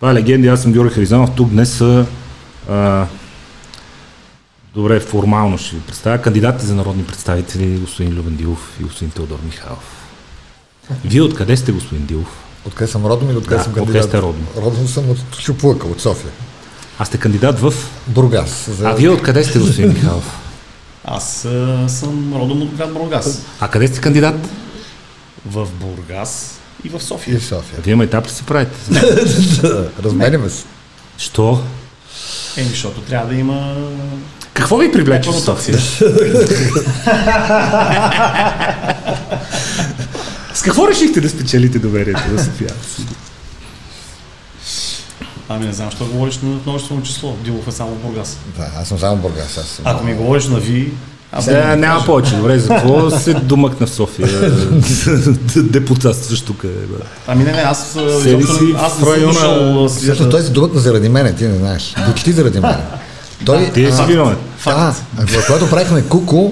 Това 0.00 0.10
е 0.10 0.14
легенди, 0.14 0.48
аз 0.48 0.62
съм 0.62 0.72
Георги 0.72 0.94
Харизанов. 0.94 1.30
Тук 1.36 1.48
днес 1.48 1.76
са 1.76 2.06
а, 2.70 3.06
добре, 4.74 5.00
формално 5.00 5.58
ще 5.58 5.76
ви 5.76 5.82
представя 5.82 6.18
кандидатите 6.18 6.66
за 6.66 6.74
народни 6.74 7.04
представители 7.04 7.78
господин 7.78 8.14
Любен 8.14 8.36
Дилов 8.36 8.76
и 8.80 8.82
господин 8.82 9.10
Теодор 9.10 9.38
Михайлов. 9.44 10.08
Вие 11.04 11.22
откъде 11.22 11.56
сте, 11.56 11.72
господин 11.72 12.06
Дилов? 12.06 12.44
Откъде 12.66 12.90
съм 12.90 13.06
родом 13.06 13.30
или 13.30 13.36
откъде 13.36 13.56
Да, 13.56 13.62
съм 13.62 13.72
откъде 13.72 13.86
кандидат? 13.86 14.08
сте 14.08 14.18
родом? 14.22 14.46
Родом 14.56 14.88
съм 14.88 15.10
от 15.10 15.18
Шуплъка, 15.40 15.86
от 15.86 16.00
София. 16.00 16.30
Аз 16.98 17.08
сте 17.08 17.18
кандидат 17.18 17.60
в... 17.60 17.74
Бургас. 18.06 18.70
За... 18.70 18.88
А 18.88 18.94
вие 18.94 19.10
откъде 19.10 19.44
сте, 19.44 19.58
господин 19.58 19.88
Михайлов? 19.92 20.38
Аз 21.04 21.44
а, 21.44 21.84
съм 21.88 22.34
родом 22.34 22.62
от 22.62 22.74
град 22.74 22.92
Бургас. 22.92 23.42
А 23.60 23.68
къде 23.68 23.88
сте 23.88 24.00
кандидат? 24.00 24.48
В 25.46 25.68
Бургас 25.80 26.57
и 26.84 26.88
в 26.88 26.94
И 26.96 27.00
София. 27.00 27.38
в 27.40 27.44
София. 27.44 27.80
Вие 27.82 27.94
майтап 27.96 28.26
ли 28.26 28.30
си 28.30 28.42
правите? 28.42 28.76
Разменяме 30.04 30.50
се. 30.50 30.64
Що? 31.18 31.62
Еми, 32.56 32.68
защото 32.68 33.00
трябва 33.00 33.32
да 33.32 33.40
има... 33.40 33.76
Какво 34.54 34.76
ви 34.76 34.92
привлече 34.92 35.30
в 35.30 35.40
София? 35.40 35.78
С 40.54 40.62
какво 40.62 40.88
решихте 40.88 41.20
да 41.20 41.28
спечелите 41.28 41.78
доверието 41.78 42.22
на 42.32 42.44
София? 42.44 42.70
Ами 45.48 45.66
не 45.66 45.72
знам, 45.72 45.90
що 45.90 46.06
говориш 46.06 46.38
на 46.38 46.48
множествено 46.48 47.02
число. 47.02 47.32
Дилов 47.44 47.68
е 47.68 47.72
само 47.72 47.94
Бургас. 47.94 48.38
Да, 48.58 48.70
аз 48.76 48.88
съм 48.88 48.98
само 48.98 49.16
Бургас. 49.16 49.58
Аз 49.58 49.66
съм... 49.66 49.84
Ако 49.88 50.04
ми 50.04 50.14
говориш 50.14 50.46
на 50.46 50.58
ви, 50.58 50.92
Сега 51.40 51.66
да 51.66 51.76
няма 51.76 52.04
повече. 52.04 52.34
Добре, 52.34 52.58
за 52.58 52.68
какво 52.68 53.10
се 53.10 53.34
домъкна 53.34 53.86
в 53.86 53.90
София? 53.90 54.28
Депутат 55.56 56.16
също 56.16 56.46
тук. 56.46 56.64
е. 56.64 56.68
Ами 57.26 57.44
не, 57.44 57.52
не, 57.52 57.58
аз, 57.58 57.96
а, 57.96 58.20
Седи 58.20 58.42
си 58.44 58.74
аз 58.78 58.92
в 58.94 59.02
района- 59.06 59.32
дошъл 59.32 59.84
а, 59.84 59.88
с- 59.88 59.96
Всъщност 59.96 60.30
той 60.30 60.42
се 60.42 60.50
думъкна 60.50 60.80
заради 60.80 61.08
мене, 61.08 61.34
ти 61.34 61.44
не 61.44 61.56
знаеш. 61.56 61.94
Почти 62.06 62.32
заради 62.32 62.60
мене. 62.60 62.76
Той, 63.44 63.70
Ти 63.74 63.92
си 63.92 64.02
виновен. 64.06 64.36
Да, 64.66 64.94
а, 65.18 65.24
когато 65.46 65.70
правихме 65.70 66.02
Куку, 66.02 66.50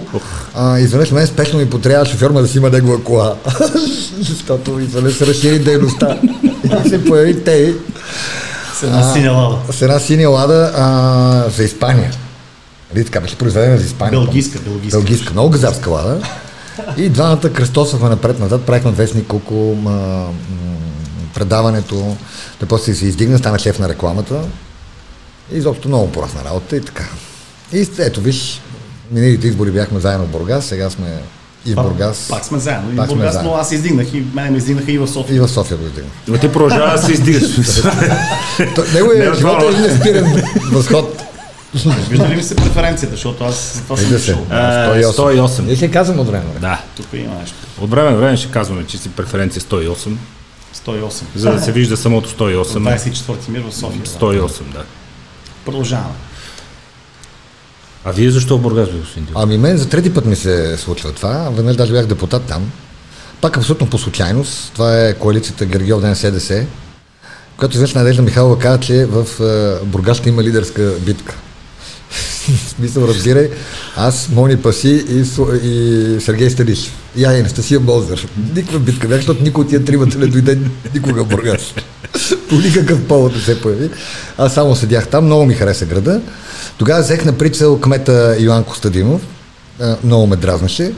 а, 0.55 0.79
изведнъж 0.79 1.11
мен 1.11 1.27
спешно 1.27 1.59
ми 1.59 1.71
потрябва 1.71 2.07
шофьор, 2.07 2.31
ма 2.31 2.43
да 2.43 2.49
си 2.49 2.59
има 2.59 2.71
негова 2.71 3.03
кола. 3.03 3.35
Защото 4.21 4.81
изведнъж 4.81 5.15
се 5.15 5.27
разшири 5.27 5.59
дейността. 5.59 6.19
И 6.85 6.89
се 6.89 7.05
появи 7.05 7.45
те 7.45 7.75
с 8.75 8.83
една 8.83 9.13
синя 9.13 9.33
лада. 9.33 9.57
с 9.71 9.83
една 9.83 9.99
синя 9.99 10.29
лада 10.29 10.73
а, 10.77 10.87
за 11.51 11.65
Испания. 11.65 12.11
Нали 12.95 13.05
така 13.05 13.21
беше 13.21 13.39
произведена 13.39 13.79
за 13.79 13.85
Испания. 13.85 14.21
Белгийска, 14.21 14.59
белгийска. 14.61 14.99
Белгийска, 14.99 15.33
много 15.33 15.51
газарска 15.51 15.91
лада. 15.91 16.23
И 16.97 17.09
двамата 17.09 17.53
кръстосвахме 17.53 18.09
напред-назад, 18.09 18.63
правихме 18.63 18.91
вестник 18.91 19.33
м- 19.33 19.41
м- 19.75 20.33
предаването, 21.35 22.17
да 22.61 22.67
после 22.67 22.95
се 22.95 23.07
издигна, 23.07 23.39
стана 23.39 23.59
шеф 23.59 23.79
на 23.79 23.89
рекламата. 23.89 24.41
И 25.53 25.57
изобщо 25.57 25.89
много 25.89 26.13
порасна 26.13 26.45
работа 26.45 26.77
и 26.77 26.81
така. 26.81 27.05
И 27.73 27.89
ето 27.99 28.21
виж, 28.21 28.61
миналите 29.13 29.47
избори 29.47 29.71
бяхме 29.71 30.01
заедно 30.01 30.27
в 30.27 30.31
Бургас, 30.31 30.65
сега 30.65 30.91
сме 30.91 31.07
и 31.67 31.73
в 31.73 31.77
Бургас. 31.77 32.27
Пак 32.31 32.45
сме 32.45 32.59
заедно. 32.59 32.91
И 32.91 32.95
в 32.95 32.97
Пак 32.97 33.07
сме 33.07 33.17
Бургас, 33.17 33.33
заедно. 33.33 33.51
но 33.51 33.57
аз 33.57 33.73
издигнах 33.73 34.15
и 34.15 34.25
мене 34.35 34.51
ме 34.51 34.57
издигнаха 34.59 34.93
и 34.93 34.99
в 34.99 35.09
София. 35.09 35.37
И 35.37 35.41
в 35.41 35.49
София 35.49 35.77
го 35.77 35.87
издигна. 35.87 36.11
Но 36.29 36.39
ти 36.39 36.53
продължава 36.53 36.93
да 36.93 36.99
се 36.99 37.13
издигаш. 37.13 37.43
То- 38.75 38.85
Неговият 38.95 39.29
Не, 39.31 39.39
живот 39.39 39.59
това- 39.61 39.79
е 39.79 39.81
неспирен 39.81 40.43
възход. 40.73 41.16
Вижда 41.85 42.29
ли 42.29 42.37
ми 42.37 42.43
се 42.43 42.57
преференцията, 42.57 43.15
защото 43.15 43.45
аз 43.45 43.83
това 43.85 43.97
съм 43.97 44.05
Вижда 44.05 44.21
се. 44.21 44.33
дошъл. 44.33 44.47
Е, 44.51 45.03
108. 45.05 45.61
Ние 45.63 45.77
ще 45.77 45.91
казвам 45.91 46.21
от 46.21 46.27
време. 46.27 46.45
Да. 46.61 46.81
Тук 46.97 47.07
има 47.13 47.35
нещо. 47.35 47.57
От 47.81 47.91
време 47.91 48.11
на 48.11 48.17
време 48.17 48.37
ще 48.37 48.51
казваме, 48.51 48.87
че 48.87 48.99
си 48.99 49.09
преференция 49.09 49.63
108, 49.63 50.17
108. 50.87 51.23
за 51.35 51.53
да 51.53 51.61
се 51.61 51.73
вижда 51.73 51.97
самото 51.97 52.31
108. 52.31 52.65
24 52.65 53.49
мир 53.49 53.63
в 53.71 53.75
София. 53.75 54.03
108, 54.03 54.63
да. 54.73 54.85
Продължаваме. 55.65 56.15
А 58.05 58.13
вие 58.13 58.31
защо 58.31 58.59
в 58.59 58.61
Бургас, 58.61 58.89
бе, 58.89 58.99
господин 58.99 59.25
Дилов? 59.25 59.43
Ами 59.43 59.59
мен 59.59 59.77
за 59.77 59.89
трети 59.89 60.15
път 60.15 60.25
ми 60.25 60.37
се 60.37 60.77
случва 60.77 61.13
това. 61.13 61.51
Веднъж 61.53 61.77
даже 61.77 61.93
бях 61.93 62.07
депутат 62.07 62.43
там. 62.43 62.73
Пак 63.41 63.57
абсолютно 63.57 63.91
по 63.91 63.99
случайност. 63.99 64.71
Това 64.73 65.07
е 65.07 65.15
коалицията 65.15 65.67
Гергиов 65.67 66.01
ден 66.01 66.17
СДС, 66.17 66.67
която 67.57 67.75
изведнъж 67.75 67.95
Надежда 67.95 68.23
Михайлова 68.23 68.59
каза, 68.59 68.81
че 68.81 69.07
в 69.07 69.27
е, 69.41 69.85
Бургас 69.85 70.17
ще 70.17 70.29
има 70.29 70.43
лидерска 70.43 70.93
битка. 71.01 71.37
Смисъл, 72.77 73.03
разбирай, 73.09 73.51
аз, 73.97 74.29
Мони 74.33 74.57
Паси 74.57 75.05
и, 75.09 75.25
и 75.69 76.21
Сергей 76.21 76.51
Станишев. 76.51 76.93
И 77.17 77.25
ай, 77.25 77.41
Анастасия 77.41 77.81
Болзър. 77.81 78.29
Никаква 78.55 78.79
битка 78.79 79.09
бях, 79.09 79.19
защото 79.19 79.43
никой 79.43 79.65
от 79.65 79.71
тия 79.71 79.85
тримата 79.85 80.19
не 80.19 80.27
дойде 80.27 80.59
никога 80.95 81.25
в 81.25 81.29
Бургас. 81.29 81.75
По 82.49 82.55
никакъв 82.55 83.05
повод 83.05 83.35
не 83.35 83.41
се 83.41 83.61
появи. 83.61 83.91
Аз 84.39 84.55
само 84.55 84.77
седях 84.77 85.09
там, 85.09 85.25
много 85.25 85.47
ми 85.47 85.55
хареса 85.55 85.87
града. 85.87 86.21
Тогава 86.79 87.03
взех 87.03 87.25
на 87.25 87.33
прицел 87.33 87.81
кмета 87.81 88.37
Йоан 88.41 88.65
Костадинов, 88.65 89.21
много 90.05 90.27
ме 90.27 90.37
дразнаше 90.37 90.93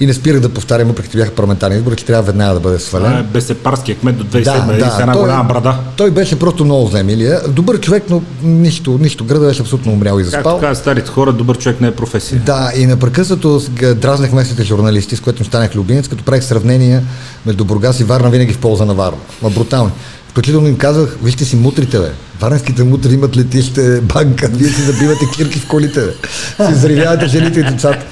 и 0.00 0.06
не 0.06 0.14
спирах 0.14 0.40
да 0.40 0.48
повтарям, 0.48 0.88
въпреки 0.88 1.10
че 1.10 1.16
бяха 1.16 1.30
парламентарни 1.30 1.76
избори, 1.76 1.96
че 1.96 2.04
трябва 2.04 2.22
веднага 2.22 2.54
да 2.54 2.60
бъде 2.60 2.78
свален. 2.78 3.06
Това 3.06 3.18
е 3.18 3.22
безсепарския 3.22 3.96
кмет 3.96 4.16
до 4.16 4.24
2007 4.24 4.78
да, 4.78 4.90
с 4.90 5.00
една 5.00 5.12
той, 5.12 5.22
голяма 5.22 5.44
брада. 5.44 5.74
той 5.96 6.10
беше 6.10 6.38
просто 6.38 6.64
много 6.64 6.86
земилия. 6.88 7.40
Добър 7.48 7.80
човек, 7.80 8.04
но 8.10 8.22
нищо, 8.42 8.98
нищо. 9.00 9.24
Града 9.24 9.46
беше 9.46 9.62
абсолютно 9.62 9.92
умрял 9.92 10.18
и 10.18 10.22
Както 10.22 10.30
заспал. 10.36 10.60
казват 10.60 10.78
старите 10.78 11.10
хора, 11.10 11.32
добър 11.32 11.58
човек 11.58 11.80
не 11.80 11.88
е 11.88 11.90
професия. 11.90 12.42
Да, 12.46 12.72
и 12.76 12.86
непрекъснато 12.86 13.62
дразнах 13.94 14.32
местните 14.32 14.62
журналисти, 14.64 15.16
с 15.16 15.20
което 15.20 15.42
им 15.42 15.46
станах 15.46 15.74
любимец, 15.74 16.08
като 16.08 16.24
правих 16.24 16.44
сравнения 16.44 17.02
между 17.46 17.64
Бургас 17.64 18.00
и 18.00 18.04
Варна 18.04 18.30
винаги 18.30 18.52
в 18.52 18.58
полза 18.58 18.84
на 18.84 18.94
Варна. 18.94 19.18
Ма 19.42 19.50
брутални. 19.50 19.90
Включително 20.30 20.68
им 20.68 20.76
казах, 20.76 21.16
вижте 21.22 21.44
си 21.44 21.56
мутрите, 21.56 21.98
бе. 21.98 22.10
Варненските 22.40 22.84
мутри 22.84 23.14
имат 23.14 23.36
летище, 23.36 24.00
банка, 24.00 24.48
вие 24.52 24.68
си 24.68 24.82
забивате 24.82 25.24
кирки 25.36 25.58
в 25.58 25.66
колите, 25.68 26.00
бе. 26.00 26.12
Си 26.66 26.72
взривявате 26.72 27.26
жените 27.26 27.60
и 27.60 27.62
децата. 27.62 28.04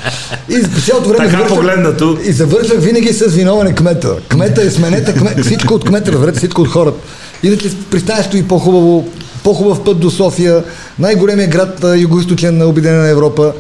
И 0.49 0.63
по 0.75 0.81
цялото 0.81 1.09
време 1.09 1.31
Така 1.31 1.47
погледнато. 1.47 2.19
И 2.25 2.33
завършвах 2.33 2.81
винаги 2.81 3.13
с 3.13 3.27
виновен 3.27 3.67
е 3.67 3.75
кмета. 3.75 4.17
Кмета 4.29 4.63
е 4.63 4.71
сменете, 4.71 5.15
кмет, 5.15 5.45
всичко 5.45 5.75
от 5.75 5.85
кмета, 5.85 6.13
разберете, 6.13 6.39
всичко 6.39 6.63
от 6.63 6.69
хората. 6.69 6.99
Иначе 7.43 7.77
пристанището 7.91 8.37
и 8.37 8.49
по-хубаво, 8.49 9.09
по-хубав 9.45 9.85
път 9.85 10.01
до 10.01 10.11
София, 10.11 10.65
най-големия 10.99 11.49
град 11.49 11.81
юго-источен 11.81 12.51
на 12.51 12.67
Обединена 12.67 13.09
Европа. 13.09 13.53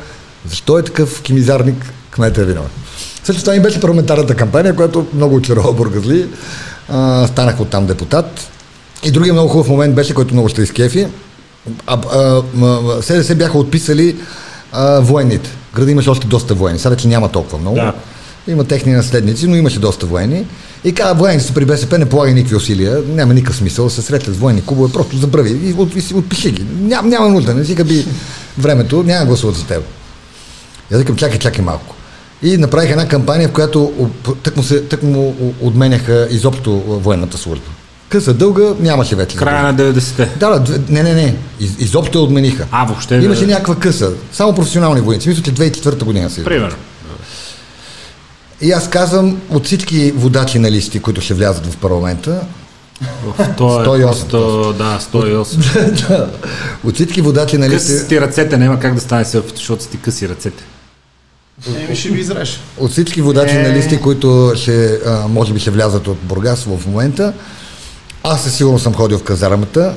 Защо 0.48 0.78
е 0.78 0.82
такъв 0.82 1.22
кимизарник? 1.22 1.92
Кмета 2.10 2.40
е 2.40 2.44
виновен. 2.44 2.70
Също 3.25 3.42
това 3.42 3.54
ми 3.54 3.60
беше 3.60 3.80
парламентарната 3.80 4.34
кампания, 4.34 4.76
която 4.76 5.06
много 5.14 5.34
очарова 5.34 5.72
бургазли. 5.72 6.26
А, 6.88 7.26
станах 7.26 7.60
оттам 7.60 7.87
депутат. 7.87 8.50
И 9.04 9.10
другия 9.10 9.32
много 9.32 9.49
хубав 9.49 9.69
момент 9.69 9.94
беше, 9.94 10.15
който 10.15 10.34
много 10.34 10.49
ще 10.49 10.62
изкефи. 10.62 11.06
А, 11.87 12.43
СДС 13.03 13.34
бяха 13.34 13.59
отписали 13.59 14.16
а, 14.72 15.00
военните. 15.00 15.50
Града 15.75 15.91
имаше 15.91 16.10
още 16.10 16.26
доста 16.26 16.54
военни. 16.54 16.78
Сега 16.78 16.91
вече 16.91 17.09
няма 17.09 17.28
толкова 17.28 17.59
много. 17.59 17.76
Да. 17.76 17.93
Има 18.49 18.65
техни 18.65 18.93
наследници, 18.93 19.47
но 19.47 19.56
имаше 19.56 19.81
доста 19.81 20.06
военни. 20.06 20.47
И 20.84 20.94
каза, 20.94 21.15
военните 21.15 21.47
са 21.47 21.54
при 21.54 21.65
БСП, 21.65 21.99
не 21.99 22.09
полагай 22.09 22.34
никакви 22.34 22.56
усилия, 22.56 23.03
няма 23.09 23.34
никакъв 23.34 23.56
смисъл 23.56 23.84
да 23.84 23.91
се 23.91 24.03
срещат 24.03 24.34
с 24.34 24.38
военни 24.38 24.65
клубове, 24.66 24.93
просто 24.93 25.16
забрави 25.16 25.69
и 25.69 25.72
от, 25.72 26.10
и 26.10 26.15
отпиши 26.15 26.50
ги. 26.50 26.66
Ням, 26.81 27.09
няма 27.09 27.28
нужда, 27.28 27.55
не 27.55 27.65
си 27.65 27.84
би 27.84 28.06
времето, 28.59 29.03
няма 29.03 29.20
да 29.20 29.26
гласуват 29.26 29.56
за 29.56 29.66
теб. 29.66 29.82
Аз 30.93 30.99
викам, 30.99 31.16
чакай, 31.16 31.38
чакай 31.38 31.65
малко. 31.65 31.94
И 32.43 32.56
направих 32.56 32.91
една 32.91 33.09
кампания, 33.09 33.49
в 33.49 33.53
която 33.53 34.10
тък 34.43 34.56
му, 34.56 34.62
се, 34.62 34.82
тък 34.82 35.03
му 35.03 35.37
отменяха 35.60 36.28
изобщо 36.31 36.72
военната 36.87 37.38
служба. 37.38 37.66
Къса 38.09 38.34
дълга 38.34 38.75
нямаше 38.81 39.16
вече. 39.16 39.37
Края 39.37 39.62
на 39.62 39.75
90-те. 39.75 40.28
Да, 40.37 40.59
да, 40.59 40.81
не, 40.88 41.03
не, 41.03 41.15
не. 41.15 41.37
Из, 41.60 41.71
изобщо 41.78 42.19
я 42.19 42.25
отмениха. 42.25 42.66
А, 42.71 42.84
въобще 42.84 43.15
Имаше 43.15 43.47
да- 43.47 43.53
някаква 43.53 43.75
къса. 43.76 44.12
Само 44.32 44.54
професионални 44.54 45.00
войници. 45.00 45.28
Мисля, 45.28 45.43
че 45.43 45.53
2004 45.53 46.04
година 46.04 46.31
си. 46.31 46.44
Примерно. 46.44 46.76
И 48.60 48.72
аз 48.72 48.91
казвам, 48.91 49.41
от 49.50 49.66
всички 49.66 50.12
водачи 50.12 50.59
на 50.59 50.70
листи, 50.70 51.00
които 51.00 51.20
ще 51.20 51.34
влязат 51.34 51.66
в 51.66 51.76
парламента, 51.76 52.41
В 53.25 53.55
то 53.56 53.82
е 53.82 53.87
108 53.87 54.02
просто, 54.06 54.73
да, 54.79 54.99
108. 55.12 56.08
да, 56.08 56.31
от 56.85 56.94
всички 56.94 57.20
водачи 57.20 57.58
на 57.58 57.69
листи, 57.69 58.08
ти 58.08 58.20
ръцете, 58.20 58.56
няма 58.58 58.81
как 58.81 58.94
да 58.94 59.00
стане 59.00 59.25
селфито, 59.25 59.56
защото 59.56 59.82
си 59.82 59.90
ти 59.90 59.99
къси 60.00 60.29
ръцете. 60.29 60.64
Еми 61.66 61.96
ще 61.96 62.08
ви 62.08 62.20
изреш. 62.20 62.60
от 62.78 62.90
всички 62.90 63.22
водачи 63.22 63.56
Е. 63.56 63.62
на 63.62 63.75
листи, 63.75 64.00
които 64.00 64.52
ще, 64.56 64.99
а, 65.06 65.28
може 65.28 65.52
би 65.52 65.60
ще 65.60 65.70
влязат 65.70 66.08
от 66.08 66.19
Бургас 66.22 66.64
в 66.64 66.87
момента, 66.87 67.32
аз 68.22 68.43
със 68.43 68.55
сигурност 68.55 68.82
съм 68.82 68.94
ходил 68.94 69.19
в 69.19 69.22
казармата, 69.22 69.94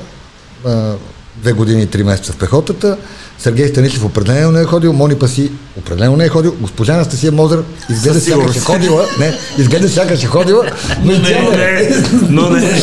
а, 0.66 0.92
две 1.36 1.52
години 1.52 1.82
и 1.82 1.86
три 1.86 2.02
месеца 2.04 2.32
в 2.32 2.36
пехотата, 2.36 2.96
Сергей 3.38 3.68
Станишев 3.68 4.04
определено 4.04 4.52
не 4.52 4.60
е 4.60 4.64
ходил, 4.64 4.92
Мони 4.92 5.14
Паси 5.14 5.50
определено 5.78 6.16
не 6.16 6.24
е 6.24 6.28
ходил, 6.28 6.56
госпожа 6.60 6.92
Анастасия 6.92 7.32
Мозър 7.32 7.62
изгледа 7.90 8.20
сякаш 8.20 8.56
е 8.56 8.60
ходила, 8.60 9.06
не, 9.18 9.34
изгледа 9.58 9.88
сякаш 9.88 10.24
е 10.24 10.26
ходила, 10.26 10.64
но, 11.04 11.12
Но 11.12 11.22
тя 11.22 11.42
не, 11.42 11.56
не 11.56 11.88
но 12.28 12.50
не. 12.50 12.62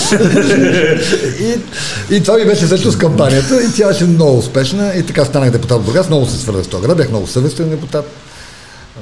И, 1.40 1.56
и 2.16 2.24
това 2.24 2.38
ми 2.38 2.46
беше 2.46 2.68
също 2.68 2.92
с 2.92 2.98
кампанията 2.98 3.62
и 3.64 3.74
тя 3.76 3.88
беше 3.88 4.04
много 4.04 4.38
успешна 4.38 4.94
и 4.96 5.04
така 5.04 5.26
станах 5.26 5.52
депутат 5.52 5.82
в 5.82 5.86
Бургас, 5.86 6.08
много 6.08 6.26
се 6.26 6.38
свързах 6.38 6.66
с 6.66 6.68
този 6.68 6.84
град, 6.88 6.98
бях 6.98 7.10
много 7.10 7.28
съвестен 7.28 7.70
депутат. 7.70 8.06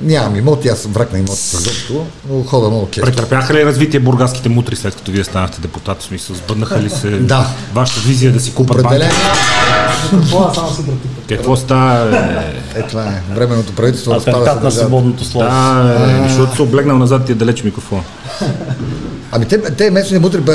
Нямам 0.01 0.35
имоти, 0.35 0.67
аз 0.67 0.85
враг 0.85 1.13
на 1.13 1.19
имоти 1.19 1.41
също, 1.41 2.05
но 2.29 2.43
хода 2.43 2.69
много 2.69 2.87
често. 2.91 3.05
Претърпяха 3.11 3.53
ли 3.53 3.65
развитие 3.65 3.99
бургаските 3.99 4.49
мутри, 4.49 4.75
след 4.75 4.95
като 4.95 5.11
вие 5.11 5.23
станахте 5.23 5.61
депутат? 5.61 6.01
В 6.01 6.03
смисъл, 6.03 6.35
сбъднаха 6.35 6.81
ли 6.81 6.89
се 6.89 7.09
Да. 7.09 7.47
вашата 7.73 7.99
визия 7.99 8.31
да 8.31 8.39
си 8.39 8.53
купат 8.53 8.83
банки? 8.83 8.87
Определено. 8.87 9.13
Това 10.29 10.53
само 10.53 10.71
си 10.71 10.83
дръпи. 10.83 11.07
Какво 11.29 11.55
става? 11.55 12.17
Е, 12.75 12.79
Е, 12.79 12.83
това 12.83 13.03
е. 13.03 13.21
Временното 13.35 13.73
правителство 13.75 14.13
разпада 14.13 14.45
се 14.53 14.63
на 14.63 14.71
свободното 14.71 15.25
слово. 15.25 15.45
да, 15.45 16.21
е, 16.25 16.29
защото 16.29 16.55
се 16.55 16.61
облегнал 16.61 16.97
назад 16.97 17.25
ти 17.25 17.31
е 17.31 17.35
далеч 17.35 17.63
микрофон. 17.63 18.03
Ами 19.31 19.45
те, 19.45 19.61
те 19.61 19.91
местни 19.91 20.19
мутри 20.19 20.39
бе, 20.41 20.53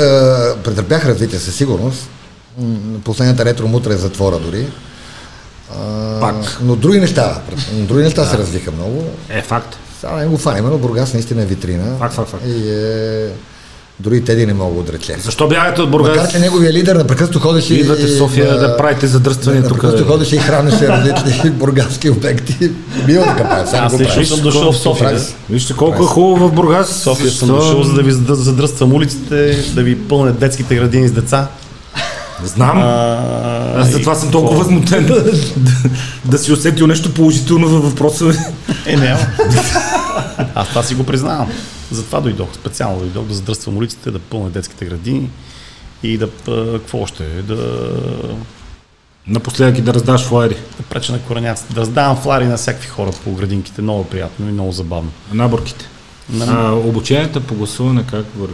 претърпяха 0.63 1.09
развитие 1.09 1.39
със 1.39 1.55
сигурност. 1.55 2.09
Последната 3.03 3.45
ретро 3.45 3.67
мутра 3.67 3.93
е 3.93 3.97
затвора 3.97 4.39
дори. 4.39 4.67
А, 5.79 6.19
Пак. 6.19 6.57
Но 6.61 6.75
други 6.75 6.99
неща, 6.99 7.41
други 7.73 8.03
неща 8.03 8.25
се 8.25 8.37
развиха 8.37 8.71
много. 8.71 9.03
Е, 9.29 9.41
факт. 9.41 9.77
Сега 9.99 10.13
не 10.13 10.25
го 10.25 10.37
фаним, 10.37 10.65
но 10.65 10.77
Бургас 10.77 11.13
наистина 11.13 11.41
е 11.41 11.45
витрина. 11.45 11.97
Факт, 11.99 12.13
факт, 12.15 12.29
факт. 12.29 12.43
И 12.47 12.69
е... 12.69 13.27
Дори 13.99 14.17
и 14.17 14.23
Теди 14.23 14.45
не 14.45 14.53
мога 14.53 14.73
да 14.73 14.79
отрече. 14.81 15.15
Защо 15.19 15.47
бягате 15.47 15.81
от 15.81 15.89
Макар, 15.89 16.03
Бургас? 16.05 16.31
че 16.31 16.39
неговия 16.39 16.73
лидер 16.73 16.95
непрекъснато 16.95 17.39
ходеше 17.39 17.73
Идвате 17.73 18.01
в 18.03 18.09
и, 18.09 18.17
София 18.17 18.53
а, 18.53 18.57
да 18.57 18.77
правите 18.77 19.07
задръствания 19.07 19.63
тук. 19.63 19.71
Непрекъснато 19.73 20.11
ходеше 20.11 20.35
и 20.35 20.39
хранеше 20.39 20.87
различни 20.87 21.49
бургаски 21.51 22.09
обекти. 22.09 22.71
Бива 23.05 23.23
така 23.23 23.49
прави, 23.49 23.69
Аз 23.73 23.99
лично 23.99 24.25
съм 24.25 24.41
дошъл 24.43 24.71
в 24.71 24.77
София. 24.77 25.09
Прави. 25.09 25.21
Вижте 25.49 25.73
колко 25.73 26.03
е 26.03 26.05
хубаво 26.05 26.47
в 26.47 26.51
Бургас. 26.53 26.89
В 26.89 27.03
София 27.03 27.31
съм 27.31 27.47
дошъл, 27.47 27.83
за 27.83 27.93
да 27.93 28.03
ви 28.03 28.11
задр- 28.11 28.33
задръствам 28.33 28.93
улиците, 28.93 29.63
да 29.75 29.83
ви 29.83 29.99
пълнят 30.07 30.39
детските 30.39 30.75
градини 30.75 31.07
с 31.07 31.11
деца. 31.11 31.47
Знам. 32.43 32.77
А, 32.77 33.73
Аз 33.75 33.89
затова 33.89 34.15
съм 34.15 34.31
толкова 34.31 34.57
възмутен 34.59 35.05
да, 35.05 35.23
да 36.25 36.37
си 36.37 36.51
усетил 36.51 36.87
нещо 36.87 37.13
положително 37.13 37.67
във 37.67 37.83
въпроса 37.83 38.25
ми. 38.25 38.33
Е, 38.85 38.97
не. 38.97 39.17
Аз 40.55 40.69
това 40.69 40.83
си 40.83 40.95
го 40.95 41.03
признавам. 41.03 41.51
Затова 41.91 42.21
дойдох. 42.21 42.53
Специално 42.53 42.99
дойдох 42.99 43.25
да 43.25 43.33
задръствам 43.33 43.77
улиците, 43.77 44.11
да 44.11 44.19
пълня 44.19 44.49
детските 44.49 44.85
градини 44.85 45.29
и 46.03 46.17
да... 46.17 46.29
Какво 46.73 46.97
още? 46.99 47.23
Да, 47.23 47.57
Напоследък 49.27 49.77
и 49.77 49.81
да 49.81 49.93
раздаш 49.93 50.21
флайери. 50.21 50.55
да 50.77 50.83
преча 50.83 51.11
на 51.11 51.19
кореняците. 51.19 51.73
Да 51.73 51.81
раздавам 51.81 52.17
флари 52.17 52.45
на 52.45 52.57
всякакви 52.57 52.87
хора 52.87 53.11
по 53.23 53.31
градинките. 53.31 53.81
Много 53.81 54.03
приятно 54.03 54.49
и 54.49 54.51
много 54.51 54.71
забавно. 54.71 55.11
Наборките. 55.33 55.85
На- 56.29 56.45
А, 56.45 56.71
обученията 56.71 57.39
по 57.39 57.55
гласуване 57.55 58.03
как 58.03 58.25
върви? 58.37 58.53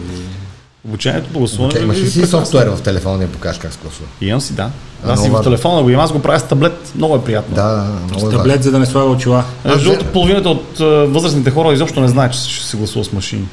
Обучението 0.89 1.29
по 1.29 1.39
гласуване... 1.39 1.71
Чакай, 1.71 1.85
Имаш 1.85 1.97
ли 1.97 2.09
си 2.09 2.25
софтуер 2.25 2.67
в 2.67 2.81
телефона 2.81 3.17
да 3.17 3.27
покажеш 3.27 3.59
как 3.59 3.73
се 3.73 3.79
гласува? 3.81 4.07
Имам 4.21 4.41
си, 4.41 4.53
да. 4.53 4.69
А, 5.05 5.13
Аз 5.13 5.23
си 5.23 5.29
в 5.29 5.41
телефона 5.43 5.83
го 5.83 5.89
имам. 5.89 6.05
Аз 6.05 6.11
го 6.11 6.19
правя 6.19 6.39
с 6.39 6.43
таблет. 6.43 6.91
Много 6.95 7.15
е 7.15 7.23
приятно. 7.23 7.55
Да, 7.55 7.85
много 8.03 8.21
е 8.21 8.23
важно. 8.25 8.37
Таблет, 8.37 8.63
за 8.63 8.71
да 8.71 8.79
не 8.79 8.85
слага 8.85 9.09
очила. 9.09 9.43
Аз 9.65 9.81
другото, 9.81 10.05
взе- 10.05 10.07
половината 10.07 10.49
от 10.49 10.79
а, 10.79 10.85
възрастните 10.85 11.51
хора 11.51 11.73
изобщо 11.73 11.99
не 12.01 12.07
знаят, 12.07 12.33
че 12.33 12.49
ще 12.49 12.65
се 12.65 12.77
гласува 12.77 13.05
с 13.05 13.11
машини. 13.11 13.45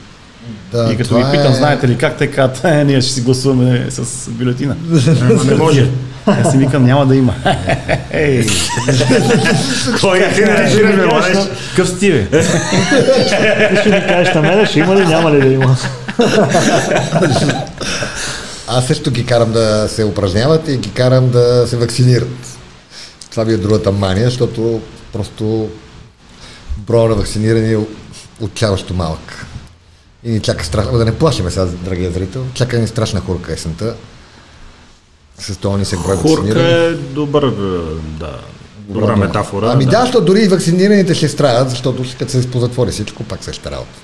Да, 0.73 0.91
и 0.93 0.97
като 0.97 1.15
ви 1.15 1.25
питам, 1.33 1.53
е- 1.53 1.57
знаете 1.57 1.89
ли 1.89 1.97
как 1.97 2.17
те 2.17 2.27
казват, 2.27 2.65
е, 2.65 2.85
ние 2.85 3.01
ще 3.01 3.13
си 3.13 3.21
гласуваме 3.21 3.87
с 3.91 4.31
бюлетина. 4.31 4.77
Не 5.45 5.55
може. 5.55 5.91
Аз 6.27 6.51
си 6.51 6.59
викам, 6.59 6.85
няма 6.85 7.07
да 7.07 7.17
има. 7.17 7.35
Кой 10.01 10.19
е 10.19 10.35
ти 10.35 10.41
не 10.41 10.57
къв 11.77 12.01
бе? 12.01 12.41
Ти 13.71 13.81
ще 13.81 13.89
ми 13.91 14.07
кажеш 14.09 14.35
на 14.35 14.43
мен, 14.43 14.67
ще 14.67 14.79
има 14.79 14.97
ли, 14.97 15.07
няма 15.07 15.31
ли 15.33 15.41
да 15.41 15.49
има. 15.49 15.77
Аз 18.69 18.87
също 18.87 19.11
ги 19.11 19.27
карам 19.27 19.53
да 19.53 19.89
се 19.89 20.05
упражняват 20.05 20.69
и 20.69 20.77
ги 20.77 20.91
карам 20.91 21.31
да 21.31 21.67
се 21.67 21.77
вакцинират. 21.77 22.59
Това 23.31 23.45
ви 23.45 23.53
е 23.53 23.57
другата 23.57 23.93
мания, 23.93 24.25
защото 24.25 24.81
просто 25.13 25.69
броя 26.77 27.09
на 27.09 27.15
вакцинирани 27.15 27.73
е 27.73 27.79
отчаващо 28.41 28.95
малък. 28.95 29.47
И 30.25 30.31
ни 30.31 30.41
чака 30.41 30.65
страшно, 30.65 30.99
да 30.99 31.05
не 31.05 31.19
плашиме 31.19 31.51
сега, 31.51 31.67
дорогия 31.67 32.11
зрител, 32.11 32.45
чака 32.55 32.79
ни 32.79 32.87
страшна 32.87 33.21
хурка 33.21 33.53
есента. 33.53 33.95
С 35.39 35.57
това 35.57 35.79
ни 35.79 35.85
се 35.85 35.97
брой 35.97 36.17
Хурка 36.17 36.63
е 36.63 36.91
добър, 36.91 37.43
е, 37.43 37.51
да, 38.19 38.39
добра 38.89 39.17
метафора. 39.17 39.71
Ами 39.73 39.87
да, 39.87 40.01
защото 40.01 40.25
дори 40.25 40.41
и 40.41 40.49
вакцинираните 40.49 41.15
ще 41.15 41.29
страдат, 41.29 41.71
защото 41.71 42.05
като 42.19 42.33
се 42.33 42.51
позатвори 42.51 42.91
всичко, 42.91 43.25
пак 43.25 43.45
същата 43.45 43.71
работа. 43.71 43.99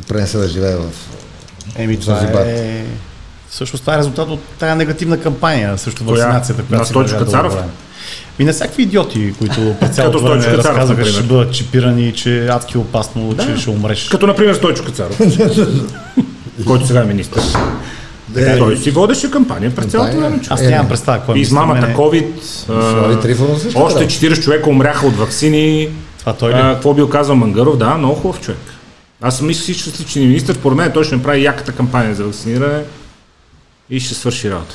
Се 0.00 0.06
пренесе 0.08 0.38
да 0.38 0.48
живее 0.48 0.76
в 0.76 0.84
Еми, 1.76 2.00
това 2.00 2.20
е... 2.40 2.84
Всъщност 3.50 3.82
това 3.82 3.94
е 3.94 3.98
резултат 3.98 4.28
от 4.28 4.40
тая 4.58 4.76
негативна 4.76 5.20
кампания 5.20 5.78
срещу 5.78 6.04
Коя? 6.04 6.16
вакцинацията, 6.24 6.62
На 6.62 6.68
която 6.68 6.86
се 6.86 6.90
Стойчо 6.90 7.18
Кацаров? 7.18 7.52
време. 7.52 7.68
И 8.38 8.44
на 8.44 8.52
всякакви 8.52 8.82
идиоти, 8.82 9.34
които 9.38 9.76
през 9.80 9.90
цялото 9.90 10.20
време 10.20 10.44
Кацаров, 10.44 10.64
разказаха, 10.66 11.04
че 11.04 11.12
ще 11.12 11.22
бъдат 11.22 11.54
чипирани, 11.54 12.12
че 12.12 12.44
е 12.44 12.48
адски 12.48 12.78
опасно, 12.78 13.36
че 13.36 13.56
ще 13.60 13.70
умреш. 13.70 14.08
Като 14.08 14.26
например 14.26 14.54
Стойчо 14.54 14.84
Кацаров, 14.84 15.18
който 16.66 16.86
сега 16.86 17.00
е 17.00 17.04
министър. 17.04 17.42
Е, 18.36 18.58
Той 18.58 18.76
си 18.76 18.90
водеше 18.90 19.30
кампания 19.30 19.74
през 19.74 19.86
цялото 19.86 20.16
време. 20.16 20.40
Аз 20.48 20.62
нямам 20.62 20.88
представа 20.88 21.20
кой 21.26 21.38
е 21.38 21.40
Измамата 21.40 21.94
COVID, 21.96 22.26
също 22.40 23.78
още 23.78 23.98
така. 23.98 24.10
40 24.10 24.42
човека 24.42 24.70
умряха 24.70 25.06
от 25.06 25.16
вакцини. 25.16 25.88
Това 26.18 26.32
той 26.32 26.50
ли? 26.50 26.58
А, 26.58 26.72
Какво 26.74 26.94
бил 26.94 27.08
казал 27.08 27.36
Мангаров? 27.36 27.76
Да, 27.76 27.94
много 27.94 28.14
хубав 28.14 28.40
човек. 28.40 28.58
Аз 29.22 29.36
съм 29.36 29.46
мисля, 29.46 29.74
че 29.74 29.80
с 29.80 30.00
личен 30.00 30.22
министър, 30.22 30.54
според 30.54 30.76
мен 30.76 30.92
той 30.92 31.04
ще 31.04 31.16
направи 31.16 31.44
яката 31.44 31.72
кампания 31.72 32.14
за 32.14 32.24
вакциниране 32.24 32.82
и 33.90 34.00
ще 34.00 34.14
свърши 34.14 34.50
работа. 34.50 34.74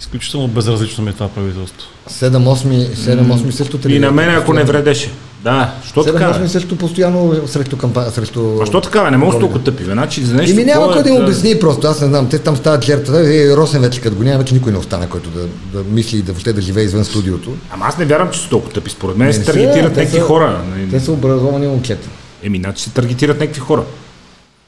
Изключително 0.00 0.48
безразлично 0.48 1.04
ми 1.04 1.10
е 1.10 1.12
това 1.12 1.28
правителство. 1.28 1.88
7-8 2.10 2.94
7-8 2.94 3.50
също 3.50 3.88
И 3.88 3.98
на 3.98 4.10
мен, 4.10 4.30
ако 4.30 4.52
не 4.52 4.64
вредеше. 4.64 5.10
Да, 5.42 5.74
що 5.86 6.04
така? 6.04 6.32
7-8 6.32 6.40
бе? 6.40 6.48
също 6.48 6.76
постоянно 6.76 7.46
срещу 7.46 7.76
кампания, 7.76 8.10
срещу... 8.10 8.58
А 8.62 8.66
що 8.66 8.80
така? 8.80 9.10
Не 9.10 9.16
мога 9.16 9.38
толкова 9.38 9.64
тъпи. 9.64 9.84
Значи 9.84 10.24
за 10.24 10.34
нещо. 10.34 10.52
Ими 10.52 10.64
няма 10.64 10.92
кой 10.92 11.02
да 11.02 11.10
им 11.10 11.16
е, 11.16 11.24
обясни 11.24 11.60
просто, 11.60 11.86
аз 11.86 12.00
не 12.00 12.06
знам, 12.06 12.28
те 12.28 12.38
там 12.38 12.56
стават 12.56 12.84
жертва, 12.84 13.34
и 13.34 13.56
Росен 13.56 13.80
вече 13.80 14.00
като 14.00 14.16
го 14.16 14.22
няма, 14.22 14.38
вече 14.38 14.54
никой 14.54 14.72
не 14.72 14.78
остана, 14.78 15.08
който 15.08 15.30
да, 15.30 15.46
да 15.72 15.84
мисли 15.90 16.18
и 16.18 16.22
да 16.22 16.32
въобще 16.32 16.52
да 16.52 16.60
живее 16.60 16.84
извън 16.84 17.04
студиото. 17.04 17.50
Ама 17.70 17.86
аз 17.86 17.98
не 17.98 18.04
вярвам, 18.04 18.30
че 18.30 18.40
са 18.40 18.48
толкова 18.48 18.72
тъпи. 18.72 18.90
Според 18.90 19.16
мен 19.16 19.26
Не 19.26 19.32
се 19.32 19.44
таргетират 19.44 19.96
някакви 19.96 20.20
хора. 20.20 20.60
Те 20.90 21.00
са 21.00 21.12
образовани 21.12 21.66
момчета. 21.66 22.08
Еми, 22.44 22.58
значи 22.58 22.82
се 22.82 22.90
таргетират 22.90 23.40
някакви 23.40 23.60
хора. 23.60 23.84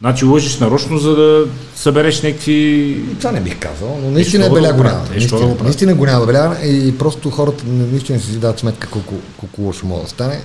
Значи 0.01 0.25
лъжиш 0.25 0.59
нарочно, 0.59 0.99
за 0.99 1.17
да 1.17 1.47
събереш 1.77 2.23
някакви... 2.23 2.99
Това 3.19 3.33
не 3.33 3.41
бих 3.41 3.59
казал, 3.59 3.99
но 4.03 4.11
наистина 4.11 4.47
е 4.47 4.49
да 4.49 4.55
беля 4.55 4.73
няма. 4.73 5.07
Е, 5.15 5.21
що 5.21 5.37
да 5.39 5.43
го 5.43 5.47
Наистина, 5.47 5.49
правят? 5.49 5.63
наистина 5.63 5.95
го 5.95 6.07
няма 6.07 6.27
беля 6.27 6.57
и 6.65 6.99
просто 6.99 7.31
хората 7.31 7.65
наистина 7.67 8.21
си 8.21 8.33
дадат 8.33 8.59
сметка 8.59 8.89
колко, 8.89 9.15
колко 9.37 9.63
лошо 9.63 9.87
може 9.87 10.03
да 10.03 10.09
стане. 10.09 10.41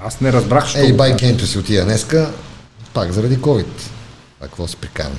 Аз 0.00 0.20
не 0.20 0.32
разбрах, 0.32 0.66
що 0.66 0.78
Ей, 0.78 0.92
байкенто 0.92 1.46
си 1.46 1.58
отида 1.58 1.84
днеска, 1.84 2.30
пак 2.94 3.12
заради 3.12 3.38
COVID. 3.38 3.66
А 4.40 4.44
какво 4.44 4.68
се 4.68 4.76
прикани? 4.76 5.14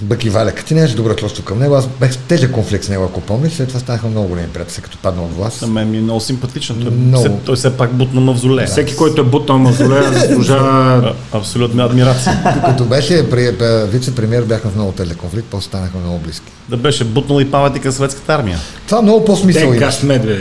Бъки 0.00 0.30
Валя, 0.30 0.52
ти 0.52 0.74
нямаше 0.74 0.94
добро 0.94 1.14
чувство 1.14 1.44
към 1.44 1.58
него, 1.58 1.74
аз 1.74 1.86
бях 2.00 2.16
тежък 2.16 2.52
конфликт 2.52 2.84
с 2.84 2.88
него, 2.88 3.04
ако 3.04 3.20
помниш, 3.20 3.52
след 3.52 3.68
това 3.68 3.80
станаха 3.80 4.06
много 4.06 4.28
големи 4.28 4.48
приятели, 4.48 4.82
като 4.82 4.98
падна 4.98 5.22
от 5.22 5.36
власт. 5.36 5.62
На 5.62 5.68
мен 5.68 5.90
ми 5.90 5.98
е 5.98 6.00
много 6.00 6.20
симпатичен. 6.20 6.76
Той, 6.82 6.90
Много. 6.90 7.24
все, 7.24 7.32
той 7.44 7.56
все 7.56 7.76
пак 7.76 7.92
бутна 7.92 8.20
мавзолея. 8.20 8.68
Всеки, 8.68 8.96
който 8.96 9.20
е 9.20 9.24
бутнал 9.24 9.58
мавзолея, 9.58 10.12
заслужава... 10.12 11.14
Абсолютна 11.32 11.84
адмирация. 11.84 12.62
Като 12.66 12.84
беше 12.84 13.30
при, 13.30 13.52
бе, 13.52 13.86
вице-премьер, 13.86 14.44
бяхме 14.44 14.70
в 14.70 14.74
много 14.74 14.92
тежък 14.92 15.16
конфликт, 15.16 15.48
после 15.50 15.66
станахме 15.66 16.00
много 16.00 16.18
близки. 16.18 16.46
да 16.68 16.76
беше 16.76 17.04
бутнал 17.04 17.40
и 17.40 17.50
паметника 17.50 17.88
на 17.88 17.92
съветската 17.92 18.34
армия. 18.34 18.58
Това 18.86 19.02
много 19.02 19.24
по-смисъл 19.24 19.72
има. 19.72 19.92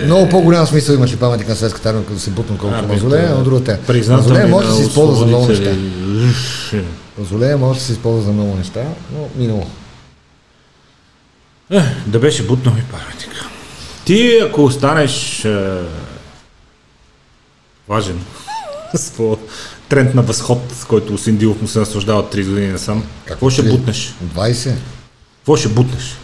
Много 0.05 0.29
по-голям 0.29 0.67
смисъл 0.67 0.93
имаше 0.93 1.19
паметник 1.19 1.49
на 1.49 1.55
Светската 1.55 1.89
армия, 1.89 2.05
като 2.05 2.19
се 2.19 2.29
бутна 2.29 2.57
колкото 2.57 2.83
това 2.97 3.19
но 3.37 3.43
другата 3.43 3.71
е. 3.71 3.77
Призната 3.77 4.21
Мазолея 4.21 4.45
ми 4.45 4.51
може 4.51 4.67
да 4.67 4.73
се 4.73 4.81
използва 4.81 5.15
за 5.15 5.25
много 5.25 5.47
неща. 5.47 5.71
Мазолея 7.17 7.57
може 7.57 7.79
да 7.79 7.85
се 7.85 7.91
използва 7.91 8.21
за 8.21 8.31
много 8.31 8.55
неща, 8.55 8.85
но 9.13 9.29
минало. 9.35 9.67
Е, 11.71 11.81
да 12.07 12.19
беше 12.19 12.47
бутнал 12.47 12.73
и 12.77 12.91
паметника. 12.91 13.49
Ти, 14.05 14.39
ако 14.47 14.63
останеш 14.63 15.45
е, 15.45 15.81
важен, 17.87 18.25
с 18.95 19.11
по 19.11 19.37
тренд 19.89 20.15
на 20.15 20.21
възход, 20.21 20.61
с 20.79 20.85
който 20.85 21.17
Синдилов 21.17 21.61
му 21.61 21.67
се 21.67 21.79
наслаждава 21.79 22.19
от 22.19 22.35
3 22.35 22.49
години 22.49 22.67
насам, 22.67 23.03
какво 23.25 23.49
ще 23.49 23.63
бутнеш? 23.63 24.15
20. 24.35 24.73
Какво 25.37 25.55
ще 25.55 25.69
бутнеш? 25.69 26.17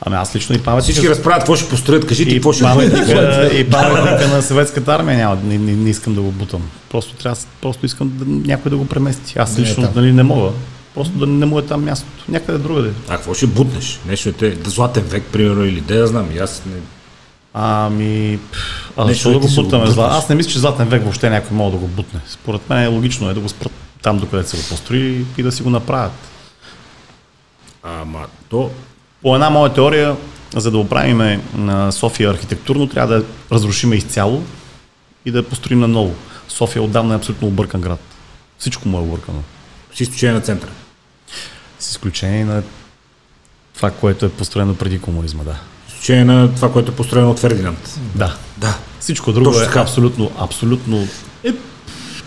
Ами 0.00 0.16
аз 0.16 0.36
лично 0.36 0.54
и 0.54 0.58
паметника... 0.58 0.92
Всички 0.92 1.10
разправят 1.10 1.40
какво 1.40 1.56
ще 1.56 1.68
построят, 1.68 2.06
кажи 2.06 2.24
ти 2.24 2.30
и 2.30 2.34
какво 2.34 2.52
ще 2.52 2.64
паметника, 2.64 3.50
и 3.54 3.70
паметника 3.70 4.28
на 4.28 4.42
съветската 4.42 4.94
армия 4.94 5.18
няма, 5.18 5.38
не, 5.44 5.58
не, 5.58 5.72
не 5.72 5.90
искам 5.90 6.14
да 6.14 6.20
го 6.20 6.30
бутам. 6.30 6.62
Просто 6.90 7.14
трябва, 7.14 7.40
просто 7.60 7.86
искам 7.86 8.12
да, 8.14 8.24
някой 8.48 8.70
да 8.70 8.76
го 8.76 8.86
премести. 8.86 9.38
Аз 9.38 9.56
Не 9.56 9.64
е 9.64 9.66
лично 9.66 9.82
там. 9.82 9.92
нали, 9.96 10.12
не 10.12 10.22
мога. 10.22 10.50
Просто 10.94 11.18
да 11.18 11.26
не 11.26 11.46
му 11.46 11.58
е 11.58 11.62
там 11.62 11.84
мястото. 11.84 12.24
Някъде 12.28 12.58
другаде. 12.58 12.92
А 13.08 13.16
какво 13.16 13.34
ще 13.34 13.46
бутнеш? 13.46 14.00
Нещо 14.06 14.28
е 14.28 14.32
те, 14.32 14.50
да 14.50 14.70
златен 14.70 15.02
век, 15.02 15.22
примерно, 15.32 15.64
или 15.64 15.80
да 15.80 15.94
я 15.94 16.06
знам. 16.06 16.28
И 16.34 16.38
аз 16.38 16.62
не... 16.66 16.80
Ами, 17.54 18.38
а 18.96 19.06
защо 19.06 19.28
да 19.28 19.38
го 19.38 19.46
го 19.46 19.54
бутаме? 19.54 19.84
бутнеш. 19.84 20.04
Аз 20.08 20.28
не 20.28 20.34
мисля, 20.34 20.50
че 20.50 20.58
Златен 20.58 20.88
век 20.88 21.02
въобще 21.02 21.30
някой 21.30 21.56
може 21.56 21.72
да 21.72 21.78
го 21.78 21.86
бутне. 21.86 22.20
Според 22.28 22.70
мен 22.70 22.82
е 22.82 22.86
логично 22.86 23.30
е 23.30 23.34
да 23.34 23.40
го 23.40 23.48
спрат 23.48 23.72
там, 24.06 24.18
докъде 24.18 24.44
са 24.44 24.56
го 24.56 24.62
построили 24.68 25.26
и 25.38 25.42
да 25.42 25.52
си 25.52 25.62
го 25.62 25.70
направят. 25.70 26.12
Ама 27.82 28.26
то... 28.48 28.70
По 29.22 29.34
една 29.34 29.50
моя 29.50 29.72
теория, 29.72 30.16
за 30.54 30.70
да 30.70 30.78
оправим 30.78 31.42
на 31.54 31.92
София 31.92 32.30
архитектурно, 32.30 32.88
трябва 32.88 33.14
да 33.14 33.20
я 33.20 33.24
разрушиме 33.52 33.96
изцяло 33.96 34.42
и 35.24 35.30
да 35.30 35.38
я 35.38 35.48
построим 35.48 35.80
на 35.80 35.88
ново. 35.88 36.14
София 36.48 36.82
отдавна 36.82 37.14
е 37.14 37.16
абсолютно 37.16 37.48
объркан 37.48 37.80
град. 37.80 38.00
Всичко 38.58 38.88
му 38.88 38.98
е 38.98 39.02
объркано. 39.02 39.42
С 39.94 40.00
изключение 40.00 40.34
на 40.34 40.40
центъра. 40.40 40.70
С 41.78 41.90
изключение 41.90 42.44
на 42.44 42.62
това, 43.74 43.90
което 43.90 44.26
е 44.26 44.30
построено 44.30 44.74
преди 44.74 44.98
комунизма, 44.98 45.44
да. 45.44 45.58
С 45.88 45.92
изключение 45.92 46.24
на 46.24 46.54
това, 46.54 46.72
което 46.72 46.92
е 46.92 46.94
построено 46.94 47.30
от 47.30 47.38
Фердинанд. 47.38 48.00
Да. 48.14 48.36
Да. 48.56 48.78
Всичко 49.00 49.32
друго 49.32 49.50
Точно 49.50 49.62
е 49.62 49.66
така. 49.66 49.80
абсолютно, 49.80 50.30
абсолютно 50.38 51.08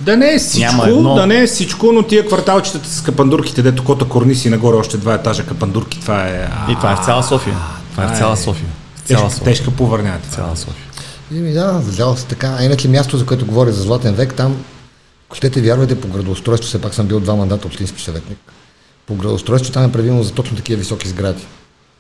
Да 0.02 0.18
не 0.18 0.34
е 0.34 0.40
всичко, 0.40 0.72
Няма 0.72 0.88
едно- 0.88 1.16
да 1.16 1.28
не 1.28 1.38
е 1.42 1.48
всичко, 1.48 1.92
но 1.92 2.04
тия 2.04 2.28
кварталчетата 2.28 2.90
с 2.90 3.02
капандурките, 3.02 3.62
дето 3.62 3.84
кота 3.84 4.06
корниси 4.06 4.50
нагоре 4.50 4.76
още 4.78 4.98
два 4.98 5.14
етажа 5.14 5.46
капандурки, 5.46 6.00
това 6.02 6.28
е... 6.28 6.50
И 6.72 6.76
това 6.76 6.92
е 6.92 6.96
в 6.96 7.06
цяла 7.06 7.24
София. 7.24 7.56
Това 7.92 8.04
е 8.04 8.08
в 8.08 8.10
това 8.10 8.20
цяла 8.20 8.34
е 8.34 8.38
София. 8.38 8.68
Цяла 9.06 9.22
Тежка, 9.22 9.38
София. 9.38 9.54
тежка 9.54 9.72
повърня. 9.72 10.18
това. 10.24 10.36
Цяла 10.36 10.58
София. 10.58 10.86
Еми 11.36 11.54
да, 11.54 11.80
за 11.86 11.92
жалост 11.92 12.28
така. 12.28 12.56
А 12.60 12.64
иначе 12.64 12.88
място, 12.88 13.18
за 13.18 13.26
което 13.26 13.46
говоря 13.46 13.72
за 13.72 13.82
Златен 13.82 14.14
век, 14.16 14.34
там, 14.34 14.58
ако 15.28 15.36
щете 15.36 15.62
вярвате 15.62 16.02
по 16.02 16.08
градоустройство, 16.08 16.68
все 16.68 16.82
пак 16.82 16.94
съм 16.94 17.08
бил 17.08 17.20
два 17.20 17.36
мандата 17.36 17.68
общински 17.68 18.02
съветник. 18.02 18.38
По 19.08 19.16
градоустройство 19.16 19.74
там 19.74 19.84
е 19.86 19.92
предвидено 19.92 20.24
за 20.24 20.32
точно 20.32 20.58
такива 20.58 20.80
високи 20.80 21.08
сгради. 21.08 21.46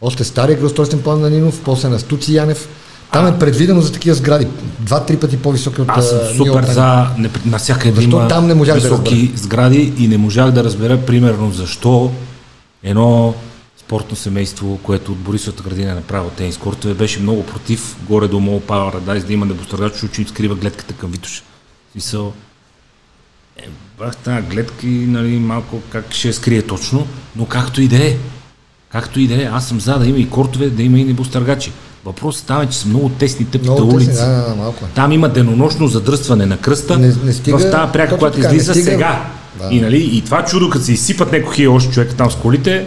Още 0.01 0.23
стария 0.23 0.55
градоустройствен 0.55 1.01
план 1.01 1.21
на 1.21 1.29
Нинов, 1.29 1.61
после 1.65 1.89
на 1.89 1.99
Стуци 1.99 2.33
Янев. 2.33 2.67
Там 3.11 3.27
е 3.27 3.39
предвидено 3.39 3.81
за 3.81 3.91
такива 3.91 4.15
сгради. 4.15 4.47
Два-три 4.79 5.17
пъти 5.17 5.37
по-високи 5.37 5.81
от 5.81 5.87
Аз 5.89 6.09
съм 6.09 6.19
супер 6.37 6.63
за 6.63 7.07
не, 7.17 7.29
навсякъде 7.45 7.91
да 7.91 7.95
Защо 7.95 8.17
има 8.17 8.27
там 8.27 8.47
не 8.47 8.53
можах 8.53 8.75
да 8.75 8.81
високи 8.81 9.31
сгради 9.35 9.93
и 9.97 10.07
не 10.07 10.17
можах 10.17 10.51
да 10.51 10.63
разбера 10.63 11.05
примерно 11.05 11.51
защо 11.51 12.11
едно 12.83 13.35
спортно 13.77 14.15
семейство, 14.15 14.79
което 14.83 15.11
от 15.11 15.17
Борисовата 15.17 15.63
градина 15.63 15.91
е 15.91 15.95
направило 15.95 16.29
тенис 16.29 16.57
кортове, 16.57 16.93
беше 16.93 17.19
много 17.19 17.45
против 17.45 17.97
горе 18.01 18.27
до 18.27 18.39
Мол 18.39 18.61
Paradise 18.67 19.25
да 19.25 19.33
има 19.33 19.45
небостъргач, 19.45 19.93
защото 19.93 20.21
им 20.21 20.27
скрива 20.27 20.55
гледката 20.55 20.93
към 20.93 21.11
Витоша. 21.11 21.43
Смисъл, 21.91 22.33
е, 23.57 23.69
бах 23.99 24.17
тази 24.17 24.47
гледка 24.47 24.87
и 24.87 25.05
нали, 25.05 25.39
малко 25.39 25.81
как 25.89 26.13
ще 26.13 26.27
я 26.27 26.33
скрие 26.33 26.61
точно, 26.61 27.07
но 27.35 27.45
както 27.45 27.81
и 27.81 27.87
да 27.87 28.07
е. 28.07 28.17
Както 28.91 29.19
и 29.19 29.27
да 29.27 29.43
е, 29.43 29.45
аз 29.45 29.67
съм 29.67 29.79
за 29.79 29.99
да 29.99 30.07
има 30.07 30.17
и 30.17 30.29
кортове, 30.29 30.69
да 30.69 30.83
има 30.83 30.99
и 30.99 31.03
небостъргачи. 31.03 31.71
Въпросът 32.05 32.45
там 32.45 32.61
е, 32.61 32.67
че 32.67 32.77
са 32.77 32.87
много 32.87 33.09
тесни 33.09 33.45
тъпите 33.45 33.71
Много 33.71 33.95
улици. 33.95 34.09
тесни, 34.09 34.25
да, 34.25 34.41
да, 34.41 34.55
малко 34.55 34.85
е. 34.85 34.87
Там 34.89 35.11
има 35.11 35.29
денонощно 35.29 35.87
задръстване 35.87 36.45
на 36.45 36.57
кръста 36.57 36.97
Не- 36.97 37.13
не 37.23 37.33
стига- 37.33 37.57
в 37.59 37.71
тази 37.71 37.91
пряка, 37.93 38.17
която 38.17 38.37
така, 38.37 38.47
излиза 38.49 38.73
стига- 38.73 38.85
сега. 38.85 39.25
Да. 39.59 39.67
И, 39.71 39.81
нали, 39.81 40.09
и 40.13 40.21
това 40.21 40.45
чудо, 40.45 40.69
като 40.69 40.85
се 40.85 40.91
изсипат 40.91 41.31
някои 41.31 41.55
хиляди 41.55 41.67
още 41.67 41.91
човека 41.91 42.15
там 42.15 42.31
с 42.31 42.35
колите, 42.35 42.85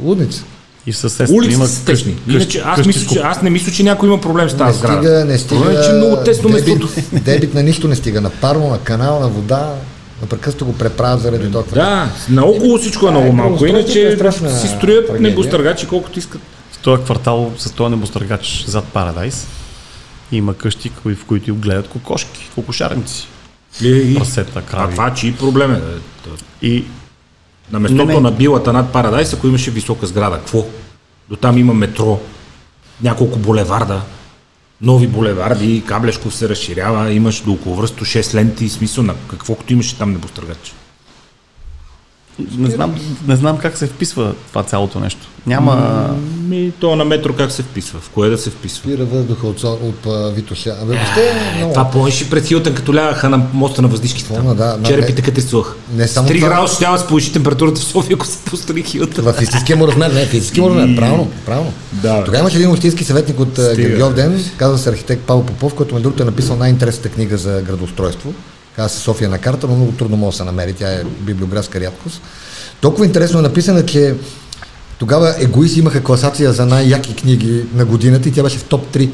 Лудница. 0.00 0.44
И 0.86 0.92
съседство 0.92 1.36
улиците 1.36 1.54
има 1.54 1.66
са 1.66 1.84
къщи- 1.84 2.14
Иначе 2.28 2.62
аз, 2.64 2.76
къщи 2.76 2.88
мисля, 2.88 3.00
с 3.00 3.06
че, 3.06 3.18
аз 3.18 3.42
не 3.42 3.50
мисля, 3.50 3.72
че 3.72 3.82
някой 3.82 4.08
има 4.08 4.20
проблем 4.20 4.48
с 4.48 4.52
Не 4.52 4.58
тази 4.58 4.78
стига, 4.78 4.92
сграда. 4.92 5.24
не 5.24 5.38
стига. 5.38 5.54
Проблемът 5.56 5.82
е, 5.82 5.86
че 5.86 5.90
е 5.90 5.94
много 5.94 6.16
тесно 6.16 6.48
дебит, 6.48 6.66
местото. 6.78 6.88
дебит 7.14 7.54
на 7.54 7.62
нищо 7.62 7.88
не 7.88 7.96
стига. 7.96 8.20
На 8.20 8.30
парно, 8.30 8.68
на 8.68 8.78
канал, 8.78 9.20
на 9.20 9.28
вода. 9.28 9.74
Напрекъснато 10.22 10.64
го 10.64 10.72
преправят 10.72 11.20
заради 11.20 11.50
това. 11.50 11.62
Да, 11.74 12.08
наоколо 12.28 12.78
всичко 12.78 13.08
е 13.08 13.10
много 13.10 13.32
малко. 13.32 13.66
Иначе 13.66 14.18
си 14.52 14.68
строят 14.68 15.20
небостъргачи 15.20 15.86
колкото 15.86 16.18
искат. 16.18 16.40
Този 16.82 17.02
квартал 17.02 17.52
с 17.58 17.72
този 17.72 17.90
небостъргач 17.90 18.64
зад 18.66 18.84
Парадайс 18.84 19.46
има 20.32 20.54
къщи, 20.54 20.90
в 21.04 21.24
които 21.26 21.54
гледат 21.54 21.88
кокошки, 21.88 22.50
кокошарници, 22.54 23.26
И, 23.82 24.14
прасета, 24.14 24.58
а 24.58 24.62
крави. 24.62 24.92
това 24.94 25.14
чии 25.14 25.36
проблем 25.36 25.72
е? 25.74 25.80
И 26.62 26.84
На 27.72 27.80
местото 27.80 28.04
Не, 28.06 28.14
не. 28.14 28.20
на 28.20 28.30
билата 28.30 28.72
над 28.72 28.92
Парадайс, 28.92 29.32
ако 29.32 29.46
имаше 29.46 29.70
висока 29.70 30.06
сграда, 30.06 30.36
какво? 30.36 30.66
До 31.28 31.36
там 31.36 31.58
има 31.58 31.74
метро, 31.74 32.20
няколко 33.02 33.38
булеварда, 33.38 34.02
нови 34.80 35.06
булеварди, 35.06 35.82
Каблешков 35.86 36.34
се 36.34 36.48
разширява, 36.48 37.12
имаш 37.12 37.40
до 37.40 37.52
околовръсто 37.52 38.04
6 38.04 38.34
ленти, 38.34 38.68
смисъл 38.68 39.04
на 39.04 39.14
каквото 39.28 39.72
имаше 39.72 39.98
там 39.98 40.12
небостъргач. 40.12 40.72
Не 42.56 42.70
знам, 42.70 42.94
не 43.26 43.36
знам 43.36 43.58
как 43.58 43.78
се 43.78 43.86
вписва 43.86 44.34
това 44.48 44.62
цялото 44.62 45.00
нещо. 45.00 45.20
Няма... 45.46 46.06
Ми, 46.48 46.72
то 46.80 46.96
на 46.96 47.04
метро 47.04 47.32
как 47.32 47.52
се 47.52 47.62
вписва? 47.62 48.00
В 48.00 48.10
кое 48.10 48.28
да 48.28 48.38
се 48.38 48.50
вписва? 48.50 48.78
Спира 48.78 49.04
въздуха 49.04 49.46
от, 49.46 49.64
от, 49.64 50.06
а, 50.06 50.30
Витоша. 50.30 50.70
Абе, 50.82 50.94
въобще 50.94 51.20
е 51.20 51.56
много. 51.56 51.72
Това 51.72 51.90
помниш 51.90 52.20
и 52.20 52.30
пред 52.30 52.46
Хилтън, 52.46 52.74
като 52.74 52.94
лягаха 52.94 53.28
на 53.28 53.42
моста 53.52 53.82
на 53.82 53.88
въздишките 53.88 54.28
там. 54.28 54.36
Помня, 54.36 54.54
да, 54.54 54.76
да, 54.76 54.88
Черепите 54.88 55.22
като 55.22 55.36
рисувах. 55.36 55.74
не 55.94 56.08
само 56.08 56.28
С 56.28 56.30
3 56.30 56.38
това- 56.38 56.48
градуса 56.48 56.74
ще 56.74 56.84
да 56.84 56.98
се 56.98 57.06
повиши 57.06 57.32
температурата 57.32 57.80
в 57.80 57.84
София, 57.84 58.14
ако 58.14 58.26
се 58.26 58.38
построи 58.38 58.82
Хилтън. 58.82 59.24
В 59.24 59.42
истинския 59.42 59.76
му 59.76 59.88
размер, 59.88 60.10
не, 60.10 60.26
в 60.26 60.34
истинския 60.34 60.64
му 60.64 60.70
размер, 60.70 60.96
правилно, 60.96 61.30
правилно. 61.46 61.72
Да. 61.92 62.24
Тогава 62.24 62.40
имаше 62.40 62.56
един 62.56 62.70
общински 62.70 63.04
съветник 63.04 63.40
от. 63.40 63.54
Гергьов 63.76 64.14
ден, 64.14 64.44
казва 64.56 64.78
се 64.78 64.88
архитект 64.90 65.22
Павел 65.26 65.46
Попов, 65.46 65.74
който 65.74 65.94
между 65.94 66.02
другото 66.08 66.22
е 66.22 66.26
написал 66.26 66.56
най-интересната 66.56 67.08
книга 67.08 67.36
за 67.36 67.62
градоустройство. 67.66 68.34
Се 68.88 68.98
София 68.98 69.30
на 69.30 69.38
карта, 69.38 69.66
но 69.66 69.76
много 69.76 69.92
трудно 69.92 70.16
може 70.16 70.30
да 70.30 70.38
се 70.38 70.44
намери, 70.44 70.72
тя 70.72 70.88
е 70.90 71.02
библиографска 71.20 71.80
рядкост. 71.80 72.22
Толкова 72.80 73.04
интересно 73.04 73.38
е 73.38 73.42
написана, 73.42 73.86
че 73.86 74.14
тогава 74.98 75.34
егоисти 75.38 75.78
имаха 75.78 76.02
класация 76.02 76.52
за 76.52 76.66
най-яки 76.66 77.14
книги 77.14 77.64
на 77.74 77.84
годината 77.84 78.28
и 78.28 78.32
тя 78.32 78.42
беше 78.42 78.58
в 78.58 78.64
топ 78.64 78.86
3. 78.86 79.10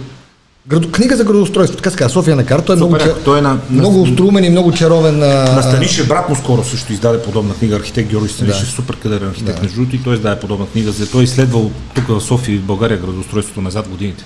Градо... 0.67 0.91
Книга 0.91 1.17
за 1.17 1.25
градоустройство, 1.25 1.77
така 1.77 1.91
казва, 1.91 2.11
София 2.11 2.37
на 2.37 2.47
карта 2.47 2.73
е 2.73 2.77
много, 2.77 2.93
Супер, 2.93 3.09
ча- 3.09 3.25
той 3.25 3.39
е 3.39 3.43
на- 3.43 3.59
много 3.71 4.03
острумен 4.03 4.45
и 4.45 4.51
много 4.51 4.73
чаровен. 4.73 5.23
а, 5.23 5.27
На 5.53 5.63
Станишев 5.63 6.09
брат 6.09 6.29
му 6.29 6.37
скоро 6.37 6.65
също 6.65 6.93
издаде 6.93 7.23
подобна 7.23 7.55
книга, 7.55 7.77
архитект 7.77 8.11
Георги 8.11 8.29
Станишев, 8.29 8.61
Да. 8.61 8.73
супер 8.73 8.97
кадърен 8.97 9.29
архитект 9.29 9.57
Да. 9.57 9.63
между 9.63 9.77
другото 9.77 9.97
и 9.97 10.03
той 10.03 10.15
издаде 10.15 10.41
подобна 10.41 10.67
книга, 10.67 10.93
за 10.93 11.11
той 11.11 11.21
е 11.21 11.25
изследвал 11.25 11.71
тук 11.95 12.09
в 12.09 12.21
София 12.21 12.55
и 12.55 12.59
в 12.59 12.63
България 12.63 12.99
градоустройството 12.99 13.61
назад 13.61 13.89
годините. 13.89 14.25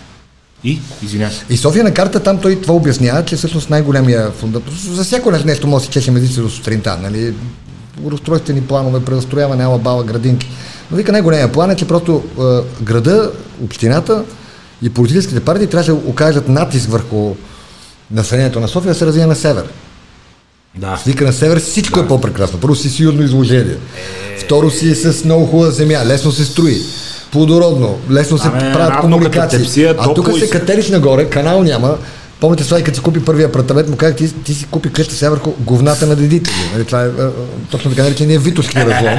И, 0.64 0.78
извинявай. 1.02 1.36
И 1.50 1.56
София 1.56 1.84
на 1.84 1.94
карта, 1.94 2.20
там 2.20 2.38
той 2.38 2.60
това 2.60 2.74
обяснява, 2.74 3.24
че 3.24 3.36
всъщност 3.36 3.70
най-големия 3.70 4.30
фундамент, 4.30 4.72
за 4.72 5.04
всяко 5.04 5.30
нещо 5.30 5.66
може 5.66 5.82
да 5.82 5.86
си 5.86 5.92
чешем 5.92 6.16
езици 6.16 6.40
до 6.40 6.50
сутринта, 6.50 6.98
нали? 7.02 7.34
Разстройствени 8.10 8.62
планове, 8.62 9.04
предострояване, 9.04 9.64
ала 9.64 9.78
бала, 9.78 10.04
градинки. 10.04 10.50
Но 10.90 10.96
вика 10.96 11.12
най-големия 11.12 11.52
план 11.52 11.70
е, 11.70 11.76
че 11.76 11.88
просто 11.88 12.22
е, 12.38 12.84
града, 12.84 13.32
общината 13.64 14.24
и 14.82 14.90
политическите 14.90 15.40
партии 15.40 15.66
трябваше 15.66 15.90
да 15.90 15.96
окажат 15.96 16.48
натиск 16.48 16.90
върху 16.90 17.34
населението 18.10 18.60
на 18.60 18.68
София 18.68 18.92
да 18.92 18.98
се 18.98 19.06
развие 19.06 19.26
на 19.26 19.36
север. 19.36 19.64
Да. 20.74 21.02
Вика 21.06 21.24
на 21.24 21.32
север 21.32 21.60
всичко 21.60 22.00
е 22.00 22.08
по-прекрасно. 22.08 22.60
Първо 22.60 22.76
си 22.76 22.90
сигурно 22.90 23.22
изложение. 23.22 23.76
Второ 24.44 24.70
си 24.70 24.90
е 24.90 24.94
с 24.94 25.24
много 25.24 25.46
хубава 25.46 25.70
земя, 25.70 26.04
лесно 26.06 26.32
се 26.32 26.44
строи. 26.44 26.82
Плодородно, 27.32 27.99
лесно 28.10 28.38
се 28.38 28.49
Абе, 28.49 28.58
правят 28.58 29.00
комуникации. 29.00 29.87
а 29.99 30.14
тук 30.14 30.38
се 30.38 30.50
катериш 30.50 30.88
нагоре, 30.90 31.25
канал 31.25 31.62
няма. 31.62 31.96
Помните 32.40 32.64
това 32.64 32.78
и 32.78 32.82
като 32.82 32.96
си 32.96 33.02
купи 33.02 33.25
първия 33.25 33.49
апартамент, 33.49 33.88
му 33.88 33.96
казах, 33.96 34.16
ти, 34.16 34.32
ти 34.34 34.54
си 34.54 34.66
купи 34.70 34.92
къща 34.92 35.14
сега 35.14 35.30
върху 35.30 35.52
говната 35.58 36.06
на 36.06 36.16
дедите 36.16 36.50
ви. 36.50 36.70
Нали, 36.75 36.84
това 36.84 37.02
е, 37.02 37.04
е, 37.04 37.08
е 37.08 37.28
точно 37.70 37.90
така 37.90 38.02
наречения 38.02 38.40
витоски 38.40 38.76
разлом. 38.76 39.14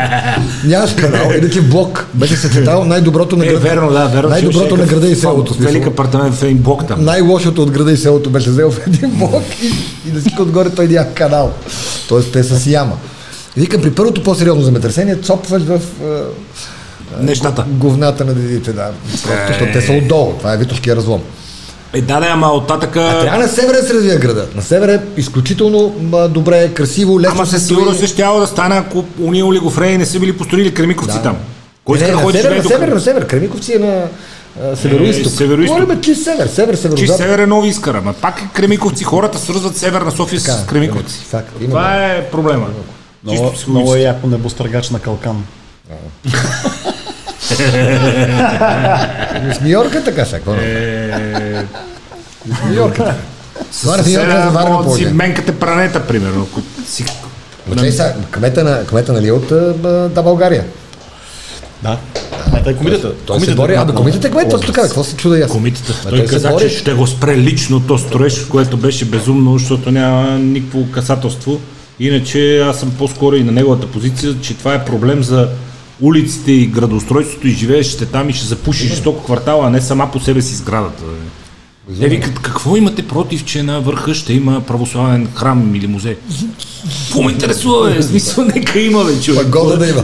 Нямаш 0.66 0.94
канал, 0.94 1.32
иначе 1.38 1.62
блок. 1.62 2.06
Беше 2.14 2.36
съчетал 2.36 2.86
най-доброто 2.86 3.38
на 3.38 3.46
Е, 3.46 3.48
града. 3.48 3.60
верно, 3.60 3.92
да, 3.92 4.06
верно. 4.08 4.30
Най-доброто 4.30 4.78
на 4.78 4.86
града 4.86 5.08
и 5.08 5.16
селото. 5.16 5.54
Велик 5.54 5.88
апартамент 5.88 6.36
в 6.36 6.44
един 6.44 6.58
блок 6.58 6.88
там. 6.88 7.06
Най-лошото 7.06 7.62
от 7.62 7.72
града 7.72 7.92
и 7.92 7.98
селото 7.98 8.30
беше 8.30 8.50
взел 8.50 8.72
в 8.72 8.88
един 8.88 9.10
блок 9.10 9.44
и, 9.64 9.72
и 10.08 10.12
да 10.12 10.22
си 10.22 10.30
отгоре 10.40 10.70
той 10.70 10.88
няма 10.88 11.08
канал. 11.14 11.52
Тоест 12.08 12.32
те 12.32 12.44
са 12.44 12.60
си 12.60 12.72
яма. 12.74 12.98
Викам, 13.58 13.82
при 13.82 13.92
първото 13.92 14.24
по-сериозно 14.24 14.64
земетресение 14.64 15.16
цопваш 15.16 15.62
в 15.64 15.76
е, 15.76 16.06
Нещата. 17.20 17.66
говната 17.68 18.26
на 18.26 18.34
дедите, 18.34 18.74
да. 18.74 18.92
Просто, 19.12 19.30
защото 19.48 19.72
те 19.74 19.82
са 19.82 19.94
отдолу. 19.94 20.34
Това 20.34 20.54
е 20.54 20.58
Витовския 20.58 20.96
разлом. 20.96 21.22
Е, 21.94 22.02
да, 22.02 22.20
да, 22.20 22.28
ама 22.28 22.48
оттатъка... 22.48 23.20
Трябва 23.22 23.40
на 23.40 23.48
севера 23.48 23.78
да 23.82 23.84
се 23.88 23.94
развие 23.94 24.16
града. 24.18 24.48
На 24.56 24.62
севера 24.62 24.94
е 24.94 25.00
изключително 25.18 25.90
добре, 26.30 26.74
красиво, 26.74 27.20
лесно 27.22 27.36
Ама 27.36 27.46
се 27.46 27.52
със 27.52 27.64
строи. 27.64 27.78
сигурност 27.78 28.08
ще 28.08 28.24
да 28.24 28.48
стане, 28.48 28.76
ако 28.76 29.06
уния 29.20 29.46
олигофрени 29.46 29.98
не 29.98 30.06
са 30.06 30.20
били 30.20 30.38
построили 30.38 30.74
кремиковци 30.74 31.18
Да. 31.18 31.24
там. 31.24 31.38
Кой 31.86 31.98
не, 31.98 32.06
иска 32.06 32.18
да 32.18 32.26
на 32.26 32.32
север, 32.32 32.58
на 32.58 32.64
север, 32.64 32.88
на 32.88 33.00
север. 33.00 33.28
Кремиковци 33.28 33.74
е 33.74 33.80
на 33.80 34.04
а, 34.64 34.76
северо-исток. 34.76 35.26
Е, 35.26 35.30
северо-исток. 35.30 35.68
Говорим 35.68 36.02
чист 36.02 36.24
север, 36.24 36.48
север, 36.48 36.76
Чи 36.76 36.80
северо 36.80 37.18
север 37.18 37.40
е 37.40 37.46
нови 37.46 37.68
искър, 37.70 37.96
ама 37.96 38.14
пак 38.14 38.42
е 38.42 38.48
Кремиковци. 38.54 39.04
Хората 39.04 39.40
свързват 39.40 39.78
север 39.78 40.02
на 40.02 40.12
София 40.12 40.42
Така, 40.42 40.52
с 40.52 40.66
Кремиковци. 40.66 41.20
факт, 41.30 41.50
има 41.60 41.70
Това 41.70 42.06
е 42.06 42.26
проблема. 42.32 42.68
Много, 43.24 43.54
много 43.68 43.96
е 43.96 44.00
яко 44.00 44.28
небостъргач 44.28 44.90
на 44.90 45.00
калкан. 45.00 45.44
Е 49.96 50.04
така 50.04 50.26
сега. 50.26 50.38
какво? 50.38 50.54
Е, 50.54 51.66
В 52.52 52.66
Нью-Йорк 52.66 52.94
е 52.94 52.98
така. 52.98 53.16
Това 53.82 53.98
на 53.98 54.04
Нью-Йорк 54.04 54.24
е 54.24 54.26
Съседа 54.26 54.44
заварено 54.44 54.72
могат 54.72 54.88
да 54.90 54.96
си 54.96 55.04
поле. 55.04 55.14
менкате 55.14 55.60
пранета, 55.60 56.08
примерно. 56.08 56.48
ако 56.52 56.62
си- 56.88 57.06
Чай 57.78 57.92
сега, 57.92 58.14
кмета 58.32 58.64
на, 58.64 58.86
кмета 58.86 59.14
нали, 59.14 59.32
от 59.32 59.52
а, 59.52 59.74
да, 60.10 60.22
България. 60.24 60.64
Да. 61.84 61.98
А, 62.54 62.64
той 62.64 62.76
комитета. 62.76 63.12
Той 63.26 63.40
се 63.42 63.56
бори, 63.56 63.76
абе, 63.76 63.94
комитета 63.94 64.28
е 64.28 64.32
кмет, 64.32 64.50
точно 64.50 64.68
така, 64.74 64.82
какво 64.82 65.04
се 65.04 65.16
чуда 65.16 65.40
аз? 65.40 65.52
Комитета. 65.52 65.94
Той 66.04 66.12
той 66.18 66.26
каза, 66.28 66.56
че 66.60 66.70
ще 66.70 66.94
го 66.94 67.08
спре 67.08 67.38
лично 67.38 67.80
то 67.80 67.98
строеж, 67.98 68.46
което 68.46 68.78
беше 68.78 69.06
безумно, 69.06 69.58
защото 69.58 69.92
няма 69.92 70.30
никакво 70.30 70.92
касателство. 70.92 71.60
Иначе 72.00 72.60
аз 72.60 72.80
съм 72.80 72.92
по-скоро 72.98 73.36
и 73.36 73.44
на 73.44 73.52
неговата 73.52 73.88
позиция, 73.88 74.36
че 74.42 74.58
това 74.58 74.74
е 74.74 74.86
проблем 74.86 75.24
за 75.24 75.48
улиците 76.02 76.52
и 76.52 76.68
градоустройството 76.68 77.48
и 77.48 77.52
живеещите 77.52 78.06
там 78.06 78.30
и 78.30 78.34
ще 78.34 78.46
запуши 78.46 78.88
жестоко 78.88 79.24
квартала, 79.24 79.68
а 79.68 79.70
не 79.70 79.82
сама 79.82 80.12
по 80.12 80.20
себе 80.20 80.42
си 80.42 80.56
сградата. 80.56 81.04
Те 82.00 82.08
викат, 82.08 82.40
какво 82.40 82.76
имате 82.78 83.08
против, 83.08 83.46
че 83.46 83.64
на 83.64 83.82
върха 83.82 84.14
ще 84.14 84.34
има 84.34 84.62
православен 84.62 85.28
храм 85.36 85.76
или 85.76 85.88
музей? 85.88 86.18
Какво 87.04 87.22
ме 87.22 87.32
интересува, 87.32 87.90
бе? 87.90 88.04
Смисъл, 88.04 88.46
нека 88.46 88.80
има, 88.80 89.04
бе, 89.04 89.22
човек. 89.22 89.44
Пагода 89.44 89.78
да 89.78 89.88
има. 89.88 90.04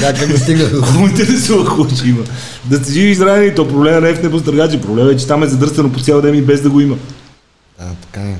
Някак 0.00 0.28
да 0.28 0.38
стигне. 0.38 0.64
Какво 0.64 1.00
ме 1.00 1.08
интересува, 1.08 1.64
какво 1.64 1.88
ще 1.88 2.08
има? 2.08 2.22
Да 2.64 2.76
сте 2.76 2.92
живи 2.92 3.10
и 3.10 3.14
здрави, 3.14 3.54
то 3.54 3.68
проблема 3.68 4.00
не 4.00 4.10
е 4.10 4.14
в 4.14 4.22
небостъргачи, 4.22 4.80
проблема 4.80 5.10
е, 5.10 5.16
че 5.16 5.26
там 5.26 5.42
е 5.42 5.46
задръстено 5.46 5.92
по 5.92 6.00
цял 6.00 6.20
ден 6.20 6.34
и 6.34 6.42
без 6.42 6.60
да 6.60 6.70
го 6.70 6.80
има. 6.80 6.96
Да, 7.78 7.86
така 8.02 8.20
е. 8.20 8.36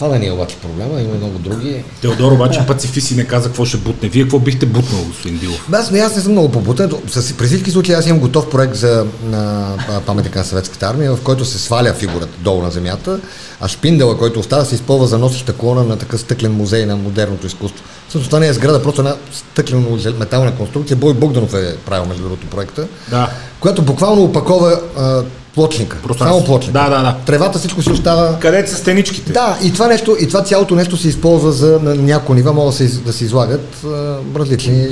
Това 0.00 0.12
да 0.12 0.18
ни 0.18 0.26
е 0.26 0.32
обаче 0.32 0.56
проблема, 0.56 1.00
има 1.00 1.14
и 1.14 1.18
много 1.18 1.38
други. 1.38 1.84
Теодор 2.02 2.32
обаче 2.32 2.66
пацифист 2.66 3.10
и 3.10 3.14
не 3.14 3.24
каза 3.24 3.48
какво 3.48 3.64
ще 3.64 3.76
бутне. 3.76 4.08
Вие 4.08 4.22
какво 4.22 4.38
бихте 4.38 4.66
бутнал, 4.66 5.04
господин 5.04 5.38
Дилов? 5.38 5.68
Аз, 5.72 5.90
не, 5.90 5.98
аз 5.98 6.16
не 6.16 6.22
съм 6.22 6.32
много 6.32 6.52
побутен. 6.52 6.92
С, 7.08 7.36
при 7.36 7.46
всички 7.46 7.70
случаи 7.70 7.94
аз 7.94 8.06
имам 8.06 8.20
готов 8.20 8.50
проект 8.50 8.74
за 8.74 9.06
на, 9.22 9.68
паметника 10.06 10.38
на 10.38 10.44
съветската 10.44 10.86
армия, 10.86 11.16
в 11.16 11.20
който 11.22 11.44
се 11.44 11.58
сваля 11.58 11.94
фигурата 11.94 12.38
долу 12.38 12.62
на 12.62 12.70
земята, 12.70 13.20
а 13.60 13.68
шпиндела, 13.68 14.18
който 14.18 14.40
остава, 14.40 14.64
се 14.64 14.74
използва 14.74 15.06
за 15.06 15.18
носеща 15.18 15.52
колона 15.52 15.84
на 15.84 15.98
такъв 15.98 16.20
стъклен 16.20 16.52
музей 16.52 16.86
на 16.86 16.96
модерното 16.96 17.46
изкуство. 17.46 17.84
Всъщност 18.08 18.30
това 18.30 18.40
не 18.40 18.48
е 18.48 18.52
сграда, 18.52 18.82
просто 18.82 19.00
една 19.00 19.16
стъклено 19.32 19.98
метална 20.18 20.56
конструкция. 20.56 20.96
Бой 20.96 21.14
Богданов 21.14 21.54
е 21.54 21.76
правил 21.76 22.06
между 22.06 22.22
другото 22.22 22.46
проекта, 22.46 22.86
Да. 23.10 23.30
която 23.60 23.82
буквално 23.82 24.22
опакова 24.22 24.80
а, 24.98 25.22
плочника. 25.54 25.96
Само 26.18 26.44
плочника. 26.44 26.72
Да, 26.78 26.88
да, 26.90 27.02
да. 27.02 27.16
Тревата 27.26 27.58
всичко 27.58 27.82
си 27.82 27.90
остава 27.90 28.38
Къде 28.40 28.66
са 28.66 28.76
стеничките? 28.76 29.32
да, 29.32 29.58
и 29.62 29.72
това, 29.72 29.86
нещо, 29.86 30.16
и 30.20 30.28
това 30.28 30.42
цялото 30.42 30.74
нещо 30.74 30.96
се 30.96 31.08
използва 31.08 31.52
за 31.52 31.80
на 31.82 31.94
някои 31.94 32.36
нива, 32.36 32.52
могат 32.52 32.78
да 32.78 32.88
се, 32.88 32.98
да 33.00 33.12
се 33.12 33.24
излагат 33.24 33.84
а, 33.84 34.18
различни 34.36 34.88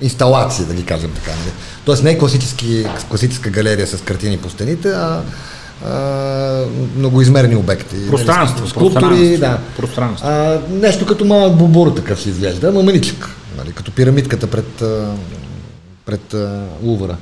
инсталации, 0.00 0.64
да 0.64 0.74
ги 0.74 0.84
кажем 0.84 1.10
така. 1.14 1.30
нали. 1.30 1.50
Тоест 1.84 2.02
не 2.02 2.10
е 2.10 2.18
класически, 2.18 2.86
класическа 3.08 3.50
галерия 3.50 3.86
с 3.86 3.96
картини 4.00 4.38
по 4.38 4.50
стените, 4.50 4.88
а, 4.88 5.20
а 5.86 6.64
многоизмерни 6.96 7.56
обекти. 7.56 7.96
нали, 7.96 8.10
Пространство, 8.10 8.68
скулптури, 8.68 9.00
пространство, 9.00 9.38
да. 9.40 9.58
пространство. 9.76 10.28
А, 10.28 10.60
нещо 10.70 11.06
като 11.06 11.24
малък 11.24 11.56
бобур 11.56 11.90
такъв 11.94 12.20
си 12.20 12.28
изглежда, 12.28 12.68
ама 12.68 12.82
мъничък, 12.82 13.28
нали, 13.58 13.72
като 13.72 13.90
пирамидката 13.90 14.46
пред, 14.46 14.82
пред 16.06 16.34
а, 16.34 16.62
Лувъра. 16.82 17.16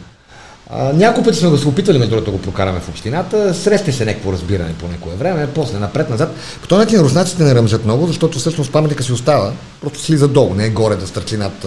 А, 0.71 0.93
няколко 0.93 1.25
пъти 1.25 1.39
сме 1.39 1.49
го 1.49 1.59
се 1.59 1.69
опитвали, 1.69 1.99
между 1.99 2.11
другото, 2.11 2.31
да 2.31 2.37
го 2.37 2.43
прокараме 2.43 2.81
в 2.81 2.89
общината. 2.89 3.55
Срещне 3.55 3.93
се 3.93 4.05
някакво 4.05 4.33
разбиране 4.33 4.75
по 4.75 4.89
някое 4.89 5.15
време, 5.15 5.49
после 5.55 5.79
напред-назад. 5.79 6.35
По 6.63 6.69
този 6.69 6.79
начин 6.79 7.01
руснаците 7.01 7.43
не 7.43 7.55
ръмжат 7.55 7.85
много, 7.85 8.07
защото 8.07 8.39
всъщност 8.39 8.73
паметника 8.73 9.03
си 9.03 9.13
остава, 9.13 9.53
просто 9.81 10.01
слиза 10.01 10.29
долу, 10.29 10.55
не 10.55 10.67
е 10.67 10.71
горе 10.71 10.97
да 10.97 11.07
стърчи 11.07 11.37
над... 11.37 11.67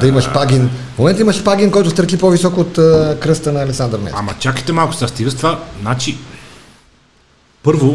да 0.00 0.06
има 0.06 0.20
шпагин. 0.20 0.70
В 0.94 0.98
момента 0.98 1.20
има 1.20 1.32
шпагин, 1.32 1.70
който 1.70 1.90
стърчи 1.90 2.18
по-високо 2.18 2.60
от 2.60 2.78
а, 2.78 3.16
кръста 3.20 3.52
на 3.52 3.62
Александър 3.62 3.98
Невски. 3.98 4.18
Ама 4.18 4.34
чакайте 4.38 4.72
малко, 4.72 4.94
с 4.94 5.34
това. 5.36 5.60
Значи, 5.80 6.18
първо, 7.62 7.94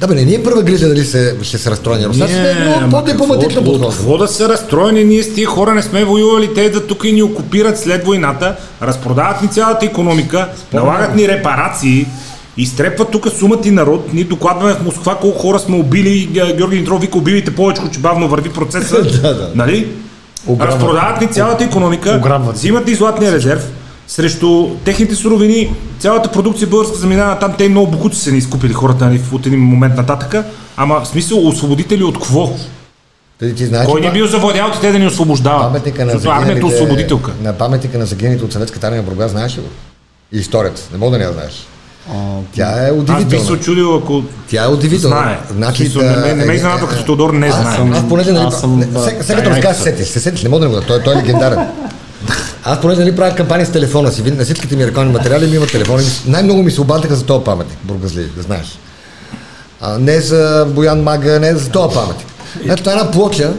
Да, 0.00 0.06
бе, 0.06 0.14
не 0.14 0.24
ни 0.24 0.34
е 0.34 0.42
първа 0.42 0.62
грижа 0.62 0.88
дали 0.88 1.04
се, 1.04 1.36
ще 1.42 1.58
се 1.58 1.70
разстроени 1.70 2.06
руснаците, 2.06 2.56
но 2.64 2.74
ама 2.74 2.90
по-дипломатично 2.90 3.64
подход. 3.64 3.94
Какво 3.94 4.18
да 4.18 4.28
са 4.28 4.48
разстроени, 4.48 5.04
ние 5.04 5.22
с 5.22 5.34
тия 5.34 5.46
хора 5.46 5.74
не 5.74 5.82
сме 5.82 6.04
воювали, 6.04 6.54
те 6.54 6.70
да 6.70 6.86
тук 6.86 7.04
и 7.04 7.12
ни 7.12 7.22
окупират 7.22 7.78
след 7.78 8.04
войната, 8.04 8.56
разпродават 8.82 9.42
ни 9.42 9.48
цялата 9.48 9.86
економика, 9.86 10.48
налагат 10.72 11.14
ни 11.14 11.28
репарации, 11.28 12.06
изтрепват 12.56 13.10
тук 13.10 13.28
сумата 13.30 13.60
и 13.64 13.70
народ, 13.70 14.12
ние 14.12 14.24
докладваме 14.24 14.74
в 14.74 14.82
Москва 14.84 15.14
колко 15.14 15.38
хора 15.38 15.58
сме 15.58 15.76
убили, 15.76 16.26
Георги 16.26 16.66
Димитров 16.68 17.00
вика 17.00 17.18
убивайте 17.18 17.54
повече, 17.54 17.82
че 17.92 17.98
бавно 17.98 18.28
върви 18.28 18.48
процеса, 18.50 19.02
Да, 19.22 19.34
да. 19.34 19.50
нали? 19.54 19.88
Ограбват. 20.46 20.74
Разпродават 20.74 21.20
ни 21.20 21.26
цялата 21.26 21.64
економика, 21.64 22.14
Ограбват. 22.18 22.56
взимат 22.56 22.86
ни 22.86 22.94
златния 22.94 23.32
резерв, 23.32 23.66
срещу 24.10 24.68
техните 24.84 25.14
суровини, 25.14 25.70
цялата 25.98 26.32
продукция 26.32 26.68
българска 26.68 26.98
заминава 26.98 27.38
там, 27.38 27.54
те 27.58 27.68
много 27.68 27.90
букуци 27.90 28.20
са 28.20 28.32
ни 28.32 28.38
изкупили 28.38 28.72
хората 28.72 29.04
нали, 29.04 29.20
от 29.32 29.46
един 29.46 29.60
момент 29.60 29.96
нататъка. 29.96 30.44
Ама 30.76 31.00
в 31.00 31.08
смисъл, 31.08 31.48
освободители 31.48 32.04
от 32.04 32.14
какво? 32.14 32.52
Ти, 33.38 33.54
ти 33.54 33.66
знаеш, 33.66 33.86
Кой 33.86 34.00
ни 34.00 34.10
бил 34.10 34.26
завладял, 34.26 34.70
те 34.80 34.92
да 34.92 34.98
ни 34.98 35.06
освобождава? 35.06 35.60
паметника 35.62 36.04
на 36.06 36.12
армията 36.26 36.60
е 36.60 36.64
освободителка. 36.64 37.32
на 37.42 37.52
паметника 37.52 37.98
на 37.98 38.06
загиналите 38.06 38.44
от 38.44 38.52
съветската 38.52 38.86
армия 38.86 39.02
в 39.02 39.06
Бургас, 39.06 39.30
знаеш 39.30 39.56
ли 39.56 39.60
го? 39.60 39.68
И 40.32 40.38
историята. 40.38 40.80
Не 40.92 40.98
мога 40.98 41.10
да 41.10 41.18
не 41.18 41.24
я 41.24 41.32
знаеш. 41.32 41.66
Тя 42.54 42.86
е 42.86 42.90
Аз 42.90 42.94
бих 42.94 43.06
се 43.08 43.14
удивителна. 43.16 43.52
очудил, 43.52 43.96
ако 43.96 44.22
Тя 44.48 44.64
е 44.64 44.68
удивителна. 44.68 45.16
знае. 45.16 45.38
Значи, 45.50 45.82
Смисъл, 45.82 46.02
не 46.02 46.16
ме- 46.16 46.34
не 46.34 46.44
ме 46.44 46.52
е, 46.52 46.56
изненадва, 46.56 46.86
е, 46.86 46.88
като 46.88 47.04
Теодор 47.04 47.32
не 47.32 47.46
аз 47.46 47.60
знае. 47.60 47.76
съм- 47.76 47.92
Аз 47.92 48.08
понеже 48.08 48.32
нали, 48.32 48.44
Аз 48.44 48.60
съм, 48.60 48.78
не, 48.78 48.84
да, 48.86 49.00
сега, 49.00 49.18
като 49.36 49.50
да, 49.50 49.60
да. 49.60 49.74
се 49.74 49.82
сетиш. 49.82 50.06
Се 50.06 50.20
сетиш, 50.20 50.42
не 50.42 50.48
мога 50.48 50.60
да 50.60 50.68
не 50.68 50.80
го. 50.80 50.86
Той, 50.86 51.02
той 51.02 51.14
е 51.14 51.18
легендарен. 51.18 51.68
Аз 52.64 52.80
понеже 52.80 53.00
нали 53.00 53.16
правя 53.16 53.34
кампания 53.34 53.66
с 53.66 53.72
телефона 53.72 54.12
си, 54.12 54.22
на 54.22 54.44
всичките 54.44 54.76
ми 54.76 54.86
рекламни 54.86 55.12
материали 55.12 55.46
ми 55.46 55.56
има 55.56 55.66
телефони. 55.66 56.04
Най-много 56.26 56.62
ми 56.62 56.70
се 56.70 56.80
обадиха 56.80 57.16
за 57.16 57.24
този 57.24 57.44
паметник, 57.44 57.78
бургазли, 57.84 58.24
да 58.36 58.42
знаеш. 58.42 58.78
А, 59.80 59.98
не 59.98 60.20
за 60.20 60.66
Боян 60.68 61.02
Мага, 61.02 61.40
не 61.40 61.54
за 61.54 61.70
този 61.70 61.94
паметник. 61.94 62.26
Ето 62.68 62.90
една 62.90 63.10
плоча, 63.10 63.52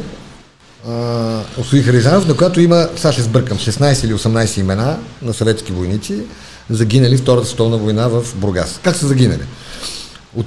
а, 0.89 1.39
Освои 1.58 1.84
Харизанов, 1.84 2.28
на 2.28 2.34
която 2.34 2.62
има, 2.62 2.88
сега 2.95 3.12
ще 3.12 3.21
сбъркам, 3.21 3.58
16 3.58 4.06
или 4.06 4.13
18 4.13 4.60
имена 4.60 4.97
на 5.21 5.34
съветски 5.34 5.71
войници, 5.71 6.15
загинали 6.69 7.17
в 7.17 7.21
Втората 7.21 7.47
световна 7.47 7.78
война 7.78 8.08
в 8.08 8.24
Бургас. 8.36 8.80
Как 8.84 8.95
са 8.95 9.08
загинали? 9.08 9.43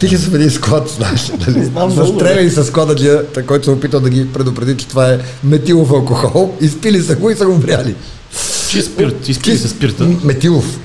Са 0.01 0.31
в 0.31 0.35
един 0.35 0.51
склад, 0.51 0.89
знаеш, 0.89 1.33
нали? 1.47 1.71
Застреляли 1.89 2.51
с 2.51 2.65
склададжия, 2.65 3.23
който 3.47 3.65
се 3.65 3.71
опитал 3.71 4.01
да 4.01 4.11
ги 4.11 4.33
предупреди, 4.33 4.77
че 4.77 4.87
това 4.87 5.09
е 5.13 5.19
метилов 5.45 5.91
алкохол, 5.91 6.53
изпили 6.61 7.03
са 7.03 7.17
го 7.17 7.31
и 7.31 7.37
са 7.37 7.47
го 7.47 7.53
умряли. 7.53 7.95
Чи 8.71 8.83
спирт, 8.83 9.29
изпили 9.29 9.59
се 9.59 9.69
спирта. 9.69 10.07
Метилов. 10.25 10.79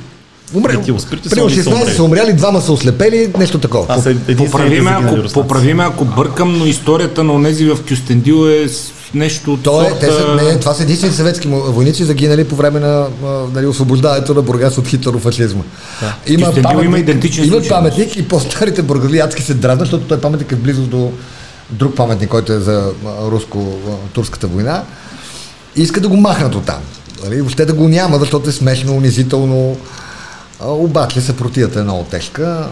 Умрел. 0.54 0.80
Метилов 0.80 1.02
спирт 1.02 1.26
и 1.26 1.30
Примерно 1.30 1.50
са 1.50 1.56
16 1.56 1.74
умрели. 1.74 1.96
са 1.96 2.04
умряли, 2.04 2.34
двама 2.34 2.62
са 2.62 2.72
ослепели, 2.72 3.32
нещо 3.38 3.60
такова. 3.60 3.86
Аз 3.90 4.06
е 4.06 4.36
поправиме, 4.38 4.92
ако, 4.92 5.30
поправиме, 5.34 5.84
ако 5.84 6.06
бъркам, 6.06 6.58
но 6.58 6.66
историята 6.66 7.24
на 7.24 7.34
онези 7.34 7.66
в 7.66 7.78
Кюстендил 7.90 8.50
е 8.50 8.68
нещо 9.14 9.54
от 9.54 9.64
То 9.64 9.82
е, 9.82 10.00
те 10.00 10.06
са, 10.06 10.12
сорта- 10.12 10.44
не, 10.44 10.60
това 10.60 10.74
са 10.74 10.84
единствените 10.84 11.18
съветски 11.18 11.48
войници 11.48 12.04
загинали 12.04 12.44
по 12.44 12.56
време 12.56 12.80
на 12.80 13.08
нали, 13.54 13.66
освобождаването 13.66 14.34
на 14.34 14.42
Бургас 14.42 14.78
от 14.78 14.88
хитлерофашизма. 14.88 15.64
Има, 16.28 16.46
Кюстендил 16.46 16.84
има 16.84 17.00
идентичен 17.00 17.46
има 17.46 17.62
паметник 17.70 18.16
и 18.16 18.28
по-старите 18.28 18.82
бургазли 18.82 19.20
адски 19.20 19.42
се 19.42 19.54
дразнат, 19.54 19.80
защото 19.80 20.08
той 20.08 20.22
паметник 20.22 20.52
е 20.52 20.56
в 20.56 20.60
близост 20.60 20.90
до 20.90 21.12
друг 21.70 21.96
паметник, 21.96 22.30
който 22.30 22.54
е 22.54 22.60
за 22.60 22.92
руско-турската 23.32 24.48
война. 24.48 24.84
И 25.76 25.82
искат 25.82 26.04
да 26.04 26.10
го 26.10 26.18
махнат 26.18 26.56
от 26.56 26.66
там. 26.66 26.80
Нали? 27.24 27.42
Въобще 27.42 27.66
да 27.66 27.74
го 27.74 27.88
няма, 27.88 28.20
защото 28.20 28.50
е 28.50 28.54
смешно, 28.54 28.94
унизително. 28.94 29.78
Обаче 30.66 31.22
съпротивата 31.22 31.80
е 31.80 31.84
много 31.84 32.04
тежка 32.04 32.68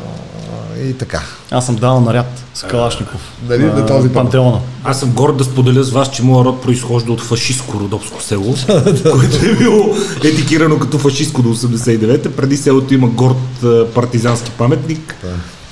и 0.83 0.93
така. 0.93 1.21
Аз 1.51 1.65
съм 1.65 1.75
дал 1.75 2.01
наряд 2.01 2.43
с 2.53 2.63
Калашников. 2.63 3.21
Дали 3.41 3.63
на 3.63 3.85
този 3.85 4.09
пантеона. 4.09 4.59
Аз 4.83 4.99
съм 4.99 5.11
горд 5.11 5.37
да 5.37 5.43
споделя 5.43 5.83
с 5.83 5.91
вас, 5.91 6.11
че 6.11 6.23
моят 6.23 6.45
род 6.45 6.61
произхожда 6.61 7.11
от 7.11 7.21
фашистско 7.21 7.79
родопско 7.79 8.21
село, 8.21 8.55
което 9.11 9.45
е 9.45 9.55
било 9.55 9.95
етикирано 10.23 10.79
като 10.79 10.97
фашистско 10.97 11.41
до 11.41 11.49
89-та. 11.49 12.29
Преди 12.29 12.57
селото 12.57 12.93
има 12.93 13.07
горд 13.07 13.65
партизански 13.93 14.51
паметник. 14.51 15.15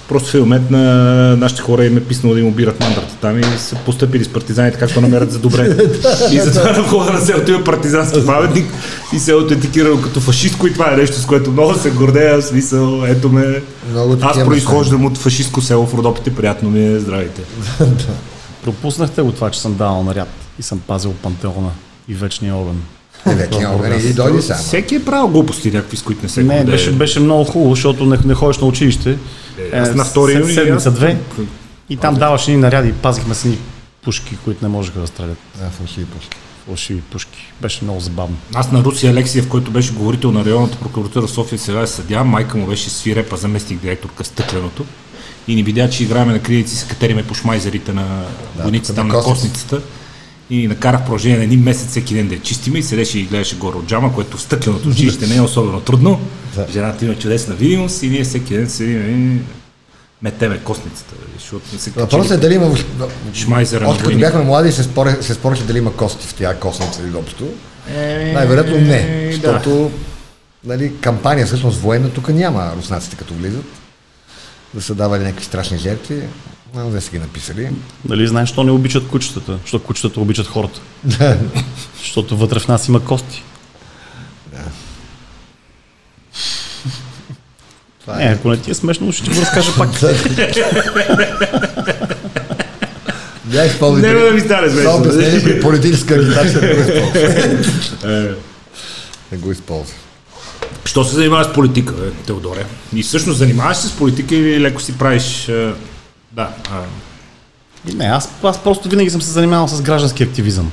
Просто 0.10 0.30
в 0.30 0.34
един 0.34 0.44
момент 0.44 0.72
на 0.72 0.84
нашите 1.38 1.62
хора 1.62 1.86
им 1.86 1.98
е 1.98 2.04
писнало 2.04 2.36
да 2.36 2.42
им 2.42 2.48
обират 2.48 2.80
мандрата 2.80 3.16
там 3.22 3.40
и 3.40 3.44
са 3.58 3.76
постъпили 3.76 4.24
с 4.24 4.30
партизаните 4.30 4.78
както 4.78 5.02
намерят 5.02 5.32
за 5.32 5.40
добре. 5.40 5.66
и 6.32 6.40
затова 6.40 6.72
на 6.72 6.82
входа 6.82 7.14
на 7.14 7.22
селото 7.22 7.52
има 7.52 7.64
партизански 7.64 8.26
паметник 8.26 8.66
и 9.14 9.20
селото 9.20 9.54
е 9.54 9.58
като 10.04 10.20
фашистко 10.20 10.68
и 10.68 10.74
това 10.74 10.94
е 10.94 10.98
нещо, 10.98 11.20
с 11.20 11.26
което 11.26 11.52
много 11.52 11.74
се 11.74 11.92
гордея. 11.92 12.42
В 12.42 12.46
смисъл, 12.46 13.04
ето 13.08 13.30
ме. 13.30 13.62
Много 13.92 14.18
Аз 14.22 14.44
произхождам 14.44 15.06
от 15.06 15.18
фашистско 15.18 15.62
село 15.62 15.86
в 15.86 15.94
Родопите. 15.94 16.36
Приятно 16.36 16.70
ми 16.70 16.86
е. 16.86 17.00
Здравейте. 17.00 17.42
Пропуснахте 18.64 19.22
го 19.22 19.32
това, 19.32 19.52
че 19.52 19.62
съм 19.62 19.76
дал 19.76 20.04
наряд 20.04 20.30
и 20.60 20.64
съм 20.64 20.80
пазил 20.80 21.14
пантеона 21.14 21.72
и 22.08 22.14
вечния 22.14 22.56
огън. 22.56 22.82
Вече 23.26 23.66
огън 23.68 24.00
и 24.00 24.14
дойди 24.14 24.42
само. 24.42 24.60
Всеки 24.60 24.96
е 24.96 25.06
правил 25.06 25.28
глупости 25.28 25.72
някакви, 25.72 25.98
с 25.98 26.02
които 26.02 26.24
не 26.24 26.30
се 26.30 26.44
Не, 26.44 26.64
беше, 26.64 26.92
беше 26.92 27.20
много 27.20 27.44
хубаво, 27.44 27.76
защото 27.76 28.06
не, 28.06 28.18
не 28.26 28.34
ходиш 28.34 28.58
на 28.58 28.68
училище. 28.68 29.18
Е, 29.72 29.78
аз 29.78 29.96
на 29.96 30.06
втори 30.06 30.34
юни, 30.34 30.54
Седмица, 30.54 30.92
две. 30.92 31.18
И 31.90 31.98
там 31.98 32.16
даваш 32.16 32.48
ни 32.48 32.58
наряди, 32.58 32.94
пазихме 32.94 33.36
си 33.36 33.48
ни 33.48 33.58
пушки, 34.04 34.38
които 34.46 34.66
не 34.66 34.70
можеха 34.70 35.00
да 35.00 35.08
стрелят. 35.08 35.38
А, 35.62 35.70
фалшиви 35.70 36.06
пушки. 36.06 36.38
Фалшиви 36.66 37.02
пушки. 37.02 37.54
Беше 37.62 37.84
много 37.84 38.00
забавно. 38.00 38.36
Аз 38.54 38.72
на 38.72 38.84
Руси 38.84 39.08
Алексиев, 39.08 39.48
който 39.48 39.72
беше 39.72 39.94
говорител 39.94 40.32
на 40.32 40.46
районната 40.46 40.78
прокуратура 40.78 41.28
в 41.28 41.32
София, 41.32 41.60
сега 41.60 41.82
е 41.82 41.88
съдя, 41.88 42.24
майка 42.24 42.58
му 42.58 42.68
беше 42.68 42.90
свирепа 42.90 43.38
заместник 43.38 43.80
директорка 43.80 44.24
стъкленото 44.24 44.86
и 45.48 45.56
ни 45.56 45.64
видя, 45.64 45.90
че 45.90 46.04
играеме 46.04 46.34
на 46.34 46.40
крилици, 46.40 46.76
се 46.76 46.88
катериме 46.88 47.24
по 47.24 47.34
шмайзерите 47.34 47.94
на 47.94 48.26
войници 48.60 48.88
тук 48.88 48.96
там 48.96 49.08
на 49.08 49.14
на 49.14 49.24
косницата. 49.24 49.76
косницата. 49.76 50.05
И 50.50 50.68
накарах 50.68 51.02
в 51.02 51.04
продължение 51.04 51.38
на 51.38 51.44
един 51.44 51.64
месец 51.64 51.88
всеки 51.88 52.14
ден 52.14 52.28
да 52.28 52.36
я 52.36 52.42
чистиме 52.42 52.80
и 52.80 52.84
седеше 52.84 53.20
и 53.20 53.24
гледаше 53.24 53.58
горе 53.58 53.78
от 53.78 53.86
джама, 53.86 54.14
което 54.14 54.38
в 54.38 54.42
стъкленото 54.42 54.90
училище 54.90 55.28
не 55.28 55.36
е 55.36 55.42
особено 55.42 55.82
трудно. 55.82 56.20
Да. 56.56 56.68
Жената 56.72 57.06
има 57.06 57.16
чудесна 57.16 57.56
видимост 57.56 58.04
и 58.04 58.10
ние 58.10 58.24
всеки 58.24 58.54
ден 58.54 58.70
седим 58.70 59.38
и 59.38 59.42
метеме 60.22 60.58
косницата, 60.58 61.16
защото 61.40 61.66
не 61.74 61.80
се 61.80 61.90
Въпросът 61.90 62.38
е 62.38 62.38
дали 62.38 62.54
има... 62.54 62.78
шмайзера 63.34 63.88
Още 63.88 64.04
като 64.04 64.18
бяхме 64.18 64.44
млади, 64.44 64.72
се, 64.72 64.84
споре, 64.84 65.18
се 65.22 65.34
спореше 65.34 65.64
дали 65.64 65.78
има 65.78 65.94
кости 65.94 66.28
в 66.28 66.34
тия 66.34 66.60
косница 66.60 67.02
изобщо. 67.08 67.48
Е, 67.96 68.32
Най-вероятно 68.34 68.78
не, 68.78 69.28
да. 69.28 69.34
защото 69.34 69.92
нали, 70.64 70.94
кампания, 71.02 71.46
всъщност 71.46 71.82
военна, 71.82 72.10
тук 72.10 72.30
няма 72.30 72.72
руснаците 72.78 73.16
като 73.16 73.34
влизат, 73.34 73.66
да 74.74 74.82
са 74.82 74.96
давали 74.96 75.24
някакви 75.24 75.46
страшни 75.46 75.78
жертви, 75.78 76.22
но 76.76 76.90
не 76.90 77.02
са 77.02 77.12
ги 77.12 77.20
написали. 77.20 77.70
Нали 78.10 78.28
знаеш, 78.28 78.50
що 78.50 78.64
не 78.64 78.72
обичат 78.72 79.08
кучетата? 79.08 79.58
Защото 79.62 79.86
кучетата 79.86 80.20
обичат 80.20 80.48
хората. 80.48 80.80
Защото 82.00 82.38
вътре 82.38 82.60
в 82.60 82.68
нас 82.68 82.88
има 82.88 83.06
кости. 83.06 83.44
Това 88.02 88.16
Не, 88.16 88.24
ако 88.40 88.50
не 88.50 88.58
ти 88.58 88.72
е 88.72 88.74
смешно, 88.74 89.12
ще 89.12 89.24
ти 89.24 89.30
го 89.30 89.42
разкажа 89.42 89.72
пак. 89.78 89.90
Я 93.52 93.66
използвай 93.66 94.02
Не, 94.02 94.20
да 94.20 94.32
ми 94.32 94.40
стане 94.40 94.70
смешно. 94.70 94.92
Това 94.92 94.96
обяснение 94.96 95.44
при 95.44 95.62
политическа 95.62 96.16
агитация 96.16 96.62
не 96.62 96.74
го 96.74 96.82
използва. 96.82 98.36
Не 99.32 99.38
го 99.38 99.52
използва. 99.52 99.96
Що 100.86 101.04
се 101.04 101.16
занимаваш 101.16 101.48
с 101.48 101.54
политика, 101.54 101.94
бе, 101.94 102.12
Теодоре? 102.12 102.66
И 102.96 103.04
всъщност 103.04 103.40
занимаваш 103.40 103.78
се 103.78 103.88
с 103.88 103.92
политика 103.92 104.36
или 104.36 104.62
леко 104.62 104.82
си 104.82 104.98
правиш... 104.98 105.50
Да, 106.36 106.50
а, 106.72 106.82
Не, 107.96 108.06
аз, 108.06 108.30
аз 108.44 108.64
просто 108.64 108.90
винаги 108.90 109.10
съм 109.10 109.22
се 109.22 109.32
занимавал 109.32 109.68
с 109.68 109.82
граждански 109.82 110.24
активизъм. 110.24 110.72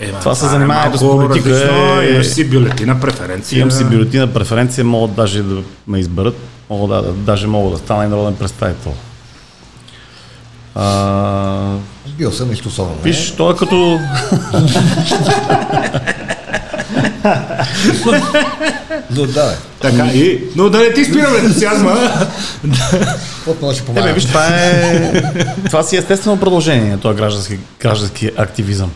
е, 0.00 0.12
ма, 0.12 0.18
Това 0.18 0.34
се 0.34 0.46
е 0.46 0.48
занимаването 0.48 0.98
с 0.98 1.02
малко 1.02 1.18
политика 1.18 1.50
различно, 1.50 2.00
е- 2.00 2.06
Имаш 2.06 2.26
си 2.26 2.44
бюлетина, 2.44 3.00
преференция. 3.00 3.58
Имам 3.58 3.70
си 3.70 3.84
бюлетина 3.84 4.26
преференция, 4.26 4.84
могат 4.84 5.16
даже 5.16 5.42
да 5.42 5.62
ме 5.86 5.98
изберат, 5.98 6.36
мога 6.70 6.94
да, 6.94 7.02
да, 7.02 7.12
даже 7.12 7.46
мога 7.46 7.70
да 7.70 7.78
стана 7.78 8.04
и 8.04 8.08
народен 8.08 8.36
представител. 8.36 8.94
А, 10.74 11.74
Бил 12.18 12.32
съм 12.32 12.48
не? 12.48 12.54
виж, 13.02 13.30
то 13.30 13.50
е 13.50 13.56
като... 13.56 14.00
Но 19.10 19.26
да, 19.26 19.46
бе. 19.46 19.56
Така, 19.80 20.06
и... 20.06 20.44
Но 20.56 20.70
да 20.70 20.78
не 20.78 20.92
ти 20.92 21.04
спираме 21.04 21.38
ентусиазма. 21.38 21.96
Какво 23.44 23.72
помага? 23.86 24.12
виж, 24.12 24.24
това 24.24 24.46
е... 24.46 25.12
Това 25.66 25.82
си 25.82 25.96
е 25.96 25.98
естествено 25.98 26.40
продължение, 26.40 26.96
този 26.96 27.16
граждански, 27.16 27.58
граждански 27.80 28.30
активизъм. 28.36 28.90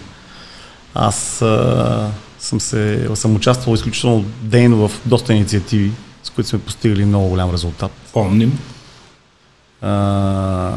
Аз 0.94 1.42
а, 1.42 2.10
съм, 2.38 2.60
се, 2.60 3.08
съм 3.14 3.36
участвал 3.36 3.74
изключително 3.74 4.24
дейно 4.42 4.88
в 4.88 5.00
доста 5.04 5.34
инициативи, 5.34 5.90
с 6.22 6.30
които 6.30 6.48
сме 6.48 6.58
постигали 6.58 7.04
много 7.04 7.28
голям 7.28 7.52
резултат. 7.52 7.90
Помним. 8.12 8.58
А, 9.82 10.70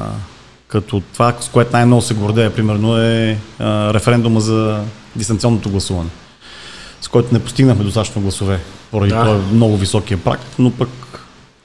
като 0.68 1.02
това, 1.14 1.36
с 1.40 1.50
което 1.50 1.72
най-много 1.74 2.02
се 2.02 2.14
гордея, 2.14 2.56
примерно, 2.56 2.98
е 2.98 3.38
а, 3.60 3.94
референдума 3.94 4.40
за 4.40 4.80
дистанционното 5.16 5.70
гласуване, 5.70 6.10
с 7.02 7.08
който 7.08 7.34
не 7.34 7.40
постигнахме 7.40 7.84
достатъчно 7.84 8.22
гласове, 8.22 8.60
поради 8.92 9.12
Да. 9.12 9.24
това 9.24 9.38
много 9.38 9.78
високия 9.78 10.18
прак, 10.18 10.40
но 10.60 10.72
пък 10.72 10.90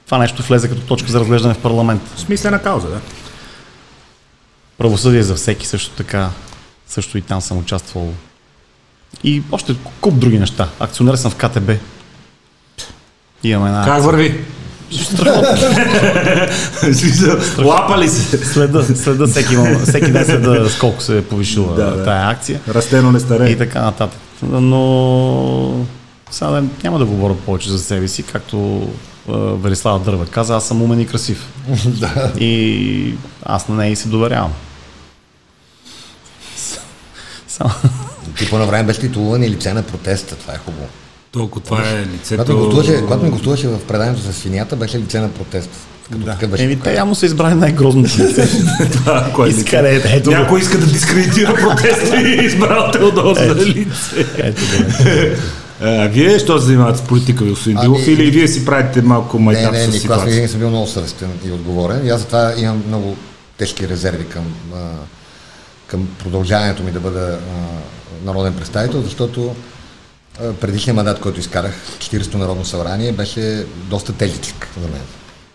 това 0.05 0.17
нещо 0.17 0.43
влезе 0.43 0.69
като 0.69 0.81
точка 0.81 1.11
за 1.11 1.19
разглеждане 1.19 1.53
в 1.53 1.61
парламент. 1.61 2.01
Смислена 2.17 2.61
кауза, 2.61 2.87
да. 2.87 2.99
Правосъдие 4.77 5.23
за 5.23 5.35
всеки 5.35 5.67
също 5.67 5.95
така, 5.95 6.29
също 6.87 7.17
и 7.17 7.21
там 7.21 7.41
съм 7.41 7.57
участвал. 7.57 8.13
И 9.23 9.43
още 9.51 9.75
куп 10.01 10.19
други 10.19 10.39
неща. 10.39 10.69
Акционер 10.79 11.15
съм 11.15 11.31
в 11.31 11.35
КТБ. 11.35 11.71
Имаме 13.43 13.69
една 13.69 13.85
Как 13.85 14.03
върви? 14.03 14.45
Лапа 17.57 17.97
ли 17.97 18.09
се? 18.09 18.37
Следа, 18.37 18.83
следа 18.83 19.27
всеки, 19.27 19.55
всеки 19.87 20.11
ден 20.11 20.25
следа 20.25 20.69
с 20.69 20.79
колко 20.79 21.01
се 21.01 21.17
е 21.17 21.23
повишила 21.23 21.75
да, 21.75 21.91
да. 21.91 22.03
тая 22.03 22.29
акция 22.29 22.59
Растено 22.69 23.11
не 23.11 23.19
старе. 23.19 23.49
и 23.49 23.57
така 23.57 23.81
нататък. 23.81 24.19
Но 24.51 25.85
сега 26.31 26.51
да- 26.51 26.63
няма 26.83 26.99
да 26.99 27.05
говоря 27.05 27.35
повече 27.35 27.69
за 27.71 27.79
себе 27.79 28.07
си, 28.07 28.23
както 28.23 28.87
Велислава 29.29 29.99
Дърва 29.99 30.25
каза, 30.25 30.55
аз 30.55 30.67
съм 30.67 30.81
умен 30.81 30.99
и 30.99 31.07
красив. 31.07 31.47
И 32.39 33.13
аз 33.43 33.67
на 33.67 33.75
нея 33.75 33.91
и 33.91 33.95
се 33.95 34.07
доверявам. 34.07 34.53
Само, 37.47 37.71
Ти 38.37 38.49
по 38.49 38.57
време 38.57 38.83
беше 38.83 38.99
титулуван 38.99 39.43
и 39.43 39.49
лице 39.49 39.73
на 39.73 39.83
протеста, 39.83 40.35
това 40.35 40.53
е 40.53 40.57
хубаво. 40.57 40.87
Толкова 41.31 41.65
това 41.65 41.89
е 41.89 42.05
лицето... 42.05 42.43
Когато 42.45 42.53
ми 42.53 42.65
гостуваше, 42.65 43.01
когато 43.01 43.23
ми 43.23 43.29
гостуваше 43.29 43.67
в 43.67 43.87
преданието 43.87 44.21
за 44.21 44.33
свинята, 44.33 44.75
беше 44.75 44.99
лице 44.99 45.19
на 45.19 45.31
протест. 45.31 45.69
Като 46.11 46.47
беше 46.47 46.63
Еми, 46.63 46.79
те 46.79 46.93
явно 46.95 47.15
са 47.15 47.25
избрали 47.25 47.53
най-грозното 47.53 48.09
лице. 48.19 48.47
Това, 48.91 49.31
кое 49.35 49.47
е 49.47 49.49
лице? 49.49 49.59
Иска, 49.59 49.89
ето, 49.89 50.07
ето, 50.11 50.29
го. 50.29 50.35
Някой 50.35 50.59
иска 50.59 50.77
да 50.77 50.85
дискредитира 50.85 51.55
протеста 51.55 52.21
и 52.21 52.39
е 52.39 52.43
избрал 52.43 52.91
Теодор 52.91 53.35
за 53.35 53.55
лице. 53.55 54.25
ето. 54.37 54.61
А, 55.81 56.07
вие 56.07 56.39
що 56.39 56.59
се 56.59 56.65
занимавате 56.65 56.99
с 56.99 57.01
политика, 57.01 57.43
господин 57.43 57.77
Ами- 57.77 57.85
Дилов, 57.87 58.07
или 58.07 58.31
вие 58.31 58.47
си 58.47 58.65
правите 58.65 59.01
малко 59.01 59.37
Не, 59.37 59.43
майтап 59.45 59.71
не, 59.71 59.79
с 59.79 59.85
Нико, 59.85 59.95
аз 59.95 60.01
ситуация? 60.01 60.25
винаги 60.27 60.47
съм 60.47 60.59
бил 60.59 60.69
много 60.69 60.87
съвестен 60.87 61.29
и 61.45 61.51
отговорен. 61.51 62.05
И 62.05 62.09
аз 62.09 62.19
затова 62.21 62.53
имам 62.57 62.83
много 62.87 63.15
тежки 63.57 63.87
резерви 63.87 64.25
към, 64.25 64.43
а, 64.75 64.77
към 65.87 66.07
продължаването 66.19 66.83
ми 66.83 66.91
да 66.91 66.99
бъда 66.99 67.39
а, 67.39 67.49
народен 68.25 68.53
представител, 68.53 69.01
защото 69.01 69.55
предишният 70.61 70.95
мандат, 70.95 71.19
който 71.19 71.39
изкарах, 71.39 71.73
40-то 71.99 72.37
народно 72.37 72.65
събрание, 72.65 73.11
беше 73.11 73.65
доста 73.89 74.13
тежичък 74.13 74.67
за 74.81 74.87
мен. 74.87 75.01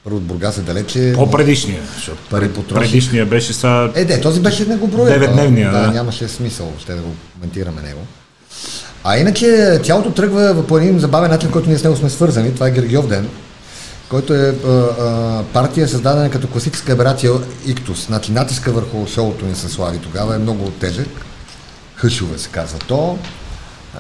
Първо 0.08 0.18
от 0.18 0.24
Бургас 0.24 0.58
е 0.58 0.60
далече. 0.60 1.12
По-предишния, 1.14 1.82
защото 1.94 2.18
Пари 2.30 2.50
предишния 2.74 3.26
беше 3.26 3.52
са... 3.52 3.90
Е, 3.94 4.04
не, 4.04 4.20
този 4.20 4.40
беше 4.40 4.66
не 4.66 4.76
го 4.76 4.86
броя. 4.86 5.12
Деветдневния, 5.12 5.70
да. 5.70 5.80
да. 5.80 5.90
нямаше 5.90 6.28
смисъл 6.28 6.72
ще 6.78 6.94
да 6.94 7.02
го 7.02 7.14
коментираме 7.34 7.82
него. 7.82 8.00
А 9.04 9.18
иначе 9.18 9.80
цялото 9.84 10.10
тръгва 10.10 10.66
по 10.66 10.78
един 10.78 10.98
забавен 10.98 11.30
начин, 11.30 11.50
който 11.50 11.68
ние 11.68 11.78
с 11.78 11.84
него 11.84 11.96
сме 11.96 12.10
свързани. 12.10 12.54
Това 12.54 12.68
е 12.68 12.70
Гергиов 12.70 13.08
ден, 13.08 13.28
който 14.08 14.34
е 14.34 14.54
а, 14.66 14.70
а, 14.70 15.44
партия 15.52 15.88
създадена 15.88 16.30
като 16.30 16.48
класическа 16.48 16.92
аберация 16.92 17.32
Иктус. 17.66 18.06
Значи 18.06 18.32
натиска 18.32 18.72
върху 18.72 19.06
шоуто 19.06 19.44
ни 19.44 19.54
със 19.54 19.72
Слави 19.72 19.98
тогава 19.98 20.34
е 20.34 20.38
много 20.38 20.70
тежък. 20.70 21.08
Хъшове 21.94 22.38
се 22.38 22.48
казва 22.48 22.78
то. 22.78 23.18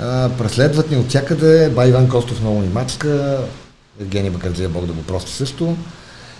А, 0.00 0.28
преследват 0.28 0.90
ни 0.90 0.96
от 0.96 1.08
всякъде. 1.08 1.68
Ба 1.68 1.86
Иван 1.86 2.08
Костов 2.08 2.40
много 2.40 2.60
ни 2.60 2.68
мачка. 2.68 3.38
Евгений 4.00 4.30
Бакарджия, 4.30 4.68
Бог 4.68 4.86
да 4.86 4.92
го 4.92 5.02
прости 5.02 5.32
също. 5.32 5.76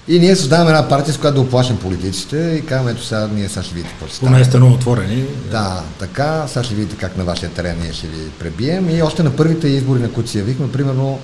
И 0.08 0.18
ние 0.18 0.36
създаваме 0.36 0.70
една 0.70 0.88
партия, 0.88 1.14
с 1.14 1.18
която 1.18 1.34
да 1.34 1.40
оплашим 1.40 1.76
политиците 1.76 2.60
и 2.62 2.66
казваме, 2.66 2.90
ето 2.90 3.04
сега 3.04 3.28
ние 3.34 3.48
сега 3.48 3.62
ще 3.62 3.74
видите 3.74 3.92
какво 3.92 4.06
ще 4.06 4.16
стане. 4.16 4.32
Поне 4.32 4.44
сте 4.44 4.56
много 4.56 4.74
отворени. 4.74 5.24
Да, 5.50 5.82
така, 5.98 6.44
сега 6.48 6.62
ще 6.62 6.74
видите 6.74 6.96
как 6.96 7.16
на 7.16 7.24
вашия 7.24 7.50
терен 7.50 7.76
ние 7.82 7.92
ще 7.92 8.06
ви 8.06 8.30
пребием. 8.38 8.90
И 8.90 9.02
още 9.02 9.22
на 9.22 9.30
първите 9.30 9.68
избори, 9.68 10.00
на 10.00 10.12
които 10.12 10.30
се 10.30 10.38
явихме, 10.38 10.72
примерно, 10.72 11.18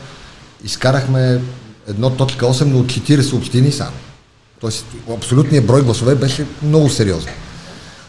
изкарахме 0.64 1.40
1.8, 1.92 2.64
но 2.64 2.78
от 2.78 2.86
40 2.86 3.36
общини 3.36 3.72
само. 3.72 3.90
Тоест, 4.60 4.86
абсолютният 5.14 5.66
брой 5.66 5.82
гласове 5.82 6.14
беше 6.14 6.46
много 6.62 6.88
сериозен. 6.88 7.32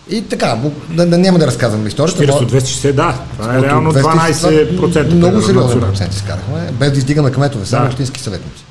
И 0.09 0.21
така, 0.21 0.59
да, 0.89 1.05
да, 1.05 1.17
няма 1.17 1.39
да 1.39 1.47
разказвам 1.47 1.87
историята. 1.87 2.23
40 2.23 2.41
от 2.43 2.51
260, 2.51 2.91
да. 2.91 3.19
Това 3.37 3.57
е 3.57 3.61
реално 3.61 3.93
200 3.93 4.71
12%. 4.79 5.13
Много 5.13 5.41
сериозен 5.41 5.79
процент 5.79 6.13
изкарахме, 6.13 6.71
без 6.79 6.91
да 6.91 6.97
издигаме 6.97 7.31
кметове, 7.31 7.65
само 7.65 7.83
Да. 7.83 7.89
общински 7.89 8.21
съветници. 8.21 8.64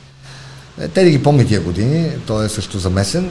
Е, 0.81 0.89
Те 0.89 1.05
да 1.05 1.11
ги 1.11 1.23
помни 1.23 1.47
тия 1.47 1.61
години, 1.61 2.11
той 2.27 2.47
е 2.47 2.49
също 2.49 2.79
замесен. 2.79 3.29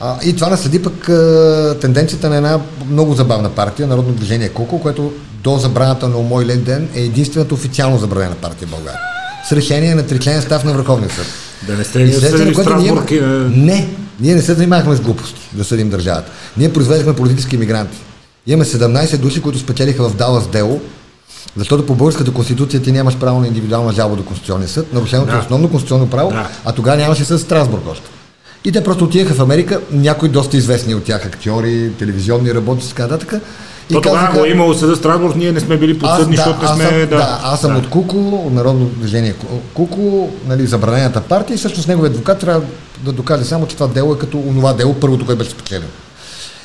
А, 0.00 0.16
и 0.24 0.36
това 0.36 0.48
наследи 0.48 0.82
пък 0.82 1.08
а, 1.08 1.76
тенденцията 1.80 2.30
на 2.30 2.36
една 2.36 2.60
много 2.90 3.14
забавна 3.14 3.50
партия, 3.50 3.88
Народно 3.88 4.12
движение 4.12 4.48
Куко, 4.48 4.80
което 4.80 5.12
до 5.42 5.56
забраната 5.56 6.08
на 6.08 6.16
Умой 6.16 6.46
Лен 6.46 6.62
ден 6.62 6.88
е 6.94 7.00
единствената 7.00 7.54
официално 7.54 7.98
забранена 7.98 8.34
партия 8.34 8.68
в 8.68 8.70
България. 8.70 9.00
С 9.48 9.52
решение 9.52 9.94
на 9.94 10.06
тричленен 10.06 10.42
став 10.42 10.64
на 10.64 10.72
Върховния 10.72 11.10
съд. 11.10 11.26
Да 11.66 11.76
не 11.76 11.84
сте 11.84 12.04
ни 12.04 12.54
което 12.54 12.76
ние... 12.76 12.92
Не, 13.48 13.88
ние 14.20 14.34
не 14.34 14.42
се 14.42 14.54
занимавахме 14.54 14.96
с 14.96 15.00
глупости 15.00 15.40
да 15.52 15.64
съдим 15.64 15.90
държавата. 15.90 16.30
Ние 16.56 16.72
произвеждахме 16.72 17.16
политически 17.16 17.54
иммигранти. 17.54 17.98
Имаме 18.46 18.64
17 18.64 19.16
души, 19.16 19.42
които 19.42 19.58
спечелиха 19.58 20.08
в 20.08 20.16
Далас 20.16 20.48
дело, 20.48 20.80
защото 21.56 21.86
по 21.86 21.94
българската 21.94 22.30
конституция 22.30 22.82
ти 22.82 22.92
нямаш 22.92 23.16
право 23.16 23.40
на 23.40 23.46
индивидуална 23.46 23.92
жалба 23.92 24.16
до 24.16 24.24
Конституционния 24.24 24.68
съд, 24.68 24.92
нарушеното 24.92 25.30
Да. 25.30 25.36
е 25.36 25.40
основно 25.40 25.68
конституционно 25.70 26.10
право, 26.10 26.30
Да. 26.30 26.48
а 26.64 26.72
тогава 26.72 26.96
нямаше 26.96 27.24
съд 27.24 27.40
Страсбург 27.40 27.82
още. 27.90 28.10
И 28.64 28.72
те 28.72 28.84
просто 28.84 29.04
отидаха 29.04 29.34
в 29.34 29.40
Америка, 29.40 29.80
някои 29.92 30.28
доста 30.28 30.56
известни 30.56 30.94
от 30.94 31.04
тях 31.04 31.26
актьори, 31.26 31.90
телевизионни 31.98 32.54
работници 32.54 32.86
и 32.86 32.90
така 32.90 33.02
нататък. 33.02 33.34
И 33.90 33.94
То 33.94 34.00
тогава 34.00 34.38
го 34.38 34.44
е 34.44 34.48
имало 34.48 34.74
съда 34.74 34.96
Страсбург, 34.96 35.36
ние 35.36 35.52
не 35.52 35.60
сме 35.60 35.76
били 35.76 35.98
подсъдни, 35.98 36.36
аз, 36.36 36.44
да, 36.44 36.50
защото 36.50 36.76
не 36.76 36.84
сме... 36.84 37.00
съм, 37.00 37.08
да, 37.08 37.40
аз 37.42 37.60
съм 37.60 37.76
от 37.76 37.88
Куко, 37.90 38.16
от 38.46 38.52
Народно 38.52 38.84
движение 38.86 39.34
Ку- 39.34 39.46
Куко, 39.74 40.30
нали, 40.46 40.66
забранената 40.66 41.20
партия 41.20 41.54
и 41.54 41.58
всъщност 41.58 41.88
неговият 41.88 42.12
адвокат 42.12 42.38
трябва 42.38 42.62
да 42.98 43.12
докаже 43.12 43.44
само, 43.44 43.66
че 43.66 43.74
това 43.74 43.86
дело 43.86 44.14
е 44.14 44.18
като 44.18 44.38
онова 44.38 44.72
дело, 44.72 44.94
първото, 44.94 45.26
което 45.26 45.38
беше 45.38 45.50
спечелено. 45.50 45.86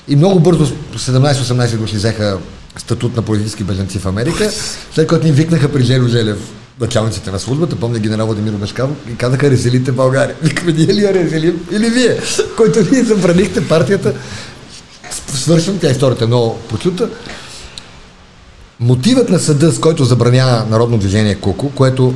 И 0.08 0.16
много 0.16 0.40
бързо 0.40 0.66
17-18 0.98 1.78
души 1.78 1.96
взеха 1.96 2.38
статут 2.78 3.16
на 3.16 3.22
политически 3.22 3.64
бежанци 3.64 4.00
в 4.00 4.06
Америка, 4.06 4.52
след 4.94 5.08
което 5.08 5.26
ни 5.26 5.32
викнаха 5.32 5.72
при 5.72 5.84
Желю 5.84 6.08
Желев, 6.08 6.38
началниците 6.82 7.32
на 7.32 7.40
службата, 7.40 7.76
помня 7.76 8.00
генерал 8.00 8.26
Владимир 8.26 8.52
Бешкаров, 8.52 8.92
и 9.12 9.16
казаха 9.16 9.52
резелите 9.52 9.92
България. 9.92 10.36
Викаме, 10.42 10.72
ние 10.72 10.88
ли 10.88 11.02
я 11.02 11.14
резелим 11.14 11.68
или 11.72 11.90
вие, 11.90 12.18
който 12.58 12.84
вие 12.84 13.04
забранихте 13.04 13.68
партията. 13.68 14.14
Свършвам, 15.34 15.80
тя 15.80 15.90
историята 15.90 16.24
е 16.24 16.28
много 16.28 16.60
прочута. 16.70 17.10
Мотивът 18.80 19.30
на 19.30 19.40
съда, 19.40 19.72
с 19.72 19.80
който 19.80 20.06
забранява 20.06 20.66
Народно 20.70 20.98
движение 20.98 21.36
Куко, 21.36 21.70
което 21.70 22.14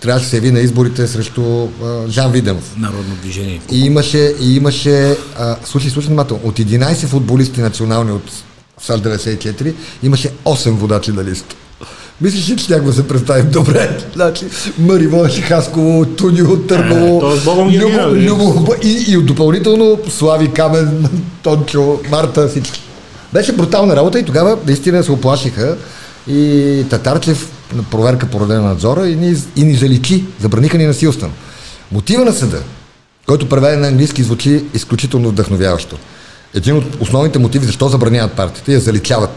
трябваше 0.00 0.24
да 0.24 0.30
се 0.30 0.36
яви 0.36 0.50
на 0.50 0.60
изборите 0.60 1.06
срещу 1.06 1.42
а, 1.42 2.08
Жан 2.08 2.32
Виденов. 2.32 2.76
Народно 2.76 3.14
движение. 3.22 3.60
И 3.70 3.84
имаше, 3.84 4.34
и 4.40 4.56
имаше 4.56 5.16
а, 5.38 5.56
слушай, 5.64 5.90
слушай 5.90 6.06
внимателно, 6.08 6.42
от 6.44 6.58
11 6.58 7.06
футболисти 7.06 7.60
национални 7.60 8.12
от 8.12 8.32
САЩ 8.82 9.04
94, 9.04 9.74
имаше 10.02 10.30
8 10.44 10.70
водачи 10.70 11.12
на 11.12 11.24
лист. 11.24 11.56
Мислиш 12.20 12.50
ли, 12.50 12.56
че 12.56 12.74
да 12.80 12.92
се 12.92 13.08
представим 13.08 13.50
добре? 13.50 13.98
Значи, 14.14 14.44
Мариво, 14.78 15.26
Хасково, 15.42 16.04
Тунио, 16.06 16.56
Търново, 16.56 17.32
Е, 17.66 17.70
ги 17.70 17.78
Любо, 18.28 18.74
и, 18.82 19.04
и 19.08 19.16
допълнително 19.16 19.98
Слави 20.08 20.52
Камен, 20.52 21.08
Тончо, 21.42 22.00
Марта, 22.10 22.48
всички. 22.48 22.82
Беше 23.32 23.52
брутална 23.52 23.96
работа 23.96 24.18
и 24.18 24.24
тогава 24.24 24.58
наистина 24.66 25.04
се 25.04 25.12
оплашиха 25.12 25.76
и 26.28 26.84
Татарчев 26.90 27.52
на 27.74 27.82
проверка 27.82 28.26
по 28.26 28.38
на 28.38 28.60
надзора 28.60 29.08
и 29.08 29.16
ни, 29.16 29.36
и 29.56 29.64
ни 29.64 29.74
заличи, 29.74 30.24
забраниха 30.40 30.78
ни 30.78 30.86
насилствено. 30.86 31.32
Мотива 31.92 32.24
на 32.24 32.32
съда, 32.32 32.62
който 33.26 33.48
преведен 33.48 33.80
на 33.80 33.88
английски 33.88 34.22
звучи 34.22 34.64
изключително 34.74 35.28
вдъхновяващо. 35.28 35.96
Един 36.54 36.76
от 36.76 36.84
основните 37.00 37.38
мотиви 37.38 37.66
защо 37.66 37.88
забраняват 37.88 38.32
партията 38.32 38.70
и 38.70 38.74
я 38.74 38.80
заличават. 38.80 39.30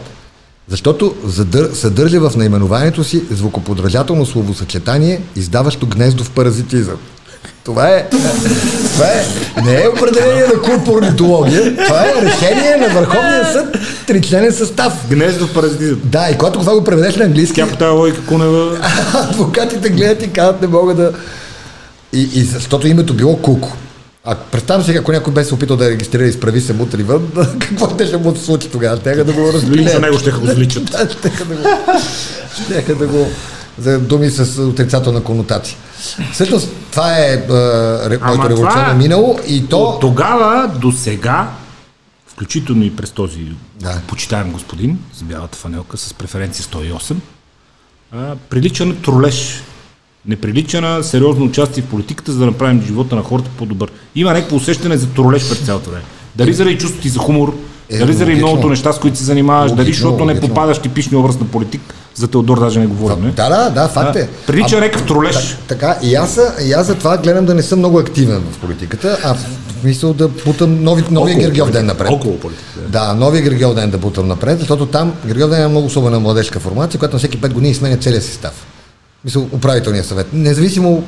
Защото 0.68 1.14
задър, 1.24 1.70
съдържа 1.74 2.20
в 2.20 2.36
наименованието 2.36 3.04
си 3.04 3.22
звукоподражателно 3.30 4.26
словосъчетание, 4.26 5.20
издаващо 5.36 5.86
гнездов 5.86 6.30
паразитизъм. 6.30 6.96
Това 7.64 7.88
е, 7.88 8.08
това 8.94 9.06
е, 9.06 9.24
не 9.64 9.82
е 9.82 9.88
определение 9.88 10.46
на 10.46 10.62
кулпорнитология, 10.62 11.76
това 11.86 12.06
е 12.06 12.14
решение 12.22 12.76
на 12.76 12.88
Върховния 12.88 13.52
съд, 13.52 13.76
тричленен 14.06 14.52
състав. 14.52 14.92
Гнездо 15.10 15.52
паразитизъм. 15.52 16.00
Да, 16.04 16.28
и 16.30 16.38
когато 16.38 16.58
това 16.58 16.74
го 16.74 16.84
преведеш 16.84 17.16
на 17.16 17.24
английски, 17.24 17.54
Тя 17.54 17.68
по 17.68 17.76
тази 17.76 17.90
логика 17.90 18.26
Кунева 18.26 18.78
адвокатите 19.14 19.88
гледат 19.88 20.22
и 20.22 20.32
казват, 20.32 20.60
не 20.62 20.68
мога 20.68 20.94
да... 20.94 21.12
И, 22.12 22.20
и 22.34 22.42
защото 22.42 22.88
името 22.88 23.14
било 23.14 23.36
Куко. 23.36 23.76
А 24.28 24.34
представям 24.34 24.82
си, 24.82 24.96
ако 24.96 25.12
някой 25.12 25.32
беше 25.32 25.48
се 25.48 25.54
опитал 25.54 25.76
да 25.76 25.90
регистрира 25.90 26.24
и 26.24 26.32
справи 26.32 26.60
се 26.60 26.72
мутри 26.72 27.02
вън, 27.02 27.28
какво 27.58 27.88
те 27.96 28.06
ще 28.06 28.16
му 28.16 28.36
се 28.36 28.44
случи 28.44 28.68
тогава? 28.70 28.98
Тега 28.98 29.24
да 29.24 29.32
го 29.32 29.40
лично 29.40 29.52
разпилеят. 29.52 30.02
него 30.02 30.18
ще 30.18 30.30
го 30.30 30.46
заличат. 30.46 30.84
Да, 30.90 31.08
щяха 31.10 31.44
да 31.44 31.54
го... 31.54 31.62
Щяха 32.64 32.94
да 32.94 33.06
го... 33.06 33.26
За 33.78 33.98
думи 33.98 34.30
с 34.30 34.62
отрицателна 34.62 35.22
конотация. 35.22 35.76
Всъщност, 36.32 36.68
това 36.90 37.18
е, 37.18 37.32
е 37.32 37.38
моето 38.18 38.50
революционно 38.50 38.90
е- 38.90 38.94
минало 38.94 39.38
и 39.48 39.66
то... 39.66 39.82
От 39.82 40.00
тогава 40.00 40.68
до 40.80 40.92
сега, 40.92 41.50
включително 42.26 42.84
и 42.84 42.96
през 42.96 43.10
този 43.10 43.52
Да. 43.80 44.00
почитаем 44.06 44.52
господин 44.52 44.98
с 45.14 45.22
бялата 45.22 45.58
фанелка 45.58 45.96
с 45.96 46.14
преференция 46.14 46.66
108, 46.66 47.14
а, 48.12 48.36
прилича 48.50 48.86
на 48.86 48.96
тролеж. 49.02 49.62
Не 50.28 50.36
прилича 50.36 50.80
на 50.80 51.02
сериозно 51.02 51.44
участие 51.44 51.82
в 51.82 51.86
политиката, 51.86 52.32
за 52.32 52.38
да 52.38 52.46
направим 52.46 52.82
живота 52.86 53.16
на 53.16 53.22
хората 53.22 53.50
по-добър. 53.58 53.90
Има 54.14 54.32
някакво 54.32 54.56
усещане 54.56 54.96
за 54.96 55.06
тролеж 55.06 55.48
през 55.48 55.58
цялото 55.58 55.90
време. 55.90 56.04
Дали 56.36 56.52
заради 56.52 56.78
чувството 56.78 57.02
ти 57.02 57.08
за 57.08 57.18
хумор, 57.18 57.54
Е, 57.90 57.98
дали 57.98 58.12
заради 58.12 58.36
многото 58.36 58.68
неща, 58.68 58.92
с 58.92 58.98
които 58.98 59.18
се 59.18 59.24
занимаваш, 59.24 59.70
дали 59.70 59.80
Логично, 59.80 60.10
защото 60.10 60.24
не 60.24 60.40
попадаш 60.40 60.78
типичния 60.78 61.18
образ 61.20 61.40
на 61.40 61.46
политик, 61.46 61.94
за 62.14 62.28
Теодор 62.28 62.60
даже 62.60 62.80
не 62.80 62.86
говорим. 62.86 63.24
не? 63.24 63.30
Да, 63.30 63.48
да, 63.48 63.70
да, 63.70 63.88
факт 63.88 64.16
е. 64.16 64.20
А, 64.20 64.46
прилича 64.46 64.80
някакъв 64.80 65.06
тролеж. 65.06 65.34
Так, 65.34 65.58
така, 65.68 65.98
и 66.02 66.14
аз, 66.14 66.40
и 66.66 66.72
аз 66.72 66.86
за 66.86 66.94
това 66.94 67.16
гледам 67.18 67.46
да 67.46 67.54
не 67.54 67.62
съм 67.62 67.78
много 67.78 67.98
активен 67.98 68.42
в 68.52 68.58
политиката, 68.58 69.18
а 69.24 69.34
в 69.34 69.46
смисъл 69.80 70.14
да 70.14 70.28
бутам 70.28 70.84
нови, 70.84 71.04
новия 71.10 71.36
Гергьов 71.38 71.70
ден 71.70 71.86
напред. 71.86 72.10
около 72.10 72.38
политика, 72.38 72.80
Да, 72.88 73.14
новия 73.14 73.42
Гергьов 73.42 73.74
ден 73.74 73.90
да 73.90 73.98
бутам 73.98 74.28
напред, 74.28 74.58
защото 74.58 74.86
там 74.86 75.12
Гергьов 75.26 75.50
ден 75.50 75.62
е 75.62 75.68
много 75.68 75.86
особена 75.86 76.20
младежка 76.20 76.60
формация, 76.60 76.98
която 76.98 77.14
на 77.14 77.18
всеки 77.18 77.40
5 77.40 77.52
години 77.52 77.74
сменя 77.74 77.96
целия 77.96 78.22
състав. 78.22 78.66
Мисъл, 79.26 79.48
управителния 79.52 80.04
съвет. 80.04 80.26
Независимо 80.32 81.04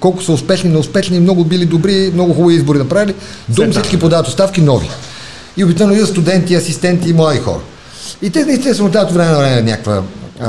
колко 0.00 0.22
са 0.22 0.32
успешни, 0.32 0.70
неуспешни, 0.70 1.20
много 1.20 1.44
били 1.44 1.66
добри, 1.66 2.10
много 2.14 2.34
хубави 2.34 2.54
избори 2.54 2.78
направили, 2.78 3.14
така. 3.56 3.70
всички 3.70 4.00
подават 4.00 4.28
оставки 4.28 4.60
нови. 4.60 4.90
И 5.56 5.64
обикновено 5.64 5.94
идват 5.94 6.10
студенти, 6.10 6.54
асистенти 6.54 7.10
и 7.10 7.12
млади 7.12 7.38
хора. 7.38 7.60
И 8.22 8.30
те 8.30 8.44
наистина 8.44 8.74
се 8.74 8.82
дават 8.82 9.12
време 9.12 9.30
на 9.30 9.38
време 9.38 9.62
някаква 9.62 10.02
а, 10.40 10.48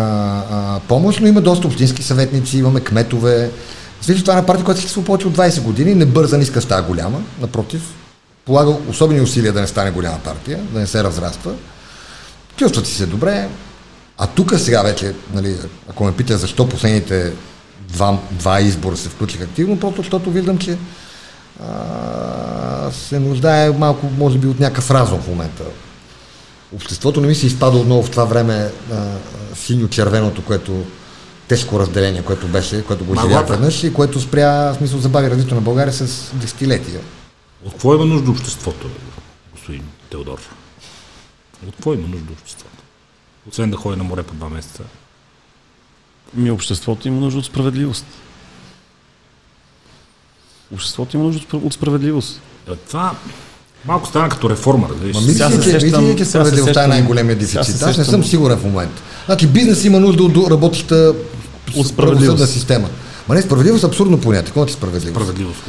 а, 0.51 0.79
помощ, 0.87 1.19
но 1.21 1.27
има 1.27 1.41
доста 1.41 1.67
общински 1.67 2.03
съветници, 2.03 2.57
имаме 2.57 2.79
кметове. 2.79 3.51
Вижте, 4.07 4.21
това 4.21 4.33
е 4.33 4.37
една 4.37 4.45
партия, 4.45 4.65
която 4.65 4.81
съществува 4.81 5.05
повече 5.05 5.27
от 5.27 5.37
20 5.37 5.61
години, 5.61 5.95
не 5.95 6.05
бърза, 6.05 6.37
не 6.37 6.43
иска 6.43 6.61
става 6.61 6.81
голяма, 6.81 7.21
напротив, 7.41 7.81
полага 8.45 8.75
особени 8.89 9.21
усилия 9.21 9.53
да 9.53 9.61
не 9.61 9.67
стане 9.67 9.91
голяма 9.91 10.19
партия, 10.19 10.59
да 10.73 10.79
не 10.79 10.87
се 10.87 11.03
разраства. 11.03 11.51
Чувстват 12.57 12.87
си 12.87 12.93
се 12.95 13.05
добре. 13.05 13.47
А 14.17 14.27
тук 14.27 14.59
сега 14.59 14.81
вече, 14.81 15.13
нали, 15.33 15.57
ако 15.89 16.03
ме 16.03 16.15
пита 16.15 16.37
защо 16.37 16.69
последните 16.69 17.33
два, 17.79 18.19
два 18.31 18.61
избора 18.61 18.97
се 18.97 19.09
включих 19.09 19.41
активно, 19.41 19.79
просто 19.79 20.01
защото 20.01 20.31
виждам, 20.31 20.57
че 20.57 20.77
а, 21.63 22.91
се 22.91 23.19
нуждае 23.19 23.71
малко, 23.71 24.09
може 24.17 24.37
би, 24.37 24.47
от 24.47 24.59
някакъв 24.59 24.91
разум 24.91 25.19
в 25.19 25.27
момента. 25.27 25.63
Обществото 26.75 27.21
не 27.21 27.27
ми 27.27 27.35
се 27.35 27.47
изпада 27.47 27.77
отново 27.77 28.03
в 28.03 28.11
това 28.11 28.25
време 28.25 28.71
а, 28.91 29.05
синьо-червеното, 29.55 30.45
което 30.45 30.85
тежко 31.47 31.79
разделение, 31.79 32.21
което 32.21 32.47
беше, 32.47 32.83
което 32.83 33.05
го 33.05 33.15
живя 33.21 33.43
веднъж 33.43 33.83
и 33.83 33.93
което 33.93 34.21
спря, 34.21 34.73
в 34.73 34.75
смисъл, 34.77 34.99
забави 34.99 35.29
развитието 35.29 35.55
на 35.55 35.61
България 35.61 35.93
с 35.93 36.31
десетилетия. 36.33 36.99
От 37.65 37.71
какво 37.71 37.95
има 37.95 38.05
нужда 38.05 38.31
обществото, 38.31 38.89
господин 39.51 39.83
Теодор? 40.09 40.39
От 41.67 41.75
какво 41.75 41.93
има 41.93 42.07
нужда 42.07 42.33
обществото? 42.33 42.76
Освен 43.49 43.71
да 43.71 43.77
ходи 43.77 43.97
на 43.97 44.03
море 44.03 44.23
по 44.23 44.33
два 44.33 44.49
месеца. 44.49 44.83
Ми 46.33 46.51
обществото 46.51 47.07
има 47.07 47.19
нужда 47.19 47.39
от 47.39 47.45
справедливост. 47.45 48.05
Обществото 50.73 51.17
има 51.17 51.25
нужда 51.25 51.39
от 51.39 51.51
спра- 51.51 51.65
от 51.65 51.73
справедливост. 51.73 52.41
Е, 52.67 52.75
Това 52.75 53.15
малко 53.85 54.07
стана 54.07 54.29
като 54.29 54.49
реформа, 54.49 54.89
разбираш. 54.89 55.15
Ма 55.15 55.21
мислите, 55.21 55.51
се 55.51 55.71
че, 55.71 55.79
сещам- 55.79 56.03
мислите, 56.03 56.25
справедливостта 56.25 56.83
е 56.83 56.87
най-големия 56.87 57.35
дефицит? 57.35 57.81
Аз 57.81 57.97
не 57.97 58.05
съм 58.05 58.23
сигурен 58.23 58.57
в 58.57 58.63
момента. 58.63 59.01
Значи 59.25 59.47
бизнес 59.47 59.83
има 59.85 59.99
нужда 59.99 60.23
от 60.23 60.51
работеща 60.51 60.95
От 60.95 61.85
с- 61.85 61.89
справедливост. 61.89 61.95
правосъдна 62.27 62.47
система. 62.47 62.89
Ма 63.27 63.35
не, 63.35 63.41
справедливост 63.41 63.83
е 63.83 63.87
абсурдно 63.87 64.21
понятие. 64.21 64.45
Какво 64.45 64.63
е 64.63 64.69
справедливост? 64.69 65.15
Справедливост. 65.15 65.59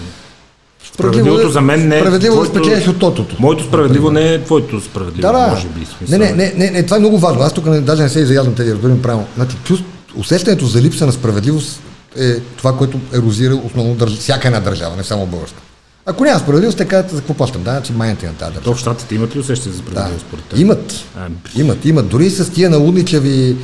Справедливо 0.98 1.24
Справедливото 1.24 1.48
е- 1.48 1.52
за 1.52 1.60
мен 1.60 1.88
не 1.88 1.96
е. 1.96 2.00
Справедливо 2.00 2.34
е 2.34 2.38
да 2.38 2.44
твоето- 2.44 2.64
спечелиш 2.64 2.88
от 2.88 2.98
тотото. 2.98 3.36
Моето 3.38 3.64
справедливо 3.64 4.10
не 4.10 4.34
е 4.34 4.42
твоето 4.42 4.80
справедливо. 4.80 5.22
Да, 5.22 5.32
да. 5.34 5.48
Може 5.48 5.66
би. 5.68 5.86
Не, 6.08 6.18
не, 6.18 6.32
не, 6.32 6.52
не, 6.56 6.70
не, 6.70 6.82
това 6.82 6.96
е 6.96 7.00
много 7.00 7.18
важно. 7.18 7.42
Аз 7.42 7.52
тук 7.52 7.66
не, 7.66 7.80
даже 7.80 8.02
не 8.02 8.08
се 8.08 8.20
изяждам 8.20 8.54
те 8.54 8.64
да 8.64 8.72
разберем 8.72 9.02
правилно. 9.02 9.26
Значи, 9.36 9.56
чувств, 9.64 9.84
усещането 10.16 10.66
за 10.66 10.82
липса 10.82 11.06
на 11.06 11.12
справедливост 11.12 11.80
е 12.16 12.34
това, 12.38 12.72
което 12.72 13.00
ерозира 13.14 13.54
основно 13.56 13.94
държ... 13.94 14.12
всяка 14.12 14.48
една 14.48 14.60
държава, 14.60 14.96
не 14.96 15.04
само 15.04 15.26
българска. 15.26 15.58
Ако 16.06 16.24
няма 16.24 16.40
справедливост, 16.40 16.78
казват 16.78 17.10
за 17.10 17.16
какво 17.16 17.34
плащам. 17.34 17.62
Да, 17.62 17.70
значи 17.70 17.92
майната 17.92 18.26
на 18.26 18.32
тази 18.32 18.52
То 18.52 18.56
държава. 18.56 18.76
в 18.76 18.80
щатите 18.80 19.14
имат 19.14 19.36
ли 19.36 19.40
усещане 19.40 19.74
за 19.74 19.80
Да. 19.80 19.86
справедливост 19.86 20.26
според 20.26 20.44
теб? 20.44 20.58
Имат. 20.58 20.92
А, 21.16 21.26
Имат, 21.56 21.84
имат. 21.84 22.08
Дори 22.08 22.30
с 22.30 22.50
тия 22.50 22.70
налудничави 22.70 23.56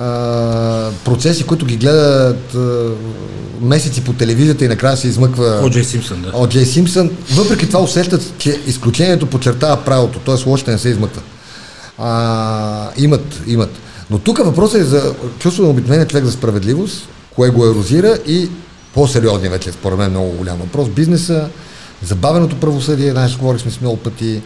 а, 0.00 0.90
процеси, 1.04 1.44
които 1.44 1.66
ги 1.66 1.76
гледат 1.76 2.54
а, 2.54 2.90
месеци 3.60 4.04
по 4.04 4.12
телевизията 4.12 4.64
и 4.64 4.68
накрая 4.68 4.96
се 4.96 5.08
измъква 5.08 5.60
О, 5.64 5.70
Джей 5.70 5.84
Симпсън, 5.84 6.22
да. 6.22 6.36
от 6.36 6.50
Джей 6.50 6.64
Симпсън, 6.64 7.10
въпреки 7.34 7.66
това 7.66 7.80
усещат, 7.80 8.32
че 8.38 8.60
изключението 8.66 9.26
подчертава 9.26 9.84
правилото, 9.84 10.18
т.е. 10.18 10.48
лошите 10.48 10.70
не 10.70 10.78
се 10.78 10.88
измъкват. 10.88 11.24
А, 11.98 12.88
имат, 12.96 13.42
имат. 13.46 13.70
Но 14.10 14.18
тук 14.18 14.38
въпросът 14.38 14.80
е 14.80 14.84
за 14.84 15.14
чувство 15.38 15.62
на 15.62 15.68
обикновения 15.68 16.06
човек 16.06 16.24
за 16.24 16.32
справедливост, 16.32 17.08
кое 17.34 17.50
го 17.50 17.66
ерозира 17.66 18.18
и 18.26 18.48
по-сериозният 18.94 19.52
вече, 19.52 19.72
според 19.72 19.98
мен, 19.98 20.10
много 20.10 20.30
голям 20.30 20.58
въпрос. 20.58 20.88
Бизнеса, 20.88 21.48
забавеното 22.02 22.60
правосъдие, 22.60 23.10
знаеш, 23.10 23.36
говорихме 23.36 23.70
с 23.70 23.80
много 23.80 23.96
пъти. 23.96 24.42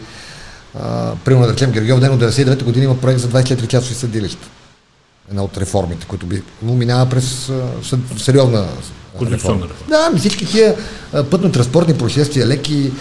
Примерно, 1.25 1.47
да 1.47 1.53
речем, 1.53 1.71
Гергиов 1.71 1.99
Ден 1.99 2.13
от 2.13 2.21
99 2.21 2.63
година 2.63 2.85
има 2.85 2.97
проект 2.97 3.19
за 3.19 3.27
24 3.27 3.67
часови 3.67 3.95
съдилища. 3.95 4.47
Една 5.29 5.43
от 5.43 5.57
реформите, 5.57 6.05
които 6.05 6.25
би 6.25 6.43
но 6.63 6.73
минава 6.73 7.09
през 7.09 7.51
сериозна 8.17 8.67
реформа. 9.31 9.67
Да, 9.89 10.05
ами 10.09 10.19
всички 10.19 10.45
тия 10.45 10.75
пътно-транспортни 11.13 11.97
происшествия, 11.97 12.47
леки, 12.47 12.91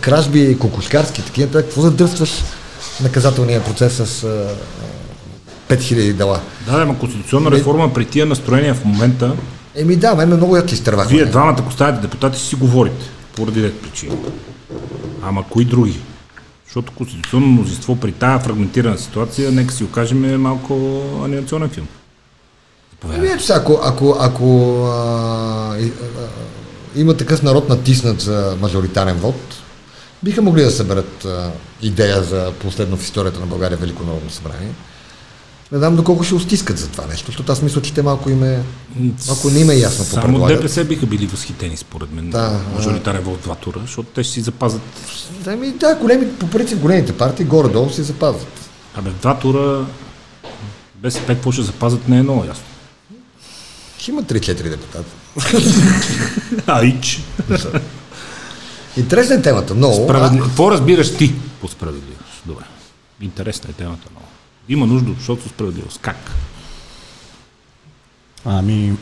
кражби, 0.00 0.58
кокошкарски, 0.58 1.22
такива, 1.22 1.52
какво 1.52 1.80
задърстваш 1.80 2.30
наказателния 3.02 3.64
процес 3.64 3.92
с 3.96 4.24
а, 4.24 4.48
а, 5.70 5.74
5000 5.76 6.12
дела? 6.12 6.40
Да, 6.66 6.76
да, 6.76 6.82
ама 6.82 6.98
конституционна 6.98 7.50
реформа 7.50 7.94
при 7.94 8.04
тия 8.04 8.26
настроения 8.26 8.74
в 8.74 8.84
момента, 8.84 9.32
Еми 9.74 9.96
да, 9.96 10.14
мен 10.14 10.28
ме 10.28 10.36
много 10.36 10.56
яки 10.56 10.74
изтърваха. 10.74 11.08
вие 11.08 11.24
двамата, 11.24 11.56
ако 11.58 11.72
ставате 11.72 12.00
депутати, 12.00 12.40
си 12.40 12.54
говорите. 12.54 13.06
Поради 13.36 13.62
ред 13.62 13.80
причини. 13.80 14.16
Ама 15.22 15.44
кои 15.50 15.64
други? 15.64 16.00
Защото 16.66 16.92
конституционно 16.92 17.46
мнозинство 17.46 17.96
при 17.96 18.12
тази 18.12 18.44
фрагментирана 18.44 18.98
ситуация, 18.98 19.52
нека 19.52 19.74
си 19.74 19.84
окажем 19.84 20.24
е 20.24 20.36
малко 20.36 21.02
анимационен 21.24 21.68
филм. 21.68 21.88
Ами 23.04 23.28
ето 23.28 23.52
ако, 23.52 23.80
ако, 23.82 24.16
ако 24.20 24.76
а, 24.86 25.78
има 26.96 27.16
такъв 27.16 27.42
народ 27.42 27.68
натиснат 27.68 28.20
за 28.20 28.56
мажоритарен 28.60 29.16
вод, 29.16 29.62
биха 30.22 30.42
могли 30.42 30.62
да 30.62 30.70
съберат 30.70 31.24
а, 31.24 31.50
идея 31.82 32.22
за 32.22 32.52
последно 32.60 32.96
в 32.96 33.02
историята 33.02 33.40
на 33.40 33.46
България 33.46 33.78
Велико 33.78 34.04
народно 34.04 34.30
събрание. 34.30 34.70
Не 35.72 35.78
знам 35.78 35.96
доколко 35.96 36.24
ще 36.24 36.34
устискат 36.34 36.78
за 36.78 36.88
това 36.88 37.06
нещо, 37.06 37.26
защото 37.26 37.52
аз 37.52 37.62
мисля, 37.62 37.82
че 37.82 37.94
те 37.94 38.02
малко 38.02 38.30
им 38.30 38.44
е, 38.44 38.62
малко 39.26 39.50
не 39.50 39.60
им 39.60 39.70
е 39.70 39.74
ясно 39.74 40.04
какво 40.04 40.20
Само. 40.20 40.46
ДПС 40.46 40.84
биха 40.84 41.06
били 41.06 41.26
възхитени, 41.26 41.76
според 41.76 42.12
мен. 42.12 42.30
Да, 42.30 42.60
Мажоритарен 42.74 43.22
вод 43.22 43.40
два 43.40 43.54
тура, 43.54 43.78
защото 43.80 44.08
те 44.14 44.24
ще 44.24 44.32
си 44.32 44.40
запазят. 44.40 44.82
Ами 45.46 45.70
да, 45.70 45.94
големи, 45.94 46.32
по 46.38 46.50
принцип 46.50 46.78
големите 46.78 47.16
партии 47.16 47.46
горе-долу 47.46 47.90
си 47.90 48.02
запазват. 48.02 48.70
Абе, 48.94 49.10
два 49.10 49.38
тура 49.38 49.86
БСП 50.94 51.26
какво 51.26 51.52
ще 51.52 51.62
запазят 51.62 52.08
не 52.08 52.18
е 52.18 52.22
много 52.22 52.44
ясно. 52.44 52.64
Ще 53.98 54.10
има 54.10 54.22
3-4 54.22 54.54
депутата. 54.62 55.08
Айч. 56.66 57.22
Интересна 58.96 59.34
е 59.34 59.42
темата, 59.42 59.74
много. 59.74 60.04
Справедли... 60.04 60.40
Какво 60.40 60.70
разбираш 60.70 61.16
ти 61.16 61.34
по 61.60 61.68
справедливост? 61.68 62.42
Добре. 62.46 62.64
Интересна 63.20 63.70
е 63.70 63.72
темата 63.72 64.08
много. 64.10 64.26
Има 64.68 64.86
нужда, 64.86 65.12
защото 65.18 65.48
справедливост. 65.48 65.98
Как? 66.02 66.30
Ами, 68.44 68.92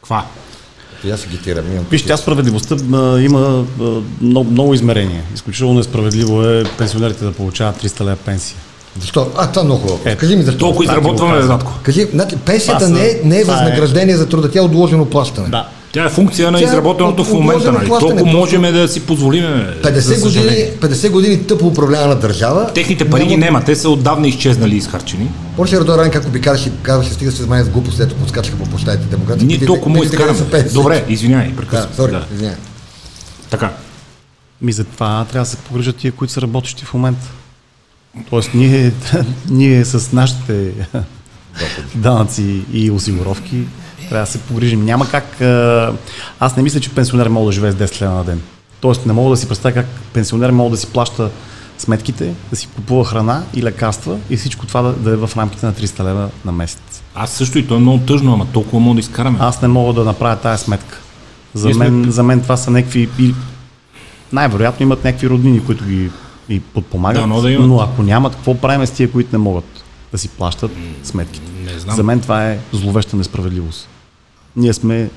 Каква? 0.00 0.26
А, 1.04 1.10
аз 1.10 1.24
агитирам. 1.24 1.72
Имам 1.72 1.86
вижте, 1.90 2.08
тя 2.08 2.16
справедливостта 2.16 2.76
а, 2.92 3.20
има 3.20 3.64
а, 3.80 3.84
много, 4.20 4.50
много 4.50 4.74
измерения. 4.74 5.22
Изключително 5.34 5.74
несправедливо 5.74 6.42
е 6.42 6.64
пенсионерите 6.78 7.24
да 7.24 7.32
получават 7.32 7.82
300 7.82 8.00
лева 8.04 8.16
пенсия. 8.16 8.58
Защо? 9.00 9.30
А, 9.36 9.52
това 9.52 9.62
е 9.62 9.64
много 9.64 9.80
хубаво. 9.80 10.00
Ето, 10.04 10.20
Кажи 10.20 10.36
ми 10.36 10.42
защо. 10.42 10.58
Толкова 10.58 10.84
изработваме. 10.84 11.42
Задко. 11.42 11.72
Кажи, 11.82 12.06
значи, 12.12 12.36
пенсията 12.36 12.88
не 12.88 13.06
е, 13.06 13.20
не 13.24 13.36
е 13.36 13.40
е- 13.40 13.44
възнаграждение 13.44 14.16
за 14.16 14.28
труда, 14.28 14.50
тя 14.50 14.58
е 14.58 14.62
отложено 14.62 15.04
плащане. 15.10 15.48
Да. 15.48 15.68
Тя 15.94 16.04
е 16.04 16.08
функция 16.08 16.50
на 16.50 16.58
Тя 16.58 16.64
е 16.64 16.66
изработеното 16.68 17.24
в 17.24 17.32
момента. 17.32 17.72
Нали? 17.72 17.88
Толкова 17.88 18.24
можем 18.24 18.62
да 18.62 18.88
си 18.88 19.00
позволим. 19.00 19.42
50 19.42 19.98
за 19.98 20.14
години, 20.14 20.20
съжаление. 20.20 20.72
50 20.80 21.10
години 21.10 21.46
тъпо 21.46 21.66
управлявана 21.66 22.14
държава. 22.14 22.72
Техните 22.74 23.10
пари 23.10 23.26
ги 23.26 23.36
няма. 23.36 23.64
Те 23.64 23.76
са 23.76 23.90
отдавна 23.90 24.28
изчезнали 24.28 24.74
и 24.74 24.78
изхарчени. 24.78 25.30
Помниш 25.56 25.72
ли 25.72 25.76
Радой 25.76 25.98
Ран, 25.98 26.10
как 26.10 26.26
обикаляше 26.26 26.68
и 26.68 26.72
казваше, 26.82 27.12
стига 27.12 27.30
се 27.30 27.36
занимава 27.36 27.64
с 27.64 27.68
глупост, 27.68 28.00
ето 28.00 28.14
подскачаха 28.14 28.56
по 28.58 28.64
площадите 28.64 29.08
демократи. 29.08 29.44
Ние 29.44 29.66
толкова 29.66 29.96
му 29.96 30.02
изкараме. 30.02 30.38
Добре, 30.72 31.04
извинявай, 31.08 31.48
Да, 31.48 31.56
прекъсвам. 31.56 31.94
сори, 31.96 32.12
Да. 32.12 32.24
извинявай. 32.34 32.58
Така. 33.50 33.70
Ми 34.62 34.72
за 34.72 34.84
това 34.84 35.26
трябва 35.30 35.44
да 35.44 35.50
се 35.50 35.56
погрижат 35.56 35.96
тия, 35.96 36.12
които 36.12 36.32
са 36.32 36.42
работещи 36.42 36.84
в 36.84 36.94
момента. 36.94 37.26
Тоест 38.30 38.50
ние, 38.54 38.92
ние 39.50 39.84
с 39.84 40.12
нашите 40.12 40.70
данъци 41.94 42.62
и 42.72 42.90
осигуровки 42.90 43.56
трябва 44.04 44.26
да 44.26 44.32
се 44.32 44.38
погрижим. 44.38 44.84
Няма 44.84 45.08
как... 45.08 45.40
Аз 46.40 46.56
не 46.56 46.62
мисля, 46.62 46.80
че 46.80 46.90
пенсионер 46.90 47.28
може 47.28 47.46
да 47.46 47.52
живее 47.52 47.72
с 47.72 47.76
10 47.76 48.00
лева 48.02 48.14
на 48.14 48.24
ден. 48.24 48.40
Тоест 48.80 49.06
не 49.06 49.12
мога 49.12 49.30
да 49.30 49.36
си 49.36 49.48
представя 49.48 49.74
как 49.74 49.86
пенсионер 50.12 50.50
може 50.50 50.70
да 50.70 50.76
си 50.76 50.86
плаща 50.86 51.30
сметките, 51.78 52.34
да 52.50 52.56
си 52.56 52.68
купува 52.68 53.04
храна 53.04 53.42
и 53.54 53.62
лекарства 53.62 54.18
и 54.30 54.36
всичко 54.36 54.66
това 54.66 54.82
да, 54.82 54.92
да 54.92 55.10
е 55.10 55.16
в 55.16 55.30
рамките 55.36 55.66
на 55.66 55.72
300 55.72 56.04
лева 56.04 56.28
на 56.44 56.52
месец. 56.52 57.02
Аз 57.14 57.30
също 57.30 57.58
и 57.58 57.66
то 57.66 57.74
е 57.74 57.78
много 57.78 57.98
тъжно, 57.98 58.32
ама 58.32 58.46
толкова 58.46 58.80
мога 58.80 58.94
да 58.94 59.00
изкараме. 59.00 59.38
Аз 59.40 59.62
не 59.62 59.68
мога 59.68 59.92
да 59.92 60.04
направя 60.04 60.36
тая 60.36 60.58
сметка. 60.58 61.00
За 61.54 61.66
Ние 61.66 61.74
сме- 61.74 61.90
мен, 61.90 62.10
за 62.10 62.22
мен 62.22 62.40
това 62.40 62.56
са 62.56 62.70
някакви... 62.70 63.08
и 63.18 63.34
Най-вероятно 64.32 64.84
имат 64.84 65.04
някакви 65.04 65.28
роднини, 65.28 65.64
които 65.64 65.84
ги 65.84 66.10
и 66.48 66.60
подпомагат, 66.60 67.22
Да, 67.22 67.26
но 67.26 67.40
да 67.40 67.50
имат. 67.50 67.68
но 67.68 67.80
ако 67.80 68.02
нямат, 68.02 68.34
какво 68.34 68.54
правим 68.54 68.86
с 68.86 68.90
тия, 68.90 69.10
които 69.12 69.28
не 69.32 69.38
могат 69.38 69.64
да 70.12 70.18
си 70.18 70.28
плащат 70.28 70.70
сметките? 71.02 71.50
Не 71.64 71.78
знам. 71.78 71.96
За 71.96 72.02
мен 72.02 72.20
това 72.20 72.46
е 72.46 72.58
зловеща 72.72 73.16
несправедливост. 73.16 73.88
Ние 74.56 74.72
сме 74.72 75.00
е, 75.00 75.08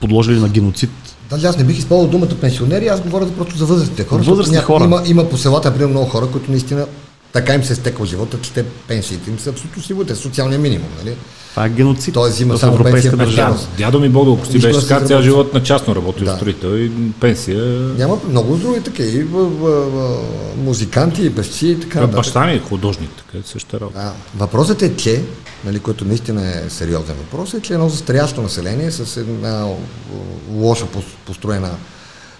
подложили 0.00 0.40
на 0.40 0.48
геноцид. 0.48 0.90
Даже 1.30 1.46
аз 1.46 1.58
не 1.58 1.64
бих 1.64 1.78
използвал 1.78 2.10
думата 2.10 2.40
пенсионери, 2.40 2.88
аз 2.88 3.00
говоря 3.00 3.28
просто 3.28 3.56
за 3.56 3.66
възрастните 3.66 4.04
хора. 4.04 4.22
Възрастни 4.22 4.56
ня- 4.56 4.62
хора. 4.62 4.84
Има, 4.84 5.02
има 5.06 5.28
по 5.28 5.36
селата, 5.38 5.70
примерно 5.70 5.90
много 5.90 6.06
хора, 6.06 6.26
които 6.26 6.50
наистина 6.50 6.86
така 7.32 7.54
им 7.54 7.64
се 7.64 7.72
е 7.72 7.76
стекал 7.76 8.06
живота, 8.06 8.40
че 8.40 8.52
те 8.52 8.64
пенсиите 8.88 9.30
им 9.30 9.38
са 9.38 9.50
абсолютно 9.50 9.82
сигурни, 9.82 10.08
те 10.08 10.14
са 10.14 10.20
социалния 10.22 10.58
минимум, 10.58 10.88
нали? 10.98 11.14
Това 11.58 11.66
е 11.66 11.70
геноцид 11.70 12.14
Тоест 12.14 12.34
взима 12.34 12.58
само 12.58 12.72
европейска 12.74 13.16
държава. 13.16 13.58
Дядо 13.78 14.00
ми 14.00 14.08
Бог 14.08 14.28
да 14.28 14.36
прости, 14.36 14.58
беше 14.58 14.80
да 14.80 14.86
така 14.86 15.06
цял 15.06 15.22
живот 15.22 15.54
на 15.54 15.62
частно 15.62 15.96
работил 15.96 16.24
Да. 16.24 16.36
строител 16.36 16.68
и 16.76 17.12
пенсия. 17.20 17.62
Няма 17.98 18.18
много 18.28 18.56
други 18.56 18.80
такива, 18.80 19.08
и 19.08 19.24
в, 19.24 19.38
в, 19.38 19.90
в, 19.90 20.18
музиканти, 20.64 21.22
и 21.26 21.34
певци 21.34 21.66
и 21.66 21.80
така 21.80 21.98
Бе, 21.98 22.00
нататък. 22.00 22.16
Баща 22.18 22.46
ми 22.46 22.52
е 22.52 22.58
художник, 22.58 23.10
така 23.10 23.38
е 23.38 23.40
същата 23.44 23.80
работа. 23.80 23.98
Да. 23.98 24.12
Въпросът 24.36 24.82
е, 24.82 24.96
че, 24.96 25.22
нали, 25.64 25.78
който 25.78 26.04
наистина 26.04 26.48
е 26.48 26.70
сериозен 26.70 27.16
въпрос, 27.16 27.54
е, 27.54 27.60
че 27.60 27.74
едно 27.74 27.88
застарящо 27.88 28.42
население 28.42 28.90
с 28.90 29.16
една 29.16 29.66
пос- 30.54 31.16
построена 31.26 31.70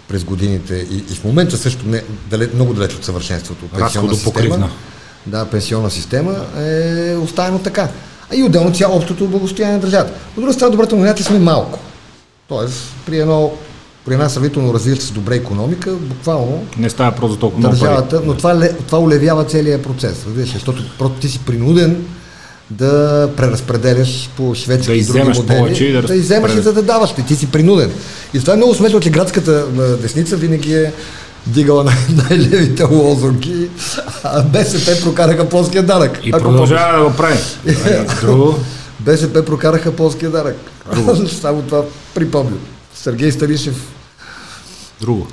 през 0.07 0.23
годините 0.23 0.87
и, 0.91 0.97
и 0.97 1.15
в 1.15 1.23
момента 1.23 1.57
също 1.57 1.85
не, 1.87 2.03
далеч, 2.29 2.49
много 2.53 2.73
далеч 2.73 2.93
от 2.95 3.05
съвършенството. 3.05 3.65
пенсионна 3.67 4.15
система, 4.15 4.69
да, 5.27 5.45
пенсионна 5.45 5.89
система 5.91 6.35
е 6.59 7.15
оставено 7.15 7.59
така. 7.59 7.89
И 8.35 8.43
отделно 8.43 8.73
цяло 8.73 8.95
общото 8.95 9.27
благостояние 9.27 9.75
на 9.75 9.81
държавата. 9.81 10.13
От 10.37 10.41
друга 10.41 10.53
страна, 10.53 10.71
добрата 10.71 10.95
новина 10.95 11.11
е, 11.11 11.15
че 11.15 11.23
сме 11.23 11.39
малко. 11.39 11.79
Тоест, 12.47 12.93
при 13.05 13.19
едно 13.19 13.51
при 14.05 14.13
една 14.13 14.29
сравнително 14.29 14.73
развита 14.73 15.01
се 15.01 15.13
добре 15.13 15.35
економика, 15.35 15.91
буквално 15.91 16.63
Не 16.77 16.89
става 16.89 17.11
просто 17.11 17.33
за 17.33 17.39
толкова 17.39 17.59
много 17.59 17.79
пари. 17.79 17.89
държавата, 17.89 18.21
но 18.25 18.33
това, 18.33 18.69
това 18.87 18.99
улевява 18.99 19.45
целият 19.45 19.83
процес, 19.83 20.25
разбираш, 20.25 20.53
защото 20.53 20.83
просто 20.97 21.19
ти 21.19 21.29
си 21.29 21.39
принуден 21.45 22.05
да 22.69 23.29
преразпределяш 23.37 24.29
по 24.37 24.55
шведски 24.55 24.91
Да 24.91 24.97
и 24.97 25.03
други 25.03 25.23
модели, 25.23 25.57
повече 25.57 25.91
да 25.91 26.01
да 26.01 26.15
изземаш 26.15 26.55
и 26.55 26.59
за 26.59 26.73
да 26.73 26.81
даваш, 26.81 27.13
ти, 27.13 27.25
ти 27.25 27.35
си 27.35 27.51
принуден. 27.51 27.91
И 28.33 28.39
това 28.39 28.53
е 28.53 28.57
много 28.57 28.75
смешно, 28.75 28.99
че 28.99 29.09
градската 29.09 29.65
десница 30.01 30.35
винаги 30.35 30.75
е 30.75 30.93
дигала 31.47 31.83
най- 31.83 32.07
най-левите 32.29 32.83
лозунги, 32.83 33.69
а 34.23 34.43
БСП 34.43 35.01
прокараха 35.03 35.49
полския 35.49 35.83
данък. 35.83 36.19
И 36.23 36.29
Ако 36.29 36.43
продължава 36.43 36.97
да 36.97 37.09
го 37.09 37.15
прави. 37.17 37.39
Друго. 38.21 38.59
БСП 38.99 39.45
прокараха 39.45 39.95
полския 39.95 40.31
данък. 40.31 40.57
Само 41.41 41.61
това 41.61 41.83
припомням. 42.13 42.59
Сергей 42.95 43.31
Старишев 43.31 43.93
Друго. 45.01 45.27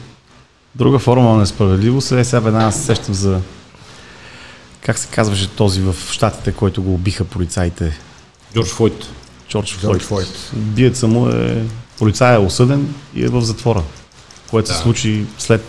Друга 0.75 0.99
форма 0.99 1.33
на 1.33 1.39
несправедливост 1.39 2.13
е, 2.13 2.25
сега 2.25 2.41
веднага 2.41 2.73
се 2.73 2.83
сещам 2.83 3.15
за 3.15 3.41
как 4.81 4.99
се 4.99 5.09
казваше 5.09 5.49
този 5.49 5.81
в 5.81 5.97
Штатите, 6.11 6.53
който 6.53 6.83
го 6.83 6.95
убиха 6.95 7.25
полицаите, 7.25 7.99
Джордж 8.55 8.69
Фойт. 8.71 9.07
Джордж 9.51 9.75
Флойд. 9.75 10.03
Флойд. 10.03 10.51
Биеца 10.53 11.07
му 11.07 11.29
е, 11.29 11.63
полицай 11.99 12.35
е 12.35 12.39
осъден 12.39 12.95
и 13.15 13.25
е 13.25 13.29
в 13.29 13.41
затвора, 13.41 13.83
което 14.47 14.69
се 14.69 14.75
Да. 14.75 14.81
случи 14.81 15.25
след 15.39 15.65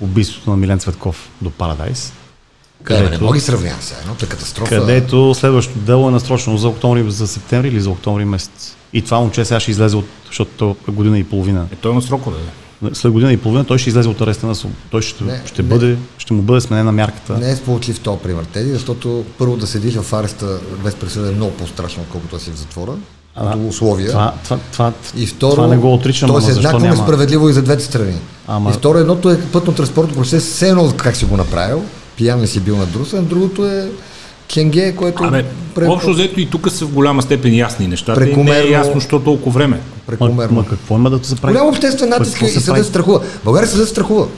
убийството 0.00 0.50
на 0.50 0.56
Милен 0.56 0.78
Цветков 0.78 1.28
до 1.42 1.50
Парадайс, 1.50 2.12
Къде, 2.82 3.00
не 3.00 3.06
където, 3.06 3.24
мога 3.24 3.34
ги 3.34 3.40
сравнявам 3.40 3.80
сега, 3.80 4.00
едното 4.00 4.24
е 4.24 4.28
катастрофа. 4.28 4.70
където 4.70 5.34
следващото 5.34 5.78
дело 5.78 6.08
е 6.08 6.12
насрочено 6.12 6.56
за 6.58 6.68
октомври, 6.68 7.10
за 7.10 7.28
септември 7.28 7.68
или 7.68 7.80
за 7.80 7.90
октомври 7.90 8.24
месец. 8.24 8.76
И 8.92 9.02
това 9.02 9.18
момче 9.18 9.44
сега 9.44 9.60
ще 9.60 9.70
излезе 9.70 9.96
от, 9.96 10.04
защото 10.26 10.50
то 10.52 10.76
е 10.88 10.92
година 10.92 11.18
и 11.18 11.24
половина. 11.24 11.66
Е, 11.72 11.76
той 11.76 11.92
има 11.92 12.02
срокове. 12.02 12.36
бе. 12.82 12.94
След 12.94 13.12
година 13.12 13.32
и 13.32 13.36
половина 13.36 13.64
той 13.64 13.78
ще 13.78 13.88
излезе 13.88 14.08
от 14.08 14.20
ареста 14.20 14.46
на 14.46 14.54
своб- 14.54 14.70
Той 14.90 15.02
ще, 15.02 15.24
Не, 15.24 15.42
ще, 15.46 15.62
не. 15.62 15.68
бъде, 15.68 15.96
ще 16.18 16.32
му 16.32 16.42
бъде 16.42 16.60
сменена 16.60 16.92
мярката. 16.92 17.32
Не 17.34 17.50
е 17.50 17.56
сполучлив 17.56 18.00
този 18.00 18.18
пример, 18.18 18.44
Теди, 18.44 18.70
защото 18.70 19.24
първо 19.38 19.56
да 19.56 19.66
седиш 19.66 19.94
в 19.94 20.12
ареста 20.12 20.60
без 20.84 20.94
присъда 20.94 21.28
е 21.28 21.32
много 21.32 21.52
по-страшно, 21.52 22.02
отколкото 22.02 22.38
си 22.38 22.50
в 22.50 22.56
затвора, 22.56 22.92
А, 23.36 23.46
като 23.46 23.66
условия. 23.66 24.08
Това, 24.08 24.32
това, 24.44 24.58
това, 24.72 24.92
и 25.16 25.26
второ, 25.26 25.54
това 25.54 25.66
не 25.66 25.76
го 25.76 25.94
отричам, 25.94 26.28
тоест 26.28 26.44
ама 26.44 26.54
защо 26.54 26.58
еднакво 26.60 26.78
няма? 26.80 26.94
несправедливо 26.96 27.48
и 27.48 27.52
за 27.52 27.62
двете 27.62 27.84
страни. 27.84 28.14
Ама- 28.48 28.70
И 28.70 28.72
второ, 28.72 28.98
едното 28.98 29.30
е 29.30 29.38
пътно-транспортно 29.42 30.14
процес, 30.14 30.44
все 30.44 30.68
едно 30.68 30.92
как 30.94 31.16
си 31.16 31.24
го 31.24 31.36
направил, 31.36 31.82
пиян 32.16 32.40
ли 32.40 32.46
си 32.46 32.60
бил 32.60 32.76
на 32.76 32.86
друса, 32.86 33.16
а 33.18 33.22
другото 33.22 33.66
е 33.66 33.88
ченге, 34.48 34.92
което 34.92 35.24
Абе, 35.24 35.44
пре- 35.74 35.88
общо 35.88 36.10
взето 36.10 36.40
и 36.40 36.46
тук 36.46 36.70
са 36.70 36.84
в 36.84 36.90
голяма 36.90 37.22
степен 37.22 37.54
ясни 37.54 37.86
нещата. 37.88 38.20
И 38.20 38.24
не 38.24 38.30
е 38.30 38.34
Прекомерно- 38.34 38.70
ясно, 38.70 39.00
що 39.00 39.20
толкова 39.20 39.52
време. 39.52 39.76
Ма, 39.76 39.82
прекомерно. 40.06 40.54
ма 40.54 40.66
какво 40.66 40.94
има 40.94 41.10
да 41.10 41.24
се 41.24 41.36
прави? 41.36 41.52
Голям 41.52 41.68
обществен 41.68 42.08
натиск 42.08 42.42
и 42.42 42.48
се 42.48 42.66
прави? 42.66 42.84
страхува. 42.84 43.20
България 43.44 43.68
съдът 43.68 43.88
страхува. 43.88 44.20
Ма 44.20 44.28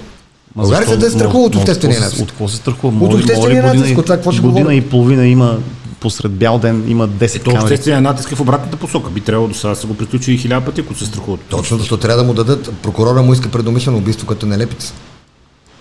България 0.57 0.87
защо? 0.87 1.01
съдът 1.01 1.09
е 1.09 1.19
страхува 1.19 1.45
от 1.45 1.53
Ма- 1.53 1.57
ма 1.57 1.61
обществения 1.61 1.99
се- 1.99 2.05
натиск. 2.05 2.23
От 2.23 2.29
какво 2.29 2.49
се 2.49 2.57
страхува? 2.57 3.05
От 3.07 3.15
обществения 3.15 3.63
натиск, 3.65 3.99
от 3.99 4.05
това 4.05 4.17
какво 4.17 4.33
ще 4.33 4.41
Година 4.43 4.75
и 4.75 4.81
половина 4.81 5.27
има 5.27 5.59
посред 6.01 6.33
бял 6.33 6.59
ден 6.59 6.85
има 6.89 7.09
10 7.09 7.37
Ето 7.37 7.45
камери. 7.45 7.63
обществения 7.63 8.01
натиск 8.01 8.33
е 8.33 8.35
в 8.35 8.41
обратната 8.41 8.77
посока. 8.77 9.11
Би 9.11 9.21
трябвало 9.21 9.49
до 9.49 9.55
сега 9.55 9.69
да 9.71 9.77
са 9.77 9.87
го 9.87 9.95
приключили 9.95 10.39
хиляда 10.39 10.67
пъти, 10.67 10.81
ако 10.81 10.95
се 10.95 11.07
страхуват. 11.07 11.41
Точно, 11.41 11.79
защото 11.79 12.01
трябва 12.01 12.23
да 12.23 12.27
му 12.27 12.35
дадат. 12.35 12.71
Прокурора 12.83 13.23
му 13.23 13.33
иска 13.33 13.49
предумишлено 13.49 13.99
убийство, 13.99 14.27
като 14.27 14.47
е 14.47 14.49
нелепица. 14.49 14.95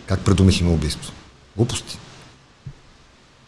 Как 0.05 0.19
предумишлено 0.19 0.73
убийство? 0.73 1.11
Глупости. 1.57 1.97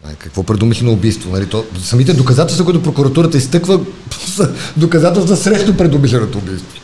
А, 0.05 0.13
какво 0.13 0.43
предумишлено 0.43 0.91
убийство? 0.91 1.31
Нали? 1.31 1.45
То, 1.45 1.65
самите 1.83 2.13
доказателства, 2.13 2.65
които 2.65 2.83
прокуратурата 2.83 3.37
изтъква, 3.37 3.79
са 4.25 4.51
доказателства 4.77 5.37
срещу 5.37 5.77
предумишленото 5.77 6.37
убийство. 6.37 6.81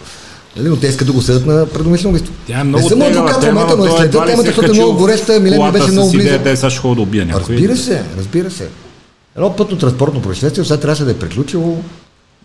Нали? 0.57 0.69
Но 0.69 0.75
те 0.75 0.87
искат 0.87 1.07
да 1.07 1.13
го 1.13 1.21
съдят 1.21 1.45
на 1.45 1.65
предумишлено 1.65 2.09
убийство. 2.09 2.33
Тя 2.47 2.59
е 2.59 2.63
много 2.63 2.83
не 2.83 2.89
съм 2.89 2.99
тегава 2.99 3.19
адвокат 3.19 3.43
в 3.43 3.47
момента, 3.47 3.77
но 3.77 3.85
ли 3.85 4.11
темата, 4.11 4.37
се 4.37 4.43
защото 4.43 4.71
е 4.71 4.73
много 4.73 4.97
гореща. 4.97 5.39
Милен 5.39 5.71
беше 5.71 5.91
много 5.91 6.11
близо. 6.11 6.27
идеята, 6.27 6.49
е, 6.49 6.55
сега 6.55 6.69
ще 6.69 6.81
да 6.81 7.01
убия 7.01 7.25
някой. 7.25 7.55
Разбира 7.55 7.77
се, 7.77 8.03
разбира 8.17 8.51
се. 8.51 8.69
Едно 9.35 9.55
пътно 9.55 9.77
транспортно 9.77 10.21
происшествие, 10.21 10.63
сега 10.65 10.79
трябваше 10.79 11.03
да 11.03 11.11
е 11.11 11.19
приключило, 11.19 11.83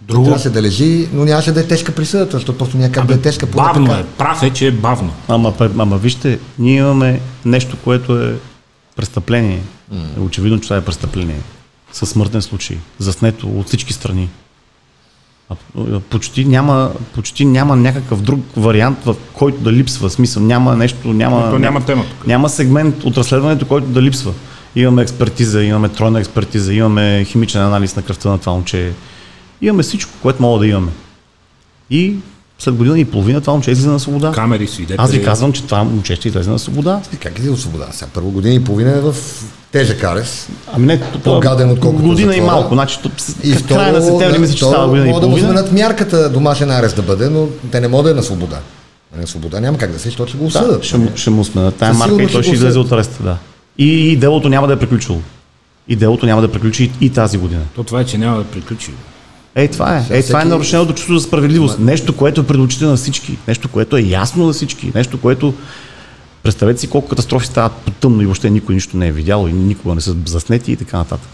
Друго. 0.00 0.24
трябваше 0.24 0.50
да 0.50 0.62
лежи, 0.62 1.08
но 1.12 1.24
нямаше 1.24 1.52
да 1.52 1.60
е 1.60 1.66
тежка 1.66 1.92
присъдата, 1.92 2.36
защото 2.36 2.58
просто 2.58 2.76
няма 2.76 2.92
как 2.92 3.06
да 3.06 3.14
е 3.14 3.20
тежка. 3.20 3.46
поне 3.46 3.64
Бавно 3.64 3.94
е. 3.94 4.04
Прав 4.18 4.42
е, 4.42 4.50
че 4.50 4.66
е 4.66 4.70
бавно. 4.70 5.12
Ама, 5.28 5.52
ама 5.78 5.98
вижте, 5.98 6.38
ние 6.58 6.76
имаме 6.76 7.20
нещо, 7.44 7.76
което 7.84 8.18
е 8.18 8.34
престъпление. 8.96 9.60
Е 10.16 10.20
очевидно, 10.20 10.60
че 10.60 10.68
това 10.68 10.76
е 10.76 10.84
престъпление. 10.84 11.40
със 11.92 12.10
смъртен 12.10 12.42
случай. 12.42 12.76
Заснето 12.98 13.48
от 13.48 13.66
всички 13.66 13.92
страни. 13.92 14.28
А, 15.50 15.54
а, 15.78 16.00
Почти 16.00 16.44
няма, 16.44 16.92
почти 17.14 17.44
няма 17.44 17.76
някакъв 17.76 18.22
друг 18.22 18.40
вариант, 18.56 18.98
в 19.04 19.14
който 19.32 19.58
да 19.58 19.72
липсва. 19.72 20.10
Смисъл, 20.10 20.42
няма 20.42 20.76
нещо, 20.76 21.08
няма, 21.08 21.50
То 21.50 21.58
няма 21.58 21.84
тема 21.84 22.04
тук. 22.04 22.26
няма 22.26 22.48
сегмент 22.48 23.04
от 23.04 23.16
разследването, 23.16 23.66
който 23.66 23.86
да 23.86 24.02
липсва. 24.02 24.32
Имаме 24.78 25.02
експертиза, 25.02 25.62
имаме 25.62 25.88
тройна 25.88 26.20
експертиза, 26.20 26.74
имаме 26.74 27.24
химичен 27.24 27.62
анализ 27.62 27.96
на 27.96 28.02
кръвта 28.02 28.28
на 28.28 28.38
това 28.38 28.52
момче. 28.52 28.92
Имаме 29.62 29.82
всичко, 29.82 30.12
което 30.22 30.42
мога 30.42 30.58
да 30.58 30.66
имаме. 30.66 30.90
И 31.90 32.14
след 32.58 32.74
година 32.74 33.00
и 33.00 33.04
половина 33.04 33.40
това 33.40 33.52
момче 33.52 33.70
излиза 33.70 33.90
на 33.90 34.00
свобода. 34.00 34.32
Камери, 34.32 34.66
свидетели. 34.66 34.96
Аз 34.98 35.10
ви 35.10 35.24
казвам, 35.24 35.52
че 35.52 35.62
това 35.62 35.84
момче 35.84 36.14
ще 36.16 36.28
излезе 36.28 36.50
на 36.50 36.58
свобода. 36.58 37.00
Как 37.20 37.38
излиза 37.38 37.52
от 37.52 37.60
свобода? 37.60 37.86
Сега 37.92 38.10
първо 38.14 38.30
година 38.30 38.54
и 38.54 38.64
половина 38.64 38.90
е 38.90 39.00
в 39.00 39.14
тежък 39.72 40.04
арест. 40.04 40.48
Ами 40.72 40.86
не, 40.86 41.00
По-гаден, 41.24 41.70
отколкото 41.70 42.02
година 42.04 42.32
и 42.32 42.36
затвора. 42.36 42.52
малко. 42.52 42.74
Значи, 42.74 42.98
то, 43.02 43.10
И 43.44 43.50
и 43.50 43.52
второ, 43.52 43.78
края 43.78 43.92
на 43.92 44.02
септември 44.02 44.38
мисля, 44.38 44.54
че 44.54 44.64
става 44.64 44.88
година 44.88 45.06
и 45.06 45.08
могат 45.08 45.20
да 45.22 45.26
му 45.26 45.32
половина. 45.32 45.48
сменят 45.52 45.72
мярката 45.72 46.30
домашен 46.30 46.70
арест 46.70 46.96
да 46.96 47.02
бъде, 47.02 47.28
но 47.28 47.48
те 47.72 47.80
не 47.80 47.88
могат 47.88 48.04
да 48.04 48.10
е 48.10 48.14
на 48.14 48.22
свобода. 48.22 48.58
На 49.16 49.26
свобода 49.26 49.60
няма 49.60 49.78
как 49.78 49.92
да 49.92 49.98
се, 49.98 50.04
защото 50.04 50.28
ще 50.28 50.38
го 50.38 50.44
Да, 50.44 50.48
осъдат. 50.48 50.84
ще, 50.84 50.96
му- 50.98 51.10
ще 51.14 51.30
му 51.30 51.44
сменят 51.44 51.74
тая 51.74 51.94
марка 51.94 52.22
и 52.22 52.26
той 52.26 52.42
ще 52.42 52.52
излезе 52.52 52.78
от 52.78 52.92
ареста, 52.92 53.22
да. 53.22 53.36
И, 53.78 54.16
делото 54.16 54.48
няма 54.48 54.66
да 54.66 54.72
е 54.72 54.78
приключило. 54.78 55.20
И 55.88 55.96
делото 55.96 56.26
няма 56.26 56.40
да 56.40 56.52
приключи 56.52 56.90
и, 57.00 57.10
тази 57.10 57.38
година. 57.38 57.62
То 57.74 57.84
това 57.84 58.00
е, 58.00 58.04
че 58.04 58.18
няма 58.18 58.38
да 58.38 58.44
приключи. 58.44 58.90
Ей, 59.54 59.68
това 59.68 59.98
е. 59.98 60.04
Ей, 60.10 60.22
това 60.22 60.42
е 60.42 60.44
нарушеното 60.44 60.94
чувство 60.94 61.14
за 61.14 61.20
справедливост. 61.20 61.78
Нещо, 61.78 62.16
което 62.16 62.40
е 62.40 62.46
пред 62.46 62.60
очите 62.60 62.84
на 62.84 62.96
всички. 62.96 63.38
Нещо, 63.48 63.68
което 63.68 63.96
е 63.96 64.00
ясно 64.00 64.46
на 64.46 64.52
всички. 64.52 64.92
Нещо, 64.94 65.20
което... 65.20 65.54
Представете 66.42 66.80
си 66.80 66.90
колко 66.90 67.08
катастрофи 67.08 67.46
стават 67.46 67.72
по 67.72 67.90
тъмно 67.90 68.22
и 68.22 68.24
въобще 68.24 68.50
никой 68.50 68.74
нищо 68.74 68.96
не 68.96 69.06
е 69.08 69.12
видял 69.12 69.46
и 69.48 69.52
никога 69.52 69.94
не 69.94 70.00
са 70.00 70.16
заснети 70.26 70.72
и 70.72 70.76
така 70.76 70.98
нататък. 70.98 71.30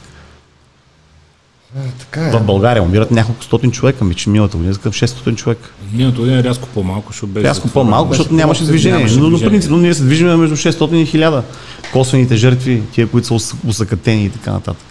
А, 1.76 1.80
така 2.00 2.28
е. 2.28 2.30
В 2.30 2.42
България 2.42 2.82
умират 2.82 3.10
няколко 3.10 3.44
стотин 3.44 3.70
човека, 3.70 4.04
ми 4.04 4.14
че 4.14 4.30
миналата 4.30 4.56
година 4.56 4.74
към 4.74 4.92
600 4.92 5.36
човека. 5.36 5.70
Миналото 5.92 6.20
година 6.20 6.38
е 6.38 6.44
рязко 6.44 6.68
по-малко, 6.68 7.06
защото 7.08 7.26
беше. 7.26 7.44
Рязко 7.44 7.68
по-малко, 7.68 8.08
защото 8.08 8.28
Беше 8.28 8.36
нямаше 8.36 8.58
по-малко, 8.58 8.72
движение. 8.72 8.98
нямаше 8.98 9.16
Но, 9.16 9.22
но 9.22 9.28
движение. 9.28 9.50
принципно 9.50 9.76
ние 9.76 9.94
се 9.94 10.02
движиме 10.02 10.36
между 10.36 10.56
600 10.56 10.72
и 10.96 11.06
1000. 11.08 11.42
Косвените 11.92 12.36
жертви, 12.36 12.82
тия, 12.92 13.08
които 13.08 13.26
са 13.26 13.34
ус- 13.34 13.54
усъкатени 13.66 14.24
и 14.24 14.30
така 14.30 14.52
нататък. 14.52 14.82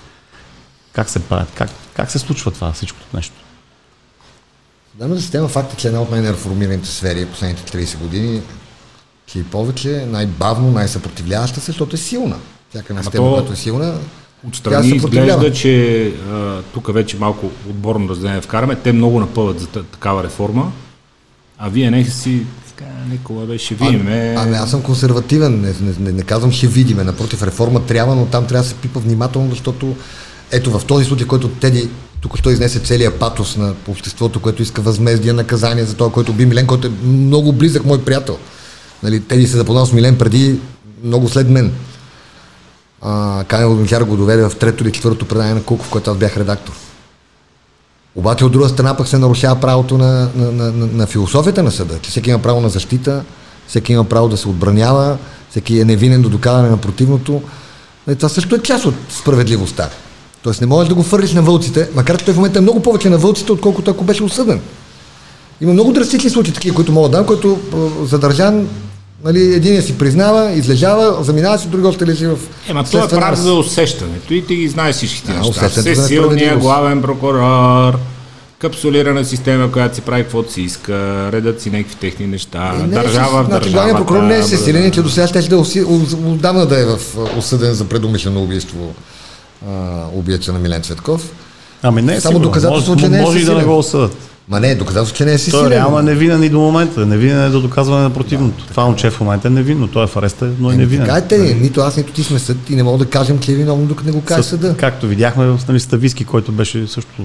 Как 0.93 1.09
се 1.09 1.19
правят? 1.19 1.47
Как, 1.55 1.69
как 1.93 2.11
се 2.11 2.19
случва 2.19 2.51
това 2.51 2.71
всичкото 2.71 3.05
нещо? 3.13 3.35
Съдебната 4.91 5.21
система 5.21 5.47
факт 5.47 5.73
е, 5.73 5.77
че 5.77 5.87
е 5.87 5.89
една 5.89 6.01
от 6.01 6.11
най-нереформираните 6.11 6.87
сфери 6.87 7.25
в 7.25 7.29
последните 7.29 7.77
30 7.77 7.97
години, 7.97 8.41
че 9.25 9.39
и 9.39 9.43
повече, 9.43 10.05
най-бавно, 10.07 10.71
най-съпротивляваща 10.71 11.59
се, 11.59 11.65
защото 11.65 11.95
е 11.95 11.99
силна. 11.99 12.35
Всяка 12.69 12.85
една 12.89 13.03
система, 13.03 13.25
то- 13.25 13.31
която 13.31 13.53
е 13.53 13.55
силна, 13.55 13.97
Отстрани 14.47 14.89
изглежда, 14.95 15.53
че 15.53 16.05
а, 16.31 16.61
тук 16.73 16.93
вече 16.93 17.17
малко 17.17 17.51
отборно 17.69 18.09
разделение 18.09 18.41
вкараме. 18.41 18.75
Те 18.75 18.91
много 18.91 19.19
напъват 19.19 19.59
за 19.59 19.67
та- 19.67 19.83
такава 19.83 20.23
реформа, 20.23 20.71
а 21.57 21.69
вие 21.69 21.91
нека 21.91 22.11
си 22.11 22.45
Никола 23.11 23.45
бе, 23.45 23.57
ще 23.57 23.75
видим. 23.75 24.07
е. 24.07 24.35
А, 24.37 24.43
ами 24.43 24.55
аз 24.55 24.71
съм 24.71 24.81
консервативен, 24.81 25.61
не, 25.61 25.67
не, 25.81 25.93
не, 25.99 26.11
не 26.11 26.21
казвам 26.23 26.51
ще 26.51 26.67
видиме, 26.67 27.03
напротив, 27.03 27.43
реформа 27.43 27.85
трябва, 27.85 28.15
но 28.15 28.25
там 28.25 28.45
трябва 28.47 28.63
да 28.63 28.69
се 28.69 28.75
пипа 28.75 28.99
внимателно, 28.99 29.49
защото 29.49 29.95
ето 30.51 30.79
в 30.79 30.85
този 30.85 31.05
случай, 31.05 31.27
който 31.27 31.47
Теди 31.49 31.89
тук 32.21 32.37
що 32.37 32.49
изнесе 32.49 32.79
целия 32.79 33.19
патос 33.19 33.57
на 33.57 33.73
обществото, 33.87 34.39
което 34.39 34.61
иска 34.61 34.81
възмездие, 34.81 35.33
наказание 35.33 35.85
за 35.85 35.93
това, 35.93 36.11
който 36.11 36.33
би 36.33 36.45
Милен, 36.45 36.67
който 36.67 36.87
е 36.87 36.91
много 37.07 37.53
близък 37.53 37.85
мой 37.85 38.01
приятел. 38.01 38.37
Нали, 39.03 39.19
Теди 39.19 39.47
се 39.47 39.57
запознал 39.57 39.85
с 39.85 39.93
Милен 39.93 40.17
преди, 40.17 40.59
много 41.03 41.29
след 41.29 41.49
мен. 41.49 41.71
А, 43.03 43.43
Водончар 43.51 44.01
го 44.01 44.17
доведе 44.17 44.49
в 44.49 44.55
трето 44.59 44.83
или 44.83 44.91
четвърто 44.91 45.25
предание 45.25 45.53
на 45.53 45.63
Куков, 45.63 45.89
което 45.89 46.11
аз 46.11 46.17
бях 46.17 46.37
редактор. 46.37 46.73
Обаче 48.15 48.45
от 48.45 48.51
друга 48.51 48.69
страна 48.69 48.97
пък 48.97 49.07
се 49.07 49.17
нарушава 49.17 49.59
правото 49.59 49.97
на, 49.97 50.29
на, 50.35 50.51
на, 50.51 50.71
на, 50.71 50.87
на 50.87 51.07
философията 51.07 51.63
на 51.63 51.71
съда, 51.71 51.99
че 52.01 52.11
всеки 52.11 52.29
има 52.29 52.39
право 52.39 52.61
на 52.61 52.69
защита, 52.69 53.23
всеки 53.67 53.93
има 53.93 54.03
право 54.03 54.29
да 54.29 54.37
се 54.37 54.49
отбранява, 54.49 55.17
всеки 55.49 55.79
е 55.79 55.85
невинен 55.85 56.21
до 56.21 56.29
доказване 56.29 56.69
на 56.69 56.77
противното. 56.77 57.41
И 58.11 58.15
това 58.15 58.29
също 58.29 58.55
е 58.55 58.59
част 58.59 58.85
от 58.85 58.95
справедливостта. 59.09 59.89
Тоест 60.41 60.61
не 60.61 60.67
можеш 60.67 60.89
да 60.89 60.95
го 60.95 61.03
фърлиш 61.03 61.33
на 61.33 61.41
вълците, 61.41 61.89
макар 61.95 62.17
че 62.17 62.25
той 62.25 62.33
в 62.33 62.37
момента 62.37 62.59
е 62.59 62.61
много 62.61 62.81
повече 62.81 63.09
на 63.09 63.17
вълците, 63.17 63.51
отколкото 63.51 63.91
ако 63.91 64.03
беше 64.03 64.23
осъден. 64.23 64.61
Има 65.61 65.73
много 65.73 65.91
драстични 65.91 66.29
случаи, 66.29 66.53
такива, 66.53 66.75
които 66.75 66.91
мога 66.91 67.09
да 67.09 67.17
дам, 67.17 67.25
който 67.25 67.59
задържан, 68.03 68.67
нали, 69.23 69.55
един 69.55 69.81
си 69.81 69.97
признава, 69.97 70.51
излежава, 70.51 71.23
заминава 71.23 71.57
си, 71.59 71.67
други 71.67 71.87
още 71.87 72.07
лежи 72.07 72.27
в 72.27 72.37
Ема 72.69 72.83
това 72.83 73.03
е 73.03 73.07
прав 73.07 73.23
арест. 73.23 73.41
за 73.43 73.53
усещането 73.53 74.33
и 74.33 74.45
ти 74.45 74.55
ги 74.55 74.67
знаеш 74.67 74.95
всичките 74.95 75.31
Да, 75.31 75.37
неща. 75.37 75.69
Всесилният 75.69 75.99
несправедливост. 75.99 76.59
главен 76.59 77.01
прокурор, 77.01 77.97
капсулирана 78.59 79.25
система, 79.25 79.71
която 79.71 79.95
си 79.95 80.01
прави 80.01 80.23
каквото 80.23 80.53
си 80.53 80.61
иска, 80.61 80.93
редат 81.31 81.61
си 81.61 81.69
някакви 81.69 81.95
техни 81.95 82.27
неща, 82.27 82.73
Не, 82.73 82.87
държава 82.87 83.43
в 83.43 83.45
значи, 83.45 83.69
главният 83.69 83.97
прокурор 83.97 84.21
не 84.21 84.37
е 84.37 84.41
всесилен, 84.41 84.91
че 84.91 85.01
до 85.01 85.09
сега 85.09 85.27
ще 85.27 85.41
да 85.41 85.57
отдавна 86.25 86.65
да 86.65 86.81
е 86.81 86.85
в, 86.85 86.99
осъден 87.37 87.73
за 87.73 87.85
предумишлено 87.85 88.43
убийство 88.43 88.93
а, 89.67 89.71
убиеца 90.13 90.53
на 90.53 90.59
Милен 90.59 90.81
Цветков. 90.81 91.31
Ами 91.83 92.01
не 92.01 92.15
е 92.15 92.21
Само 92.21 92.31
сигурно. 92.31 92.47
доказателство, 92.49 92.91
може, 92.93 93.05
че 93.05 93.09
не 93.09 93.17
е 93.17 93.21
може 93.21 93.39
и 93.39 93.43
да 93.43 93.55
не 93.55 93.63
го 93.63 93.77
осъдат. 93.77 94.17
Ма 94.49 94.59
не, 94.59 94.75
доказателство, 94.75 95.17
че 95.17 95.25
не 95.25 95.31
е 95.31 95.33
Той 95.33 95.37
всесилен. 95.37 95.67
реално 95.67 95.99
е 95.99 96.03
невинен 96.03 96.43
и 96.43 96.49
до 96.49 96.59
момента. 96.59 97.05
Невинен 97.05 97.43
е 97.43 97.49
до 97.49 97.61
доказване 97.61 98.03
на 98.03 98.09
противното. 98.09 98.65
Това 98.67 98.85
момче 98.85 99.09
в 99.09 99.19
момента 99.19 99.47
е 99.47 99.51
невинно. 99.51 99.87
Той 99.87 100.03
е 100.03 100.07
в 100.07 100.17
ареста, 100.17 100.49
но 100.59 100.71
е 100.71 100.73
Еми, 100.73 100.83
невинен. 100.83 101.05
Така 101.05 101.17
е, 101.17 101.27
те, 101.27 101.55
нито 101.61 101.81
аз, 101.81 101.97
нито 101.97 102.13
ти 102.13 102.23
сме 102.23 102.39
съд 102.39 102.57
и 102.69 102.75
не 102.75 102.83
мога 102.83 102.97
да 102.97 103.05
кажем, 103.05 103.39
че 103.39 103.51
е 103.51 103.55
виновно, 103.55 103.85
докато 103.85 104.09
не 104.09 104.15
го 104.15 104.21
каже 104.21 104.43
съда. 104.43 104.75
Както 104.77 105.07
видяхме 105.07 105.45
в 105.45 105.59
нали, 105.67 105.79
Стависки, 105.79 106.25
който 106.25 106.51
беше 106.51 106.87
също 106.87 107.21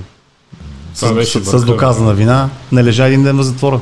с, 0.95 1.15
беше 1.15 1.45
с, 1.45 1.59
с 1.59 1.65
доказана 1.65 2.15
вина, 2.15 2.49
не 2.73 2.85
лежа 2.85 3.07
един 3.07 3.23
ден 3.23 3.37
в 3.37 3.43
затвора. 3.43 3.81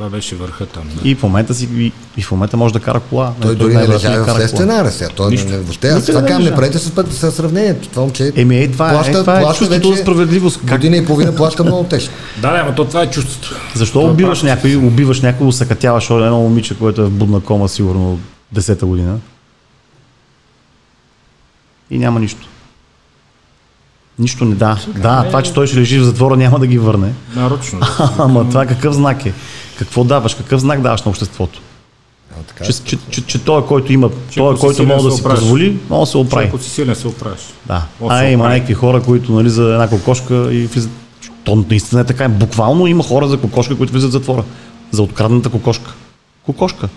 Това 0.00 0.10
беше 0.10 0.36
върха 0.36 0.66
там. 0.66 0.82
Да. 0.94 1.08
И 1.08 1.14
в 1.14 1.22
момента 1.22 1.54
си 1.54 1.68
и, 1.76 1.92
и 2.16 2.22
в 2.22 2.30
момента 2.30 2.56
може 2.56 2.74
да 2.74 2.80
кара 2.80 3.00
кола. 3.00 3.32
Той 3.40 3.48
Нали, 3.48 3.58
дори 3.58 3.74
не 3.74 3.88
лежа 3.88 4.24
в 4.24 4.34
следствен 4.34 4.70
арест. 4.70 4.98
сега. 4.98 5.10
Той 5.16 5.30
не, 5.30 5.44
не, 5.44 5.58
въобще, 5.58 5.88
аз 5.88 6.06
това 6.06 6.20
не 6.20 6.28
казвам, 6.28 6.44
не 6.44 6.54
правете 6.54 6.78
с, 6.78 7.04
с 7.10 7.32
сравнението. 7.32 7.88
Това 7.88 8.02
момче 8.02 8.32
Еми, 8.36 8.58
е, 8.58 8.70
това, 8.70 9.04
е, 9.06 9.10
е, 9.10 9.12
това 9.12 9.40
е 9.40 9.44
чувството 9.54 9.94
за 9.94 9.96
справедливост. 9.96 10.60
Как, 10.60 10.80
Година 10.80 10.96
и 10.96 11.06
половина 11.06 11.34
плаща 11.34 11.64
много 11.64 11.84
тежко. 11.84 12.14
Да, 12.42 12.52
да, 12.52 12.58
ама 12.58 12.74
то 12.74 12.84
това 12.84 13.02
е 13.02 13.10
чувството. 13.10 13.54
защо 13.74 13.98
Това 13.98 14.10
е 14.10 14.12
убиваш 14.12 14.42
някой, 14.42 14.76
убиваш 14.76 15.20
някой, 15.20 15.46
усъкатяваш 15.46 16.10
едно 16.10 16.40
момиче, 16.40 16.78
което 16.78 17.02
е 17.02 17.04
в 17.04 17.10
будна 17.10 17.40
кома 17.40 17.68
сигурно 17.68 18.12
от 18.12 18.20
10-та 18.54 18.86
година. 18.86 19.18
И 21.90 21.98
няма 21.98 22.20
нищо. 22.20 22.48
Нищо 24.18 24.44
не 24.44 24.54
да. 24.54 24.78
Да, 24.88 25.24
това, 25.26 25.42
че 25.42 25.52
той 25.52 25.66
ще 25.66 25.76
лежи 25.76 25.98
в 25.98 26.04
затвора, 26.04 26.36
няма 26.36 26.58
да 26.58 26.66
ги 26.66 26.78
върне. 26.78 27.12
Нарочно. 27.36 27.80
Ама 28.18 28.48
това 28.48 28.66
какъв 28.66 28.94
знак 28.94 29.26
е? 29.26 29.32
Какво 29.80 30.04
даваш? 30.04 30.34
Какъв 30.34 30.60
знак 30.60 30.80
даваш 30.80 31.02
на 31.02 31.10
обществото? 31.10 31.60
А, 32.32 32.42
така, 32.42 32.64
Че, 32.64 32.84
че, 32.84 32.98
че, 33.10 33.26
че 33.26 33.44
той, 33.44 33.66
който 33.66 33.92
има, 33.92 34.10
той, 34.34 34.50
ако 34.50 34.56
си 34.56 34.60
който 34.60 34.86
може 34.86 35.04
да 35.04 35.10
се 35.10 35.16
си 35.16 35.22
позволи, 35.22 35.78
може 35.90 36.00
да 36.00 36.06
се 36.06 36.18
оправи. 36.18 36.46
Ако 36.46 36.58
си 36.58 36.70
силен, 36.70 36.94
се 36.94 37.08
оправиш. 37.08 37.40
Да. 37.66 37.86
А 38.08 38.24
има 38.24 38.42
оправи. 38.42 38.54
някакви 38.54 38.74
хора, 38.74 39.02
които 39.02 39.32
нали, 39.32 39.50
за 39.50 39.62
една 39.62 39.88
кокошка 39.88 40.34
и 40.34 40.66
влизат. 40.66 40.90
То 41.44 41.64
наистина 41.70 42.00
е 42.00 42.04
така. 42.04 42.28
Буквално 42.28 42.86
има 42.86 43.02
хора 43.02 43.28
за 43.28 43.40
кокошка, 43.40 43.76
които 43.76 43.92
влизат 43.92 44.10
в 44.10 44.12
затвора. 44.12 44.44
За 44.90 45.02
открадната 45.02 45.48
кокошка. 45.48 45.94
Кокошка. 46.46 46.88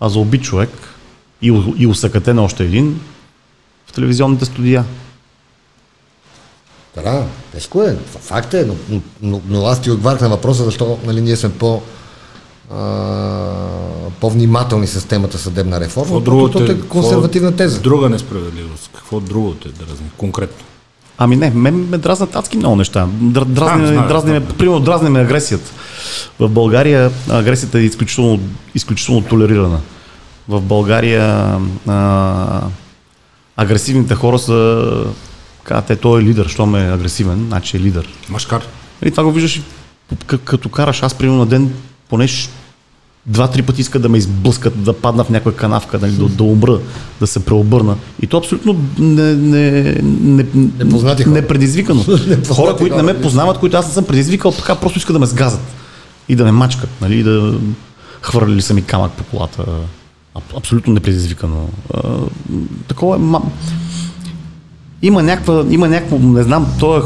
А 0.00 0.08
за 0.08 0.18
убит 0.18 0.42
човек 0.42 0.70
и, 1.42 1.62
и 1.78 1.86
усъкатен 1.86 2.38
още 2.38 2.64
един 2.64 3.00
в 3.86 3.92
телевизионните 3.92 4.44
студия. 4.44 4.84
Да, 6.94 7.24
тежко 7.52 7.82
е. 7.82 7.96
Факт 8.20 8.54
е, 8.54 8.64
но, 8.64 9.00
но, 9.22 9.40
но, 9.48 9.66
аз 9.66 9.80
ти 9.80 9.90
отварях 9.90 10.20
на 10.20 10.28
въпроса, 10.28 10.64
защо 10.64 10.98
нали, 11.06 11.20
ние 11.20 11.36
сме 11.36 11.52
по, 11.52 11.82
а, 12.74 12.80
по-внимателни 14.20 14.86
с 14.86 15.08
темата 15.08 15.38
съдебна 15.38 15.80
реформа. 15.80 16.06
Какво 16.06 16.20
другото 16.20 16.64
е 16.64 16.80
консервативна 16.80 17.56
теза. 17.56 17.80
Друга 17.80 18.08
несправедливост. 18.08 18.90
Какво 18.94 19.20
другото 19.20 19.68
е 19.68 19.72
да 19.72 19.92
разни? 19.92 20.06
Конкретно. 20.16 20.64
Ами 21.18 21.36
не, 21.36 21.50
мен 21.50 21.88
ме 21.88 21.98
дразнат 21.98 22.36
адски 22.36 22.56
много 22.56 22.76
неща. 22.76 23.06
Др- 23.22 23.44
Дразни, 23.44 23.82
ме- 23.82 23.88
знам, 23.88 24.08
дразни, 24.08 24.32
ме, 24.32 24.46
примерно, 24.46 24.80
дразни 24.80 25.10
ме 25.10 25.20
агресията. 25.20 25.70
В 26.38 26.48
България 26.48 27.10
агресията 27.30 27.78
е 27.78 27.82
изключително, 27.82 28.40
изключително 28.74 29.20
толерирана. 29.24 29.80
В 30.48 30.60
България 30.60 31.56
а, 31.88 32.60
агресивните 33.56 34.14
хора 34.14 34.38
са 34.38 34.86
казват, 35.68 35.86
те, 35.86 35.96
той 35.96 36.20
е 36.20 36.24
лидер, 36.24 36.46
що 36.48 36.66
ме 36.66 36.86
е 36.86 36.92
агресивен, 36.92 37.44
значи 37.46 37.76
е 37.76 37.80
лидер. 37.80 38.08
Машкар. 38.28 38.62
И 39.04 39.10
това 39.10 39.24
го 39.24 39.32
виждаш, 39.32 39.62
като 40.44 40.68
караш 40.68 41.02
аз, 41.02 41.14
примерно 41.14 41.38
на 41.38 41.46
ден, 41.46 41.72
поне 42.08 42.28
два-три 43.26 43.62
пъти 43.62 43.80
искат 43.80 44.02
да 44.02 44.08
ме 44.08 44.18
изблъскат, 44.18 44.82
да 44.82 44.92
падна 44.92 45.24
в 45.24 45.30
някоя 45.30 45.56
канавка, 45.56 45.98
нали, 45.98 46.12
да, 46.12 46.28
да 46.28 46.44
умра, 46.44 46.78
да 47.20 47.26
се 47.26 47.44
преобърна. 47.44 47.96
И 48.22 48.26
то 48.26 48.38
абсолютно 48.38 48.80
не, 48.98 49.34
не, 49.34 49.94
не, 50.02 50.46
хора. 51.00 51.16
непредизвикано. 51.26 52.00
Непознати 52.08 52.48
хора, 52.48 52.76
които 52.76 52.96
не 52.96 53.02
ме 53.02 53.20
познават, 53.20 53.58
които 53.58 53.76
аз 53.76 53.86
не 53.86 53.92
съм 53.92 54.04
предизвикал, 54.04 54.52
така 54.52 54.74
просто 54.74 54.98
искат 54.98 55.14
да 55.14 55.20
ме 55.20 55.26
сгазат 55.26 55.60
и 56.28 56.36
да 56.36 56.44
ме 56.44 56.52
мачкат, 56.52 56.90
нали, 57.00 57.22
да 57.22 57.54
хвърляли 58.22 58.62
са 58.62 58.74
ми 58.74 58.82
камък 58.82 59.12
по 59.12 59.24
колата. 59.24 59.64
Аб- 60.34 60.56
Абсолютно 60.56 60.92
непредизвикано. 60.92 61.68
Такова 62.88 63.16
е. 63.16 63.18
Ма- 64.98 65.06
има 65.06 65.22
някаква, 65.22 65.64
има 65.70 65.88
някакво, 65.88 66.18
не 66.18 66.42
знам, 66.42 66.66
то 66.80 66.98
е 66.98 67.00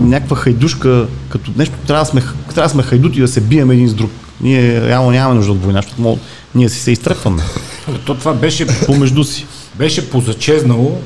някаква 0.00 0.36
хайдушка, 0.36 1.06
като 1.28 1.50
нещо, 1.56 1.74
трябва 1.86 2.04
да 2.04 2.10
сме, 2.10 2.20
трябва 2.44 2.62
да 2.62 2.68
сме 2.68 2.82
хайдути 2.82 3.20
да 3.20 3.28
се 3.28 3.40
бием 3.40 3.70
един 3.70 3.88
с 3.88 3.94
друг. 3.94 4.10
Ние 4.40 4.88
реално 4.88 5.10
нямаме 5.10 5.34
нужда 5.34 5.52
от 5.52 5.62
война, 5.62 5.82
защото 5.82 6.18
ние 6.54 6.68
си 6.68 6.80
се 6.80 6.90
изтрепваме 6.90 7.42
То 8.04 8.14
това 8.14 8.34
беше, 8.34 8.66
помежду 8.86 9.24
си. 9.24 9.46
беше 9.74 10.10
позачезнало 10.10 11.00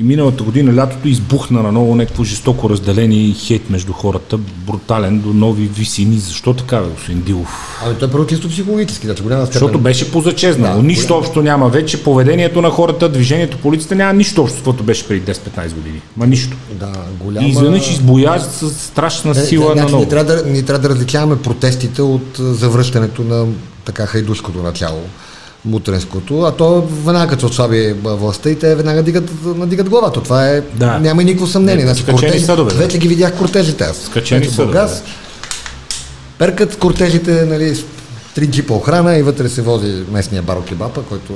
и 0.00 0.02
миналата 0.02 0.44
година 0.44 0.74
лятото 0.74 1.08
избухна 1.08 1.62
на 1.62 1.72
ново 1.72 1.94
някакво 1.94 2.24
жестоко 2.24 2.70
разделение 2.70 3.18
и 3.18 3.34
хейт 3.34 3.70
между 3.70 3.92
хората, 3.92 4.38
брутален 4.38 5.20
до 5.20 5.32
нови 5.32 5.66
висини. 5.66 6.18
Защо 6.18 6.54
така, 6.54 6.80
бе, 6.80 6.88
господин 6.88 7.22
Дилов? 7.22 7.80
Ами 7.86 7.94
той 7.98 8.08
е 8.08 8.10
първо 8.10 8.26
чисто 8.26 8.48
психологически, 8.48 9.06
значи 9.06 9.22
голяма 9.22 9.46
степен. 9.46 9.58
Защото 9.58 9.78
беше 9.78 10.12
позачезнало. 10.12 10.76
Да, 10.76 10.82
нищо 10.82 11.14
общо 11.14 11.42
няма 11.42 11.68
вече. 11.68 12.02
Поведението 12.02 12.62
на 12.62 12.70
хората, 12.70 13.08
движението 13.08 13.58
по 13.58 13.68
улицата 13.68 13.94
няма 13.94 14.12
нищо 14.12 14.42
общо, 14.42 14.56
каквото 14.56 14.82
беше 14.82 15.08
преди 15.08 15.32
10-15 15.32 15.74
години. 15.74 16.00
Ма 16.16 16.26
нищо. 16.26 16.56
Да, 16.72 16.92
голяма... 17.24 17.46
И 17.46 17.50
изведнъж 17.50 17.90
избоя 17.90 18.40
с 18.40 18.70
страшна 18.70 19.34
сила 19.34 19.68
на 19.68 19.72
значи, 19.72 19.92
ново. 19.92 19.96
ние, 19.96 20.08
трябва 20.08 20.34
да, 20.34 20.50
ние 20.50 20.62
трябва 20.62 20.88
да 20.88 20.94
различаваме 20.94 21.42
протестите 21.42 22.02
от 22.02 22.36
завръщането 22.36 23.22
на 23.22 23.46
така 23.84 24.06
хайдушкото 24.06 24.62
начало, 24.62 25.00
мутренското, 25.64 26.40
а 26.40 26.52
то 26.52 26.80
веднага 26.80 27.30
като 27.30 27.46
отслаби 27.46 27.94
властта 28.02 28.50
и 28.50 28.58
те 28.58 28.74
веднага 28.74 29.02
дигат, 29.02 29.30
надигат 29.46 29.88
главата. 29.88 30.22
Това 30.22 30.48
е, 30.48 30.60
Да. 30.60 30.98
няма 30.98 31.22
и 31.22 31.24
никакво 31.24 31.46
съмнение. 31.46 31.84
Не, 31.84 31.94
Значи, 31.94 32.12
кортежи, 32.12 32.40
съдове, 32.40 32.72
да. 32.72 32.78
вече 32.78 32.98
ги 32.98 33.08
видях 33.08 33.38
кортежите 33.38 33.84
аз. 33.84 33.96
Скачени 33.96 34.44
съдове, 34.44 34.66
Бургас, 34.66 35.02
Перкат 36.38 36.78
кортежите, 36.78 37.44
нали, 37.44 37.84
три 38.34 38.46
джипа 38.46 38.74
охрана 38.74 39.16
и 39.16 39.22
вътре 39.22 39.48
се 39.48 39.62
вози 39.62 40.02
местния 40.12 40.42
баро 40.42 40.62
кебапа, 40.62 41.02
който 41.02 41.32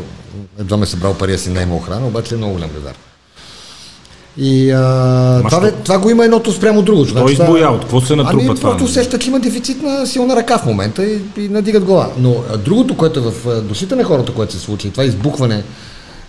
едва 0.61 0.77
ме 0.77 0.87
събрал 0.87 1.15
пари 1.15 1.39
си 1.39 1.51
найма 1.51 1.77
охрана, 1.77 2.07
обаче 2.07 2.35
е 2.35 2.39
много 2.39 2.53
голям 2.55 2.71
газар. 2.75 2.93
И 4.41 4.71
а, 4.71 5.39
това, 5.39 5.51
що? 5.51 5.61
бе- 5.61 5.73
това 5.73 5.99
го 5.99 6.11
има 6.11 6.25
едното 6.25 6.53
спрямо 6.53 6.83
другото. 6.83 7.13
Той 7.13 7.21
Значи, 7.23 7.35
това- 7.35 7.45
избоя, 7.45 7.71
от 7.71 7.81
какво 7.81 8.01
се 8.01 8.17
натрупа 8.17 8.45
ами, 8.47 8.55
това? 8.55 8.61
просто 8.71 8.85
усеща, 8.85 9.19
че 9.19 9.29
има 9.29 9.41
дефицит 9.41 9.83
на 9.83 10.07
силна 10.07 10.37
ръка 10.37 10.59
в 10.59 10.67
момента 10.67 11.05
и, 11.05 11.19
и 11.39 11.49
надигат 11.49 11.85
глава. 11.85 12.11
Но 12.19 12.37
а, 12.53 12.57
другото, 12.57 12.97
което 12.97 13.19
е 13.19 13.23
в 13.23 13.63
душите 13.63 13.97
на 13.97 14.05
хората, 14.05 14.33
което 14.33 14.53
се 14.53 14.59
случи, 14.59 14.91
това 14.91 15.05
избухване, 15.05 15.63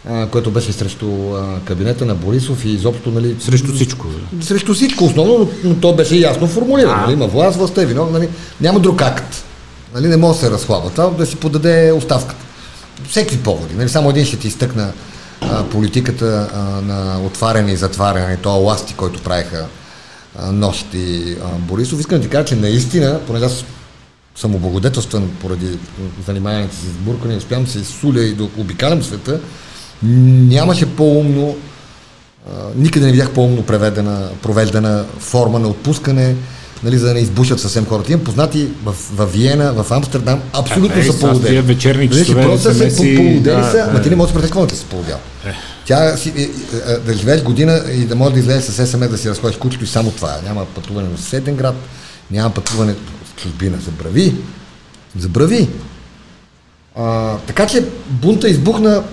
а, 0.10 0.28
което 0.28 0.52
беше 0.52 0.72
срещу 0.74 1.06
а, 1.34 1.60
кабинета 1.66 2.06
на 2.06 2.16
Борисов 2.16 2.66
и 2.66 2.70
изобщо, 2.70 3.12
нали, 3.12 3.36
Срещу 3.40 3.74
всичко. 3.74 4.08
бе. 4.32 4.46
срещу 4.46 4.74
всичко 4.74 5.06
основно, 5.06 5.38
но, 5.40 5.48
но 5.64 5.76
то 5.76 5.94
беше 5.94 6.16
ясно 6.16 6.48
формулирано. 6.48 7.02
Нали? 7.02 7.14
Има 7.14 7.28
власт, 7.28 7.58
властта 7.58 7.82
е 7.82 7.86
виновна, 7.86 8.12
нали? 8.12 8.30
няма 8.62 8.80
друг 8.80 9.02
акт. 9.02 9.44
Нали? 9.96 10.08
Не 10.08 10.18
може 10.18 10.34
да 10.34 10.46
се 10.46 10.52
разхлабва. 10.52 10.90
Това 10.90 11.08
да 11.08 11.26
си 11.26 11.36
подаде 11.36 11.92
оставката. 11.92 12.46
Всеки 13.10 13.38
поводи. 13.38 13.76
Нали? 13.76 13.90
Само 13.90 14.10
един 14.10 14.26
ще 14.26 14.38
ти 14.38 14.48
изтъкна 14.48 14.92
политиката 15.72 16.50
а, 16.54 16.60
на 16.82 17.22
отваряне 17.26 17.72
и 17.72 17.76
затваряне, 17.76 18.38
то 18.38 18.50
ласти, 18.50 18.94
който 18.94 19.24
правиха 19.24 19.66
а, 20.40 20.52
нощ 20.52 20.86
Борисов. 21.58 22.00
Искам 22.00 22.18
да 22.18 22.24
ти 22.24 22.30
кажа, 22.30 22.46
че 22.46 22.56
наистина, 22.56 23.20
понеже 23.28 23.46
аз 23.46 23.66
съм 24.36 24.56
облагодетелстван 24.56 25.30
поради 25.42 25.80
занимаването 26.26 26.76
си 26.76 26.86
с 26.86 26.92
буркане, 26.92 27.36
успявам 27.36 27.68
се 27.68 27.84
суля 27.84 28.22
и 28.22 28.34
да 28.34 28.44
обикалям 28.44 29.04
света, 29.04 29.40
нямаше 30.04 30.96
по-умно 30.96 31.56
а, 32.48 32.52
никъде 32.76 33.06
не 33.06 33.12
видях 33.12 33.34
по-умно 33.34 33.64
провеждана 34.42 35.06
форма 35.20 35.60
на 35.60 35.68
отпускане, 35.68 36.36
нали, 36.84 36.98
за 36.98 37.08
да 37.08 37.14
не 37.14 37.20
избушат 37.20 37.60
съвсем 37.60 37.86
хората. 37.86 38.12
Имам 38.12 38.24
познати 38.24 38.68
в, 38.84 38.96
в 39.12 39.26
Виена, 39.26 39.74
в 39.74 39.92
Амстердам, 39.92 40.42
абсолютно 40.54 41.00
Е, 41.00 41.04
са 41.04 41.20
полудели. 41.20 41.48
тия 41.48 41.64
вечерни 41.64 42.08
Нали, 42.08 42.20
часове 42.20 42.46
на 42.46 42.58
са 42.58 42.74
SMS 42.76 43.04
и- 43.04 43.16
полудели 43.18 43.56
да, 43.56 43.72
са, 43.72 43.86
ама 43.90 44.00
е. 44.00 44.02
ти 44.02 44.10
не 44.10 44.16
можеш 44.16 44.34
да 44.34 44.40
представиш 44.40 44.50
какво 44.52 44.66
да 44.66 44.76
си 44.76 44.86
полудял. 44.86 45.18
Тя 45.86 46.18
си, 46.18 46.34
е, 46.38 46.42
е, 46.42 46.46
е, 46.88 46.98
да 46.98 47.14
живееш 47.14 47.44
година 47.44 47.82
и 47.92 48.06
да 48.06 48.16
можеш 48.16 48.34
да 48.34 48.40
излезеш 48.40 48.64
с 48.66 48.88
СМС 48.88 49.10
да 49.10 49.18
си 49.18 49.30
разходиш 49.30 49.58
кучето 49.58 49.84
и 49.84 49.88
само 49.88 50.12
това. 50.12 50.36
е. 50.36 50.48
Няма 50.48 50.66
пътуване 50.66 51.08
в 51.10 51.22
съседен 51.22 51.56
град, 51.56 51.76
няма 52.32 52.50
пътуване 52.50 52.94
в 53.26 53.42
чужбина. 53.42 53.78
Забрави. 53.80 54.36
Забрави. 55.18 55.70
А, 56.96 57.38
така 57.38 57.68
че 57.68 57.86
бунта 58.10 58.50
избухна 58.50 59.04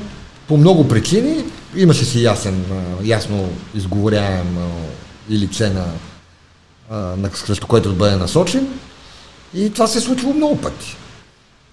по 0.49 0.57
много 0.57 0.89
причини. 0.89 1.45
Имаше 1.77 2.05
си 2.05 2.23
ясен, 2.23 2.65
ясно 3.05 3.49
изговоряем 3.75 4.57
и 5.31 5.39
лице 5.39 5.71
на, 5.71 5.85
а, 6.91 7.15
срещу 7.35 7.67
което 7.67 7.89
да 7.89 7.95
бъде 7.95 8.17
насочен. 8.17 8.69
И 9.55 9.71
това 9.71 9.87
се 9.87 9.99
е 9.99 10.01
случило 10.01 10.33
много 10.33 10.61
пъти. 10.61 10.97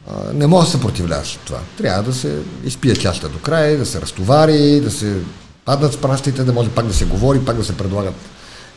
А, 0.07 0.34
не 0.34 0.47
може 0.47 0.66
да 0.66 0.72
се 0.72 0.82
противляваш 0.82 1.36
от 1.36 1.41
това. 1.41 1.59
Трябва 1.78 2.03
да 2.03 2.14
се 2.14 2.39
изпие 2.66 2.95
чашата 2.95 3.30
до 3.30 3.39
края, 3.39 3.78
да 3.78 3.86
се 3.86 4.01
разтовари, 4.01 4.82
да 4.82 4.91
се 4.91 5.18
паднат 5.66 5.93
спращите, 5.93 6.43
да 6.43 6.53
може 6.53 6.70
пак 6.70 6.88
да 6.88 6.93
се 6.93 7.05
говори, 7.05 7.45
пак 7.45 7.57
да 7.57 7.64
се 7.64 7.78
предлагат 7.78 8.16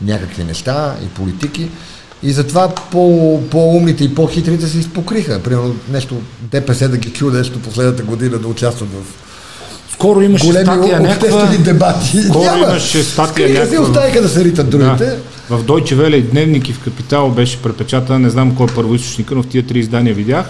някакви 0.03 0.45
неща 0.45 0.97
и 1.05 1.09
политики. 1.09 1.71
И 2.23 2.33
затова 2.33 2.75
по, 2.75 3.43
по-умните 3.51 4.05
и 4.05 4.15
по-хитрите 4.15 4.67
се 4.67 4.79
изпокриха. 4.79 5.43
Примерно 5.43 5.77
нещо 5.89 6.23
ДПС 6.41 6.89
да 6.89 6.97
ги 6.97 7.13
чуде 7.13 7.39
нещо 7.39 7.63
последната 7.63 8.03
година 8.03 8.39
да 8.39 8.49
участват 8.49 8.89
в 8.89 9.26
Скоро 9.99 10.21
имаше 10.23 10.47
големи 10.47 10.65
статия 10.65 11.01
някаква... 11.01 11.47
дебати. 11.47 12.23
Скоро 12.23 12.45
Няма. 12.45 12.65
имаше 12.65 13.03
статия 13.03 13.33
Скриха 13.49 13.67
се 13.67 13.73
някаква- 13.73 13.85
оставиха 13.91 14.23
да 14.23 14.29
се 14.29 14.45
ритат 14.45 14.71
другите. 14.71 15.05
Да. 15.05 15.17
В 15.51 15.65
Deutsche 15.65 15.95
Welle 15.95 16.21
Дневник 16.23 16.69
и 16.69 16.73
в 16.73 16.81
Капитал 16.81 17.31
беше 17.31 17.63
препечатана, 17.63 18.19
не 18.19 18.31
знам 18.31 18.57
кой 18.57 18.67
е 18.67 18.75
първоисточника, 18.75 19.35
но 19.35 19.43
в 19.43 19.47
тия 19.47 19.67
три 19.67 19.79
издания 19.79 20.15
видях. 20.15 20.47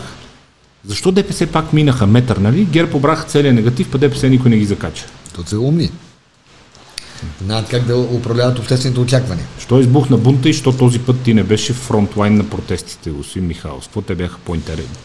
Защо 0.87 1.13
ДПС 1.13 1.47
пак 1.47 1.73
минаха 1.73 2.07
метър, 2.07 2.37
нали? 2.37 2.65
ГЕРБ 2.65 2.97
обраха 2.97 3.25
целият 3.25 3.55
негатив, 3.55 3.89
па 3.93 3.99
ДПС 3.99 4.29
никой 4.29 4.51
не 4.51 4.57
ги 4.57 4.65
закача. 4.65 5.05
То 5.35 5.43
са 5.47 5.59
умни. 5.61 5.91
Знаят 7.45 7.69
как 7.69 7.83
да 7.83 7.97
управляват 7.97 8.59
обществените 8.59 9.01
очаквания. 9.01 9.47
Що 9.59 9.81
избухна 9.81 10.17
бунта 10.17 10.49
и 10.49 10.53
що 10.53 10.73
този 10.73 10.99
път 10.99 11.21
ти 11.21 11.35
не 11.35 11.43
беше 11.43 11.73
фронтлайн 11.73 12.35
на 12.35 12.45
протестите, 12.45 13.11
господин 13.11 13.49
Михайлов? 13.49 13.85
Какво 13.85 14.03
те 14.03 14.15
бяха 14.15 14.37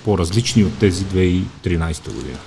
по-различни 0.06 0.64
от 0.64 0.74
тези 0.74 1.06
2013 1.06 2.06
година? 2.14 2.38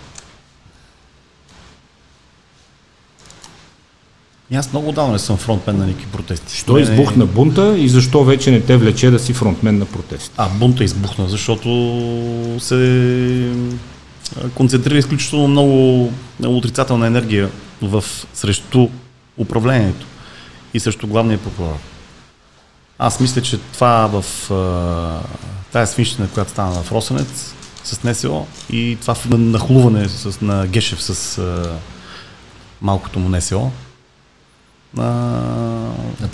И 4.55 4.57
аз 4.57 4.73
много 4.73 4.93
давно 4.93 5.13
не 5.13 5.19
съм 5.19 5.37
фронтмен 5.37 5.79
на 5.79 5.87
никакви 5.87 6.07
протести. 6.07 6.57
Що 6.57 6.73
Не, 6.73 6.81
избухна 6.81 7.27
бунта 7.27 7.79
и 7.79 7.89
защо 7.89 8.25
вече 8.25 8.51
не 8.51 8.61
те 8.61 8.77
влече 8.77 9.11
да 9.11 9.19
си 9.19 9.33
фронтмен 9.33 9.79
на 9.79 9.85
протест? 9.85 10.33
А, 10.37 10.49
бунта 10.49 10.85
избухна, 10.85 11.29
защото 11.29 11.69
се 12.61 13.53
концентрира 14.55 14.99
изключително 14.99 15.49
много, 15.49 16.13
много 16.41 16.57
отрицателна 16.57 17.07
енергия 17.07 17.51
в, 17.83 18.05
срещу 18.35 18.89
управлението 19.39 20.07
и 20.75 20.81
срещу 20.81 21.07
главния 21.07 21.39
прокурор. 21.39 21.79
Аз 22.99 23.21
мисля, 23.21 23.43
че 23.43 23.59
това 23.59 24.07
в 24.07 24.25
тая 25.73 25.87
свинщина, 25.87 26.29
която 26.35 26.51
стана 26.51 26.83
в 26.83 26.93
Росенец 26.93 27.55
с 27.85 28.03
НСО 28.05 28.47
и 28.71 28.99
това 29.01 29.17
нахлуване 29.37 30.09
с, 30.09 30.41
на 30.41 30.67
Гешев 30.67 31.03
с 31.03 31.39
а, 31.39 31.79
малкото 32.83 33.19
му 33.19 33.29
НСО, 33.29 33.71
а, 34.99 35.03
На 36.21 36.29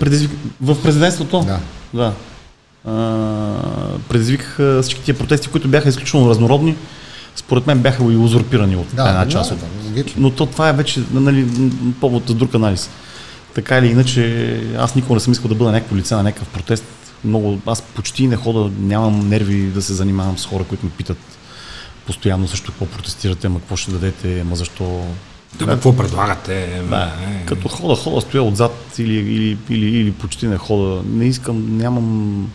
предизвик... 0.00 0.30
В 0.60 0.82
президентството? 0.82 1.40
Да. 1.40 1.58
да. 1.94 2.12
А, 2.92 3.54
предизвикаха 4.08 4.80
всички 4.82 5.02
тия 5.02 5.18
протести, 5.18 5.48
които 5.48 5.68
бяха 5.68 5.88
изключително 5.88 6.30
разнородни. 6.30 6.76
Според 7.36 7.66
мен 7.66 7.78
бяха 7.78 8.04
и 8.04 8.16
узурпирани 8.16 8.76
от 8.76 8.86
Да, 8.94 9.08
една 9.08 9.28
част 9.28 9.50
да, 9.50 9.54
от. 9.54 9.94
да. 9.94 10.04
Но 10.16 10.30
то 10.30 10.46
това 10.46 10.68
е 10.68 10.72
вече 10.72 11.02
нали, 11.12 11.46
повод 12.00 12.28
за 12.28 12.34
друг 12.34 12.54
анализ. 12.54 12.90
Така 13.54 13.78
или 13.78 13.86
иначе, 13.86 14.60
аз 14.78 14.94
никога 14.94 15.14
не 15.14 15.20
съм 15.20 15.32
искал 15.32 15.48
да 15.48 15.54
бъда 15.54 15.72
някакво 15.72 15.96
лице 15.96 16.14
на 16.14 16.22
някакъв 16.22 16.48
протест. 16.48 16.84
Много, 17.24 17.60
аз 17.66 17.82
почти 17.82 18.26
не 18.26 18.36
хода, 18.36 18.70
нямам 18.78 19.28
нерви 19.28 19.62
да 19.62 19.82
се 19.82 19.94
занимавам 19.94 20.38
с 20.38 20.46
хора, 20.46 20.64
които 20.64 20.86
ме 20.86 20.92
питат 20.92 21.18
постоянно 22.06 22.48
също 22.48 22.72
какво 22.72 22.86
протестирате, 22.86 23.46
ама 23.46 23.60
какво 23.60 23.76
ще 23.76 23.90
дадете, 23.90 24.40
ама 24.40 24.56
защо 24.56 25.04
Да, 25.58 25.66
какво 25.66 25.96
предлагате? 25.96 26.82
да, 26.90 27.12
Е, 27.30 27.46
като 27.46 27.68
хода, 27.68 27.94
хода, 27.94 28.20
стоя 28.20 28.42
отзад 28.42 28.94
или, 28.98 29.14
или, 29.14 29.58
или, 29.70 29.98
или 29.98 30.12
почти 30.12 30.46
не 30.46 30.58
хода. 30.58 31.02
Не 31.06 31.24
искам, 31.26 31.76
нямам 31.76 32.48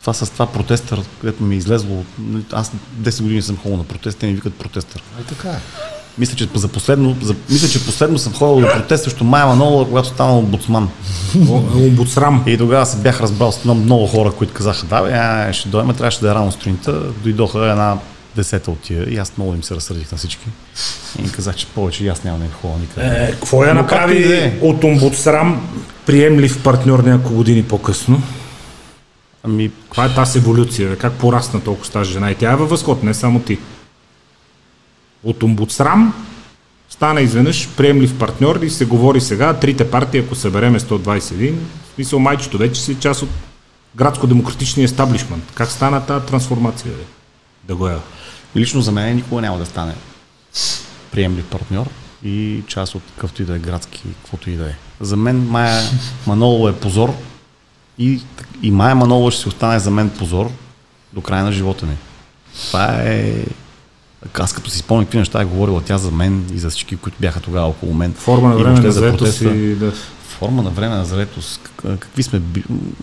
това 0.00 0.12
с 0.12 0.30
това 0.30 0.46
протестър, 0.46 1.00
където 1.20 1.42
ми 1.42 1.54
е 1.54 1.58
излезло. 1.58 2.04
Аз 2.52 2.72
10 3.00 3.22
години 3.22 3.42
съм 3.42 3.56
ходил 3.56 3.76
на 3.76 3.84
протест, 3.84 4.18
те 4.18 4.26
ми 4.26 4.34
викат 4.34 4.54
протестър. 4.54 5.02
Е, 5.20 5.22
така 5.22 5.48
е. 5.48 5.58
Мисля, 6.18 6.36
че 6.36 6.48
за 6.54 6.68
последно, 6.68 7.16
за, 7.22 7.34
мисля, 7.50 7.68
че 7.68 7.84
последно 7.84 8.18
съм 8.18 8.32
ходил 8.32 8.66
на 8.66 8.72
протест 8.72 9.04
срещу 9.04 9.24
Майя 9.24 9.46
Манолова, 9.46 9.88
когато 9.88 10.08
станал 10.08 10.38
омбудсман. 10.38 10.88
О, 11.50 11.62
Омбудсрам. 11.76 12.42
И 12.46 12.58
тогава 12.58 12.86
се 12.86 12.96
бях 12.96 13.20
разбрал 13.20 13.52
с 13.52 13.64
много, 13.64 13.80
много 13.80 14.06
хора, 14.06 14.32
които 14.32 14.54
казаха, 14.54 14.86
да, 14.86 15.02
бе, 15.02 15.52
ще 15.52 15.68
дойме, 15.68 15.94
трябваше 15.94 16.20
да 16.20 16.30
е 16.30 16.34
рано 16.34 16.52
сутринта. 16.52 17.00
Дойдоха 17.22 17.58
една 17.70 17.98
десета 18.36 18.70
от 18.70 18.80
тия 18.80 19.10
и 19.10 19.16
аз 19.16 19.36
много 19.36 19.54
им 19.54 19.62
се 19.62 19.74
разсърдих 19.74 20.12
на 20.12 20.18
всички. 20.18 20.46
И 21.18 21.22
им 21.22 21.30
казах, 21.30 21.56
че 21.56 21.66
повече 21.66 22.04
и 22.04 22.08
аз 22.08 22.24
няма 22.24 22.38
да 22.38 22.44
им 22.44 22.50
ходя 22.50 22.78
никъде. 22.78 23.06
Е, 23.06 23.30
какво 23.30 23.64
я 23.64 23.74
направи 23.74 24.34
е. 24.34 24.58
от 24.62 24.84
омбудсрам 24.84 25.68
приемлив 26.06 26.62
партньор 26.62 26.98
няколко 26.98 27.34
години 27.34 27.64
по-късно? 27.64 28.22
Ами, 29.42 29.70
Каква 29.84 30.04
е 30.04 30.14
тази 30.14 30.38
еволюция? 30.38 30.98
Как 30.98 31.12
порасна 31.12 31.60
толкова 31.60 31.90
тази 31.90 32.12
жена? 32.12 32.30
И 32.30 32.34
тя 32.34 32.52
е 32.52 32.56
във 32.56 32.70
възход, 32.70 33.02
не 33.02 33.14
само 33.14 33.40
ти. 33.40 33.58
От 35.24 35.42
омбудсрам 35.42 36.14
стана 36.88 37.20
изведнъж 37.20 37.68
приемлив 37.76 38.18
партньор 38.18 38.56
и 38.62 38.70
се 38.70 38.84
говори 38.84 39.20
сега, 39.20 39.54
трите 39.54 39.90
партии, 39.90 40.20
ако 40.20 40.34
събереме 40.34 40.80
121, 40.80 41.52
в 41.52 41.94
смисъл 41.94 42.18
майчето 42.18 42.58
вече 42.58 42.80
си 42.80 42.92
е 42.92 42.94
част 42.94 43.22
от 43.22 43.28
градско-демократичния 43.96 44.84
естаблишмент. 44.84 45.44
Как 45.54 45.70
стана 45.70 46.06
тази 46.06 46.26
трансформация? 46.26 46.92
Бе? 46.92 47.04
Да 47.64 47.74
го 47.74 47.88
е. 47.88 47.96
Лично 48.56 48.80
за 48.80 48.92
мен 48.92 49.16
никога 49.16 49.40
няма 49.40 49.58
да 49.58 49.66
стане 49.66 49.94
приемлив 51.12 51.44
партньор 51.44 51.86
и 52.24 52.62
част 52.66 52.94
от 52.94 53.02
какъвто 53.14 53.42
и 53.42 53.44
да 53.44 53.56
е 53.56 53.58
градски, 53.58 54.02
каквото 54.22 54.50
и 54.50 54.56
да 54.56 54.66
е. 54.66 54.74
За 55.00 55.16
мен 55.16 55.46
Майя 55.48 55.82
Манолова 56.26 56.70
е 56.70 56.74
позор 56.74 57.14
и, 57.98 58.20
и 58.62 58.70
Майя 58.70 58.94
Манолова 58.94 59.30
ще 59.30 59.42
си 59.42 59.48
остане 59.48 59.78
за 59.78 59.90
мен 59.90 60.10
позор 60.10 60.50
до 61.12 61.20
края 61.20 61.44
на 61.44 61.52
живота 61.52 61.86
ми. 61.86 61.96
Това 62.66 63.02
е... 63.02 63.44
Аз 64.34 64.52
като 64.52 64.70
си 64.70 64.78
спомня 64.78 65.04
какви 65.04 65.18
неща 65.18 65.40
е 65.42 65.44
говорила 65.44 65.82
тя 65.82 65.98
за 65.98 66.10
мен 66.10 66.46
и 66.54 66.58
за 66.58 66.70
всички, 66.70 66.96
които 66.96 67.18
бяха 67.20 67.40
тогава 67.40 67.66
около 67.68 67.94
мен. 67.94 68.12
Форма 68.14 68.48
на 68.48 68.56
време 68.56 68.80
на 68.80 68.92
за 68.92 69.00
заетост 69.00 69.40
и 69.40 69.74
да. 69.74 69.92
Форма 70.28 70.62
на 70.62 70.70
време 70.70 70.94
на 70.94 71.04
заетост. 71.04 71.60
Как- 71.76 71.98
Какви 71.98 72.22
сме. 72.22 72.42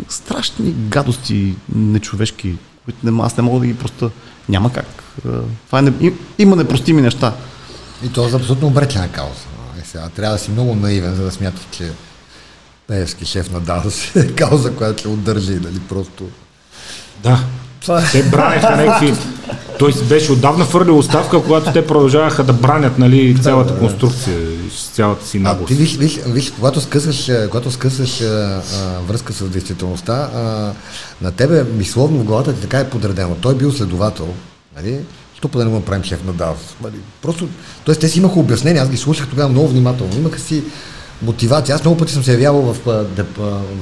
Страшни 0.10 0.72
гадости, 0.72 1.56
нечовешки, 1.76 2.56
които 2.86 3.12
не, 3.12 3.24
аз 3.24 3.38
не 3.38 3.44
мога 3.44 3.60
да 3.60 3.66
ги 3.66 3.78
проста. 3.78 4.10
Няма 4.50 4.74
как. 4.74 5.04
А, 5.28 5.30
Това 5.66 5.80
е 5.80 5.82
не... 5.82 5.94
им- 6.00 6.20
Има 6.38 6.56
непростими 6.56 7.02
неща. 7.02 7.34
И 8.06 8.10
то 8.10 8.28
е 8.28 8.34
абсолютно 8.34 8.68
обречена 8.68 9.10
кауза. 9.10 9.42
Е, 9.82 9.86
сега, 9.86 10.10
трябва 10.10 10.36
да 10.36 10.40
си 10.40 10.52
много 10.52 10.76
наивен, 10.76 11.16
за 11.16 11.24
да 11.24 11.32
смяташ, 11.32 11.62
че 11.72 11.92
Пеевски 12.88 13.26
шеф 13.26 13.52
на 13.52 13.60
ДАНС 13.60 14.16
е 14.16 14.28
кауза, 14.28 14.76
която 14.76 15.00
ще 15.00 15.08
удържи, 15.08 15.54
нали, 15.54 15.80
просто... 15.80 16.30
Да. 17.24 17.40
Те 18.12 18.24
бранеха 18.24 18.76
някакви... 18.76 19.14
Той 19.80 19.94
си 19.94 20.04
беше 20.04 20.32
отдавна 20.32 20.66
фърлил 20.66 20.98
оставка, 20.98 21.44
когато 21.44 21.74
те 21.74 21.88
продължаваха 21.88 22.44
да 22.44 22.54
бранят 22.54 22.98
нали, 22.98 23.42
цялата 23.42 23.80
конструкция, 23.80 24.38
цялата 24.94 25.28
си 25.28 25.38
А 25.38 25.42
наглост. 25.42 25.68
ти 25.68 25.74
виж, 25.74 25.96
виж, 25.98 26.20
виж 26.28 26.52
когато 26.52 26.82
скъсаш, 26.82 27.30
а, 27.30 27.50
когато 27.50 27.72
скъсаш 27.72 28.22
а, 28.22 28.26
а, 28.26 28.62
връзка 29.08 29.34
с 29.34 29.50
действителността, 29.50 30.14
а, 30.14 30.74
на 31.22 31.32
тебе 31.32 31.64
мисловно 31.64 32.20
в 32.20 32.24
главата 32.24 32.54
ти 32.54 32.62
така 32.62 32.80
е 32.80 32.90
подредено. 32.90 33.36
Той 33.36 33.54
е 33.54 33.58
бил 33.58 33.72
следовател, 33.72 34.28
нали? 34.76 35.00
Що 35.38 35.48
па 35.48 35.58
да 35.60 35.66
не 35.66 35.72
го 35.72 35.78
направим 35.78 36.04
шеф 36.04 36.24
на 36.24 36.34
ДАВ? 36.34 36.76
Нали? 36.84 36.96
Просто, 37.22 37.48
т.е. 37.86 37.96
те 37.96 38.10
си 38.10 38.20
имаха 38.20 38.40
обяснение, 38.40 38.82
аз 38.82 38.90
ги 38.90 38.98
слушах 38.98 39.28
тогава 39.28 39.50
много 39.50 39.68
внимателно. 39.68 40.16
Имаха 40.18 40.40
си 40.40 40.64
мотивация. 41.22 41.76
Аз 41.76 41.84
много 41.84 41.98
пъти 41.98 42.14
съм 42.14 42.24
се 42.24 42.32
явявал 42.32 42.62
в, 42.62 42.90
а, 42.90 43.06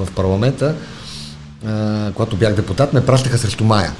в 0.04 0.12
парламента, 0.16 0.76
а, 1.68 2.12
когато 2.16 2.36
бях 2.36 2.54
депутат, 2.54 2.94
ме 2.94 3.06
пращаха 3.06 3.38
срещу 3.38 3.64
Мая. 3.64 3.94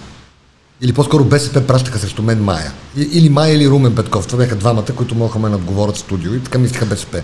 Или 0.82 0.94
по-скоро 0.94 1.24
БСП 1.24 1.62
пращаха 1.62 2.00
срещу 2.00 2.22
мен 2.22 2.44
Мая. 2.44 2.72
И- 2.98 3.10
Или 3.12 3.30
Мая, 3.30 3.54
или 3.54 3.70
Румен 3.70 3.96
Петков. 3.96 4.28
Това 4.28 4.40
бяха 4.40 4.56
двамата, 4.56 4.86
които 4.86 5.16
могаха 5.16 5.40
ме 5.40 5.50
надговорят 5.50 5.96
в 5.96 6.00
студио 6.00 6.34
и 6.34 6.40
така 6.40 6.58
мислиха 6.58 6.86
БСП. 6.86 7.22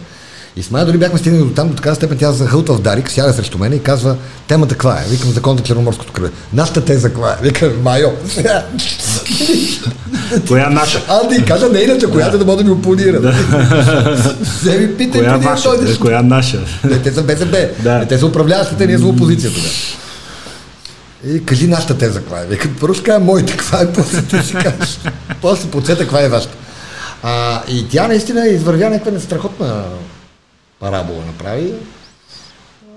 И 0.58 0.64
с 0.64 0.72
Мая 0.72 0.86
дори 0.86 0.97
бяхме 0.97 1.20
стигнали 1.20 1.43
до 1.43 1.49
там, 1.49 1.70
до 1.70 1.76
такава 1.76 1.95
степен 1.95 2.18
тя 2.18 2.32
захълта 2.32 2.74
в 2.74 2.82
Дарик, 2.82 3.12
сяда 3.12 3.34
срещу 3.34 3.58
мен 3.58 3.74
и 3.74 3.80
казва, 3.80 4.16
темата 4.47 4.76
каква 4.76 4.93
е? 4.95 5.10
Викам 5.10 5.32
закон 5.32 5.58
за 5.58 5.64
Черноморското 5.64 6.12
кръве. 6.14 6.30
Нашата 6.53 6.86
теза 6.86 7.10
каква 7.10 7.32
е? 7.32 7.43
Викам, 7.43 7.82
Майо. 7.82 8.10
Коя 10.47 10.70
наша? 10.70 11.01
Да 11.30 11.36
й 11.36 11.45
кажа 11.45 11.70
нейната, 11.70 12.12
която 12.12 12.38
да 12.38 12.45
мога 12.45 12.58
да 12.58 12.64
ми 12.64 12.72
опонира. 12.72 13.34
Вземи 14.39 14.97
питай 14.97 15.22
Коя 15.22 15.38
Коя 15.99 16.22
наша? 16.22 16.60
Не, 16.84 16.99
те 16.99 17.12
са 17.12 17.24
БСП. 17.24 17.70
Те 18.10 18.18
са 18.18 18.26
управляващите, 18.26 18.88
ние 18.88 18.97
сме 18.97 19.08
опозицията. 19.08 19.60
И 21.26 21.45
кажи 21.45 21.67
нашата 21.67 21.97
теза 21.97 22.19
каква 22.19 22.41
е. 22.41 22.45
Вика, 22.45 22.69
първо 22.80 22.93
ще 22.93 23.03
кажа 23.03 23.19
моята 23.19 23.51
каква 23.51 23.82
е, 23.82 23.93
после 23.93 24.21
ти 24.21 24.38
ще 24.43 24.53
кажеш. 24.53 24.99
После 25.41 25.69
подсета 25.69 26.03
каква 26.03 26.21
е 26.21 26.30
вашата. 26.30 26.55
А, 27.23 27.63
и 27.67 27.88
тя 27.89 28.07
наистина 28.07 28.47
извървя 28.47 28.89
някаква 28.89 29.19
страхотна 29.19 29.84
парабола 30.80 31.26
направи. 31.26 31.73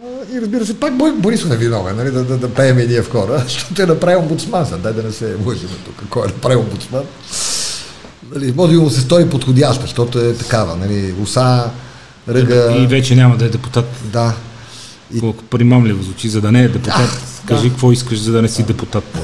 А, 0.05 0.37
И 0.37 0.41
разбира 0.41 0.66
се, 0.66 0.81
пак 0.81 0.95
Борисов 1.18 1.51
е 1.53 1.57
виновен, 1.57 1.97
нали, 1.97 2.11
да, 2.11 2.24
да, 2.24 2.37
да 2.37 2.55
пеем 2.55 2.79
и 2.79 2.87
ние 2.87 3.03
в 3.03 3.11
хора, 3.12 3.39
защото 3.49 3.83
е 3.83 3.87
направил 3.87 4.18
омбудсман. 4.18 4.66
Дай 4.83 4.93
да 4.93 5.03
не 5.03 5.12
се 5.12 5.37
лъжим 5.47 5.68
тук, 5.85 6.09
кой 6.11 6.22
е 6.24 6.26
направил 6.26 6.61
омбудсман. 6.61 7.05
Нали, 8.35 8.53
може 8.57 8.72
би 8.72 8.79
му 8.79 8.91
се 8.91 9.01
стори 9.01 9.31
подходяща, 9.31 9.83
защото 9.83 10.18
е 10.18 10.35
такава. 10.35 10.76
Нали, 10.76 11.14
уса, 11.22 11.70
ръга. 12.29 12.76
И 12.76 12.87
вече 12.87 13.16
няма 13.16 13.37
да 13.37 13.45
е 13.45 13.49
депутат. 13.49 13.89
Да. 14.05 14.35
И- 15.15 15.21
Колко 15.21 15.45
примамливо 15.45 16.03
звучи, 16.03 16.29
за 16.29 16.41
да 16.41 16.53
не 16.53 16.63
е 16.63 16.69
депутат. 16.69 17.43
Кажи 17.47 17.71
какво 17.71 17.93
искаш, 17.93 18.19
за 18.19 18.33
да 18.33 18.43
не 18.43 18.49
си 18.49 18.63
депутат. 18.63 19.05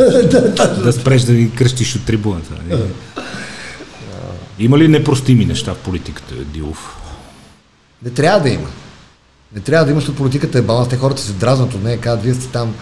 да 0.85 0.93
спреш 0.93 1.23
да 1.23 1.33
ни 1.33 1.51
кръщиш 1.51 1.97
от 1.97 2.05
трибуната. 2.05 2.51
нали? 2.69 2.83
Има 4.59 4.79
ли 4.79 4.89
непростими 4.89 5.45
неща 5.45 5.75
в 5.75 5.79
политиката, 5.79 6.35
Дилов? 6.35 6.97
Не 8.03 8.11
трябва 8.11 8.41
да 8.41 8.49
има. 8.49 8.69
Не 9.55 9.61
трябва 9.61 9.85
да 9.85 9.91
има, 9.91 10.01
защото 10.01 10.19
политиката 10.19 10.59
е 10.59 10.63
баланс. 10.63 10.89
Те 10.89 10.97
хората 10.97 11.23
се 11.23 11.33
дразнат 11.33 11.75
от 11.75 11.85
нея, 11.85 12.01
казват, 12.01 12.25
вие 12.25 12.35
сте 12.35 12.47
там, 12.49 12.75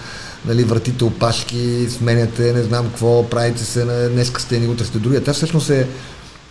нали, 0.46 0.64
въртите 0.64 1.05
опашки, 1.05 1.86
сменяте, 1.90 2.53
не 2.53 2.62
знам 2.62 2.86
какво, 2.86 3.30
правите 3.30 3.64
се, 3.64 3.84
на 3.84 4.09
днеска 4.09 4.40
сте 4.40 4.61
ни, 4.61 4.66
утре 4.68 4.84
сте 4.84 4.98
други. 4.98 5.24
Тя 5.24 5.32
всъщност 5.32 5.70
е, 5.70 5.86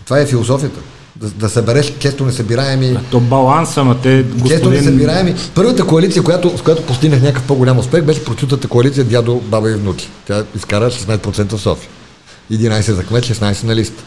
това 0.06 0.20
е 0.20 0.26
философията. 0.26 0.80
Да, 1.16 1.30
да 1.30 1.50
събереш 1.50 1.94
често 2.00 2.26
несъбираеми, 2.26 2.98
То 3.12 3.20
баланса, 3.20 3.84
ма 3.84 3.98
те, 4.04 4.26
често 4.26 4.38
господин... 4.38 4.80
несъбираеми. 4.80 5.36
Първата 5.56 5.88
коалиция, 5.88 6.24
която, 6.24 6.58
с 6.58 6.62
която 6.62 6.86
постигнах 6.86 7.22
някакъв 7.22 7.44
по-голям 7.44 7.78
успех, 7.78 8.04
беше 8.04 8.26
прочутата 8.26 8.68
коалиция 8.68 9.04
дядо, 9.04 9.36
баба 9.36 9.72
и 9.72 9.74
внуки. 9.74 10.10
Тя 10.28 10.44
изкара 10.56 10.92
16% 10.92 11.58
в 11.58 11.62
София. 11.62 11.90
11 12.52 12.92
за 12.92 13.04
кмет, 13.04 13.24
16 13.24 13.64
на 13.64 13.76
листа. 13.76 14.04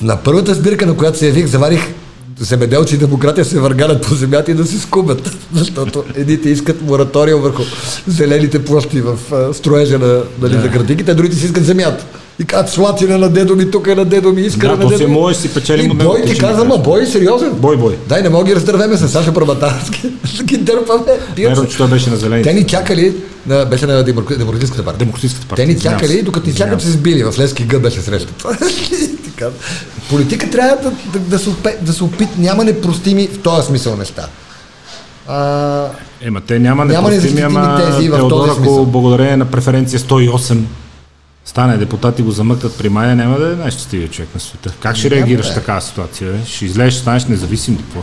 На 0.00 0.16
първата 0.16 0.54
сбирка, 0.54 0.86
на 0.86 0.96
която 0.96 1.18
се 1.18 1.26
явих, 1.26 1.46
заварих 1.46 1.94
земеделци 2.38 2.94
и 2.94 2.98
демократия 2.98 3.44
се 3.44 3.60
въргалят 3.60 4.06
по 4.06 4.14
земята 4.14 4.50
и 4.50 4.54
да 4.54 4.66
се 4.66 4.78
скубят. 4.78 5.36
Защото 5.52 6.04
едните 6.14 6.50
искат 6.50 6.82
мораториум 6.82 7.42
върху 7.42 7.62
зелените 8.06 8.64
площи 8.64 9.00
в 9.00 9.18
а, 9.32 9.54
строежа 9.54 9.98
на, 9.98 10.22
нали, 10.40 10.56
на 10.56 10.68
градиките, 10.68 11.14
другите 11.14 11.36
си 11.36 11.46
искат 11.46 11.64
земята. 11.64 12.04
И 12.38 12.44
казват, 12.44 12.70
слатина 12.70 13.18
на 13.18 13.28
дедо 13.28 13.56
ми, 13.56 13.70
тук 13.70 13.86
е 13.86 13.94
на 13.94 14.04
дедо 14.04 14.32
ми, 14.32 14.40
иска 14.40 14.66
Да, 14.66 14.72
на 14.72 14.80
то 14.80 14.88
дедо 14.88 14.98
се 14.98 15.06
ми. 15.06 15.12
може, 15.12 15.36
си 15.36 15.54
печелим 15.54 15.86
И 15.86 15.90
от 15.90 15.96
него, 15.96 16.10
бой 16.10 16.22
ти 16.22 16.38
казва, 16.38 16.64
ма 16.64 16.78
бой, 16.78 17.06
сериозен. 17.06 17.52
Бой, 17.52 17.76
бой. 17.76 17.96
Дай, 18.08 18.22
не 18.22 18.28
мога 18.28 18.44
да 18.44 18.48
ги 18.48 18.56
раздървеме 18.56 18.96
с 18.96 19.08
Саша 19.08 19.34
Праматарски. 19.34 20.12
ги 20.44 20.56
дърпаме. 20.56 21.04
Верно, 21.38 21.66
че 21.66 21.76
той 21.76 21.88
беше 21.88 22.10
на 22.10 22.16
зелените. 22.16 22.48
Те 22.48 22.54
ни 22.54 22.64
чакали, 22.64 23.14
на, 23.46 23.64
беше 23.64 23.86
на 23.86 24.04
Демокра- 24.04 24.38
Демократическата 24.38 24.84
партия. 24.84 24.98
Демократическата 24.98 25.48
партия, 25.48 25.66
Те 25.66 25.72
ни 25.74 25.80
чакали, 25.80 26.22
докато 26.22 26.46
ни 26.46 26.54
чакат 26.54 26.82
се 26.82 26.90
сбили. 26.90 27.24
В 27.24 27.34
Левски 27.38 27.64
гъд 27.64 27.82
беше 27.82 28.00
срещата. 28.00 28.58
Политика 30.10 30.50
трябва 30.50 30.76
да, 30.82 30.96
да, 31.12 31.18
да, 31.20 31.38
се, 31.38 31.50
опе, 31.50 31.76
да 31.82 31.92
се 31.92 32.04
опит, 32.04 32.28
няма 32.38 32.64
непростими 32.64 33.28
в 33.28 33.38
този 33.38 33.66
смисъл 33.66 33.96
неща. 33.96 34.26
А, 35.28 35.88
Ема 36.20 36.40
те 36.40 36.58
няма, 36.58 36.84
Няма 36.84 37.08
непростими, 37.10 37.40
ама 37.40 37.80
тези 37.86 38.08
в 38.08 38.18
този 38.18 38.28
Теодор, 38.28 38.48
ако 38.50 38.86
благодарение 38.86 39.36
на 39.36 39.44
преференция 39.44 40.00
108 40.00 40.58
стане 41.44 41.76
депутат 41.76 42.18
и 42.18 42.22
го 42.22 42.30
замъкнат 42.30 42.78
при 42.78 42.88
Майя, 42.88 43.16
няма 43.16 43.38
да 43.38 43.52
е 43.52 43.56
най-щастивият 43.56 44.12
човек 44.12 44.28
на 44.34 44.40
света. 44.40 44.72
Как 44.80 44.96
ще 44.96 45.10
реагираш 45.10 45.46
да 45.46 45.52
в 45.52 45.56
е. 45.56 45.60
такава 45.60 45.80
ситуация? 45.80 46.32
Бе? 46.32 46.38
Ще 46.46 46.64
излезеш, 46.64 46.92
ще 46.92 47.02
станеш 47.02 47.24
независим 47.24 47.74
ли 47.74 47.78
какво? 47.78 48.00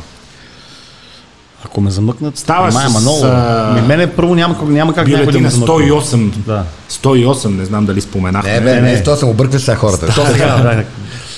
Ако 1.66 1.82
ме 1.82 1.92
замъкнат, 1.92 2.38
Става 2.38 2.72
Мая 2.72 2.90
с, 2.90 2.94
Манолова. 2.94 3.28
а, 3.78 3.82
мене 3.82 4.08
първо 4.08 4.36
няма, 4.36 4.60
как- 4.60 4.68
няма 4.68 4.94
как 4.94 5.08
някой 5.08 5.34
да 5.34 5.40
ме 5.40 5.50
замъкне. 5.50 5.76
108. 5.76 6.32
Да. 6.38 6.64
108, 6.90 7.48
не 7.48 7.66
знам 7.66 7.86
дали 7.86 8.02
споменахме. 8.02 8.52
не, 8.52 8.62
бе, 8.62 8.82
не, 8.82 9.04
то 9.04 9.16
съм 9.16 9.30
объркваш 9.30 9.62
сега 9.62 9.76
хората. 9.78 10.06
То 10.06 10.26
сега, 10.26 10.58
да, 10.58 10.84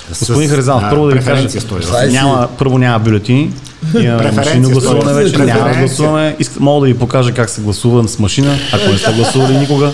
Господин 0.08 0.50
Харизанов, 0.50 0.84
първо 0.90 1.06
да 1.06 1.14
ви 1.14 1.24
кажа, 1.24 1.48
108. 1.48 2.10
няма, 2.10 2.48
първо 2.58 2.78
няма 2.78 2.98
бюлетини, 2.98 3.52
имаме 4.00 4.32
машинно 4.32 4.70
гласуване 4.70 5.00
108. 5.02 5.14
вече, 5.14 5.38
няма 5.38 5.68
да 5.68 5.78
гласуваме. 5.78 6.36
Мога 6.60 6.86
да 6.86 6.92
ви 6.92 6.98
покажа 6.98 7.32
как 7.32 7.50
се 7.50 7.60
гласува 7.60 8.08
с 8.08 8.18
машина, 8.18 8.56
ако 8.72 8.92
не 8.92 8.98
сте 8.98 9.12
гласували 9.12 9.58
никога. 9.58 9.92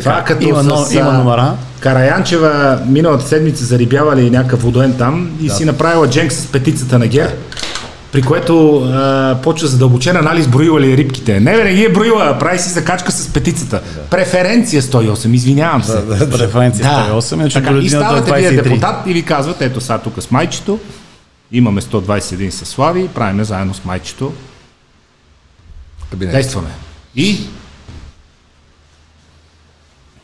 Това 0.00 0.14
Така, 0.14 0.24
като 0.24 0.48
има, 0.48 0.62
но, 0.62 0.76
с, 0.76 0.94
има 0.94 1.10
а, 1.10 1.12
номера. 1.12 1.54
Караянчева 1.80 2.80
миналата 2.86 3.28
седмица 3.28 3.64
зарибявали 3.64 4.30
някакъв 4.30 4.62
водоен 4.62 4.94
там 4.98 5.30
и 5.40 5.50
си 5.50 5.64
направила 5.64 6.08
дженк 6.10 6.32
с 6.32 6.46
петицата 6.46 6.98
на 6.98 7.06
Гер, 7.06 7.34
при 8.12 8.22
което 8.22 8.76
а, 8.76 9.38
почва 9.42 9.68
задълбочен 9.68 10.16
анализ, 10.16 10.48
броила 10.48 10.80
ли 10.80 10.92
е 10.92 10.96
рибките. 10.96 11.40
Не, 11.40 11.64
не 11.64 11.74
ги 11.74 11.84
е 11.84 11.92
броила, 11.92 12.38
прави 12.38 12.58
си 12.58 12.68
закачка 12.68 13.12
с 13.12 13.28
петицата. 13.32 13.82
Преференция 14.10 14.82
108, 14.82 15.34
извинявам 15.34 15.82
се. 15.82 16.08
Преференция 16.30 16.86
108, 16.86 17.34
иначе 17.34 17.62
Така, 17.62 17.74
и 17.74 17.86
е 17.86 17.88
ставате 17.88 18.32
вие 18.32 18.50
23. 18.50 18.62
депутат 18.62 19.06
и 19.06 19.12
ви 19.12 19.22
казват, 19.22 19.62
ето 19.62 19.80
сега 19.80 19.98
тук 19.98 20.22
с 20.22 20.30
майчето, 20.30 20.78
имаме 21.52 21.80
121 21.80 22.50
със 22.50 22.68
Слави, 22.68 23.08
правиме 23.08 23.44
заедно 23.44 23.74
с 23.74 23.84
майчето, 23.84 24.32
Кабинет. 26.10 26.34
действаме. 26.34 26.68
И 27.16 27.40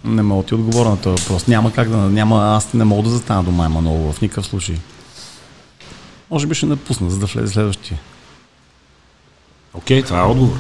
Не 0.04 0.22
мога 0.22 0.42
да 0.42 0.48
ти 0.48 0.54
отговоря 0.54 0.88
на 0.88 1.00
този 1.00 1.22
въпрос. 1.22 1.46
Няма 1.46 1.72
как 1.72 1.88
да... 1.88 1.96
Няма, 1.96 2.56
аз 2.56 2.74
не 2.74 2.84
мога 2.84 3.02
да 3.02 3.10
застана 3.10 3.42
до 3.42 3.50
Май 3.50 3.68
Манолова 3.68 4.12
в 4.12 4.20
никакъв 4.20 4.46
случай. 4.46 4.76
Може 6.30 6.46
би 6.46 6.54
ще 6.54 6.66
напусна, 6.66 7.10
за 7.10 7.18
да 7.18 7.26
влезе 7.26 7.52
следващия. 7.52 7.98
Окей, 9.74 10.02
това 10.02 10.18
е 10.20 10.24
отговор. 10.24 10.56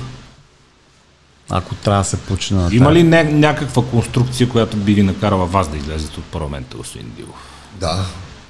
Ако 1.50 1.74
трябва 1.74 2.00
да 2.00 2.04
се 2.04 2.16
почина 2.16 2.60
на 2.62 2.74
Има 2.74 2.92
ли 2.92 3.04
ня- 3.04 3.32
някаква 3.32 3.84
конструкция, 3.84 4.48
която 4.48 4.76
би 4.76 4.94
ви 4.94 5.02
накарала 5.02 5.46
вас 5.46 5.68
да 5.68 5.76
излезете 5.76 6.20
от 6.20 6.26
парламента, 6.26 6.76
господин 6.76 7.12
Дилов? 7.16 7.68
Да. 7.80 8.04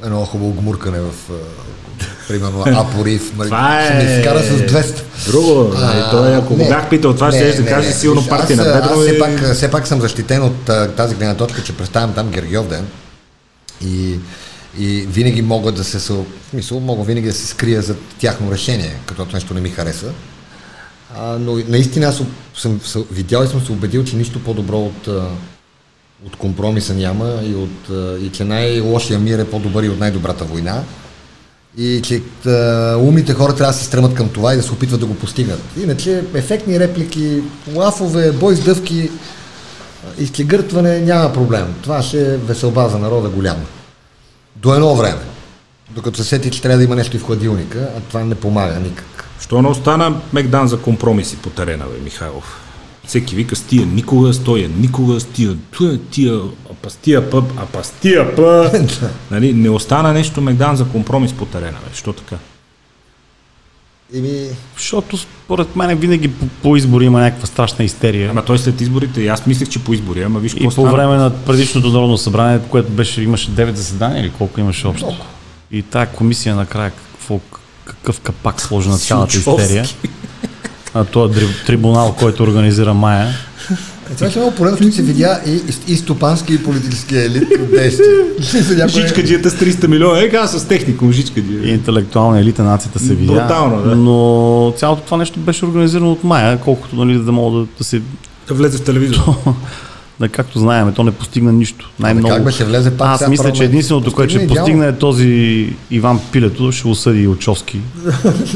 Едно 0.04 0.24
хубаво 0.24 0.52
гмуркане 0.52 1.00
в 1.00 1.10
а, 1.30 1.34
примерно 2.28 2.64
Апорив. 2.66 3.32
нали, 3.36 3.48
Това 3.48 3.82
ще 3.84 3.94
ми 3.94 4.12
е- 4.12 4.18
изкара 4.18 4.42
с 4.42 4.50
200. 4.50 5.02
Друго, 5.30 5.72
А, 5.76 5.80
нали, 5.80 6.04
той, 6.10 6.34
ако 6.34 6.54
го 6.54 6.62
не, 6.62 6.68
бях 6.68 6.88
питал 6.90 7.14
това, 7.14 7.32
ще 7.32 7.62
да 7.62 7.68
каже 7.68 7.92
силно 7.92 8.28
партия 8.28 8.56
на 8.56 8.64
Петро 8.64 8.94
Аз 8.94 9.00
все 9.00 9.14
и... 9.14 9.18
пак, 9.18 9.54
все 9.54 9.70
пак 9.70 9.86
съм 9.86 10.00
защитен 10.00 10.42
от 10.42 10.68
а, 10.68 10.88
тази 10.88 11.14
гледна 11.14 11.34
точка, 11.34 11.62
че 11.62 11.76
представям 11.76 12.12
там 12.12 12.28
Гергиов 12.28 12.68
ден 12.68 12.86
и, 13.84 14.18
и 14.78 15.00
винаги 15.00 15.42
мога 15.42 15.72
да 15.72 15.84
се, 15.84 16.12
в 16.12 16.24
смисъл, 16.50 16.80
мога 16.80 17.02
винаги 17.04 17.26
да 17.26 17.34
се 17.34 17.46
скрия 17.46 17.82
за 17.82 17.94
тяхно 18.18 18.52
решение, 18.52 18.96
като 19.06 19.26
нещо 19.32 19.54
не 19.54 19.60
ми 19.60 19.68
хареса. 19.70 20.12
А, 21.18 21.38
но 21.38 21.58
наистина 21.68 22.06
аз 22.06 22.16
съм, 22.54 22.80
съм 22.84 23.04
видял 23.12 23.42
и 23.44 23.46
съм 23.46 23.66
се 23.66 23.72
убедил, 23.72 24.04
че 24.04 24.16
нищо 24.16 24.44
по-добро 24.44 24.78
от, 24.78 25.08
а, 25.08 25.28
от 26.26 26.36
компромиса 26.36 26.94
няма 26.94 27.40
и, 27.42 27.54
от, 27.54 27.88
и 28.22 28.30
че 28.32 28.44
най-лошия 28.44 29.18
мир 29.18 29.38
е 29.38 29.50
по-добър 29.50 29.82
и 29.82 29.88
от 29.88 30.00
най-добрата 30.00 30.44
война. 30.44 30.82
И 31.78 32.02
че 32.02 32.22
а, 32.46 32.96
умните 32.96 33.34
хора 33.34 33.54
трябва 33.54 33.72
да 33.72 33.78
се 33.78 33.84
стремат 33.84 34.14
към 34.14 34.28
това 34.28 34.54
и 34.54 34.56
да 34.56 34.62
се 34.62 34.72
опитват 34.72 35.00
да 35.00 35.06
го 35.06 35.14
постигнат. 35.14 35.62
Иначе 35.82 36.24
ефектни 36.34 36.80
реплики, 36.80 37.42
лафове, 37.74 38.32
бой 38.32 38.56
с 38.56 38.60
дъвки, 38.60 39.10
а, 40.04 40.22
изклигъртване 40.22 41.00
няма 41.00 41.32
проблем. 41.32 41.74
Това 41.82 42.02
ще 42.02 42.34
е 42.34 42.36
веселба 42.36 42.88
за 42.88 42.98
народа 42.98 43.28
голяма. 43.28 43.64
До 44.56 44.74
едно 44.74 44.94
време. 44.94 45.20
Докато 45.90 46.16
се 46.16 46.24
сети, 46.24 46.50
че 46.50 46.62
трябва 46.62 46.78
да 46.78 46.84
има 46.84 46.96
нещо 46.96 47.16
и 47.16 47.18
в 47.18 47.26
хладилника, 47.26 47.88
а 47.96 48.00
това 48.00 48.24
не 48.24 48.34
помага 48.34 48.80
никак. 48.80 49.24
Що 49.40 49.62
не 49.62 49.68
остана 49.68 50.20
Мегдан 50.32 50.68
за 50.68 50.78
компромиси 50.78 51.36
по 51.36 51.50
терена, 51.50 51.84
бе, 51.84 52.04
Михайлов? 52.04 52.60
Всеки 53.10 53.34
вика 53.34 53.56
с 53.56 53.62
тия 53.62 53.86
никога, 53.86 54.32
с 54.32 54.44
тоя 54.44 54.68
никога, 54.68 55.20
с 55.20 55.24
тия, 55.24 55.56
тия, 55.78 55.98
тия, 55.98 56.34
а 56.70 56.74
па 56.82 56.90
с 56.90 56.96
тия 56.96 57.30
пъп, 57.30 57.44
а 57.56 57.66
па 57.66 57.84
с 57.84 57.90
тия 57.90 58.36
пъп. 58.36 58.74
нали, 59.30 59.52
не 59.52 59.70
остана 59.70 60.12
нещо 60.12 60.40
Мегдан 60.40 60.76
за 60.76 60.88
компромис 60.88 61.32
по 61.32 61.46
терена, 61.46 61.72
бе. 61.72 61.94
Що 61.94 62.12
така? 62.12 62.36
Еми, 64.14 64.48
Защото 64.76 65.16
според 65.16 65.76
мен 65.76 65.98
винаги 65.98 66.28
по, 66.28 66.46
по 66.62 66.76
избори 66.76 67.04
има 67.04 67.20
някаква 67.20 67.46
страшна 67.46 67.84
истерия. 67.84 68.30
Ама 68.30 68.44
той 68.44 68.58
след 68.58 68.80
изборите, 68.80 69.20
и 69.20 69.28
аз 69.28 69.46
мислех, 69.46 69.68
че 69.68 69.84
по 69.84 69.92
избори, 69.92 70.22
ама 70.22 70.40
виж 70.40 70.52
И 70.52 70.54
какво 70.54 70.66
по 70.66 70.72
стана. 70.72 70.92
време 70.92 71.16
на 71.16 71.30
предишното 71.30 71.88
народно 71.88 72.18
събрание, 72.18 72.60
което 72.68 72.90
беше, 72.90 73.22
имаше 73.22 73.50
9 73.50 73.72
заседания 73.72 74.20
или 74.20 74.30
колко 74.30 74.60
имаше 74.60 74.86
общо. 74.86 75.16
И 75.70 75.82
тая 75.82 76.06
комисия 76.06 76.56
накрая 76.56 76.90
какво, 76.90 77.40
какъв 77.84 78.20
капак 78.20 78.60
сложи 78.60 78.88
на 78.88 78.98
цялата 78.98 79.36
истерия. 79.36 79.84
А 80.94 81.04
този 81.04 81.34
дри- 81.34 81.66
трибунал, 81.66 82.14
който 82.14 82.42
организира 82.42 82.94
Майя. 82.94 83.28
е, 84.10 84.14
това 84.14 84.26
е 84.26 84.30
много 84.36 84.54
поредно, 84.54 84.78
че 84.80 84.92
се 84.92 85.02
видя 85.02 85.40
и, 85.46 85.50
и, 85.50 85.92
и 85.92 85.96
стопански 85.96 86.54
и 86.54 86.62
политически 86.62 87.16
елит 87.16 87.42
от 87.54 87.70
действие. 87.70 88.06
Някой- 88.76 89.02
Жичкаджията 89.02 89.50
с 89.50 89.54
300 89.54 89.86
милиона, 89.86 90.20
е, 90.20 90.28
каза 90.28 90.60
с 90.60 90.64
техникум, 90.64 91.12
жичкаджия. 91.12 91.60
И 91.64 91.70
интелектуална 91.70 92.40
елита 92.40 92.62
нацията 92.62 92.98
се 92.98 93.14
видя. 93.14 93.32
Брутално, 93.32 93.82
да. 93.82 93.96
Но 93.96 94.72
цялото 94.76 95.02
това 95.02 95.16
нещо 95.16 95.40
беше 95.40 95.64
организирано 95.64 96.12
от 96.12 96.24
Майя, 96.24 96.58
колкото 96.58 96.96
нали, 96.96 97.18
да 97.18 97.32
мога 97.32 97.58
да, 97.58 97.66
да 97.78 97.84
се 97.84 98.02
Да 98.48 98.54
влезе 98.54 98.78
в 98.78 98.82
телевизор. 98.82 99.20
Да, 100.20 100.28
както 100.28 100.58
знаем, 100.58 100.92
то 100.92 101.04
не 101.04 101.10
постигна 101.10 101.52
нищо. 101.52 101.90
Най-много. 101.98 102.34
как 102.34 102.44
бе, 102.44 102.52
ще 102.52 102.64
влезе 102.64 102.96
пак 102.96 103.08
Аз 103.08 103.28
мисля, 103.28 103.52
че 103.52 103.64
единственото, 103.64 104.12
което 104.12 104.30
ще 104.30 104.46
Постигне 104.46 104.86
е 104.86 104.92
този 104.92 105.72
Иван 105.90 106.20
Пилето, 106.32 106.72
ще 106.72 106.88
осъди 106.88 107.26
Очовски. 107.26 107.80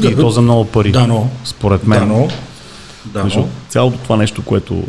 и 0.03 0.15
то 0.15 0.29
за 0.29 0.41
много 0.41 0.65
пари. 0.65 0.91
Да, 0.91 1.07
но. 1.07 1.29
Според 1.43 1.87
мен. 1.87 1.99
Да, 1.99 2.05
но. 2.05 2.27
Да, 3.05 3.23
но. 3.35 3.47
цялото 3.69 3.97
това 3.97 4.15
нещо, 4.15 4.41
което 4.41 4.83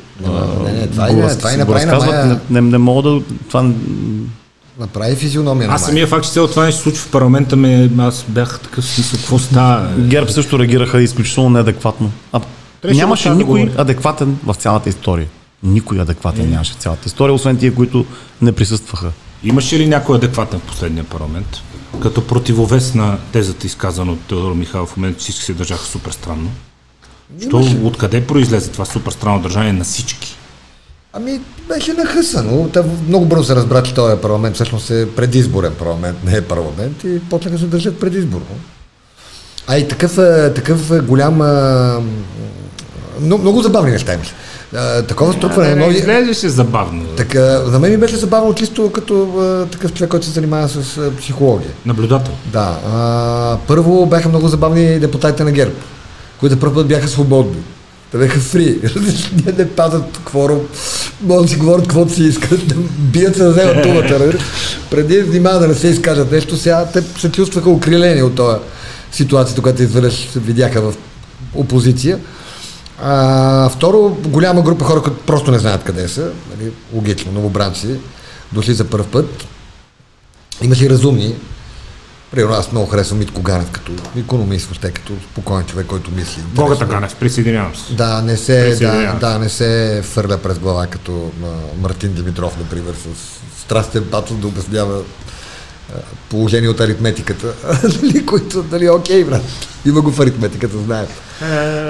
не, 0.64 0.72
не, 0.72 0.87
това 0.87 1.07
не, 1.07 1.14
го, 1.14 1.29
това 1.39 1.51
и 1.51 1.53
си 1.53 1.59
направи 1.59 1.66
го 1.66 1.74
разказват, 1.74 2.41
не, 2.51 2.61
не, 2.61 2.70
не 2.70 2.79
мога 2.79 3.11
да... 3.11 3.20
Това, 3.49 3.70
Направи 4.81 5.16
физиономия 5.16 5.70
Аз 5.70 5.87
самия 5.87 6.07
факт, 6.07 6.24
че 6.24 6.31
цялото 6.31 6.53
това 6.53 6.64
нещо 6.64 6.79
се 6.79 6.83
случва 6.83 7.09
в 7.09 7.11
парламента, 7.11 7.57
ме, 7.57 7.91
аз 7.99 8.24
бях 8.29 8.61
такъв 8.61 8.85
смисъл, 8.85 9.18
какво 9.18 9.39
става? 9.39 9.89
ГЕРБ 9.99 10.29
също 10.29 10.59
реагираха 10.59 11.03
изключително 11.03 11.51
неадекватно. 11.51 12.11
А, 12.33 12.41
нямаше 12.85 13.31
никой 13.31 13.70
адекватен 13.77 14.39
в 14.47 14.55
цялата 14.55 14.89
история. 14.89 15.27
Никой 15.62 16.00
адекватен 16.00 16.50
нямаше 16.50 16.72
в 16.72 16.76
цялата 16.76 17.02
история, 17.07 17.34
освен 17.34 17.57
тия, 17.57 17.74
които 17.74 18.07
не 18.42 18.52
присъстваха. 18.52 19.12
Имаше 19.44 19.78
ли 19.78 19.86
някой 19.86 20.16
адекватен 20.16 20.61
в 20.61 20.62
последния 20.62 21.04
парламент? 21.04 21.46
Като 22.02 22.26
противовес 22.26 22.94
на 22.94 23.18
тезата, 23.32 23.66
изказана 23.66 24.12
от 24.12 24.20
Теодор 24.20 24.54
Михайлов, 24.54 24.88
в 24.88 24.96
момента 24.96 25.20
всички 25.20 25.42
се 25.42 25.54
държаха 25.54 25.84
супер 25.86 26.11
странно. 26.11 26.50
Що, 27.40 27.64
откъде 27.82 28.26
произлезе 28.26 28.70
това 28.70 28.84
супер 28.84 29.12
странно 29.12 29.42
държание 29.42 29.72
на 29.72 29.84
всички? 29.84 30.36
Ами, 31.12 31.40
беше 31.68 31.92
нахъсано. 31.92 32.68
Та 32.68 32.84
много 33.09 33.26
бързо 33.26 33.44
се 33.44 33.57
разбра, 33.57 33.82
че 33.82 33.94
този 33.94 34.20
парламент 34.20 34.54
всъщност 34.54 34.90
е 34.90 35.11
предизборен 35.11 35.74
парламент, 35.74 36.24
не 36.24 36.36
е 36.36 36.42
парламент 36.42 37.04
и 37.04 37.20
почнаха 37.20 37.59
се 37.59 37.66
държат 37.66 38.00
предизборно. 38.00 38.46
А 39.66 39.78
и 39.78 39.88
такъв, 39.88 40.18
е, 40.18 40.54
такъв 40.54 40.90
е 40.90 41.00
голям... 41.00 41.40
а, 41.40 42.00
Много, 43.20 43.42
много 43.42 43.62
забавни 43.62 43.90
неща 43.90 44.14
имаше. 44.14 44.32
А, 44.77 45.03
Такова 45.03 45.33
струпване 45.33 45.74
на 45.74 45.77
нови... 45.77 45.97
Изглеждаше 45.97 46.49
забавно. 46.49 47.05
Така, 47.16 47.61
за 47.64 47.79
мен 47.79 47.91
ми 47.91 47.97
беше 47.97 48.16
забавно 48.16 48.55
чисто 48.55 48.91
като 48.93 49.22
а, 49.39 49.66
такъв 49.66 49.93
човек, 49.93 50.11
който 50.11 50.27
се 50.27 50.33
занимава 50.33 50.68
с 50.68 50.99
а, 50.99 51.16
психология. 51.16 51.70
Наблюдател. 51.87 52.33
Да. 52.53 52.79
А, 52.87 53.59
първо 53.66 54.07
бяха 54.07 54.29
много 54.29 54.49
забавни 54.49 55.01
депутатите 55.01 55.45
на 55.45 55.53
ГЕРБ, 55.53 55.72
които 56.41 56.55
за 56.55 56.61
първ 56.61 56.74
път 56.74 56.89
бяха 56.89 57.09
свободни. 57.09 57.62
Те 58.12 58.18
бяха 58.18 58.41
фри. 58.41 58.81
Не, 59.47 59.53
не 59.53 59.68
пазят 59.68 60.20
кворум. 60.24 60.61
Могат 61.22 61.45
да 61.45 61.49
си 61.49 61.57
говорят 61.57 61.83
каквото 61.83 62.14
си 62.14 62.22
искат. 62.22 62.68
Да 62.68 62.74
бият 62.99 63.37
се 63.37 63.43
да 63.43 63.51
вземат 63.51 63.83
думата. 63.83 64.33
Преди 64.91 65.20
внимава 65.20 65.59
да 65.59 65.68
не 65.68 65.74
се 65.74 65.89
изкажат 65.89 66.33
нещо, 66.33 66.57
сега 66.57 66.87
те 66.93 67.03
се 67.18 67.33
чувстваха 67.33 67.70
укрилени 67.70 68.22
от 68.22 68.35
това 68.35 68.59
ситуацията, 69.12 69.62
която 69.62 69.83
изведнъж 69.83 70.29
видяха 70.37 70.81
в 70.81 70.95
опозиция. 71.55 72.18
А, 73.03 73.68
второ, 73.68 74.16
голяма 74.26 74.62
група 74.62 74.84
хора, 74.84 75.03
които 75.03 75.18
просто 75.18 75.51
не 75.51 75.59
знаят 75.59 75.84
къде 75.84 76.09
са, 76.09 76.30
нали, 76.51 76.72
логично, 76.92 77.32
новобранци, 77.32 78.01
дошли 78.53 78.74
за 78.74 78.84
първ 78.84 79.05
път. 79.05 79.47
Имаше 80.62 80.84
и 80.84 80.90
разумни. 80.90 81.34
Примерно 82.30 82.55
аз 82.55 82.72
много 82.72 82.86
харесвам 82.86 83.18
Митко 83.18 83.42
Ганев 83.42 83.70
като 83.70 83.92
економист, 84.18 84.66
въобще 84.66 84.90
като 84.90 85.12
спокоен 85.32 85.64
човек, 85.64 85.86
който 85.86 86.11
мисли. 86.11 86.42
Богата. 86.55 86.84
Ганев, 86.84 87.14
присъединявам 87.14 87.76
се. 87.76 87.94
Да, 87.94 88.22
не 88.22 88.36
се, 88.36 88.76
да, 88.76 89.14
да, 89.20 89.38
не 89.38 89.49
се 89.49 90.03
фърля 90.05 90.38
през 90.38 90.59
глава 90.59 90.86
като 90.86 91.30
а, 91.44 91.47
Мартин 91.82 92.12
Димитров, 92.12 92.59
например, 92.59 92.94
с 92.94 93.62
страстен 93.62 94.05
патос 94.11 94.36
да 94.36 94.47
обяснява 94.47 95.03
положение 96.28 96.68
от 96.68 96.80
аритметиката, 96.80 97.55
нали, 98.03 98.26
които, 98.26 98.64
нали, 98.70 98.88
окей, 98.88 99.24
брат, 99.24 99.42
има 99.86 100.01
го 100.01 100.11
в 100.11 100.20
аритметиката, 100.20 100.78
знаем. 100.78 101.07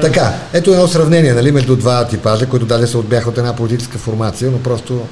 Така, 0.01 0.35
ето 0.53 0.71
едно 0.71 0.89
сравнение, 0.89 1.33
нали, 1.33 1.53
между 1.53 1.77
два 1.77 2.07
типажа, 2.07 2.47
които 2.47 2.67
дали 2.67 2.87
се 2.87 2.97
отбяха 2.97 3.29
от 3.29 3.39
една 3.39 3.57
политическа 3.57 3.99
формация, 3.99 4.51
но 4.51 4.59
просто 4.59 5.07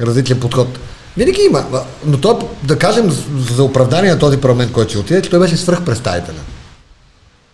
различен 0.00 0.40
подход. 0.40 0.78
Винаги 1.16 1.42
има, 1.42 1.64
но 2.06 2.20
той, 2.20 2.34
да 2.62 2.78
кажем, 2.78 3.10
за 3.54 3.62
оправдание 3.62 4.10
на 4.10 4.18
този 4.18 4.36
парламент, 4.36 4.72
който 4.72 4.90
ще 4.90 4.98
отиде, 4.98 5.22
той 5.22 5.40
беше 5.40 5.56
свръхпредставителен. 5.56 6.40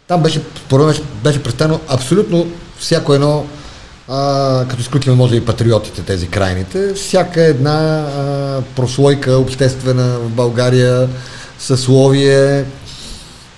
Там 0.09 0.23
беше, 0.23 0.43
беше, 0.87 1.03
беше 1.25 1.43
представено 1.43 1.81
абсолютно 1.89 2.47
всяко 2.79 3.15
едно, 3.15 3.47
а, 4.09 4.65
като 4.69 4.81
изключим 4.81 5.15
може 5.15 5.37
и 5.37 5.45
патриотите, 5.45 6.03
тези 6.03 6.29
крайните, 6.29 6.95
всяка 6.95 7.43
една 7.43 7.79
а, 7.79 8.63
прослойка 8.77 9.39
обществена 9.39 10.19
в 10.19 10.29
България, 10.29 11.09
съсловие, 11.59 12.65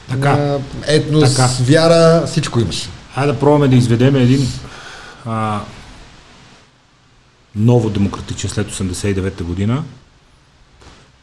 Така. 0.08 0.58
етнос, 0.86 1.34
Така. 1.34 1.48
вяра, 1.60 2.26
всичко 2.26 2.60
имаше. 2.60 2.88
Хайде 3.14 3.32
да 3.32 3.38
пробваме 3.38 3.68
да 3.68 3.76
изведем 3.76 4.16
един 4.16 4.48
а, 5.26 5.60
ново 7.56 7.90
демократичен 7.90 8.50
след 8.50 8.70
89-та 8.70 9.44
година 9.44 9.84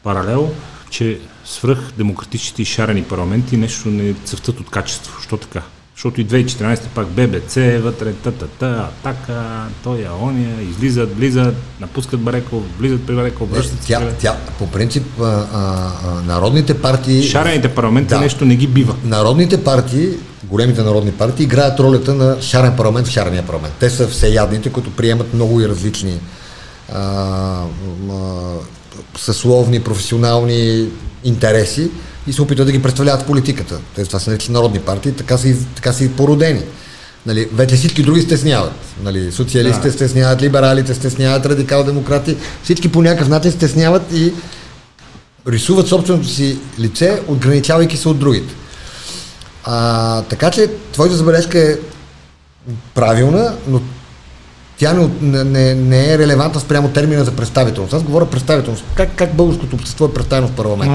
паралел, 0.02 0.54
че 0.90 1.20
свръх 1.44 1.92
демократичните 1.96 2.62
и 2.62 2.64
шарени 2.64 3.04
парламенти 3.04 3.56
нещо 3.56 3.88
не 3.88 4.14
цъфтат 4.14 4.60
от 4.60 4.70
качество. 4.70 5.22
Що 5.22 5.36
така? 5.36 5.62
Защото 5.96 6.20
и 6.20 6.26
2014 6.26 6.80
пак 6.94 7.06
ББЦ, 7.06 7.54
вътре, 7.82 8.12
та-та-та, 8.12 8.66
атака, 8.66 9.66
той, 9.84 10.06
ония, 10.22 10.62
излизат, 10.62 11.16
влизат, 11.16 11.54
напускат 11.80 12.20
Бареков, 12.20 12.62
влизат 12.78 13.06
при 13.06 13.14
Бареков, 13.14 13.50
връщат 13.50 13.82
се. 13.82 13.98
Тя, 14.20 14.36
по 14.58 14.66
принцип, 14.66 15.20
а, 15.20 15.24
а, 15.24 16.22
народните 16.26 16.80
партии... 16.80 17.22
Шарените 17.22 17.68
парламенти 17.68 18.08
Да. 18.08 18.20
нещо 18.20 18.44
не 18.44 18.56
ги 18.56 18.66
бива. 18.66 18.94
Народните 19.04 19.64
партии, 19.64 20.08
големите 20.44 20.82
народни 20.82 21.12
партии, 21.12 21.44
играят 21.44 21.80
ролята 21.80 22.14
на 22.14 22.42
шарен 22.42 22.76
парламент 22.76 23.06
в 23.06 23.10
шарения 23.10 23.46
парламент. 23.46 23.74
Те 23.80 23.90
са 23.90 24.08
всеядните, 24.08 24.72
които 24.72 24.90
приемат 24.90 25.34
много 25.34 25.60
и 25.60 25.68
различни 25.68 26.20
а, 26.92 27.00
а, 27.00 27.64
съсловни, 29.18 29.80
професионални 29.80 30.88
интереси 31.24 31.90
и 32.26 32.32
се 32.32 32.42
опитват 32.42 32.66
да 32.66 32.72
ги 32.72 32.82
представляват 32.82 33.22
в 33.22 33.26
политиката. 33.26 33.80
Те, 33.94 34.04
това 34.04 34.18
са 34.18 34.30
наричани 34.30 34.54
народни 34.54 34.78
партии, 34.78 35.12
така 35.12 35.38
са 35.38 35.48
и, 35.48 35.56
така 35.76 35.92
са 35.92 36.04
и 36.04 36.08
породени. 36.12 36.62
Нали, 37.26 37.48
вече 37.52 37.76
всички 37.76 38.02
други 38.02 38.22
стесняват. 38.22 38.72
Нали, 39.02 39.32
социалистите 39.32 39.88
Да. 39.88 39.94
стесняват, 39.94 40.42
либералите 40.42 40.94
стесняват, 40.94 41.46
радикал-демократи. 41.46 42.36
Всички 42.62 42.92
по 42.92 43.02
някакъв 43.02 43.28
начин 43.28 43.52
стесняват 43.52 44.02
и 44.12 44.32
рисуват 45.48 45.88
собственото 45.88 46.28
си 46.28 46.58
лице, 46.78 47.22
отграничавайки 47.28 47.96
се 47.96 48.08
от 48.08 48.18
другите. 48.18 48.54
А, 49.64 50.22
така 50.22 50.50
че 50.50 50.70
твоята 50.92 51.16
забележка 51.16 51.58
е 51.58 51.76
правилна, 52.94 53.56
но 53.68 53.80
тя 54.82 54.92
не, 55.20 55.44
не- 55.44 55.74
не, 55.74 56.06
е 56.06 56.18
релевантна 56.18 56.60
спрямо 56.60 56.88
термина 56.88 57.24
за 57.24 57.30
представителност. 57.30 57.94
Аз 57.94 58.02
говоря 58.02 58.26
представителност. 58.26 58.84
Как, 58.94 59.08
как 59.16 59.34
българското 59.34 59.76
общество 59.76 60.04
е 60.04 60.12
представено 60.12 60.48
в 60.48 60.52
парламент? 60.52 60.92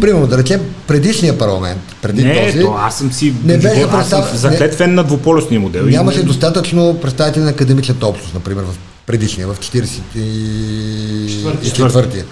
Примерно, 0.00 0.26
да 0.26 0.38
речем, 0.38 0.60
предишния 0.86 1.38
парламент, 1.38 1.80
преди 2.02 2.24
Не, 2.24 2.46
този, 2.46 2.60
то 2.60 2.74
аз 2.78 2.98
съм 2.98 3.12
си 3.12 3.34
не 3.44 3.58
беше 3.58 3.80
представ- 3.82 4.34
заклетвен 4.34 4.94
на 4.94 5.04
двуполюсния 5.04 5.60
модел. 5.60 5.80
и 5.80 5.90
Нямаше 5.90 6.18
не- 6.18 6.24
достатъчно 6.24 6.94
представители 6.94 7.42
на 7.42 7.50
академичната 7.50 8.06
общност, 8.06 8.34
например, 8.34 8.64
в 8.64 8.74
предишния, 9.06 9.48
в 9.48 9.56
44-тия. 9.56 12.24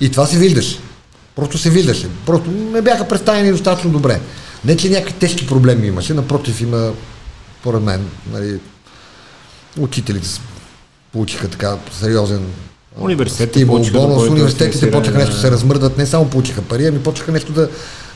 И 0.00 0.10
това 0.10 0.26
се 0.26 0.38
виждаше. 0.38 0.78
Просто 1.36 1.58
се 1.58 1.70
виждаше. 1.70 2.08
Просто 2.26 2.50
не 2.50 2.82
бяха 2.82 3.04
представени 3.04 3.52
достатъчно 3.52 3.90
добре. 3.90 4.20
Не, 4.64 4.76
че 4.76 4.90
някакви 4.90 5.12
тежки 5.12 5.46
проблеми 5.46 5.86
имаше, 5.86 6.14
напротив 6.14 6.60
има, 6.60 6.90
поред 7.62 7.82
мен, 7.82 8.00
нали, 8.32 8.58
учителите 9.78 10.28
получиха 11.12 11.48
така 11.48 11.78
сериозен 11.92 12.46
Университетите 12.98 13.64
да 13.64 13.66
бонус. 13.66 14.28
Университетите 14.28 14.90
почнаха 14.90 15.18
нещо 15.18 15.34
да 15.34 15.40
се 15.40 15.46
да. 15.46 15.52
размърдат, 15.52 15.98
не 15.98 16.06
само 16.06 16.30
получиха 16.30 16.62
пари, 16.62 16.86
ами 16.86 17.02
почнаха 17.02 17.32
нещо 17.32 17.52
да, 17.52 17.68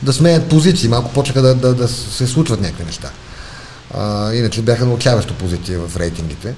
да 0.03 0.13
сменят 0.13 0.49
позиции, 0.49 0.89
малко 0.89 1.13
почнаха 1.13 1.41
да, 1.41 1.55
да, 1.55 1.73
да 1.73 1.87
се 1.87 2.27
случват 2.27 2.61
някакви 2.61 2.83
неща. 2.83 3.11
А, 3.93 4.33
иначе 4.33 4.61
бяха 4.61 4.85
на 4.85 4.93
отчаяваща 4.93 5.33
позиция 5.33 5.79
в 5.79 5.97
рейтингите. 5.97 6.55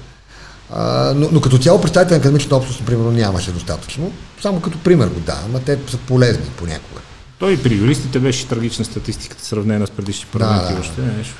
А, 0.70 1.12
но, 1.16 1.28
но 1.32 1.40
като 1.40 1.58
цяло 1.58 1.80
представите 1.80 2.14
на 2.14 2.18
академичната 2.18 2.56
общност, 2.56 2.86
примерно, 2.86 3.10
нямаше 3.10 3.52
достатъчно. 3.52 4.12
Само 4.42 4.60
като 4.60 4.78
пример 4.78 5.06
го 5.06 5.20
давам, 5.20 5.56
а 5.56 5.60
те 5.60 5.78
са 5.88 5.96
полезни 5.96 6.46
понякога. 6.56 7.00
Той 7.38 7.52
и 7.52 7.62
при 7.62 7.74
юристите 7.74 8.18
беше 8.18 8.48
трагична 8.48 8.84
статистиката, 8.84 9.44
сравнена 9.44 9.86
с 9.86 9.90
предишни 9.90 10.26
парламенти. 10.32 10.74
да. 10.74 10.80
Още 10.80 11.00
нещо. 11.00 11.34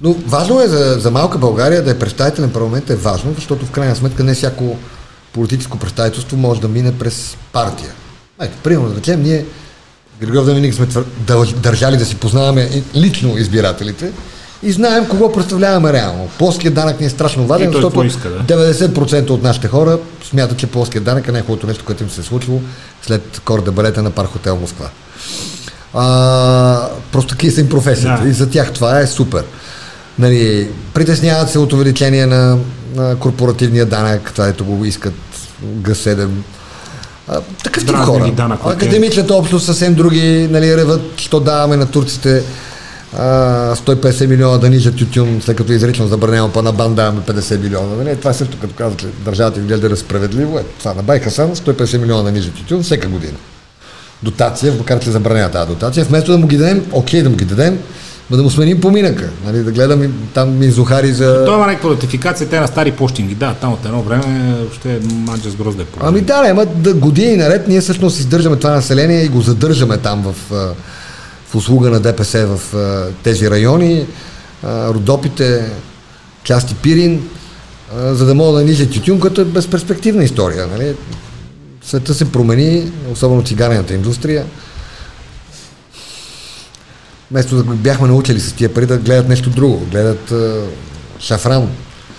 Но 0.00 0.12
важно 0.12 0.60
е 0.60 0.68
за, 0.68 0.96
за 0.98 1.10
малка 1.10 1.38
България 1.38 1.84
да 1.84 1.90
е 1.90 1.98
представителен 1.98 2.50
парламент 2.50 2.90
е 2.90 2.96
важно, 2.96 3.34
защото 3.34 3.66
в 3.66 3.70
крайна 3.70 3.96
сметка 3.96 4.24
не 4.24 4.34
всяко 4.34 4.76
политическо 5.32 5.78
представителство 5.78 6.36
може 6.36 6.60
да 6.60 6.68
мине 6.68 6.98
през 6.98 7.36
партия. 7.52 7.90
Ето, 8.40 8.56
примерно, 8.62 8.88
да 8.88 8.96
речем, 8.96 9.22
ние 9.22 9.44
Григоров 10.20 10.44
да 10.44 10.54
винаги 10.54 10.72
сме 10.72 10.86
твър... 10.86 11.04
държали 11.62 11.96
да 11.96 12.04
си 12.04 12.16
познаваме 12.16 12.82
лично 12.94 13.38
избирателите 13.38 14.12
и 14.62 14.72
знаем 14.72 15.06
кого 15.08 15.32
представляваме 15.32 15.92
реално. 15.92 16.28
Плоският 16.38 16.74
данък 16.74 17.00
ни 17.00 17.06
е 17.06 17.10
страшно 17.10 17.46
важен, 17.46 17.72
защото 17.72 18.04
иска, 18.04 18.28
да? 18.28 18.68
90% 18.68 19.30
от 19.30 19.42
нашите 19.42 19.68
хора 19.68 19.98
смятат, 20.30 20.58
че 20.58 20.66
плоският 20.66 21.04
данък 21.04 21.28
е 21.28 21.32
най-хубавото 21.32 21.66
нещо, 21.66 21.84
което 21.84 22.02
им 22.02 22.10
се 22.10 22.20
е 22.20 22.24
случило 22.24 22.60
след 23.02 23.40
корда 23.44 23.72
балета 23.72 24.02
на 24.02 24.10
парк 24.10 24.30
хотел 24.30 24.56
Москва. 24.56 24.88
А, 25.94 26.88
просто 27.12 27.28
такива 27.28 27.54
са 27.54 27.60
им 27.60 27.68
професията 27.68 28.22
Да. 28.22 28.28
и 28.28 28.32
за 28.32 28.50
тях 28.50 28.72
това 28.72 29.00
е 29.00 29.06
супер. 29.06 29.44
Нали, 30.18 30.68
притесняват 30.94 31.50
се 31.50 31.58
от 31.58 31.72
увеличение 31.72 32.26
на, 32.26 32.58
на 32.94 33.16
корпоративния 33.16 33.86
данък, 33.86 34.32
това 34.34 34.48
ето 34.48 34.64
го 34.64 34.84
искат 34.84 35.14
Г7. 35.64 36.28
А, 37.28 37.40
такъв 37.64 37.86
тип 37.86 37.96
хора. 37.96 38.32
данък. 38.32 38.60
Академичната 38.64 39.34
общност 39.34 39.66
съвсем 39.66 39.94
други, 39.94 40.48
нали, 40.50 40.76
реват, 40.76 41.02
що 41.16 41.40
даваме 41.40 41.76
на 41.76 41.86
турците 41.86 42.42
а, 43.16 43.22
150 43.76 44.26
милиона 44.26 44.58
да 44.58 44.70
нижат 44.70 44.96
тютюн, 44.96 45.40
след 45.44 45.56
като 45.56 45.72
изрично 45.72 46.06
забранено, 46.06 46.52
па 46.52 46.62
на 46.62 46.72
бан 46.72 46.94
даваме 46.94 47.20
50 47.20 47.62
милиона. 47.62 47.96
Нали? 47.96 48.16
Това 48.16 48.30
е 48.30 48.34
също 48.34 48.58
като 48.60 48.74
казват, 48.74 49.00
че 49.00 49.06
държавата 49.24 49.60
ви 49.60 49.66
гледа 49.66 49.96
справедливо. 49.96 50.58
Е, 50.58 50.62
това 50.78 50.94
на 50.94 51.02
Байка 51.02 51.30
Сан 51.30 51.56
150 51.56 51.98
милиона 51.98 52.22
да 52.22 52.32
нижат 52.32 52.54
тютюн 52.54 52.82
всека 52.82 53.08
година 53.08 53.38
дотация, 54.22 54.72
макар 54.78 55.00
че 55.00 55.10
забранява 55.10 55.50
тази 55.50 55.68
дотация, 55.68 56.04
вместо 56.04 56.32
да 56.32 56.38
му 56.38 56.46
ги 56.46 56.56
дадем, 56.56 56.86
окей 56.92 57.22
да 57.22 57.30
му 57.30 57.36
ги 57.36 57.44
дадем, 57.44 57.78
но 58.30 58.36
да 58.36 58.42
му 58.42 58.50
сменим 58.50 58.80
поминъка, 58.80 59.30
нали, 59.44 59.58
да 59.58 59.72
гледам 59.72 60.12
там 60.34 60.58
ми 60.58 60.70
зухари 60.70 61.12
за... 61.12 61.44
Той 61.46 61.54
има 61.56 61.66
някаква 61.66 61.90
ратификация, 61.90 62.48
те 62.48 62.60
на 62.60 62.66
стари 62.66 62.92
почтинги. 62.92 63.34
Да, 63.34 63.54
там 63.54 63.72
от 63.72 63.84
едно 63.84 64.02
време 64.02 64.54
ще 64.74 64.94
е 64.94 64.98
манджа 65.12 65.50
с 65.50 65.56
грозде. 65.56 65.84
Ами 66.00 66.20
да, 66.20 66.42
не, 66.42 66.48
ама 66.48 66.66
да 66.66 66.94
години 66.94 67.36
наред 67.36 67.68
ние 67.68 67.80
всъщност 67.80 68.18
издържаме 68.18 68.56
това 68.56 68.70
население 68.70 69.24
и 69.24 69.28
го 69.28 69.40
задържаме 69.40 69.96
там 69.96 70.22
в, 70.22 70.34
в 71.46 71.54
услуга 71.54 71.90
на 71.90 72.00
ДПС 72.00 72.46
в 72.46 72.60
тези 73.22 73.50
райони, 73.50 74.06
Родопите, 74.64 75.70
части 76.44 76.74
Пирин, 76.74 77.28
за 77.96 78.26
да 78.26 78.34
мога 78.34 78.58
да 78.58 78.64
нижа 78.64 78.90
тютюн, 78.90 79.20
като 79.20 79.40
е 79.40 79.44
безперспективна 79.44 80.24
история. 80.24 80.66
Нали? 80.66 80.94
Света 81.82 82.14
се 82.14 82.32
промени, 82.32 82.92
особено 83.12 83.44
цигарената 83.44 83.94
индустрия. 83.94 84.44
Вместо 87.30 87.56
да 87.56 87.64
бяхме 87.64 88.08
научили 88.08 88.40
с 88.40 88.52
тия 88.52 88.74
пари 88.74 88.86
да 88.86 88.98
гледат 88.98 89.28
нещо 89.28 89.50
друго, 89.50 89.86
гледат 89.90 90.32
а, 90.32 90.62
шафран 91.20 91.68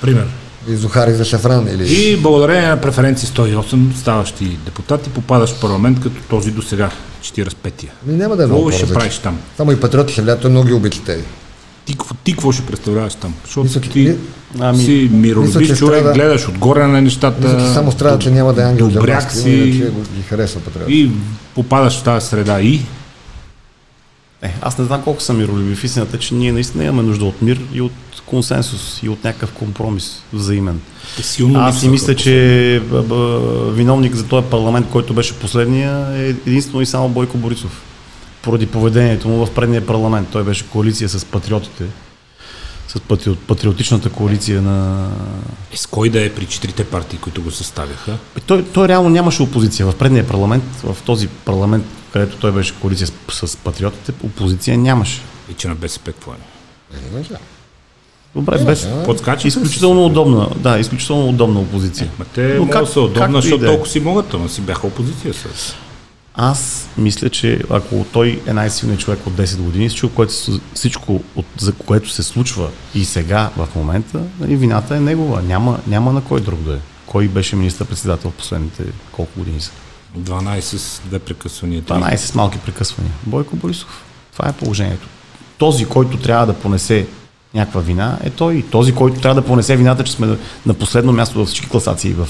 Пример. 0.02 0.28
и 0.70 0.76
зухари 0.76 1.14
за 1.14 1.26
шафран 1.26 1.68
или... 1.68 1.94
И 1.94 2.18
благодарение 2.18 2.68
на 2.68 2.82
преференции 2.82 3.30
108 3.30 3.96
ставащи 3.96 4.46
депутати, 4.66 5.10
попадаш 5.10 5.50
в 5.50 5.60
парламент 5.62 6.02
като 6.02 6.16
този 6.22 6.52
до 6.52 6.62
сега, 6.62 6.90
45-я. 7.24 7.90
Ми 8.06 8.16
няма 8.16 8.36
да 8.36 8.44
е 8.44 8.48
много 8.48 8.72
ще 8.72 8.88
правиш 8.88 9.18
там? 9.18 9.38
Само 9.58 9.72
и 9.72 9.80
патриоти 9.80 10.14
ще 10.14 10.22
влязат, 10.22 10.42
той 10.42 10.52
много 10.52 10.68
ги 10.68 10.74
обича 10.74 11.00
тези. 11.06 11.24
Ти, 11.86 11.94
какво- 11.94 12.16
ти 12.16 12.32
какво 12.32 12.52
ще 12.52 12.66
представляваш 12.66 13.16
там? 13.16 13.34
Защото 13.46 13.64
Мисля, 13.64 13.82
ти 13.82 14.00
ми- 14.00 14.16
Ами, 14.60 14.78
си 14.78 15.10
миролюбив 15.14 15.78
човек, 15.78 16.00
страда- 16.00 16.14
гледаш 16.14 16.48
отгоре 16.48 16.88
на 16.88 17.02
нещата. 17.02 17.48
Мисля, 17.48 17.60
че 17.60 17.74
само 17.74 17.92
страда, 17.92 18.20
че 18.20 18.32
няма 18.32 18.54
да 18.54 18.62
е 18.62 18.66
ангел 18.66 18.90
добряк 18.90 19.32
си 19.32 19.50
иначе 19.50 19.92
ги 20.16 20.22
харесва 20.30 20.62
патриоти. 20.62 20.94
и 20.94 21.12
попадаш 21.56 22.00
в 22.00 22.04
тази 22.04 22.28
среда 22.28 22.62
и 22.62 22.82
Е, 24.42 24.56
аз 24.62 24.78
не 24.78 24.86
знам 24.86 25.02
колко 25.02 25.22
съм 25.22 25.38
миролюбив. 25.38 25.84
Истината 25.84 26.20
че 26.20 26.34
ние 26.34 26.52
наистина 26.52 26.84
имаме 26.84 27.04
нужда 27.04 27.26
от 27.26 27.42
мир 27.42 27.62
и 27.74 27.82
от 27.82 27.92
консенсус 28.26 29.04
и 29.04 29.10
от 29.10 29.24
някакъв 29.24 29.52
компромис 29.52 30.24
взаимен. 30.34 30.82
е 31.20 31.24
силно 31.24 31.60
Аз 31.60 31.80
си 31.80 31.90
мисля, 31.90 32.16
че 32.16 32.82
б- 32.90 33.02
б- 33.02 33.72
виновник 33.72 34.16
за 34.16 34.28
този 34.28 34.48
парламент, 34.48 34.88
който 34.92 35.14
беше 35.14 35.34
последния, 35.34 36.08
е 36.14 36.30
единствено 36.30 36.82
и 36.82 36.86
само 36.86 37.10
Бойко 37.10 37.38
Борисов. 37.38 37.82
Поради 38.42 38.66
поведението 38.66 39.28
му 39.28 39.46
в 39.46 39.52
предния 39.52 39.86
парламент. 39.86 40.28
Той 40.32 40.44
беше 40.44 40.68
коалиция 40.68 41.10
с 41.10 41.26
патриотите, 41.26 41.84
с 42.88 43.00
патри... 43.00 43.36
патриотичната 43.36 44.10
коалиция 44.10 44.62
на... 44.62 45.08
Е, 45.74 45.78
с 45.78 45.86
кой 45.86 46.10
да 46.10 46.26
е 46.26 46.34
при 46.34 46.46
четирите 46.46 46.84
партии, 46.84 47.20
които 47.20 47.42
го 47.42 47.52
съставяха? 47.52 48.18
Той, 48.46 48.66
той 48.66 48.88
реално 48.88 49.10
нямаше 49.10 49.44
опозиция. 49.44 49.86
В 49.86 49.96
предния 49.96 50.28
парламент, 50.28 50.64
в 50.84 50.98
този 51.06 51.28
парламент, 51.28 51.86
където 52.14 52.38
той 52.38 52.52
беше 52.52 52.74
коалиция 52.76 53.08
с, 53.32 53.48
с 53.48 53.58
патриотите, 53.58 54.14
опозиция 54.24 54.78
нямаше. 54.78 55.22
И 55.52 55.54
че 55.54 55.68
на 55.68 55.76
БСП 55.76 56.12
какво 56.12 56.32
е? 56.32 56.36
Добре, 58.36 58.58
без... 58.60 58.88
Подскача 59.06 59.48
Изключително 59.48 60.06
удобна, 60.06 60.50
да, 60.56 60.80
изключително 60.80 61.30
удобна 61.30 61.60
опозиция. 61.60 62.10
Ма 62.20 62.26
те 62.26 62.54
Но 62.54 62.70
как- 62.70 62.88
са 62.88 63.02
удобна, 63.02 63.42
защото 63.42 63.64
е. 63.64 63.68
толкова 63.68 63.90
си 63.90 64.00
могат, 64.00 64.34
ама 64.34 64.50
си 64.50 64.62
бяха 64.62 64.88
опозиция 64.88 65.34
с. 65.34 65.74
Аз 66.34 66.88
мисля, 66.98 67.30
че 67.30 67.62
ако 67.70 68.06
той 68.14 68.42
е 68.48 68.54
най-силният 68.54 69.02
човек 69.02 69.28
от 69.28 69.34
10 69.34 69.58
години, 69.58 69.90
всичко, 69.90 70.10
което, 70.10 70.34
се- 70.34 70.60
всичко 70.74 71.24
от, 71.36 71.46
за 71.58 71.74
което 71.74 72.10
се 72.10 72.24
случва 72.24 72.70
и 72.96 73.06
сега 73.06 73.50
в 73.58 73.68
момента, 73.76 74.22
нали, 74.40 74.56
вината 74.56 74.96
е 74.96 75.00
негова. 75.00 75.42
Няма, 75.42 75.80
няма 75.88 76.14
на 76.14 76.22
кой 76.22 76.42
друг 76.42 76.60
да 76.60 76.74
е. 76.74 76.80
Кой 77.06 77.28
беше 77.28 77.56
министър-председател 77.56 78.32
в 78.32 78.36
последните 78.36 78.84
колко 79.12 79.32
години 79.40 79.62
са? 79.62 79.72
12 80.18 80.60
с 80.60 81.02
две 81.06 81.20
прекъсвания. 81.20 81.82
три. 81.82 81.94
12 81.94 82.16
с 82.16 82.36
малки 82.36 82.58
прекъсвания. 82.58 83.14
Бойко 83.24 83.56
Борисов. 83.56 84.04
Това 84.34 84.50
е 84.50 84.54
положението. 84.54 85.08
Този, 85.58 85.86
който 85.86 86.18
трябва 86.18 86.46
да 86.46 86.54
понесе 86.54 87.08
някаква 87.54 87.82
вина, 87.82 88.18
е 88.24 88.30
той. 88.30 88.56
И 88.56 88.62
този, 88.64 88.94
който 88.94 89.22
трябва 89.22 89.42
да 89.42 89.48
понесе 89.48 89.76
вината, 89.76 90.04
че 90.04 90.12
сме 90.12 90.38
на- 90.66 90.74
последно 90.74 91.12
място 91.12 91.38
във 91.40 91.48
всички 91.48 91.70
класации 91.70 92.14
в, 92.14 92.28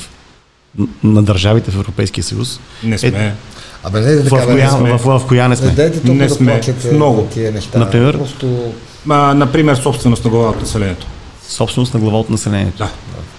на 1.04 1.24
държавите 1.24 1.72
в 1.72 1.76
Европейския 1.76 2.24
съюз. 2.24 2.60
Не 2.84 2.96
Е, 2.96 2.98
сме. 2.98 3.36
Абе, 3.84 4.00
не, 4.02 4.16
в, 4.16 4.30
коя, 4.30 4.70
сме. 4.70 4.92
в, 4.92 4.98
в, 4.98 5.20
в 5.20 5.28
коя 5.28 5.44
не 5.44 5.50
не 5.50 5.56
сме? 5.56 5.70
дайте 5.70 6.12
Не 6.12 6.28
да 6.28 6.34
сме. 6.36 6.52
плачете 6.52 6.92
Много. 6.92 7.22
на 7.22 7.30
тия 7.30 7.52
неща. 7.52 7.80
Например? 7.80 8.18
Просто 8.18 8.74
А, 9.10 9.34
например, 9.34 9.76
собственост 9.76 10.24
на 10.24 10.30
глава 10.30 10.50
от 10.50 10.62
населението. 10.62 11.08
Собственост 11.48 11.94
на 11.94 12.00
глава 12.00 12.20
от 12.20 12.30
населението. 12.30 12.78
Да. 12.78 12.90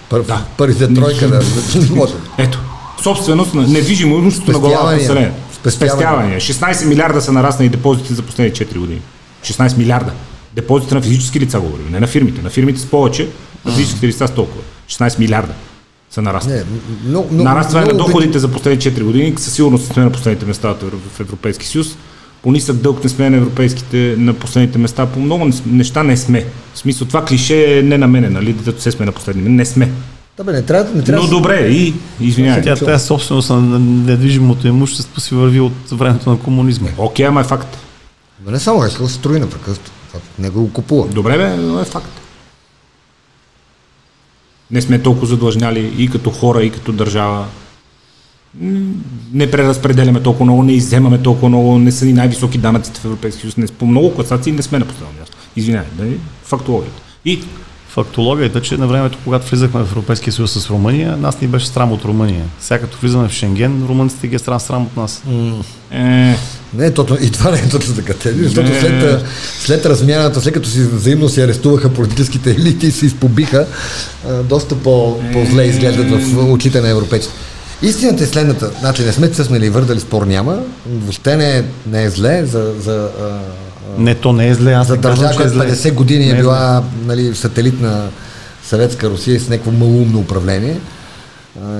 пър, 0.09 0.21
Да. 0.21 0.41
първите 0.57 0.93
тройка 0.93 1.27
да, 1.27 1.39
да 1.39 1.95
може. 1.95 2.13
Ето. 2.37 2.59
Собственост 3.03 3.53
на 3.53 3.67
недвижимо 3.67 4.15
имущество 4.15 4.51
на 4.51 4.59
глава 4.59 4.75
от 4.75 4.79
Спестявания. 4.79 4.99
населението. 5.01 5.53
Спестявания. 5.53 6.39
Спестявания. 6.39 6.81
16 6.81 6.87
милиарда 6.87 7.21
са 7.21 7.31
нараснали 7.31 7.69
депозитите 7.69 8.13
за 8.13 8.21
последните 8.21 8.65
4 8.65 8.77
години. 8.77 9.01
16 9.43 9.77
милиарда. 9.77 10.11
Депозитите 10.55 10.95
на 10.95 11.01
физически 11.01 11.39
лица 11.39 11.59
говорим, 11.59 11.85
не 11.91 11.99
на 11.99 12.07
фирмите. 12.07 12.41
На 12.41 12.49
фирмите 12.49 12.79
с 12.79 12.85
повече, 12.85 13.27
на 13.65 13.71
физическите 13.71 14.07
лица 14.07 14.27
с 14.27 14.31
толкова. 14.31 14.63
16 14.89 15.19
милиарда 15.19 15.53
са 16.11 16.21
нараснали. 16.21 16.61
Много, 17.05 17.27
Нарастване 17.31 17.85
на 17.85 17.93
доходите 17.93 18.39
за 18.39 18.47
последните 18.47 18.95
4 18.95 19.03
години, 19.03 19.33
със 19.37 19.53
сигурност 19.53 19.93
сме 19.93 20.03
на 20.03 20.11
последните 20.11 20.45
места 20.45 20.69
в 20.73 20.83
Евро- 20.83 20.99
в 21.15 21.19
Европейски 21.19 21.67
съюз. 21.67 21.87
По 22.43 22.51
нисък 22.51 22.75
дълг 22.75 23.03
не 23.03 23.09
сме 23.09 23.29
на 23.29 23.37
европейските 23.37 24.15
на 24.17 24.33
последните 24.33 24.77
места. 24.77 25.05
По 25.05 25.19
много 25.19 25.49
неща 25.65 26.03
не 26.03 26.17
сме. 26.17 26.45
В 26.73 26.79
смисъл 26.79 27.07
това 27.07 27.25
клише 27.25 27.77
е 27.77 27.81
не 27.81 27.97
на 27.97 28.07
мене, 28.07 28.29
нали? 28.29 28.53
Дето 28.53 28.81
се 28.81 28.91
сме 28.91 29.05
на 29.05 29.11
последни. 29.11 29.49
Не 29.49 29.65
сме. 29.65 29.91
Да, 30.37 30.43
бе, 30.43 30.51
не 30.51 30.61
трябва, 30.61 30.95
не 30.95 31.03
трябва 31.03 31.23
Но 31.23 31.29
да- 31.29 31.35
добре, 31.35 31.59
и 31.61 31.93
извинявай. 32.19 32.61
Тя 32.63 32.75
тази 32.75 33.05
собственост 33.05 33.49
на 33.49 33.79
недвижимото 33.79 34.67
имущество 34.67 35.21
си 35.21 35.35
върви 35.35 35.59
от 35.59 35.89
времето 35.89 36.29
на 36.29 36.39
комунизма. 36.39 36.89
Окей, 36.97 37.25
ама 37.25 37.41
е 37.41 37.43
факт. 37.43 37.77
Ма 38.45 38.51
не 38.51 38.59
само, 38.59 38.79
Хескел 38.79 39.07
се 39.07 39.13
строи 39.13 39.39
непрекъснато. 39.39 39.91
Това 40.07 40.19
Него 40.39 40.61
го 40.61 40.73
купува. 40.73 41.07
Добре, 41.07 41.37
бе, 41.37 41.49
но 41.49 41.79
е 41.79 41.85
факт. 41.85 42.11
Не 44.71 44.81
сме 44.81 44.99
толкова 44.99 45.27
задлъжняли 45.27 45.93
и 45.97 46.09
като 46.09 46.29
хора, 46.31 46.63
и 46.63 46.69
като 46.69 46.91
държава. 46.91 47.45
Не 49.33 49.51
преразпределяме 49.51 50.23
толкова 50.23 50.45
много, 50.45 50.63
не 50.63 50.73
изземаме 50.73 51.21
толкова 51.23 51.49
много, 51.49 51.79
не 51.79 51.91
са 51.91 52.05
ни 52.05 52.13
най-високи 52.13 52.57
данъците 52.57 52.99
в 52.99 53.05
Европейския 53.05 53.41
съюз. 53.41 53.57
Не, 53.57 53.67
по 53.67 53.85
много 53.85 54.15
класации 54.15 54.51
не 54.53 54.61
сме 54.61 54.79
на 54.79 54.85
последно 54.85 55.19
място. 55.19 55.37
Извинявай, 55.55 55.89
да 55.93 56.07
е 56.07 56.11
фактологията. 56.43 57.01
И 57.25 57.43
Фактологията, 57.93 58.61
че 58.61 58.77
на 58.77 58.87
времето, 58.87 59.17
когато 59.23 59.49
влизахме 59.49 59.83
в 59.83 59.91
Европейския 59.91 60.33
съюз 60.33 60.51
с 60.51 60.69
Румъния, 60.69 61.17
нас 61.17 61.41
ни 61.41 61.47
беше 61.47 61.67
срам 61.67 61.91
от 61.91 62.05
Румъния. 62.05 62.45
Сега 62.59 62.79
като 62.79 62.97
влизаме 63.01 63.27
в 63.29 63.31
Шенген, 63.31 63.85
румънците 63.87 64.27
ги 64.27 64.35
е 64.35 64.39
срам, 64.39 64.59
срам 64.59 64.83
от 64.83 64.97
нас. 64.97 65.21
е, 65.91 66.35
Не 66.73 66.91
точно, 66.93 67.17
и 67.21 67.31
това 67.31 67.51
не 67.51 67.57
е 67.57 67.69
точно 67.69 67.95
така. 67.95 68.13
Те, 68.13 68.33
защото 68.33 68.69
Не. 68.69 68.79
след, 68.79 69.25
след 69.59 69.85
размяната, 69.85 70.41
след 70.41 70.53
като 70.53 70.69
си 70.69 70.81
взаимно 70.81 71.29
си 71.29 71.41
арестуваха 71.41 71.93
политическите 71.93 72.51
елити 72.51 72.87
и 72.87 72.91
се 72.91 73.05
изпобиха, 73.05 73.67
доста 74.43 74.75
по, 74.75 75.19
по-зле 75.33 75.63
изглеждат 75.63 76.21
в 76.21 76.51
очите 76.51 76.81
на 76.81 76.89
европейците. 76.89 77.33
Истината 77.81 78.23
е 78.23 78.27
следната. 78.27 78.71
Значи 78.79 79.03
не 79.03 79.11
сме 79.11 79.27
цъснали 79.27 79.65
и 79.65 79.69
върдали, 79.69 79.99
спор 79.99 80.23
няма. 80.23 80.59
Въобще 80.89 81.35
не 81.35 81.57
е, 81.57 81.63
не 81.87 82.03
е 82.03 82.09
зле 82.09 82.45
за, 82.45 82.73
за, 82.79 83.09
Не, 83.97 84.15
то 84.15 84.33
не 84.33 84.47
е 84.47 84.53
зле, 84.53 84.73
аз 84.73 84.87
за 84.87 84.97
държава, 84.97 85.33
е 85.33 85.35
която 85.35 85.53
зле. 85.53 85.71
50 85.71 85.93
години 85.93 86.25
е 86.25 86.29
зле. 86.29 86.37
била 86.37 86.83
нали, 87.05 87.35
сателит 87.35 87.81
на 87.81 88.07
съветска 88.63 89.09
Русия 89.09 89.39
с 89.39 89.49
някакво 89.49 89.71
малумно 89.71 90.19
управление 90.19 90.79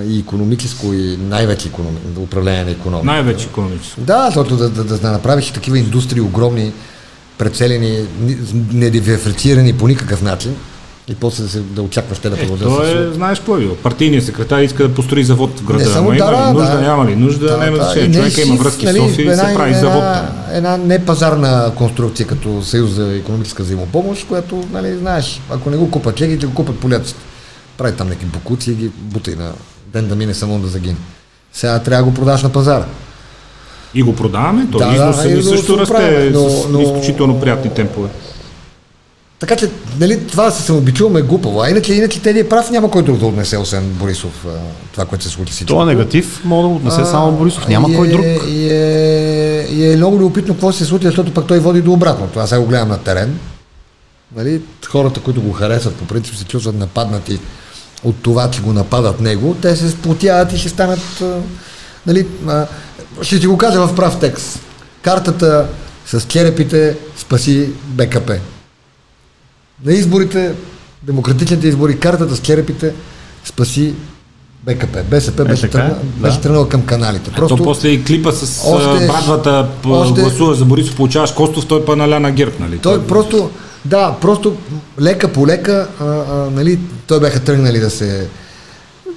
и 0.06 0.18
економическо 0.18 0.92
и 0.92 1.16
най-вече 1.16 1.68
економи, 1.68 1.96
управление 2.16 2.64
на 2.64 2.70
економика. 2.70 3.06
най-вече 3.06 3.46
економическо. 3.46 4.00
Да, 4.00 4.26
защото 4.26 4.56
да, 4.56 4.68
да, 4.68 4.84
да, 4.84 4.98
да 4.98 5.10
направиш 5.12 5.50
такива 5.50 5.78
индустрии 5.78 6.20
огромни, 6.20 6.72
прецелени, 7.38 8.04
ни- 8.20 8.36
недиференцирани 8.72 9.72
по 9.72 9.88
никакъв 9.88 10.22
начин 10.22 10.56
и 11.08 11.14
после 11.14 11.42
да, 11.42 11.48
се, 11.48 11.60
да 11.60 11.82
очакваш 11.82 12.18
те 12.18 12.30
да 12.30 12.36
Е, 12.36 12.38
продължат. 12.38 12.68
то 12.68 12.84
със- 12.84 12.94
е, 12.94 13.12
знаеш 13.12 13.38
какво 13.38 13.56
е 13.56 13.60
било. 13.60 13.74
Партийният 13.74 14.24
секретар 14.24 14.60
иска 14.60 14.88
да 14.88 14.94
построи 14.94 15.24
завод 15.24 15.60
в 15.60 15.64
града. 15.64 15.78
Не 15.78 15.84
само 15.86 15.98
Ама 16.00 16.10
да, 16.10 16.16
има 16.18 16.30
да, 16.32 16.48
ли 16.48 16.54
нужда, 16.54 16.72
да. 16.72 16.80
няма 16.80 17.06
ли 17.06 17.16
нужда, 17.16 17.46
Да, 17.48 17.56
няма 17.56 17.76
да, 17.78 17.84
значение. 17.84 18.04
и 18.04 18.08
не 18.08 18.14
Човека 18.14 18.42
има 18.42 18.56
връзки 18.56 18.84
нали, 18.86 18.98
в 18.98 19.02
София 19.02 19.32
и 19.32 19.36
се 19.36 19.54
прави 19.54 19.74
завод. 19.74 19.94
Една, 19.96 20.28
една 20.52 20.76
непазарна 20.78 21.72
конструкция 21.76 22.26
като 22.26 22.62
Съюз 22.62 22.90
за 22.90 23.14
економическа 23.14 23.62
взаимопомощ, 23.62 24.26
която, 24.26 24.64
нали, 24.72 24.96
знаеш, 24.96 25.40
ако 25.50 25.70
не 25.70 25.76
го 25.76 25.90
купат 25.90 26.14
чехите, 26.14 26.46
го 26.46 26.54
купат 26.54 26.78
поляците. 26.78 27.20
Прави 27.78 27.92
там 27.92 28.08
някакви 28.08 28.26
букуци 28.28 28.70
и 28.70 28.74
ги 28.74 28.88
бутай 28.96 29.34
на 29.34 29.52
ден 29.86 30.08
да 30.08 30.16
мине 30.16 30.34
само 30.34 30.58
да 30.58 30.68
загине. 30.68 30.96
Сега 31.52 31.78
трябва 31.78 32.04
да 32.04 32.10
го 32.10 32.14
продаш 32.14 32.42
на 32.42 32.48
пазара. 32.48 32.84
И 33.94 34.02
го 34.02 34.16
продаваме, 34.16 34.66
то 34.66 34.78
Да, 34.78 34.84
да, 34.86 35.12
да, 35.12 35.24
ни 35.26 35.42
също 35.42 35.78
расте 35.78 35.94
правим, 35.94 36.32
но- 36.32 36.48
с 36.50 36.68
но- 36.68 36.80
изключително 36.80 37.40
приятни 37.40 37.70
темпове. 37.70 38.08
Така 39.42 39.56
че, 39.56 39.70
нали, 40.00 40.26
това 40.26 40.44
да 40.44 40.50
се 40.50 40.62
самообичуваме 40.62 41.20
е 41.20 41.22
глупаво. 41.22 41.62
А 41.62 41.70
иначе, 41.70 41.94
иначе 41.94 42.22
Теди 42.22 42.38
е 42.38 42.48
прав, 42.48 42.70
няма 42.70 42.90
кой 42.90 43.02
друг 43.02 43.18
да 43.18 43.26
отнесе, 43.26 43.56
освен 43.56 43.88
Борисов, 43.88 44.46
това, 44.92 45.04
което 45.04 45.24
се 45.24 45.30
случи 45.30 45.52
всичко. 45.52 45.74
То 45.74 45.82
е 45.82 45.86
негатив, 45.86 46.40
мога 46.44 46.68
да 46.68 46.74
отнесе 46.74 47.00
А, 47.00 47.06
само 47.06 47.32
Борисов. 47.32 47.68
Няма 47.68 47.90
и 47.90 47.96
кой 47.96 48.08
е, 48.08 48.10
друг. 48.10 48.24
И 48.48 48.68
е, 48.70 49.66
и 49.70 49.92
е 49.92 49.96
много 49.96 50.18
любопитно 50.18 50.54
какво 50.54 50.72
се 50.72 50.84
случи, 50.84 51.06
защото 51.06 51.34
пък 51.34 51.46
той 51.46 51.58
води 51.58 51.82
до 51.82 51.92
обратното. 51.92 52.40
Аз 52.40 52.48
сега 52.48 52.60
го 52.60 52.66
гледам 52.66 52.88
на 52.88 52.98
терен. 52.98 53.38
Нали, 54.36 54.60
хората, 54.88 55.20
които 55.20 55.42
го 55.42 55.52
харесват, 55.52 55.94
по 55.94 56.04
принцип 56.04 56.36
се 56.36 56.44
чувстват 56.44 56.76
нападнати 56.76 57.38
от 58.04 58.16
това, 58.22 58.50
че 58.50 58.60
го 58.60 58.72
нападат 58.72 59.20
него, 59.20 59.56
те 59.62 59.76
се 59.76 59.90
сплотяват 59.90 60.52
и 60.52 60.58
ще 60.58 60.68
станат. 60.68 61.22
Нали, 62.06 62.26
ще 63.22 63.40
ти 63.40 63.46
го 63.46 63.58
кажа 63.58 63.86
в 63.86 63.94
прав 63.94 64.20
текст. 64.20 64.58
Картата 65.02 65.66
с 66.06 66.20
черепите 66.20 66.96
спаси 67.16 67.68
БКП. 67.84 68.38
На 69.84 69.92
изборите, 69.92 70.52
демократичните 71.02 71.68
избори, 71.68 71.98
картата 71.98 72.36
с 72.36 72.40
черепите 72.40 72.94
спаси 73.44 73.94
БКП. 74.64 75.02
БСП 75.10 75.44
беше, 75.44 75.62
така 75.62 75.78
е, 75.78 75.88
тръгна, 75.88 76.02
да. 76.16 76.26
беше 76.28 76.40
тръгнала 76.40 76.68
към 76.68 76.82
каналите. 76.82 77.30
Просто... 77.30 77.56
То 77.56 77.64
после 77.64 77.88
и 77.88 78.04
клипа 78.04 78.32
с 78.32 78.64
Още- 78.66 79.06
брадвата 79.06 79.68
още- 79.86 80.20
гласува 80.20 80.54
за 80.54 80.64
Борисов, 80.64 80.96
получаваш 80.96 81.32
Костов, 81.32 81.66
той 81.66 81.84
па 81.84 81.96
наля 81.96 82.20
на 82.20 82.30
герб, 82.30 82.60
нали? 82.60 82.78
Той 82.78 83.06
просто, 83.06 83.50
да, 83.84 84.16
просто 84.20 84.56
лека 85.00 85.28
по 85.28 85.46
лека, 85.46 85.88
а, 86.00 86.04
а, 86.04 86.50
нали, 86.50 86.78
той 87.06 87.20
бяха 87.20 87.40
тръгнали 87.40 87.78
да 87.78 87.90
се 87.90 88.28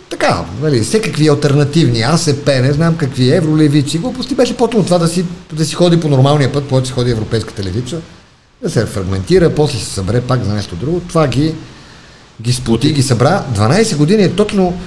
така, 0.09 0.45
нали, 0.61 0.82
всекакви 0.82 1.28
альтернативни, 1.28 2.01
АСП, 2.01 2.47
не 2.61 2.72
знам 2.74 2.95
какви, 2.97 3.36
евролевици, 3.36 3.97
глупости 3.97 4.36
беше 4.36 4.57
по 4.57 4.68
това 4.68 4.97
да 4.97 5.07
си, 5.07 5.26
да 5.53 5.66
си 5.66 5.76
ходи 5.76 5.99
по 5.99 6.07
нормалния 6.07 6.51
път, 6.51 6.63
по 6.63 6.70
който 6.70 6.88
си 6.88 6.93
ходи 6.93 7.11
европейската 7.11 7.63
левица, 7.63 7.97
да 8.63 8.69
се 8.69 8.85
фрагментира, 8.85 9.55
после 9.55 9.79
се 9.79 9.85
събере 9.85 10.21
пак 10.21 10.43
за 10.43 10.53
нещо 10.53 10.75
друго. 10.75 11.01
Това 11.07 11.27
ги, 11.27 11.55
ги 12.41 12.53
сплоти, 12.53 12.93
ги 12.93 13.03
събра. 13.03 13.43
12 13.55 13.97
години 13.97 14.23
е 14.23 14.31
точно 14.31 14.79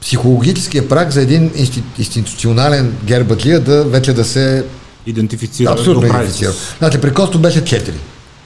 психологическия 0.00 0.88
прак 0.88 1.10
за 1.10 1.20
един 1.20 1.50
инсти, 1.54 1.82
институционален 1.98 2.96
гербатлия 3.04 3.60
да 3.60 3.84
вече 3.84 4.12
да 4.12 4.24
се 4.24 4.64
Идентифицира. 5.06 5.72
Абсолютно 5.72 6.06
идентифицира. 6.06 6.52
Значи 6.78 7.00
при 7.00 7.14
Костов 7.14 7.40
беше 7.40 7.64
4. 7.64 7.92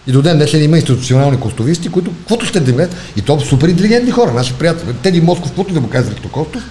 И 0.06 0.12
до 0.12 0.22
ден 0.22 0.36
днешен 0.36 0.64
има 0.64 0.76
институционални 0.76 1.40
костовисти, 1.40 1.88
които, 1.88 2.10
каквото 2.10 2.46
ще 2.46 2.60
да 2.60 2.88
и 3.16 3.22
то 3.22 3.40
супер 3.40 3.68
интелигентни 3.68 4.10
хора, 4.10 4.32
наши 4.32 4.54
приятели. 4.54 4.94
Теди 5.02 5.20
Москов, 5.20 5.48
каквото 5.48 5.74
да 5.74 5.80
му 5.80 5.88
казали 5.88 6.14
като 6.14 6.28
Костов, 6.28 6.62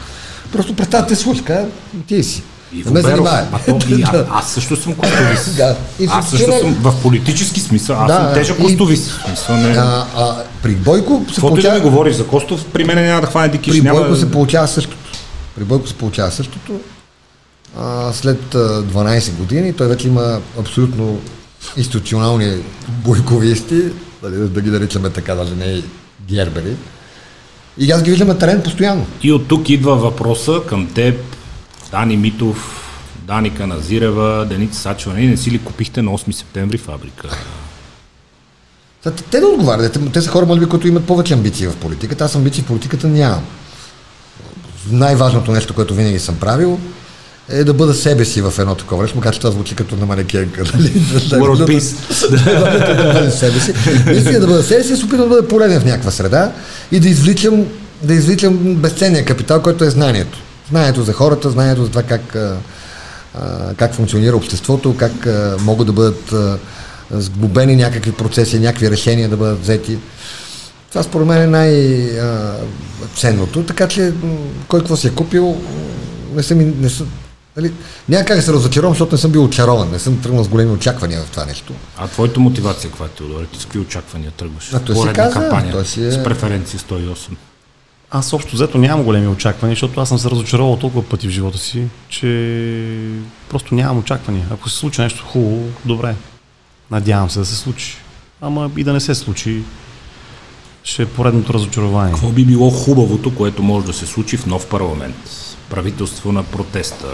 просто 0.51 0.75
представят 0.75 1.07
те 1.07 1.15
случай, 1.15 1.43
казва, 1.43 1.69
ти 2.07 2.23
си. 2.23 2.43
И 2.74 2.84
Не 2.86 2.91
ме 2.91 3.01
занимава. 3.01 3.47
а 3.51 3.59
то, 3.59 3.80
и, 3.89 4.03
а, 4.03 4.26
аз 4.32 4.51
също 4.51 4.76
съм 4.76 4.93
костовист. 4.95 5.55
Да. 5.57 5.76
И 5.99 6.07
аз 6.09 6.30
също 6.30 6.51
съм 6.59 6.74
в 6.74 6.93
политически 7.01 7.59
смисъл, 7.59 7.95
аз 7.95 8.07
Да, 8.07 8.13
съм 8.15 8.34
тежък 8.34 8.59
и- 8.59 8.61
костовист. 8.61 9.11
Смисъл, 9.26 9.57
не... 9.57 9.69
А, 9.69 10.05
а, 10.17 10.36
при 10.63 10.76
Бойко 10.76 11.26
се 11.28 11.34
Каквото 11.34 11.59
и 11.59 11.61
да 11.61 11.67
ми 11.67 11.72
получава, 11.72 11.80
говориш 11.82 12.15
за 12.15 12.28
Костов, 12.28 12.65
при 12.65 12.84
мен 12.84 13.05
няма 13.05 13.22
да 13.22 13.28
хване 13.28 13.47
дикиш. 13.47 13.74
при 13.74 13.82
няма... 13.82 13.99
Бойко 13.99 14.15
се 14.15 14.32
получава 14.32 14.67
същото. 14.67 14.97
При 15.55 15.63
Бойко 15.63 15.88
се 15.88 15.93
получава 15.93 16.32
същото. 16.32 16.80
А, 17.80 18.13
след 18.13 18.55
а, 18.55 18.57
12 18.84 19.32
години 19.32 19.74
той 19.74 19.88
вече 19.88 20.07
има 20.07 20.39
абсолютно 20.59 21.19
институционални 21.78 22.57
бойковисти, 22.88 23.82
дали, 24.24 24.36
да 24.38 24.61
ги 24.61 24.69
наричаме 24.69 25.09
така, 25.09 25.36
даже 25.36 25.55
не 25.55 25.65
и 25.65 25.84
гербери. 26.26 26.76
И 27.78 27.91
аз 27.91 28.03
ги 28.03 28.09
виждам 28.09 28.28
на 28.28 28.38
терен 28.38 28.61
постоянно. 28.61 29.05
И 29.24 29.32
от 29.32 29.47
тук 29.47 29.69
идва 29.69 29.95
въпроса 29.95 30.61
към 30.67 30.88
теб, 30.88 31.19
Дани 31.92 32.18
Митов, 32.18 32.88
Дани 33.28 33.56
Каназирева, 33.56 34.46
Деница 34.50 34.82
Сачева. 34.82 35.16
Не, 35.16 35.28
не 35.28 35.38
си 35.38 35.52
ли 35.52 35.60
купихте 35.60 36.02
на 36.02 36.12
8 36.12 36.32
септември 36.32 36.78
фабрика? 36.78 37.28
Та, 39.04 39.12
те 39.12 39.39
да 39.39 39.48
отговарят. 39.48 39.94
Те, 39.94 40.00
те 40.00 40.22
са 40.22 40.30
хора, 40.30 40.46
може 40.46 40.60
би, 40.60 40.66
които 40.66 40.88
имат 40.88 41.06
повече 41.06 41.34
амбиции 41.34 41.68
в 41.68 41.76
политиката. 41.76 42.24
Аз 42.24 42.36
амбиции 42.36 42.64
в 42.64 42.68
политиката 42.68 43.08
нямам. 43.08 43.44
Най-важното 44.92 45.52
нещо, 45.52 45.74
което 45.74 45.94
винаги 45.94 46.20
съм 46.20 46.36
правил, 46.36 46.80
е 47.50 47.64
да 47.64 47.74
бъда 47.74 47.94
себе 47.94 48.26
си 48.26 48.42
в 48.42 48.54
едно 48.60 48.76
такова 48.76 49.04
нещо, 49.04 49.18
макар 49.18 49.34
че 49.34 49.39
това 49.39 49.52
звучи 49.52 49.76
като 49.76 49.96
на 49.96 50.06
манекенка. 50.06 50.64
Нали? 50.74 50.89
World 50.89 51.66
Peace. 51.66 51.96
да 52.96 53.14
бъда 53.14 53.32
себе 53.32 53.60
си. 53.60 53.74
Наистина 54.06 54.39
да 54.39 54.48
бъда 54.48 54.64
себе 54.64 54.84
си, 54.84 54.96
се 54.96 55.06
опитам 55.06 55.30
да 55.30 55.36
бъда 55.36 55.48
полезен 55.48 55.82
в 55.82 55.86
някаква 55.86 56.12
среда 56.12 56.52
и 56.92 57.00
да 57.00 57.10
извличам, 57.10 57.66
да 58.04 58.14
извличам 58.14 58.76
безценния 58.76 59.26
капитал, 59.26 59.62
който 59.62 59.84
е 59.84 59.89
знанието. 59.89 60.38
Знанието 60.72 61.03
за 61.03 61.13
хората, 61.13 61.49
знанието 61.49 61.84
за 61.84 61.89
това 61.89 62.03
как, 62.03 62.36
как 63.78 63.93
функционира 63.93 64.36
обществото, 64.36 64.97
как 64.97 65.28
могат 65.61 65.88
да 65.88 65.93
бъдат 65.93 66.34
сглобени 67.11 67.76
някакви 67.76 68.11
процеси, 68.11 68.59
някакви 68.59 68.91
решения 68.91 69.30
да 69.30 69.38
бъдат 69.38 69.61
взети. 69.61 69.97
Това 70.89 71.03
според 71.03 71.28
мен 71.28 71.41
е 71.41 71.47
най-ценното. 71.47 73.63
Така 73.63 73.88
че 73.88 74.13
кой 74.67 74.80
какво 74.80 74.95
си 74.95 75.07
е 75.07 75.11
купил, 75.11 75.61
не 76.36 76.43
съм, 76.43 76.82
не 76.82 76.89
съм 76.89 77.07
Нали, 77.57 77.74
няма 78.09 78.26
как 78.26 78.38
да 78.38 78.43
се 78.43 78.53
разочаровам, 78.53 78.93
защото 78.93 79.15
не 79.15 79.19
съм 79.19 79.32
бил 79.32 79.43
очарован, 79.43 79.91
не 79.91 79.99
съм 79.99 80.22
тръгнал 80.22 80.43
с 80.43 80.47
големи 80.47 80.72
очаквания 80.72 81.22
в 81.22 81.32
това 81.32 81.45
нещо. 81.45 81.74
А 81.97 82.07
твоята 82.07 82.39
мотивация 82.39 82.89
каква 82.89 83.05
е, 83.05 83.09
Теодор? 83.09 83.45
Ти 83.53 83.59
с 83.59 83.63
какви 83.63 83.80
очаквания 83.80 84.32
тръгваш? 84.32 84.74
А 84.74 84.80
той 84.80 84.95
си 84.95 85.07
каза, 85.13 85.63
той 85.72 85.86
си 85.86 86.05
е- 86.05 86.11
с 86.11 86.24
преференция 86.24 86.80
108. 86.80 87.15
Аз 88.14 88.34
общо 88.34 88.53
взето 88.53 88.78
нямам 88.78 89.05
големи 89.05 89.28
очаквания, 89.28 89.76
защото 89.76 90.01
аз 90.01 90.09
съм 90.09 90.18
се 90.18 90.30
разочаровал 90.30 90.78
толкова 90.78 91.09
пъти 91.09 91.28
в 91.28 91.32
живота 91.32 91.57
си, 91.57 91.84
че 92.09 92.28
просто 93.49 93.76
нямам 93.76 93.97
очаквания. 93.97 94.47
Ако 94.51 94.70
се 94.70 94.78
случи 94.78 95.01
нещо 95.01 95.26
хубаво, 95.26 95.70
добре. 95.86 96.16
Надявам 96.91 97.30
се 97.30 97.39
да 97.39 97.45
се 97.45 97.55
случи. 97.55 97.97
Ама 98.41 98.72
и 98.78 98.84
да 98.84 98.93
не 98.93 98.99
се 98.99 99.16
случи, 99.16 99.64
ще 100.84 101.03
е 101.03 101.05
поредното 101.05 101.53
разочарование. 101.53 102.14
Какво 102.14 102.30
би 102.30 102.45
било 102.45 102.70
хубавото, 102.70 103.36
което 103.36 103.64
може 103.64 103.86
да 103.86 103.93
се 103.93 104.05
случи 104.05 104.38
в 104.38 104.45
нов 104.45 104.68
парламент? 104.68 105.16
Правителство 105.70 106.32
на 106.32 106.43
протеста, 106.43 107.07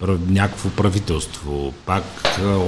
пр- 0.00 0.18
някакво 0.28 0.68
правителство, 0.68 1.72
пак 1.86 2.04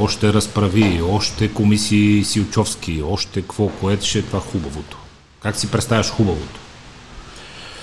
още 0.00 0.32
разправи, 0.32 1.02
още 1.02 1.48
комисии 1.48 2.24
Силчовски, 2.24 3.02
още 3.02 3.40
какво, 3.40 3.68
което 3.68 4.06
ще 4.06 4.18
е 4.18 4.22
това 4.22 4.40
хубавото? 4.40 4.96
Как 5.42 5.56
си 5.56 5.70
представяш 5.70 6.10
хубавото? 6.10 6.60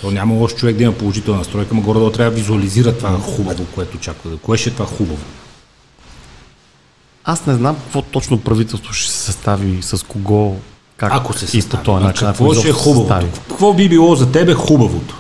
То 0.02 0.12
няма 0.12 0.34
лош 0.34 0.56
човек 0.56 0.76
да 0.78 0.84
има 0.84 0.94
положителна 0.94 1.40
настройка, 1.40 1.76
но 1.76 1.82
горе 1.82 2.12
трябва 2.12 2.32
да 2.32 2.38
визуализира 2.38 2.98
това 2.98 3.20
хубаво, 3.20 3.66
което 3.66 3.98
очаква. 3.98 4.38
Кое 4.38 4.58
ще 4.58 4.70
е 4.70 4.74
това 4.74 4.86
хубаво? 4.86 5.24
Аз 7.24 7.46
не 7.46 7.54
знам 7.54 7.76
какво 7.76 8.02
точно 8.02 8.40
правителство 8.40 8.94
ще 8.94 9.12
се 9.12 9.18
състави, 9.18 9.82
с 9.82 10.06
кого, 10.06 10.56
как 10.98 11.14
Ако 11.14 11.34
се 11.34 11.46
и 11.46 11.48
състави. 11.48 11.80
по 11.80 11.86
този 11.86 12.02
Значи, 12.02 12.24
начин. 12.24 12.28
какво 12.28 12.54
ще 12.54 12.70
е 12.70 12.74
хубавото? 12.74 13.40
Какво 13.50 13.74
би 13.74 13.90
било 13.90 14.16
за 14.16 14.32
тебе 14.32 14.54
хубавото? 14.54 15.16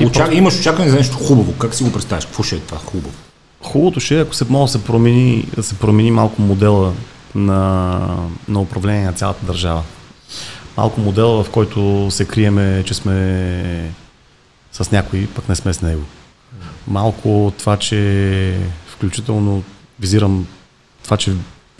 И 0.00 0.06
Очак... 0.06 0.14
просто- 0.24 0.36
Имаш 0.38 0.58
очакване 0.58 0.90
за 0.90 0.96
нещо 0.96 1.16
хубаво. 1.16 1.52
Как 1.52 1.74
си 1.74 1.82
го 1.84 1.92
представяш? 1.92 2.24
Какво 2.24 2.42
ще 2.42 2.56
е 2.56 2.60
това 2.60 2.78
хубаво? 2.78 3.14
Хубавото 3.62 4.00
ще 4.00 4.16
е, 4.16 4.20
ако 4.20 4.34
се 4.34 4.44
може 4.48 4.72
да 4.72 4.78
се 4.78 4.84
промени, 4.84 5.48
да 5.56 5.62
се 5.62 5.74
промени 5.74 6.10
малко 6.10 6.42
модела 6.42 6.92
на, 7.34 8.00
на 8.48 8.60
управление 8.60 9.04
на 9.06 9.12
цялата 9.12 9.46
държава. 9.46 9.82
Малко 10.78 11.00
модела, 11.00 11.44
в 11.44 11.50
който 11.50 12.08
се 12.10 12.24
криеме, 12.24 12.82
че 12.86 12.94
сме 12.94 13.92
с 14.72 14.90
някой, 14.90 15.26
пък 15.34 15.48
не 15.48 15.56
сме 15.56 15.74
с 15.74 15.82
него. 15.82 16.02
Малко 16.88 17.52
това, 17.58 17.76
че 17.76 18.58
включително 18.86 19.62
визирам 20.00 20.46
това, 21.04 21.16
че 21.16 21.32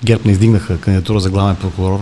ГЕРБ 0.04 0.22
не 0.24 0.32
издигнаха 0.32 0.80
кандидатура 0.80 1.20
за 1.20 1.30
главен 1.30 1.56
прокурор 1.56 2.00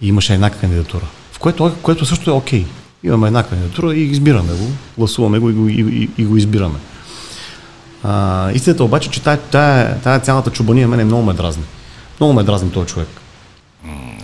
и 0.00 0.08
имаше 0.08 0.34
една 0.34 0.50
кандидатура. 0.50 1.04
В 1.32 1.38
което, 1.38 1.74
което 1.82 2.06
също 2.06 2.30
е 2.30 2.34
окей. 2.34 2.66
Имаме 3.04 3.26
една 3.26 3.42
кандидатура 3.42 3.94
и 3.94 4.02
избираме 4.02 4.52
го, 4.52 4.66
гласуваме 4.98 5.38
го 5.38 5.50
и 5.50 5.52
го, 5.52 5.68
и, 5.68 5.74
и, 5.74 6.10
и 6.18 6.24
го 6.24 6.36
избираме. 6.36 6.78
А, 8.02 8.50
истината 8.52 8.84
обаче, 8.84 9.10
че 9.10 9.22
тая, 9.22 9.38
тая, 9.38 10.00
тая 10.00 10.20
цялата 10.20 10.50
чубания 10.50 10.88
мене 10.88 11.04
много 11.04 11.22
ме 11.22 11.32
дразни. 11.32 11.64
Много 12.20 12.32
ме 12.32 12.42
дразни 12.42 12.70
този 12.70 12.86
човек. 12.86 13.08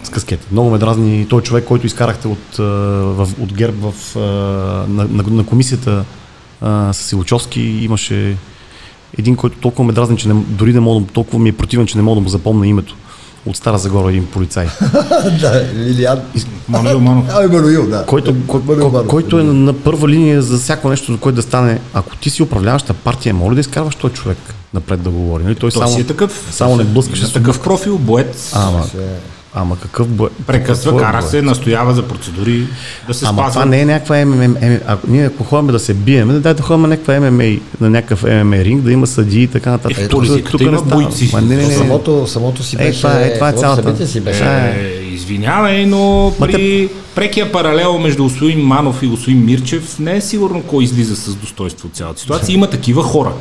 С 0.04 0.08
каскета. 0.08 0.46
Много 0.52 0.70
ме 0.70 0.78
дразни 0.78 1.26
този 1.28 1.44
човек, 1.44 1.64
който 1.64 1.86
изкарахте 1.86 2.28
от, 2.28 2.58
а, 2.58 2.62
в, 2.62 3.28
от 3.40 3.52
ГЕРБ 3.52 3.90
в, 3.90 4.16
а, 4.16 4.20
на, 4.88 5.04
на, 5.10 5.22
на 5.26 5.44
комисията 5.46 6.04
а, 6.60 6.92
с 6.92 7.12
Илчовски. 7.12 7.60
Имаше 7.60 8.36
един, 9.18 9.36
който 9.36 9.58
толкова 9.58 9.84
ме 9.84 9.92
дразни, 9.92 10.16
че 10.16 10.28
не, 10.28 10.34
дори 10.34 10.72
не 10.72 10.80
мога, 10.80 11.00
да- 11.00 11.12
толкова 11.12 11.38
ми 11.38 11.48
е 11.48 11.52
противен, 11.52 11.86
че 11.86 11.98
не 11.98 12.02
мога 12.02 12.14
да 12.14 12.20
му 12.20 12.28
запомня 12.28 12.66
името. 12.66 12.96
От 13.46 13.56
Стара 13.56 13.78
Загора 13.78 14.10
един 14.10 14.26
полицай. 14.26 14.66
да, 15.40 15.68
Лилиан. 15.76 16.20
Мануил 16.68 17.00
Манов. 17.00 17.24
Ай, 17.34 17.46
Мануил, 17.46 17.86
да. 17.88 18.06
който, 18.06 18.34
кой, 18.46 18.62
кой, 18.66 18.76
Манов. 18.76 19.06
който 19.06 19.38
е 19.38 19.42
на, 19.42 19.72
първа 19.72 20.08
линия 20.08 20.42
за 20.42 20.58
всяко 20.58 20.88
нещо, 20.88 21.12
за 21.12 21.18
което 21.18 21.36
да 21.36 21.42
стане. 21.42 21.80
Ако 21.94 22.16
ти 22.16 22.30
си 22.30 22.42
управляваща 22.42 22.94
партия, 22.94 23.34
моля 23.34 23.54
да 23.54 23.60
изкарваш 23.60 23.94
този 23.94 24.14
човек 24.14 24.38
напред 24.74 25.02
да 25.02 25.10
говори. 25.10 25.44
Нали? 25.44 25.54
Той, 25.54 25.70
Той 25.70 25.82
само, 25.82 25.94
си 25.94 26.00
е 26.00 26.04
такъв. 26.04 26.48
само 26.50 26.76
не 26.76 26.84
блъскаше 26.84 27.24
Е 27.24 27.28
такъв 27.28 27.60
профил, 27.60 27.98
боец. 27.98 28.52
Ама, 28.54 28.84
ама 29.54 29.76
какъв 29.78 30.08
бе? 30.08 30.24
Прекъсва, 30.46 30.84
какво 30.84 30.98
е 30.98 31.02
кара 31.02 31.16
бе? 31.16 31.28
се, 31.28 31.42
настоява 31.42 31.94
за 31.94 32.02
процедури, 32.02 32.66
да 33.08 33.14
се 33.14 33.26
Ама 33.26 33.34
спазва. 33.34 33.50
това 33.52 33.64
не 33.66 33.80
е 33.80 33.84
някаква 33.84 34.24
ММА. 34.24 34.36
ММА. 34.48 34.56
Ако 34.86 35.10
ние 35.10 35.26
ако 35.26 35.44
ходим 35.44 35.66
да 35.66 35.78
се 35.78 35.94
биеме, 35.94 36.32
да 36.32 36.40
дай 36.40 36.54
да 36.54 36.62
ходим 36.62 36.82
на 36.82 36.88
някаква 36.88 37.20
ММА, 37.20 37.44
на 37.80 37.90
някакъв 37.90 38.22
ММА 38.24 38.56
ринг, 38.56 38.82
да 38.82 38.92
има 38.92 39.06
съдии 39.06 39.42
и 39.42 39.48
така 39.48 39.70
нататък. 39.70 39.98
Е, 39.98 40.02
Тук- 40.02 40.10
политиката 40.18 40.50
тук 40.50 40.60
има 40.60 40.70
не 40.72 40.78
става. 40.78 40.94
бойци. 40.94 41.30
Ма, 41.32 41.40
не, 41.40 41.56
не, 41.56 41.62
не. 41.62 41.70
Самото, 41.70 42.26
самото 42.26 42.62
си 42.62 42.76
Е, 42.76 42.78
беше... 42.78 42.98
това 42.98 43.12
е- 43.14 43.34
това 43.34 43.48
е 43.48 43.52
цялата. 43.52 44.06
си 44.06 44.20
беше... 44.20 44.44
Е, 44.44 45.04
извинявай, 45.04 45.86
но 45.86 46.00
Ма 46.30 46.46
при 46.46 46.88
прекия 47.14 47.52
паралел 47.52 47.98
между 47.98 48.22
господин 48.22 48.60
Манов 48.60 49.02
и 49.02 49.06
господин 49.06 49.44
Мирчев 49.44 49.98
не 49.98 50.16
е 50.16 50.20
сигурно 50.20 50.62
кой 50.62 50.84
излиза 50.84 51.16
с 51.16 51.34
достоинство 51.34 51.88
от 51.88 51.96
цялата 51.96 52.20
ситуация. 52.20 52.54
Има 52.54 52.66
такива 52.66 53.02
хора. 53.02 53.32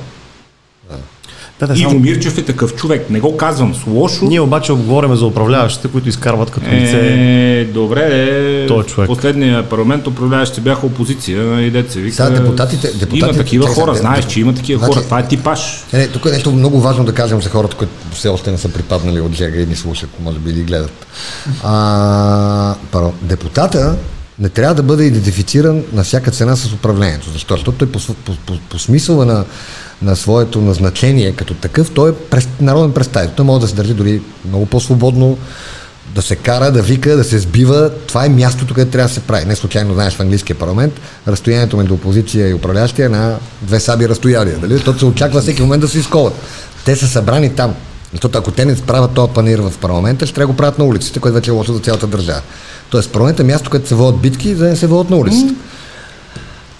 Да, 1.63 1.67
да, 1.67 1.79
Иво 1.79 1.89
само, 1.89 2.01
Мирчев 2.01 2.37
е 2.37 2.41
такъв 2.41 2.75
човек. 2.75 3.09
Не 3.09 3.19
го 3.19 3.37
казвам 3.37 3.75
с 3.75 3.87
лошо. 3.87 4.25
ние 4.25 4.41
обаче 4.41 4.73
говорим 4.73 5.15
за 5.15 5.25
управляващите, 5.25 5.87
които 5.87 6.09
изкарват 6.09 6.51
като 6.51 6.65
лице. 6.65 6.99
Е, 7.03 7.65
добре, 7.65 8.09
е, 8.63 8.67
Той 8.67 8.83
човек. 8.83 9.07
последния 9.07 9.69
парламент 9.69 10.07
управляващите 10.07 10.61
бяха 10.61 10.85
опозиция 10.85 11.61
и 11.61 11.71
деца 11.71 11.99
вика. 11.99 12.15
Сега 12.15 12.29
депутатите- 12.29 12.93
депутатите- 12.93 13.17
има 13.19 13.33
такива 13.33 13.65
чакай, 13.65 13.83
хора, 13.83 13.95
знаеш, 13.95 14.25
че 14.25 14.39
има 14.39 14.53
такива 14.53 14.79
значи- 14.79 14.93
хора. 14.93 15.05
Това 15.05 15.19
е 15.19 15.27
типаж. 15.27 15.83
Не, 15.93 15.99
не, 15.99 16.07
тук 16.07 16.25
е 16.25 16.29
нещо 16.29 16.51
много 16.51 16.81
важно 16.81 17.03
да 17.03 17.13
кажем 17.13 17.41
за 17.41 17.49
хората, 17.49 17.75
които 17.75 17.93
все 18.13 18.29
още 18.29 18.51
не 18.51 18.57
са 18.57 18.69
припаднали 18.69 19.21
от 19.21 19.33
жега 19.33 19.61
и 19.61 19.65
ни 19.65 19.75
слушат, 19.75 20.09
може 20.19 20.39
би 20.39 20.49
или 20.49 20.61
гледат. 20.61 21.05
А, 21.63 22.75
пардон, 22.91 23.13
депутата 23.21 23.95
не 24.39 24.49
трябва 24.49 24.75
да 24.75 24.83
бъде 24.83 25.03
идентифициран 25.03 25.83
на 25.93 26.03
всяка 26.03 26.31
цена 26.31 26.55
с 26.55 26.73
управлението. 26.73 27.29
Защо? 27.29 27.53
Защото 27.53 27.71
той 27.71 27.87
по, 27.87 27.99
по, 27.99 28.35
по, 28.35 28.53
по 28.69 28.79
смисъла 28.79 29.25
на, 29.25 29.45
на 30.03 30.15
своето 30.15 30.61
назначение 30.61 31.31
като 31.31 31.53
такъв, 31.53 31.91
той 31.91 32.11
е 32.11 32.13
народен 32.61 32.91
представител. 32.91 33.35
Той 33.35 33.45
може 33.45 33.61
да 33.61 33.67
се 33.67 33.75
държи 33.75 33.93
дори 33.93 34.21
много 34.49 34.65
по-свободно, 34.65 35.37
да 36.15 36.21
се 36.21 36.35
кара, 36.35 36.71
да 36.71 36.81
вика, 36.81 37.17
да 37.17 37.23
се 37.23 37.39
сбива. 37.39 37.91
Това 38.07 38.25
е 38.25 38.29
мястото, 38.29 38.73
където 38.73 38.91
трябва 38.91 39.07
да 39.07 39.13
се 39.13 39.19
прави. 39.19 39.45
Не 39.45 39.55
случайно 39.55 39.93
знаеш 39.93 40.13
в 40.13 40.19
английския 40.19 40.55
парламент, 40.55 40.93
разстоянието 41.27 41.77
между 41.77 41.93
опозиция 41.93 42.49
и 42.49 42.53
управляващия 42.53 43.05
е 43.05 43.09
на 43.09 43.35
две 43.61 43.79
саби 43.79 44.09
разстояние. 44.09 44.53
Дали? 44.53 44.73
Защото 44.73 44.99
се 44.99 45.05
очаква 45.05 45.41
всеки 45.41 45.61
момент 45.61 45.81
да 45.81 45.87
се 45.87 45.99
изковат. 45.99 46.33
Те 46.85 46.95
са 46.95 47.07
събрани 47.07 47.49
там. 47.49 47.75
Защото 48.11 48.37
ако 48.37 48.51
те 48.51 48.65
не 48.65 48.75
правят 48.75 49.13
този 49.13 49.33
панир 49.33 49.59
в 49.59 49.73
парламента, 49.81 50.25
ще 50.25 50.35
трябва 50.35 50.47
да 50.47 50.53
го 50.53 50.57
правят 50.57 50.79
на 50.79 50.85
улиците, 50.85 51.19
което 51.19 51.35
вече 51.35 51.49
е 51.49 51.53
лошо 51.53 51.73
за 51.73 51.79
цялата 51.79 52.07
държава. 52.07 52.41
Тоест, 52.89 53.11
парламент 53.11 53.39
е 53.39 53.43
място, 53.43 53.69
където 53.69 53.89
се 53.89 53.95
водят 53.95 54.21
битки, 54.21 54.55
за 54.55 54.63
да 54.63 54.69
не 54.69 54.75
се 54.75 54.87
водят 54.87 55.09
на 55.09 55.17
улицата. 55.17 55.53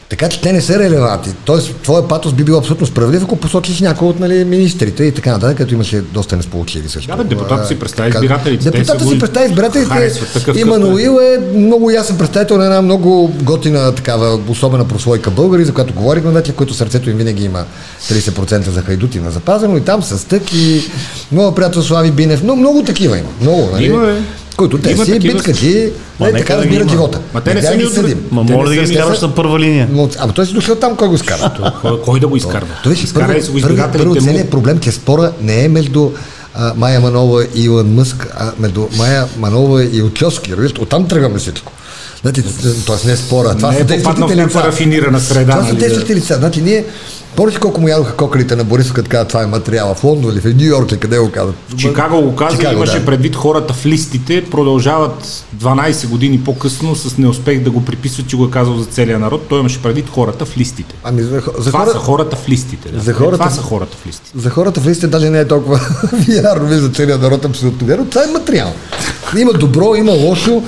Така 0.10 0.30
че 0.30 0.42
те 0.42 0.54
не 0.54 0.62
са 0.62 0.80
релевантни. 0.80 1.34
Тоест, 1.46 1.76
твоя 1.76 2.08
патос 2.08 2.34
би 2.34 2.44
бил 2.44 2.58
абсолютно 2.58 2.88
справедлив, 2.88 3.24
ако 3.24 3.36
посочиш 3.36 3.80
някой 3.80 4.08
от 4.08 4.20
нали, 4.20 4.46
министрите 4.46 5.04
и 5.04 5.12
така 5.12 5.32
нататък, 5.32 5.58
като 5.58 5.74
имаше 5.74 6.02
доста 6.02 6.38
несполучливи 6.38 6.90
също. 6.90 7.18
Да, 7.18 7.24
бе, 7.24 7.66
си 7.68 7.80
представи 7.80 8.10
избирателите. 8.10 8.72
Те 8.72 8.78
Депутата 8.78 9.08
си 9.08 9.20
представи 9.20 9.46
избирателите. 9.46 10.12
Имануил 10.56 11.20
е 11.22 11.40
много 11.56 11.92
ясен 11.92 12.18
представител 12.18 12.58
на 12.58 12.66
една 12.66 12.82
много 12.82 13.34
готина 13.42 13.96
такава 13.96 14.40
особена 14.50 14.88
прослойка 14.88 15.32
българи, 15.32 15.66
за 15.66 15.74
която 15.74 15.94
говорихме 15.94 16.32
вече, 16.32 16.54
които 16.54 16.74
сърцето 16.74 17.10
им 17.10 17.18
винаги 17.18 17.44
има 17.44 17.66
30% 18.10 18.70
за 18.70 18.82
хайдути 18.82 19.20
на 19.20 19.32
запазено 19.32 19.78
и 19.78 19.82
там 19.82 20.04
с 20.04 20.28
тък 20.28 20.54
и 20.54 20.82
много 21.32 21.56
приятел 21.56 21.82
Слави 21.82 22.12
Бинев, 22.12 22.44
но 22.44 22.56
много 22.56 22.84
такива 22.84 23.18
има. 23.18 23.30
Много, 23.42 23.70
нали? 23.74 23.86
Има, 23.86 24.06
бе. 24.06 24.22
Които 24.56 24.78
те 24.78 24.92
Има 24.92 25.06
си 25.06 25.12
такива 25.12 25.34
биткачи, 25.34 25.92
Ма, 26.20 26.26
нали, 26.26 26.34
нека 26.34 26.46
така 26.48 26.62
разбират 26.62 26.90
живота. 26.90 27.20
Ма 27.34 27.42
те 27.42 27.54
не 27.54 27.62
са 27.62 27.76
ги 27.76 27.86
съдим. 27.86 28.26
Ма 28.32 28.44
моля 28.44 28.70
да 28.70 28.76
са 28.76 28.84
ги 28.84 28.92
изкарваш 28.92 29.18
са- 29.18 29.28
на 29.28 29.36
първа 29.36 29.60
линия. 29.60 29.90
Но, 29.92 30.10
ама 30.20 30.34
той 30.34 30.46
си 30.46 30.54
дошъл 30.54 30.76
там, 30.76 30.96
кой 30.96 31.08
го 31.08 31.16
изкара? 31.16 31.72
Кой, 31.82 32.02
кой 32.02 32.20
да 32.20 32.28
го 32.28 32.38
изкарва? 32.38 32.68
То 32.84 32.90
виж, 32.90 33.04
Изкарай 33.04 33.42
си 33.42 33.52
първо, 33.62 33.92
първо, 33.92 34.16
му. 34.16 34.22
целият 34.22 34.50
проблем, 34.50 34.80
че 34.80 34.92
спора 34.92 35.32
не 35.42 35.64
е 35.66 35.68
между 35.68 36.12
а, 36.56 36.74
Майя 36.76 37.00
Манова 37.00 37.44
и 37.56 37.64
Илон 37.64 37.94
Мъск, 37.94 38.28
а 38.38 38.52
между 38.60 38.88
Майя 38.98 39.28
Манова 39.38 39.84
и. 39.84 40.04
Разбираш, 40.22 40.72
оттам 40.80 41.08
тръгваме 41.08 41.40
всичко. 41.40 41.72
Значи, 42.22 42.44
т.е. 42.88 43.08
не 43.08 43.14
е 43.14 43.16
спора. 43.16 43.56
Това 43.58 43.70
Не 43.72 43.76
са 43.76 43.82
е 43.82 43.84
в 43.84 43.88
действащите 43.88 44.36
лица. 44.38 44.64
рафинирана 44.64 45.20
среда. 45.20 45.52
Това 45.52 45.64
са 45.64 45.74
нали, 45.74 45.80
действащите 45.80 46.16
лица. 46.16 46.36
Значи 46.36 46.62
ние, 46.62 46.86
помниш 47.36 47.58
колко 47.58 47.82
му 47.82 47.88
ядоха 47.88 48.16
кокалите 48.16 48.56
на 48.56 48.64
Борисов, 48.64 48.94
като 48.94 49.10
каза 49.10 49.26
това 49.26 49.44
е 49.44 49.48
материала 49.48 49.96
в 49.96 50.04
Лондон 50.04 50.32
или 50.34 50.42
в 50.42 50.56
Нью 50.56 50.66
Йорк, 50.66 51.00
къде 51.00 51.20
го 51.20 51.32
казват? 51.32 51.56
Чикаго 51.78 52.22
го 52.22 52.36
каза, 52.36 52.58
Чикаго, 52.58 52.74
имаше 52.74 53.00
да. 53.00 53.06
предвид 53.06 53.36
хората 53.36 53.74
в 53.74 53.86
листите, 53.86 54.44
продължават 54.46 55.24
12 55.58 56.08
години 56.08 56.40
по-късно 56.40 56.96
с 56.96 57.18
неуспех 57.18 57.60
да 57.60 57.72
го 57.72 57.86
приписват, 57.86 58.28
че 58.28 58.38
го 58.38 58.46
е 58.46 58.50
казал 58.50 58.78
за 58.78 58.86
целия 58.86 59.20
народ. 59.20 59.46
Той 59.50 59.60
имаше 59.60 59.82
предвид 59.82 60.10
хората 60.10 60.46
в 60.46 60.58
листите. 60.58 60.96
Ами 61.04 61.22
за, 61.22 61.30
за, 61.58 61.66
Това 61.66 61.80
хора, 61.80 61.92
са 61.92 61.98
хората 61.98 62.36
в 62.36 62.50
листите. 62.50 62.90
Да. 62.90 63.00
За 63.00 63.12
Е, 63.12 63.14
хората- 63.14 63.38
Това 63.38 63.50
са 63.50 63.62
хората 63.62 63.98
в 63.98 64.08
листите. 64.08 64.32
за 64.36 64.50
хората 64.50 64.82
в 64.82 64.88
листите 64.88 65.08
даже 65.08 65.30
не 65.30 65.40
е 65.40 65.48
толкова 65.48 65.80
вярно, 66.30 66.68
вижда 66.68 66.90
целият 66.90 67.22
народ 67.22 67.46
абсолютно 67.46 67.88
вярно. 67.88 68.06
Това 68.06 68.24
е 68.24 68.28
материал. 68.30 68.74
Има 69.38 69.54
добро, 69.54 69.96
има 69.96 70.12
лошо, 70.12 70.64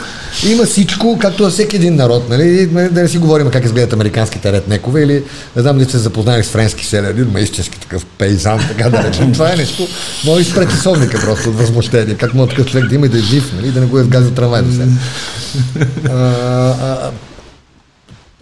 има 0.46 0.66
всичко, 0.66 1.18
както 1.20 1.44
за 1.44 1.50
всеки 1.50 1.76
един 1.76 1.96
народ. 1.96 2.30
Нали? 2.30 2.70
Нали, 2.72 2.90
Да 2.90 3.02
не 3.02 3.08
си 3.08 3.18
говорим 3.18 3.50
как 3.50 3.66
изгледат 3.66 3.94
американските 3.94 4.52
реднекове 4.52 5.02
или 5.02 5.24
не 5.56 5.62
знам 5.62 5.76
дали 5.76 5.84
сте 5.84 5.92
се 5.92 5.98
запознали 6.00 6.44
с 6.44 6.55
френски 6.56 6.86
селянин, 6.86 7.32
ма 7.34 7.40
истински 7.40 7.80
такъв 7.80 8.06
пейзан, 8.06 8.60
така 8.68 8.90
да 8.90 9.04
речем. 9.04 9.34
Това 9.34 9.54
е 9.54 9.56
нещо, 9.56 9.88
може 10.26 10.42
и 10.42 10.44
спре 10.44 10.68
часовника 10.68 11.20
просто 11.20 11.50
от 11.50 11.58
възмущение. 11.58 12.16
Как 12.16 12.34
може 12.34 12.50
такъв 12.50 12.66
човек 12.72 12.88
да 12.88 12.96
има 12.96 13.06
и 13.06 13.10
да 13.10 13.18
е 13.18 13.22
жив, 13.22 13.54
нали? 13.56 13.72
да 13.72 13.80
не 13.80 13.86
го 13.86 14.00
е 14.00 14.04
вгазил 14.04 14.32
трамвай 14.32 14.62
до 14.62 14.72
сега. 14.72 14.86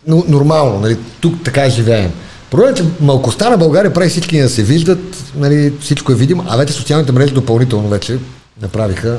Но, 0.08 0.24
нормално, 0.28 0.80
нали, 0.80 0.98
тук 1.22 1.44
така 1.44 1.70
живеем. 1.70 2.12
Проблемът 2.52 2.80
е, 2.80 2.84
че 2.84 2.90
малкостта 3.00 3.50
на 3.50 3.58
България 3.58 3.94
прави 3.94 4.10
всички 4.10 4.42
да 4.42 4.50
се 4.50 4.64
виждат, 4.64 5.24
нали, 5.36 5.74
всичко 5.82 6.12
е 6.12 6.16
видимо, 6.16 6.46
а 6.48 6.58
вече 6.58 6.74
социалните 6.74 7.12
мрежи 7.12 7.34
допълнително 7.34 7.90
вече 7.90 8.18
направиха 8.62 9.18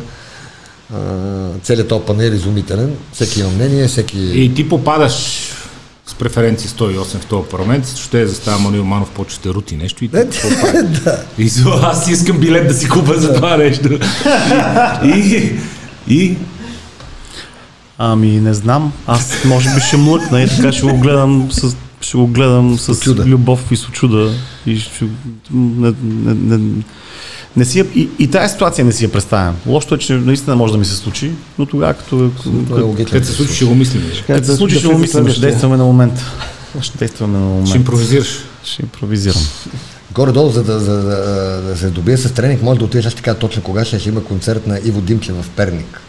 целият 1.62 1.88
този 1.88 2.04
панел 2.06 2.30
изумителен. 2.30 2.96
Всеки 3.12 3.40
има 3.40 3.50
мнение, 3.50 3.88
всеки... 3.88 4.18
И 4.18 4.54
ти 4.54 4.68
попадаш 4.68 5.50
с 6.06 6.14
преференции 6.14 6.70
108 6.70 7.18
в 7.18 7.26
този 7.26 7.48
парламент, 7.48 7.88
ще 7.88 8.20
е 8.20 8.26
застава 8.26 8.58
Мануил 8.58 8.84
Манов, 8.84 9.10
почвате 9.10 9.48
рути 9.48 9.76
нещо 9.76 10.04
и 10.04 10.08
ти 10.08 10.14
какво 10.14 10.48
прави? 10.48 10.86
И 11.38 11.48
за- 11.48 11.80
аз 11.82 12.08
искам 12.08 12.38
билет 12.38 12.68
да 12.68 12.74
си 12.74 12.88
купя 12.88 13.14
за 13.14 13.34
това 13.34 13.56
нещо. 13.56 13.88
И, 15.04 15.52
и 16.08 16.36
Ами 17.98 18.26
не 18.30 18.54
знам. 18.54 18.92
Аз 19.06 19.44
може 19.44 19.74
би 19.74 19.80
ще 19.80 19.96
млъкна 19.96 20.42
и 20.42 20.48
така 20.48 20.72
ще 20.72 20.86
го 20.86 20.98
гледам 20.98 21.48
с, 21.52 21.76
ще 22.00 22.16
го 22.16 22.26
гледам 22.26 22.78
с 22.78 23.06
любов 23.06 23.72
и 23.72 23.76
с 23.76 23.88
очуда. 23.88 24.32
И 24.66 24.78
ще, 24.78 25.04
не, 25.52 25.92
не, 26.02 26.34
не, 26.56 26.82
Не 27.56 27.64
си, 27.64 27.84
и, 27.94 28.08
и 28.18 28.30
тази 28.30 28.52
ситуация 28.52 28.84
не 28.84 28.92
си 28.92 29.04
я 29.04 29.12
представям. 29.12 29.56
Лошото 29.66 29.94
е, 29.94 29.98
че 29.98 30.12
наистина 30.12 30.56
може 30.56 30.72
да 30.72 30.78
ми 30.78 30.84
се 30.84 30.94
случи, 30.94 31.32
но 31.58 31.66
тогава 31.66 31.94
като, 31.94 32.24
е. 32.24 33.04
Като 33.04 33.26
се 33.26 33.32
случи, 33.32 33.54
ще 33.54 33.64
го 33.64 33.74
мислим. 33.74 34.02
като 34.26 34.46
се 34.46 34.56
случи, 34.56 34.78
ще 34.78 34.88
го 34.88 34.98
мислим, 34.98 35.28
ще 35.28 35.40
действаме 35.40 35.76
на 35.76 35.84
момента. 35.84 36.22
Ще 36.80 36.98
действаме 36.98 37.38
на 37.38 37.44
момента. 37.44 37.68
Ще 37.68 37.78
импровизираш. 37.78 38.44
Ще 38.64 38.82
импровизирам. 38.82 39.42
Горе-долу, 40.12 40.50
за 40.50 40.62
да, 40.62 40.80
за, 40.80 41.02
да, 41.02 41.16
да 41.62 41.76
се 41.76 41.90
добие 41.90 42.16
с 42.16 42.34
тренинг, 42.34 42.62
може 42.62 42.78
да 42.78 42.84
отидеш, 42.84 43.06
аз 43.06 43.14
така 43.14 43.34
точно 43.34 43.62
кога 43.62 43.84
ще, 43.84 43.98
ще 43.98 44.08
има 44.08 44.24
концерт 44.24 44.66
на 44.66 44.80
Иво 44.84 45.00
Димчев 45.00 45.36
в 45.42 45.50
Перник. 45.50 46.00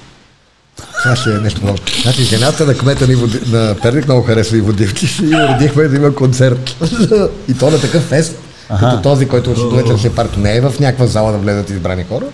Това 1.04 1.16
ще 1.16 1.30
е 1.30 1.34
нещо 1.34 1.60
много. 1.64 1.78
Значи 2.02 2.24
жената 2.24 2.66
на 2.66 2.74
кмета 2.74 3.08
на, 3.08 3.14
Иво, 3.14 3.28
на 3.48 3.76
Перник 3.82 4.06
много 4.06 4.22
харесва 4.22 4.58
Иво 4.58 4.74
Димчев 4.74 5.20
и 5.20 5.26
уредихме 5.26 5.88
да 5.88 5.96
има 5.96 6.16
концерт. 6.16 6.76
и 7.50 7.54
то 7.54 7.72
на 7.72 7.82
такъв 7.82 8.04
фест, 8.04 8.38
като 8.70 9.02
този, 9.02 9.28
който 9.28 9.54
до 9.54 9.76
вечер 9.76 9.98
ще 9.98 10.16
парто 10.16 10.40
не 10.40 10.56
е 10.56 10.62
в 10.62 10.74
някаква 10.80 11.08
зала 11.08 11.32
да 11.32 11.38
влезат 11.38 11.70
избрани 11.70 12.04
хора. 12.04 12.26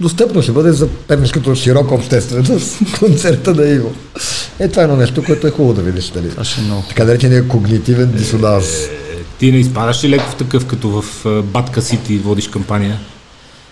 Достъпно 0.00 0.42
ще 0.42 0.52
бъде 0.52 0.72
за 0.72 0.88
пернишкото 0.88 1.54
широка 1.54 1.94
общественост 1.94 2.78
концерта 2.98 3.54
на 3.54 3.68
Иво. 3.68 3.92
Е, 4.58 4.68
това 4.68 4.82
е 4.82 4.84
едно 4.84 4.96
нещо, 4.96 5.24
което 5.24 5.46
е 5.46 5.50
хубаво 5.50 5.74
да 5.74 5.82
видиш. 5.82 6.08
Дали. 6.10 6.26
Е. 6.26 6.30
Така 6.88 7.04
наречения 7.04 7.48
когнитивен 7.48 8.12
дисонанс. 8.12 8.66
Ти 9.38 9.52
не 9.52 9.58
изпадаш 9.58 10.04
ли 10.04 10.08
леко 10.08 10.30
в 10.30 10.36
такъв, 10.36 10.66
като 10.66 10.88
в 11.02 11.24
Батка 11.42 11.82
Сити 11.82 12.18
водиш 12.18 12.48
кампания? 12.48 12.98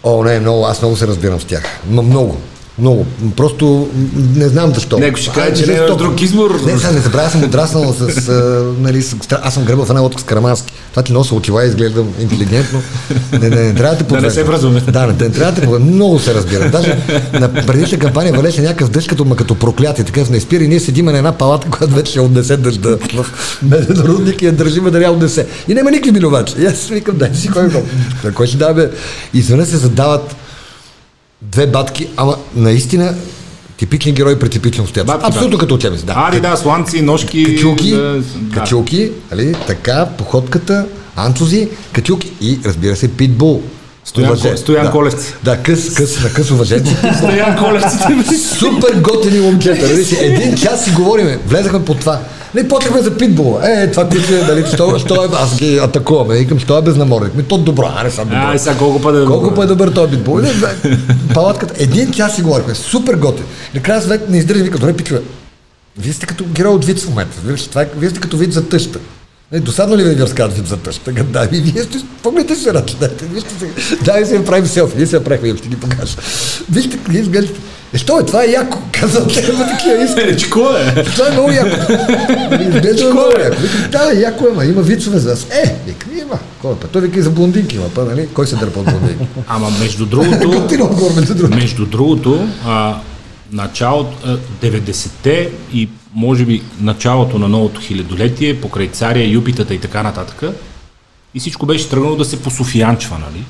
О, 0.03 0.25
не, 0.25 0.41
много, 0.41 0.67
аз 0.67 0.83
много 0.83 0.97
се 0.97 1.07
разбирам 1.07 1.41
с 1.41 1.45
тях. 1.45 1.65
М- 1.91 2.03
много. 2.03 2.41
Много. 2.79 3.07
Просто 3.37 3.89
не 4.35 4.49
знам 4.49 4.75
защо. 4.75 4.99
Някой 4.99 5.23
ще 5.23 5.33
каже, 5.33 5.65
че 5.65 5.71
не 5.71 5.77
е 5.77 5.87
друг 5.87 6.23
избор. 6.23 6.61
Не, 6.67 6.79
сега 6.79 6.93
не 6.93 7.01
забравя, 7.01 7.31
съм 7.31 7.45
отраснал 7.45 7.95
с, 7.99 8.29
а, 8.29 8.65
нали, 8.81 9.03
с, 9.03 9.17
аз 9.43 9.55
съм 9.55 9.65
гребал 9.65 9.85
в 9.85 9.91
една 9.91 10.01
лодка 10.01 10.21
с 10.21 10.25
Карамански. 10.25 10.73
Това 10.91 11.03
ти 11.03 11.13
нося 11.13 11.35
очила 11.35 11.65
и 11.65 11.69
изглеждам 11.69 12.09
интелигентно. 12.21 12.83
Не, 13.33 13.49
не, 13.49 13.57
не, 13.57 13.75
трябва 13.75 13.97
да 13.97 14.05
те 14.05 14.15
Да 14.15 14.21
не 14.21 14.31
се 14.31 14.43
връзваме. 14.43 14.81
Да, 14.81 15.07
не, 15.07 15.13
не 15.13 15.31
трябва 15.31 15.53
да 15.53 15.61
те 15.61 15.67
подвеждам. 15.67 15.95
Много 15.95 16.19
се 16.19 16.35
разбирам. 16.35 16.71
Даже 16.71 16.99
на 17.33 17.53
предишна 17.53 17.99
кампания 17.99 18.35
валеше 18.35 18.63
някакъв 18.63 18.91
дъжд 18.91 19.09
като, 19.09 19.25
ма 19.25 19.37
като 19.37 19.55
проклятие. 19.55 20.05
Такъв 20.05 20.31
не 20.31 20.41
спира 20.41 20.65
и 20.65 20.69
ние 20.69 20.81
седиме 20.81 21.13
на 21.13 21.19
една 21.19 21.33
палатка, 21.33 21.71
която 21.71 21.95
вече 21.95 22.21
отнесе 22.21 22.57
дъжда 22.57 22.99
в 23.13 23.27
рудник 24.05 24.43
и 24.43 24.47
я 24.47 24.53
държиме 24.53 24.91
да 24.91 25.03
я 25.03 25.13
отнесе. 25.13 25.47
И 25.69 25.75
няма 25.75 25.91
никакви 25.91 26.11
минувачи. 26.11 26.55
И 26.59 26.67
аз 26.67 26.87
викам, 26.87 27.17
дай 27.17 27.35
си 27.35 27.49
кой. 27.49 27.69
На 28.25 28.33
кой 28.35 28.47
ще 28.47 28.57
дава, 28.57 28.75
бе? 28.75 28.91
И 29.35 29.39
изведнъж 29.39 29.69
се 29.69 29.77
задават 29.77 30.37
две 31.53 31.67
батки, 31.67 32.09
ама 32.17 32.37
наистина 32.55 33.15
типични 33.77 34.13
герои 34.13 34.39
при 34.39 34.49
типични 34.49 34.83
обстоятелства. 34.83 35.29
Абсолютно 35.29 35.51
батки. 35.51 35.61
като 35.61 35.75
учебници. 35.75 36.07
Да. 36.07 36.15
Ади, 36.17 36.41
да, 36.41 36.57
сланци, 36.57 37.03
ножки. 37.03 37.45
Качулки, 37.45 37.91
да, 37.91 38.23
да. 38.37 38.55
качулки, 38.55 39.11
нали, 39.31 39.55
така, 39.67 40.09
походката, 40.19 40.87
анцузи, 41.17 41.69
качулки 41.93 42.33
и 42.41 42.59
разбира 42.65 42.97
се 42.97 43.09
питбул. 43.09 43.63
Стоян 44.05 44.31
Въже- 44.31 44.57
Стоян 44.57 44.85
да. 44.85 44.91
Колевци. 44.91 45.35
Да, 45.43 45.57
къс, 45.63 45.95
къс, 45.95 46.23
на 46.23 46.33
къс 46.33 46.51
уваженци. 46.51 46.97
Стоян 47.19 47.57
Колевците. 47.59 48.39
Супер 48.59 49.01
готини 49.01 49.41
момчета. 49.41 49.87
Един 50.21 50.57
час 50.57 50.85
си 50.85 50.91
говориме, 50.91 51.39
влезахме 51.47 51.85
по 51.85 51.95
това. 51.95 52.21
Не 52.55 52.69
почнахме 52.69 53.03
за 53.03 53.17
питбул. 53.17 53.59
Е, 53.63 53.91
това 53.91 54.09
куче, 54.09 54.43
нали, 54.49 54.65
що, 54.75 54.99
що 54.99 55.15
е, 55.15 55.29
аз 55.35 55.57
ги 55.57 55.79
атакуваме. 55.79 56.35
Викам, 56.39 56.59
що 56.59 56.79
е 56.79 56.83
безнаморник. 56.83 57.35
Ми, 57.35 57.43
то 57.43 57.59
добро, 57.59 57.93
а 57.97 58.05
не 58.05 58.11
съм 58.11 58.25
добро. 58.25 58.39
Ай, 58.39 58.59
сега 58.59 58.77
колко 58.79 59.01
пъти 59.01 59.19
да 59.19 59.27
Колко 59.27 59.55
път 59.55 59.65
е 59.65 59.67
добър 59.67 59.91
този 59.91 60.11
питбул? 60.11 60.39
Не, 60.39 60.53
Палатката, 61.35 61.75
един 61.83 62.13
час 62.13 62.35
си 62.35 62.43
говорихме, 62.43 62.75
супер 62.75 63.15
готин. 63.15 63.45
Накрая 63.75 64.03
свет 64.03 64.31
не 64.31 64.39
издържа, 64.39 64.65
вика, 64.65 64.79
добре, 64.79 64.93
пичове, 64.93 65.21
вие 65.99 66.13
сте 66.13 66.27
като 66.27 66.45
герой 66.45 66.75
от 66.75 66.85
вид 66.85 67.01
в 67.01 67.09
момента. 67.09 67.37
Това 67.71 67.83
е, 67.83 67.89
вие 67.97 68.11
сте 68.11 68.21
като 68.21 68.37
вид 68.37 68.53
за 68.53 68.69
тъща. 68.69 68.99
Не, 69.53 69.61
досадно 69.61 69.97
ли 69.97 70.05
ви 70.05 70.11
е 70.11 70.15
да 70.15 70.23
разказват 70.23 70.57
вид 70.57 70.67
за 70.67 70.77
тъща? 70.77 71.13
Да, 71.13 71.49
и 71.53 71.61
вие 71.61 71.83
сте, 71.83 71.99
помните 72.23 72.57
се 72.57 72.73
дайте, 72.73 73.25
вижте 73.25 73.55
се, 73.59 73.97
дай 74.05 74.27
си 74.27 74.39
направим 74.39 74.67
селфи, 74.67 74.97
ние 74.97 75.07
се 75.07 75.17
направихме, 75.17 75.57
ще 75.57 75.69
ги 75.69 75.77
покажа. 75.77 76.17
Вижте, 76.71 76.99
вие 77.09 77.21
изглеждате, 77.21 77.61
е, 77.61 77.74
що 77.99 78.19
е, 78.19 78.27
това 78.27 78.45
е 78.45 78.47
яко, 78.47 78.79
казвам, 78.93 79.29
те 79.29 79.53
има 79.53 79.67
такива 79.67 79.95
искри. 80.05 80.25
Речко 80.25 80.61
е. 80.61 81.05
Това 81.05 81.29
е 81.29 81.31
много 81.31 81.51
яко. 81.51 81.93
Изглежда 82.61 83.11
много 83.11 83.31
яко. 83.41 83.57
Викам, 83.61 83.91
да, 83.91 84.21
яко 84.21 84.47
е, 84.49 84.53
ма 84.53 84.65
има 84.65 84.83
вицове 84.83 85.19
за 85.19 85.31
нас. 85.31 85.47
Е, 85.51 85.77
вика, 85.87 86.07
има. 86.21 86.39
Кой 86.63 86.73
е, 86.73 86.77
па? 86.81 86.89
Той 86.89 87.03
вика 87.03 87.19
и 87.19 87.23
за 87.23 87.31
блондинки, 87.31 87.79
ма, 87.79 87.85
па, 87.95 88.05
нали? 88.05 88.29
Кой 88.35 88.47
се 88.47 88.57
дърпа 88.57 88.81
от 88.81 88.87
блондинки? 88.87 89.27
Ама 89.49 89.71
между 89.81 90.07
другото, 90.07 90.49
между 91.17 91.35
другото. 91.35 91.57
между 91.57 91.87
другото, 91.87 92.49
а, 92.67 92.97
началото, 93.53 94.13
а, 94.25 94.67
90-те 94.67 95.51
и 95.73 95.89
може 96.15 96.45
би 96.45 96.63
началото 96.81 97.39
на 97.39 97.49
новото 97.49 97.81
хилядолетие, 97.81 98.61
покрай 98.61 98.89
царя, 98.89 99.25
юпитата 99.25 99.75
и 99.75 99.79
така 99.79 100.03
нататък, 100.03 100.43
и 101.35 101.41
всичко 101.41 101.67
беше 101.67 101.89
тръгнало 101.89 102.17
да 102.17 102.25
се 102.25 102.43
пософиянчва, 102.43 103.19
нали? 103.19 103.45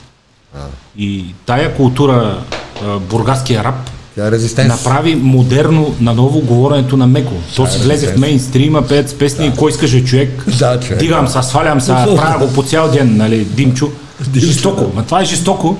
И 0.98 1.34
тая 1.46 1.74
култура, 1.76 2.42
а, 2.84 2.98
бургаския 2.98 3.64
рап, 3.64 3.90
Тя 4.14 4.26
е 4.26 4.30
резистенс. 4.30 4.68
направи 4.68 5.14
модерно 5.14 5.94
наново 6.00 6.40
говоренето 6.40 6.96
на 6.96 7.06
меко. 7.06 7.32
То 7.56 7.66
си 7.66 7.78
влезе 7.78 8.06
в 8.06 8.18
мейнстрима, 8.18 8.82
пеят 8.82 9.08
с 9.10 9.14
песни, 9.14 9.52
кой 9.58 9.70
искаше 9.70 10.04
човек, 10.04 10.44
Да, 10.58 10.80
човек. 10.80 10.98
дигам 10.98 11.28
се, 11.28 11.42
свалям 11.42 11.80
се, 11.80 11.92
правя 11.92 12.38
го 12.38 12.52
по 12.52 12.62
цял 12.62 12.90
ден, 12.90 13.16
нали, 13.16 13.44
Димчо. 13.44 13.88
Жестоко, 14.36 14.90
ма 14.94 15.02
това 15.02 15.20
е 15.20 15.24
жестоко. 15.24 15.76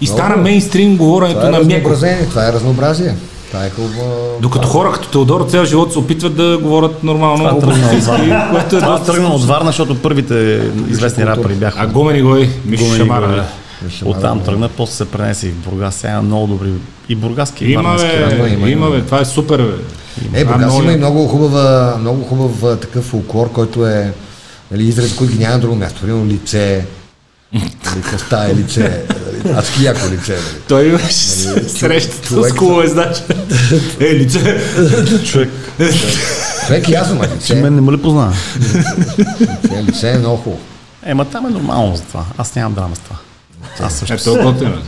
И 0.00 0.06
стана 0.06 0.36
мейнстрим 0.36 0.96
говоренето 0.96 1.36
Това 1.36 1.48
е 1.48 1.52
на 1.52 1.64
меко. 1.64 1.90
това 2.30 2.48
е 2.48 2.52
разнообразие. 2.52 3.14
Това 3.50 3.64
е 3.64 3.70
хубаво. 3.70 4.38
Докато 4.40 4.68
хора 4.68 4.92
като 4.92 5.08
Теодор 5.08 5.46
цял 5.48 5.64
живот 5.64 5.92
се 5.92 5.98
опитват 5.98 6.36
да 6.36 6.58
говорят 6.62 7.04
нормално 7.04 7.44
Варна. 7.44 8.48
което 8.50 8.76
е 8.76 8.80
Това 8.80 8.96
доста... 8.98 9.12
тръгна 9.12 9.28
от 9.28 9.44
Варна, 9.44 9.66
защото 9.66 9.98
първите 9.98 10.60
известни 10.90 11.26
рапъри 11.26 11.54
бяха 11.54 11.82
А 11.82 11.86
Гумени 11.86 12.22
Гой, 12.22 12.48
Мишо 12.66 12.84
Гумени 12.84 12.98
Шамара. 12.98 13.44
Оттам 14.04 14.40
тръгна, 14.40 14.68
после 14.68 14.94
се 14.94 15.04
пренесе 15.04 15.46
и 15.46 15.50
в 15.50 15.54
Бургас. 15.54 15.94
Сега 15.94 16.12
има 16.12 16.22
много 16.22 16.46
добри 16.46 16.72
и 17.08 17.14
бургаски, 17.14 17.64
и 17.64 17.72
Има, 17.72 17.96
бе, 17.96 18.34
има, 18.36 18.48
има, 18.48 18.70
има. 18.70 18.90
бе, 18.90 19.02
това 19.02 19.20
е 19.20 19.24
супер, 19.24 19.58
бе. 19.58 20.40
Е, 20.40 20.44
Бургас 20.44 20.60
много 20.60 20.82
има 20.82 20.92
и 20.92 20.96
много 20.96 21.28
хубава, 21.28 21.96
много 22.00 22.24
хубав 22.24 22.80
такъв 22.80 23.04
фолклор, 23.04 23.52
който 23.52 23.86
е 23.86 24.12
нали, 24.70 24.84
израз, 24.84 25.14
който 25.14 25.32
ги 25.32 25.38
няма 25.38 25.54
на 25.54 25.60
друго 25.60 25.74
място. 25.76 26.00
Примерно 26.00 26.26
лице, 26.26 26.84
нали, 27.52 27.70
коста 28.10 28.48
е 28.50 28.54
лице, 28.54 29.04
нали, 29.44 29.56
адски 29.56 29.84
яко 29.84 30.06
лице. 30.10 30.32
Нали. 30.32 30.62
Той 30.68 30.88
имаше 30.88 31.14
срещата 31.68 32.26
с 32.26 32.28
човек- 32.28 32.54
кулове, 32.54 32.86
значи. 32.88 33.22
Е, 34.00 34.14
лице. 34.14 34.60
Човек, 35.24 35.50
Човек 36.66 36.88
ясно, 36.88 37.14
ма 37.14 37.24
лице, 37.26 37.54
мен 37.54 37.74
не 37.74 37.80
му 37.80 37.92
ли 37.92 37.96
познава? 37.96 38.32
лице, 39.40 39.82
лице 39.82 40.10
е 40.10 40.18
много 40.18 40.36
хубаво. 40.36 40.62
Е, 41.06 41.14
ма 41.14 41.24
там 41.24 41.46
е 41.46 41.50
нормално 41.50 41.96
за 41.96 42.02
това. 42.02 42.24
Аз 42.38 42.54
нямам 42.54 42.74
драма 42.74 42.96
с 42.96 43.00
това. 43.00 43.16
Аз 43.80 43.94
също. 43.94 44.14
Е, 44.14 44.18
то 44.18 44.42
готино. 44.42 44.82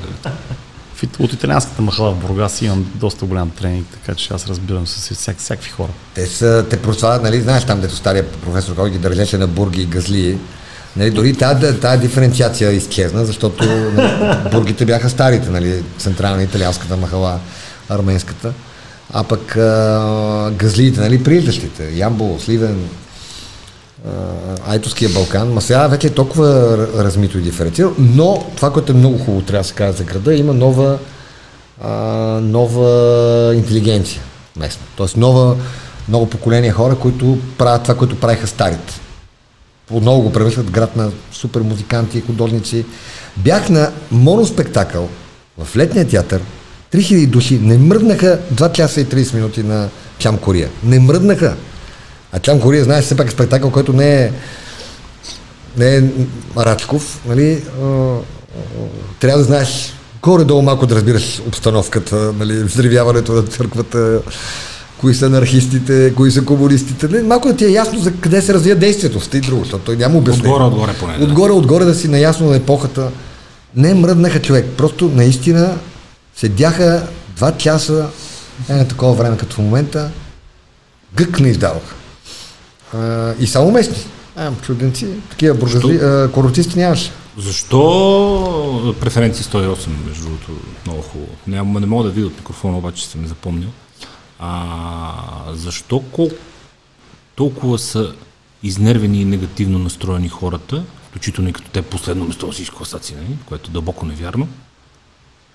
Ит- 1.02 1.20
От 1.20 1.32
италианската 1.32 1.82
махала 1.82 2.10
в 2.12 2.16
Бургас 2.16 2.62
имам 2.62 2.86
доста 2.94 3.24
голям 3.24 3.50
тренинг, 3.50 3.86
така 3.92 4.14
че 4.14 4.34
аз 4.34 4.46
разбирам 4.46 4.86
с 4.86 5.14
всяк, 5.14 5.38
всякакви 5.38 5.70
хора. 5.70 5.88
Те 6.14 6.26
са, 6.26 6.66
те 6.70 6.76
прославят, 6.76 7.22
нали, 7.22 7.40
знаеш 7.40 7.64
там, 7.64 7.80
дето 7.80 7.96
стария 7.96 8.26
професор, 8.28 8.74
който 8.74 8.92
ги 8.92 8.98
държеше 8.98 9.38
на 9.38 9.46
бурги 9.46 9.82
и 9.82 9.86
газли, 9.86 10.38
нали, 10.96 11.10
дори 11.10 11.34
тази, 11.36 11.80
тази 11.80 12.00
диференциация 12.00 12.72
изчезна, 12.72 13.24
защото 13.26 13.64
нали, 13.64 14.50
бургите 14.52 14.84
бяха 14.84 15.10
старите, 15.10 15.50
нали, 15.50 15.82
централна 15.98 16.42
италианската 16.42 16.96
махала, 16.96 17.38
арменската, 17.88 18.52
а 19.12 19.24
пък 19.24 19.56
а, 19.56 20.50
газлиите, 20.52 21.00
нали, 21.00 21.24
прилитащите, 21.24 21.90
Ямбол, 21.94 22.38
Сливен, 22.40 22.88
Айтоския 24.66 25.10
Балкан, 25.10 25.52
ма 25.52 25.60
сега 25.60 25.86
вече 25.88 26.06
е 26.06 26.10
толкова 26.10 26.78
размито 27.04 27.38
и 27.38 27.42
диференцирано, 27.42 27.94
но 27.98 28.46
това, 28.56 28.72
което 28.72 28.92
е 28.92 28.94
много 28.94 29.18
хубаво, 29.18 29.42
трябва 29.42 29.62
да 29.62 29.68
се 29.68 29.74
каже 29.74 29.92
за 29.92 30.04
града, 30.04 30.34
има 30.34 30.54
нова, 30.54 30.98
а, 31.82 31.90
нова 32.42 33.54
интелигенция 33.54 34.22
местна. 34.56 34.82
Тоест 34.96 35.16
нова, 35.16 35.56
ново 36.08 36.30
поколение 36.30 36.70
хора, 36.70 36.96
които 36.96 37.38
правят 37.58 37.82
това, 37.82 37.94
което 37.96 38.20
правиха 38.20 38.46
старите. 38.46 39.00
Отново 39.90 40.22
го 40.22 40.32
превръщат 40.32 40.70
град 40.70 40.96
на 40.96 41.10
супер 41.32 41.60
музиканти, 41.60 42.20
художници. 42.20 42.84
Бях 43.36 43.68
на 43.70 43.92
моноспектакъл 44.10 45.08
в 45.58 45.76
летния 45.76 46.08
театър, 46.08 46.40
3000 46.92 47.26
души 47.26 47.58
не 47.62 47.78
мръднаха 47.78 48.38
2 48.54 48.72
часа 48.72 49.00
и 49.00 49.06
30 49.06 49.34
минути 49.34 49.62
на 49.62 49.88
Чам 50.18 50.38
Кория. 50.38 50.68
Не 50.84 51.00
мръднаха. 51.00 51.56
А 52.32 52.38
Чам 52.38 52.60
Кория, 52.60 52.84
знаеш, 52.84 53.04
все 53.04 53.16
пак 53.16 53.28
е 53.28 53.30
спектакъл, 53.30 53.70
който 53.70 53.92
не 53.92 54.24
е 54.24 54.32
не 55.76 55.96
е 55.96 56.02
Рачков, 56.56 57.20
нали, 57.26 57.62
трябва 59.20 59.38
да 59.38 59.44
знаеш 59.44 59.92
горе-долу 60.22 60.62
малко 60.62 60.86
да 60.86 60.94
разбираш 60.94 61.42
обстановката, 61.46 62.32
нали, 62.38 62.62
взривяването 62.64 63.32
на 63.32 63.42
църквата, 63.42 64.20
кои 64.98 65.14
са 65.14 65.26
анархистите, 65.26 66.14
кои 66.16 66.30
са 66.30 66.44
комунистите. 66.44 67.08
Не, 67.08 67.22
малко 67.22 67.48
да 67.48 67.56
ти 67.56 67.64
е 67.64 67.70
ясно 67.70 67.98
за 67.98 68.12
къде 68.12 68.42
се 68.42 68.54
развия 68.54 68.76
действието, 68.76 69.20
сте 69.20 69.36
и 69.36 69.40
друго, 69.40 69.64
защото 69.64 69.84
той 69.84 69.96
няма 69.96 70.18
обяснение. 70.18 70.52
Отгоре, 70.52 70.64
отгоре 70.64 70.92
поне. 71.00 71.18
да. 71.18 71.24
Отгоре, 71.24 71.52
отгоре 71.52 71.84
да 71.84 71.94
си 71.94 72.08
наясно 72.08 72.50
на 72.50 72.56
епохата. 72.56 73.10
Не 73.76 73.94
мръднаха 73.94 74.42
човек, 74.42 74.66
просто 74.76 75.08
наистина 75.14 75.78
седяха 76.36 77.06
два 77.36 77.52
часа, 77.52 78.06
е 78.68 78.72
на 78.72 78.88
такова 78.88 79.12
време 79.12 79.36
като 79.36 79.56
в 79.56 79.58
момента, 79.58 80.10
гък 81.14 81.40
не 81.40 81.48
издаваха. 81.48 81.94
А, 82.94 83.34
и 83.40 83.46
само 83.46 83.70
местни. 83.70 83.96
А, 84.36 84.52
чуденци, 84.62 85.06
такива 85.30 85.54
буржуази, 85.54 86.00
коротисти 86.32 86.78
нямаше. 86.78 87.12
Защо 87.38 88.94
преференции 89.00 89.44
108, 89.44 89.88
между 90.06 90.24
другото, 90.24 90.52
много 90.86 91.02
хубаво. 91.02 91.32
Няма, 91.46 91.80
не 91.80 91.86
мога 91.86 92.04
да 92.04 92.10
видя 92.10 92.26
от 92.26 92.36
микрофона, 92.38 92.78
обаче 92.78 93.06
съм 93.06 93.26
запомнил. 93.26 93.68
А, 94.38 95.12
защо 95.52 96.00
кол... 96.00 96.30
толкова 97.34 97.78
са 97.78 98.12
изнервени 98.62 99.20
и 99.20 99.24
негативно 99.24 99.78
настроени 99.78 100.28
хората, 100.28 100.82
включително 101.08 101.50
и 101.50 101.52
като 101.52 101.70
те 101.70 101.82
последно 101.82 102.24
место 102.24 102.46
във 102.46 102.54
всички 102.54 102.76
класации, 102.76 103.16
нали? 103.16 103.36
което 103.46 103.70
е 103.70 103.72
дълбоко 103.72 104.06
невярно, 104.06 104.48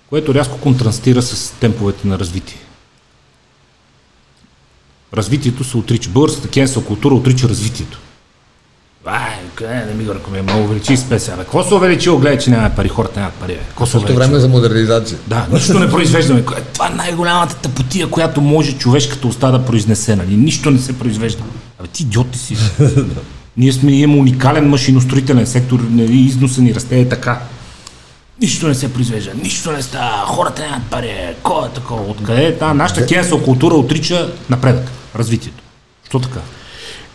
което 0.09 0.33
рязко 0.33 0.59
контрастира 0.59 1.21
с 1.21 1.51
темповете 1.59 2.07
на 2.07 2.19
развитие. 2.19 2.59
Развитието 5.17 5.63
се 5.63 5.77
отрича. 5.77 6.09
Българската 6.09 6.47
кенсел 6.47 6.81
култура 6.83 7.15
отрича 7.15 7.49
развитието. 7.49 7.99
Ай, 9.07 9.33
къде 9.55 9.85
не 9.85 9.93
ми 9.93 10.03
го 10.05 10.13
ръкомия, 10.15 10.43
много 10.43 10.63
увеличи 10.63 10.97
с 10.97 11.03
песен. 11.03 11.37
Какво 11.37 11.63
се 11.63 11.73
увеличило? 11.73 12.17
Гледай, 12.17 12.37
че 12.37 12.49
няма 12.49 12.69
пари, 12.69 12.87
хората 12.87 13.19
нямат 13.19 13.33
пари. 13.33 13.57
Какво 13.69 13.85
се 13.85 13.91
Също 13.91 14.05
увеличило? 14.05 14.27
време 14.27 14.39
за 14.39 14.47
модернизация. 14.47 15.17
Да, 15.27 15.47
нищо 15.51 15.79
не 15.79 15.89
произвеждаме. 15.89 16.43
Това 16.73 16.87
е 16.87 16.95
най-голямата 16.95 17.55
тъпотия, 17.55 18.07
която 18.07 18.41
може 18.41 18.73
човешката 18.77 19.27
уста 19.27 19.51
да 19.51 19.65
произнесе. 19.65 20.15
Нали? 20.15 20.35
Нищо 20.35 20.71
не 20.71 20.79
се 20.79 20.99
произвежда. 20.99 21.43
Абе 21.79 21.87
ти 21.87 22.03
идиот 22.03 22.35
си? 22.35 22.57
Ние 23.57 23.71
сме 23.71 23.91
имаме 23.91 24.19
уникален 24.19 24.69
машиностроителен 24.69 25.47
сектор, 25.47 25.79
нали, 25.89 26.17
износа 26.17 26.61
ни 26.61 26.75
расте 26.75 26.99
е 26.99 27.09
така. 27.09 27.39
Нищо 28.41 28.67
не 28.67 28.75
се 28.75 28.93
произвежда, 28.93 29.31
нищо 29.43 29.71
не 29.71 29.81
става, 29.81 30.25
хората 30.27 30.61
нямат 30.61 30.83
пари, 30.83 31.11
кой 31.43 31.67
е 31.67 31.69
такова, 31.69 32.01
откъде 32.11 32.45
е 32.45 32.57
та? 32.57 32.73
Нашата 32.73 33.05
кенсел 33.05 33.43
култура 33.43 33.75
отрича 33.75 34.33
напредък, 34.49 34.91
развитието. 35.15 35.63
Що 36.07 36.19
така? 36.19 36.39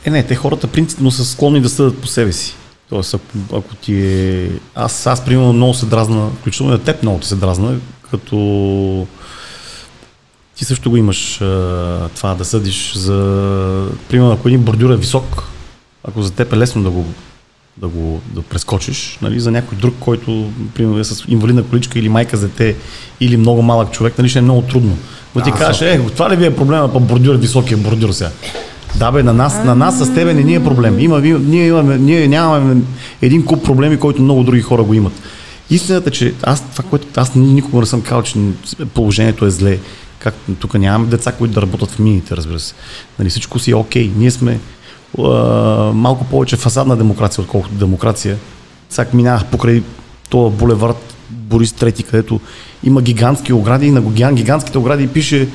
Е, 0.05 0.11
не, 0.11 0.23
те 0.23 0.35
хората 0.35 0.67
принципно 0.67 1.11
са 1.11 1.25
склонни 1.25 1.61
да 1.61 1.69
съдат 1.69 1.99
по 1.99 2.07
себе 2.07 2.33
си. 2.33 2.55
Тоест, 2.89 3.15
ако, 3.15 3.57
ако 3.57 3.75
ти 3.75 3.95
е... 3.95 4.51
Аз, 4.75 5.07
аз, 5.07 5.25
примерно, 5.25 5.53
много 5.53 5.75
се 5.75 5.87
дразна, 5.87 6.31
включително 6.41 6.73
и 6.73 6.77
на 6.77 6.85
теб 6.85 7.03
много 7.03 7.19
ти 7.19 7.29
се 7.29 7.37
дразна, 7.37 7.79
като 8.11 9.07
ти 10.57 10.65
също 10.65 10.91
го 10.91 10.97
имаш 10.97 11.41
а, 11.41 12.09
това 12.17 12.35
да 12.35 12.45
съдиш 12.45 12.95
за... 12.95 13.89
Примерно, 14.09 14.33
ако 14.33 14.49
един 14.49 14.63
бордюр 14.63 14.91
е 14.91 14.97
висок, 14.97 15.43
ако 16.05 16.23
за 16.23 16.31
теб 16.31 16.53
е 16.53 16.57
лесно 16.57 16.83
да 16.83 16.91
го 16.91 17.05
да 17.77 17.89
го 17.89 18.21
да 18.35 18.43
прескочиш, 18.43 19.19
нали, 19.23 19.41
за 19.41 19.51
някой 19.51 19.79
друг, 19.79 19.95
който 20.01 20.53
примерно 20.75 20.99
е 20.99 21.05
с 21.05 21.25
инвалидна 21.29 21.65
количка 21.65 21.99
или 21.99 22.09
майка 22.09 22.37
за 22.37 22.49
дете 22.49 22.77
или 23.21 23.37
много 23.37 23.63
малък 23.63 23.93
човек, 23.93 24.19
нали, 24.19 24.29
ще 24.29 24.39
е 24.39 24.43
много 24.43 24.63
трудно. 24.63 24.99
Но 25.35 25.43
ти 25.43 25.53
кажеш, 25.53 25.83
е, 25.83 26.01
това 26.15 26.31
ли 26.31 26.37
ви 26.37 26.47
е 26.47 26.57
проблема, 26.57 26.93
па 26.93 27.01
бордюр, 27.01 27.35
високия 27.35 27.79
бордюр 27.79 28.13
сега. 28.13 28.31
Да 28.97 29.13
бе, 29.13 29.23
на 29.23 29.33
нас, 29.33 29.65
на 29.65 29.75
нас 29.75 29.99
с 29.99 30.15
тебе 30.15 30.35
не 30.35 30.43
ни 30.43 30.55
е 30.55 30.65
проблем. 30.65 30.99
Има, 30.99 31.21
ние, 31.21 31.67
имаме, 31.67 31.99
ние 31.99 32.29
нямаме 32.29 32.83
един 33.23 33.45
куп 33.45 33.65
проблеми, 33.65 33.99
който 33.99 34.23
много 34.23 34.45
други 34.45 34.63
хора 34.63 34.83
го 34.83 34.95
имат. 34.95 35.13
Истината 35.71 36.09
е, 36.09 36.13
че 36.13 36.35
аз 36.43 36.71
това, 36.71 36.85
което 36.91 37.07
аз 37.17 37.35
никога 37.35 37.81
не 37.81 37.87
съм 37.87 38.03
казал, 38.03 38.23
че 38.23 38.39
положението 38.95 39.47
е 39.47 39.51
зле. 39.51 39.79
Как, 40.19 40.35
тук 40.59 40.75
нямаме 40.75 41.11
деца, 41.11 41.33
които 41.33 41.55
да 41.55 41.63
работят 41.63 41.91
в 41.91 41.99
мините, 41.99 42.37
разбира 42.37 42.59
се. 42.59 42.75
Нали, 43.19 43.31
всичко 43.31 43.59
си 43.59 43.71
е 43.71 43.75
окей. 43.75 44.13
Ние 44.17 44.31
сме 44.31 44.61
а, 45.19 45.23
малко 45.95 46.25
повече 46.25 46.57
фасадна 46.57 46.97
демокрация, 46.97 47.43
отколкото 47.43 47.75
демокрация. 47.75 48.37
Сега 48.91 49.11
минах 49.15 49.45
покрай 49.45 49.83
този 50.29 50.57
булевард 50.57 51.15
Борис 51.31 51.73
Трети, 51.73 52.03
където 52.03 52.41
има 52.85 53.03
гигантски 53.03 53.53
огради 53.53 53.87
и 53.87 53.91
на 53.91 54.03
гигант- 54.03 54.35
гигантските 54.35 54.79
огради 54.79 55.09
пише 55.09 55.49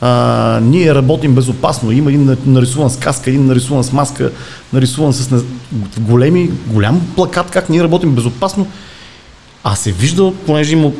а, 0.00 0.60
ние 0.62 0.94
работим 0.94 1.34
безопасно. 1.34 1.92
Има 1.92 2.10
един 2.10 2.24
на- 2.24 2.36
нарисуван 2.46 2.90
с 2.90 2.96
каска, 2.96 3.30
един 3.30 3.46
нарисуван 3.46 3.84
с 3.84 3.92
маска, 3.92 4.30
нарисуван 4.72 5.12
с 5.12 5.44
големи, 6.00 6.50
голям 6.66 7.06
плакат 7.16 7.50
как 7.50 7.68
ние 7.68 7.82
работим 7.82 8.14
безопасно. 8.14 8.66
А 9.64 9.74
се 9.74 9.92
вижда, 9.92 10.32
понеже 10.46 10.72
има 10.72 10.90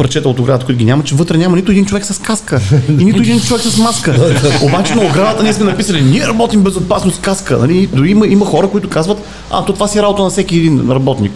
парчета 0.00 0.28
от 0.28 0.38
оградата, 0.38 0.66
които 0.66 0.78
ги 0.78 0.84
няма, 0.84 1.04
че 1.04 1.14
вътре 1.14 1.38
няма 1.38 1.56
нито 1.56 1.72
един 1.72 1.84
човек 1.86 2.04
с 2.04 2.18
каска 2.18 2.60
и 2.88 3.04
нито 3.04 3.22
един 3.22 3.40
човек 3.40 3.62
с 3.62 3.78
маска. 3.78 4.14
Обаче 4.62 4.94
на 4.94 5.02
оградата 5.02 5.42
ние 5.42 5.52
сме 5.52 5.64
написали, 5.64 6.02
ние 6.02 6.26
работим 6.26 6.62
безопасно 6.62 7.10
с 7.10 7.18
каска. 7.18 7.58
Нали? 7.58 7.86
Дори 7.92 8.10
има, 8.10 8.26
има 8.26 8.46
хора, 8.46 8.68
които 8.68 8.88
казват, 8.88 9.18
а, 9.50 9.64
то 9.64 9.72
това 9.72 9.88
си 9.88 9.98
е 9.98 10.02
работа 10.02 10.22
на 10.22 10.30
всеки 10.30 10.56
един 10.56 10.90
работник. 10.90 11.32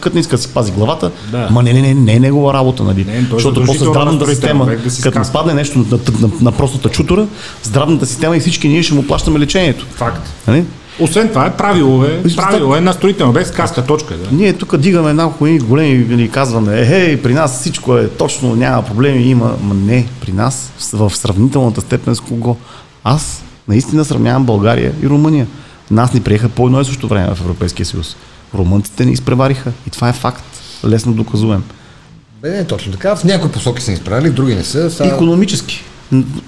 Като 0.00 0.10
не 0.14 0.20
иска 0.20 0.36
да 0.36 0.42
си 0.42 0.48
пази 0.48 0.72
главата, 0.72 1.10
Да. 1.30 1.48
ма 1.50 1.62
не, 1.62 1.72
не, 1.72 1.82
не, 1.82 1.94
не 1.94 2.12
е 2.12 2.20
негова 2.20 2.54
работа. 2.54 2.82
Нали? 2.82 3.04
Не, 3.04 3.16
е 3.16 3.24
Защото 3.32 3.64
после 3.64 3.84
здравната 3.84 4.24
на 4.24 4.30
система, 4.30 4.66
да 4.66 4.76
като 4.76 4.90
скаска. 4.90 5.32
падне 5.32 5.54
нещо 5.54 5.78
на, 5.78 5.84
на, 5.90 5.98
на, 6.20 6.30
на 6.40 6.52
простата 6.52 6.88
чутора, 6.88 7.26
здравната 7.62 8.06
система 8.06 8.36
и 8.36 8.40
всички 8.40 8.68
ние 8.68 8.82
ще 8.82 8.94
му 8.94 9.06
плащаме 9.06 9.38
лечението. 9.38 9.86
Факт. 9.94 10.28
Нали? 10.48 10.64
Освен 11.00 11.28
това 11.28 11.46
е 11.46 11.56
правило, 11.56 12.04
е, 12.04 12.22
правило 12.36 12.76
е 12.76 12.80
на 12.80 12.92
строително, 12.92 13.32
без 13.32 13.50
каска 13.50 13.84
точка. 13.86 14.16
Да. 14.16 14.36
Ние 14.36 14.52
тук 14.52 14.76
дигаме 14.76 15.12
няколко 15.12 15.46
едни 15.46 15.58
големи 15.58 16.22
и 16.24 16.30
казваме, 16.30 16.80
е, 16.80 16.86
хей, 16.86 17.22
при 17.22 17.34
нас 17.34 17.60
всичко 17.60 17.96
е 17.96 18.08
точно, 18.08 18.56
няма 18.56 18.84
проблеми, 18.84 19.22
има. 19.22 19.56
Ма 19.62 19.74
не, 19.74 20.06
при 20.20 20.32
нас 20.32 20.72
в 20.92 21.16
сравнителната 21.16 21.80
степен 21.80 22.14
с 22.14 22.20
кого? 22.20 22.56
Аз 23.04 23.42
наистина 23.68 24.04
сравнявам 24.04 24.44
България 24.44 24.92
и 25.02 25.06
Румъния. 25.06 25.46
Нас 25.90 26.14
ни 26.14 26.20
приеха 26.20 26.48
по 26.48 26.66
едно 26.66 26.80
и 26.80 26.84
също 26.84 27.08
време 27.08 27.34
в 27.34 27.40
Европейския 27.40 27.86
съюз. 27.86 28.16
Румънците 28.54 29.04
ни 29.04 29.12
изпревариха 29.12 29.72
и 29.86 29.90
това 29.90 30.08
е 30.08 30.12
факт. 30.12 30.44
Лесно 30.84 31.12
доказуем. 31.12 31.64
Бе, 32.42 32.50
не 32.50 32.58
е 32.58 32.64
точно 32.64 32.92
така. 32.92 33.16
В 33.16 33.24
някои 33.24 33.50
посоки 33.50 33.82
са 33.82 33.92
изправили, 33.92 34.30
в 34.30 34.34
други 34.34 34.54
не 34.54 34.64
са. 34.64 34.90
Са... 34.90 35.06
Економически. 35.06 35.84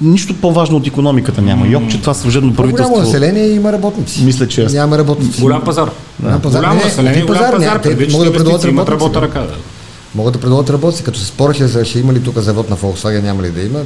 Нищо 0.01 0.35
по-важно 0.35 0.77
от 0.77 0.87
економиката 0.87 1.43
няма. 1.43 1.67
Йок, 1.67 1.89
че 1.91 2.01
това 2.01 2.15
служебно 2.15 2.53
Голямо 2.53 2.73
правителство. 2.75 3.01
население 3.01 3.49
има 3.49 3.73
работници. 3.73 4.25
Мисля, 4.25 4.49
че 4.49 4.67
Няма 4.67 4.99
работници. 4.99 5.41
Голям 5.41 5.65
пазар. 5.65 5.91
Голям 6.21 6.41
пазар. 6.43 6.59
Голям 6.59 6.77
Не, 6.77 6.85
население, 6.85 7.23
голям 7.23 7.39
пазар 7.39 7.57
пазар. 7.57 7.79
Те 7.79 8.09
могат 8.13 8.33
да 8.33 8.33
предлагат 8.33 8.65
работници, 8.65 8.91
работа 8.91 9.21
да. 9.21 9.27
ръка. 9.27 9.41
Да. 9.41 9.55
Могат 10.15 10.33
да 10.35 10.41
предлагат 10.41 10.71
работници, 10.71 11.05
като 11.05 11.19
се 11.19 11.27
спореха 11.27 11.69
за 11.69 11.85
ще 11.85 11.99
има 11.99 12.13
ли 12.13 12.23
тук 12.23 12.39
завод 12.39 12.71
на 12.71 12.77
Volkswagen, 12.77 13.23
няма 13.23 13.43
ли 13.43 13.51
да 13.51 13.63
има. 13.63 13.79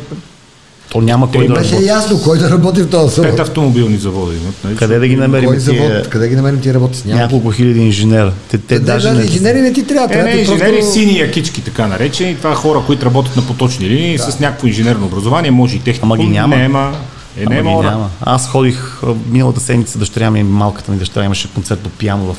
То 0.91 1.01
няма 1.01 1.31
кой 1.31 1.47
да 1.49 1.55
Беше 1.55 1.71
работи. 1.73 1.87
ясно 1.87 2.23
кой 2.23 2.39
да 2.39 2.51
работи 2.51 2.83
в 2.83 2.91
този 2.91 3.15
завод. 3.15 3.31
Пет 3.31 3.41
автомобилни 3.41 3.97
завода 3.99 4.35
имат. 4.35 4.55
Нали? 4.65 4.77
Къде 4.77 4.99
да 4.99 5.09
ги 5.09 5.17
намерим? 5.17 5.49
Кой 5.49 5.59
тия 5.59 5.89
завод? 5.91 6.09
Къде 6.09 6.29
ги 6.29 6.37
намерим 6.37 6.61
тия 6.61 6.75
работници? 6.75 7.09
Няма. 7.09 7.21
Няколко 7.21 7.51
хиляди 7.51 7.81
инженера. 7.81 8.33
Те, 8.51 8.59
те 8.59 8.67
Те, 8.67 8.79
даже 8.79 9.13
не... 9.13 9.23
инженери 9.23 9.61
не 9.61 9.73
ти 9.73 9.87
трябва. 9.87 10.15
Е, 10.19 10.23
не, 10.23 10.33
ти 10.33 10.39
инженери, 10.39 10.77
просто... 10.77 10.93
сини 10.93 11.19
якички, 11.19 11.61
така 11.65 11.87
наречени. 11.87 12.37
Това 12.37 12.55
хора, 12.55 12.83
които 12.87 13.07
работят 13.07 13.37
на 13.37 13.43
поточни 13.43 13.89
линии 13.89 14.19
с 14.19 14.41
някакво 14.41 14.67
инженерно 14.67 15.07
образование, 15.07 15.51
може 15.51 15.77
и 15.77 15.81
технико. 15.81 16.07
Ама 16.07 16.17
ги 16.17 16.27
няма. 16.27 16.57
Нема. 16.57 16.93
Е, 17.39 17.43
Ама 17.47 17.55
нема 17.55 17.71
ги 17.71 17.89
няма. 17.89 18.11
Аз 18.21 18.49
ходих 18.49 19.01
миналата 19.31 19.61
седмица, 19.61 19.99
дъщеря 19.99 20.31
ми, 20.31 20.43
малката 20.43 20.93
ми 20.93 20.99
дъщеря 20.99 21.25
имаше 21.25 21.49
концерт 21.55 21.81
по 21.81 21.91
пиано 21.91 22.33
в 22.33 22.37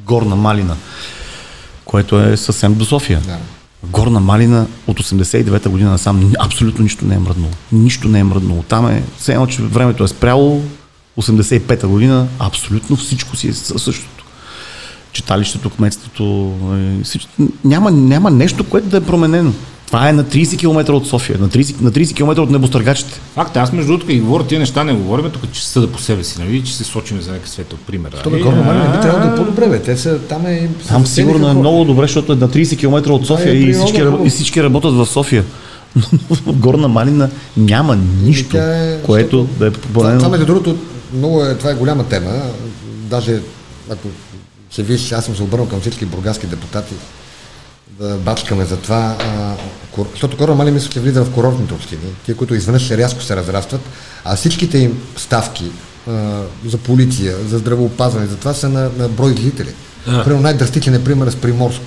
Горна 0.00 0.36
Малина, 0.36 0.76
което 1.84 2.20
е 2.20 2.36
съвсем 2.36 2.74
до 2.74 2.84
София. 2.84 3.20
Да. 3.26 3.36
Горна 3.84 4.20
Малина 4.20 4.66
от 4.86 5.00
89-та 5.00 5.70
година 5.70 5.90
насам 5.90 6.32
абсолютно 6.38 6.82
нищо 6.82 7.04
не 7.04 7.14
е 7.14 7.18
мръднало. 7.18 7.52
Нищо 7.72 8.08
не 8.08 8.18
е 8.18 8.24
мръднало. 8.24 8.62
Там 8.62 8.86
е, 8.86 9.02
все 9.18 9.32
едно, 9.32 9.46
че 9.46 9.62
времето 9.62 10.04
е 10.04 10.08
спряло, 10.08 10.62
85-та 11.18 11.86
година, 11.88 12.26
абсолютно 12.38 12.96
всичко 12.96 13.36
си 13.36 13.48
е 13.48 13.52
съ- 13.52 13.78
същото. 13.78 14.24
Читалището, 15.12 15.70
кметството, 15.70 16.52
е, 16.74 17.04
всичко, 17.04 17.30
няма, 17.64 17.90
няма 17.90 18.30
нещо, 18.30 18.64
което 18.64 18.88
да 18.88 18.96
е 18.96 19.04
променено. 19.04 19.52
Това 19.94 20.08
е 20.08 20.12
на 20.12 20.24
30 20.24 20.58
км 20.58 20.92
от 20.92 21.06
София, 21.06 21.38
на 21.38 21.48
30, 21.48 21.80
на 21.80 21.92
30 21.92 22.14
км 22.14 22.42
от 22.42 22.50
небостъргачите. 22.50 23.20
Факт, 23.34 23.56
е, 23.56 23.58
аз 23.58 23.72
между 23.72 23.92
другото, 23.92 24.12
и 24.12 24.20
говоря 24.20 24.46
тия 24.46 24.58
неща, 24.58 24.84
не 24.84 24.92
говорим 24.92 25.30
тук, 25.30 25.52
че 25.52 25.66
съда 25.66 25.92
по 25.92 25.98
себе 25.98 26.24
си, 26.24 26.40
нали, 26.40 26.64
че 26.64 26.76
се 26.76 26.84
сочим 26.84 27.20
за 27.20 27.30
някакъв 27.30 27.50
светъл 27.50 27.78
пример. 27.86 28.10
То 28.24 28.30
бе, 28.30 28.36
нали? 28.36 28.42
Горна 28.42 28.62
Малина 28.62 28.84
би 28.84 28.96
А, 28.96 29.00
трябвало 29.00 29.26
да 29.26 29.32
е 29.32 29.36
по-добре, 29.36 29.68
бе. 29.68 29.82
Те 29.82 29.96
са 29.96 30.18
там 30.18 30.46
е... 30.46 30.68
Там 30.88 31.06
сигурно 31.06 31.48
е 31.48 31.54
много 31.54 31.84
добре, 31.84 32.02
защото 32.02 32.32
е 32.32 32.36
на 32.36 32.48
30 32.48 32.78
км 32.78 33.10
от 33.10 33.26
София 33.26 33.52
е 33.52 33.56
и, 33.56 33.72
всички, 33.72 34.02
и 34.24 34.30
всички 34.30 34.62
работят 34.62 34.94
в 34.94 35.06
София. 35.06 35.44
Но 35.96 36.02
в 36.30 36.58
Горна 36.58 36.88
Малина 36.88 37.30
няма 37.56 37.98
нищо, 38.22 38.50
тя 38.50 38.92
е- 38.92 39.02
което 39.02 39.48
да 39.58 39.66
е 39.66 39.70
Това, 39.70 39.80
това, 39.80 39.92
попълнено. 39.94 40.28
между 40.28 40.46
другото, 40.46 40.76
много 41.16 41.44
е, 41.44 41.54
това 41.54 41.70
е 41.70 41.74
голяма 41.74 42.04
тема. 42.04 42.30
Даже, 42.86 43.40
ако 43.90 44.08
се 44.70 44.82
виж, 44.82 45.12
аз 45.12 45.24
съм 45.24 45.36
се 45.36 45.42
обърнал 45.42 45.68
към 45.68 45.80
всички 45.80 46.04
бургаски 46.04 46.46
депутати 46.46 46.94
да 47.90 48.14
бачкаме 48.16 48.64
за 48.64 48.76
това, 48.76 49.16
а, 49.20 49.54
защото 50.12 50.36
Горна 50.36 50.54
Мали 50.54 50.70
мисля, 50.70 50.88
че 50.88 51.00
влиза 51.00 51.24
в 51.24 51.30
курортните 51.30 51.74
общини, 51.74 52.00
тия, 52.24 52.36
които 52.36 52.54
изведнъж 52.54 52.90
рязко 52.90 53.22
се 53.22 53.36
разрастват, 53.36 53.80
а 54.24 54.36
всичките 54.36 54.78
им 54.78 54.98
ставки 55.16 55.64
а, 56.08 56.40
за 56.66 56.78
полиция, 56.78 57.36
за 57.48 57.58
здравеопазване, 57.58 58.26
за 58.26 58.36
това 58.36 58.54
са 58.54 58.68
на, 58.68 58.90
на 58.98 59.08
брой 59.08 59.34
жители. 59.34 59.74
Да. 60.06 60.24
Примерно 60.24 60.42
най-драстичен 60.42 60.94
е 60.94 61.04
пример 61.04 61.30
с 61.30 61.36
Приморско. 61.36 61.84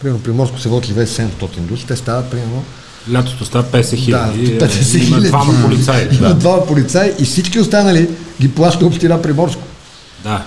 Примерно 0.00 0.22
Приморско 0.22 0.58
се 0.58 0.68
води 0.68 0.86
живее 0.86 1.06
700 1.06 1.28
души, 1.50 1.86
те 1.86 1.96
стават 1.96 2.30
примерно 2.30 2.64
Лятото 3.12 3.44
става 3.44 3.64
50 3.64 3.96
хиляди. 3.96 4.54
да, 4.54 4.68
50 4.68 4.96
Има 4.96 5.04
хиляди. 5.06 5.26
двама 5.28 5.62
полицаи. 5.62 6.08
Има 6.12 6.28
Да. 6.28 6.34
двама 6.34 6.66
полицаи 6.66 7.12
и 7.18 7.24
всички 7.24 7.60
останали 7.60 8.08
ги 8.40 8.48
плаща 8.50 8.86
община 8.86 9.22
Приморско. 9.22 9.62
да. 10.22 10.44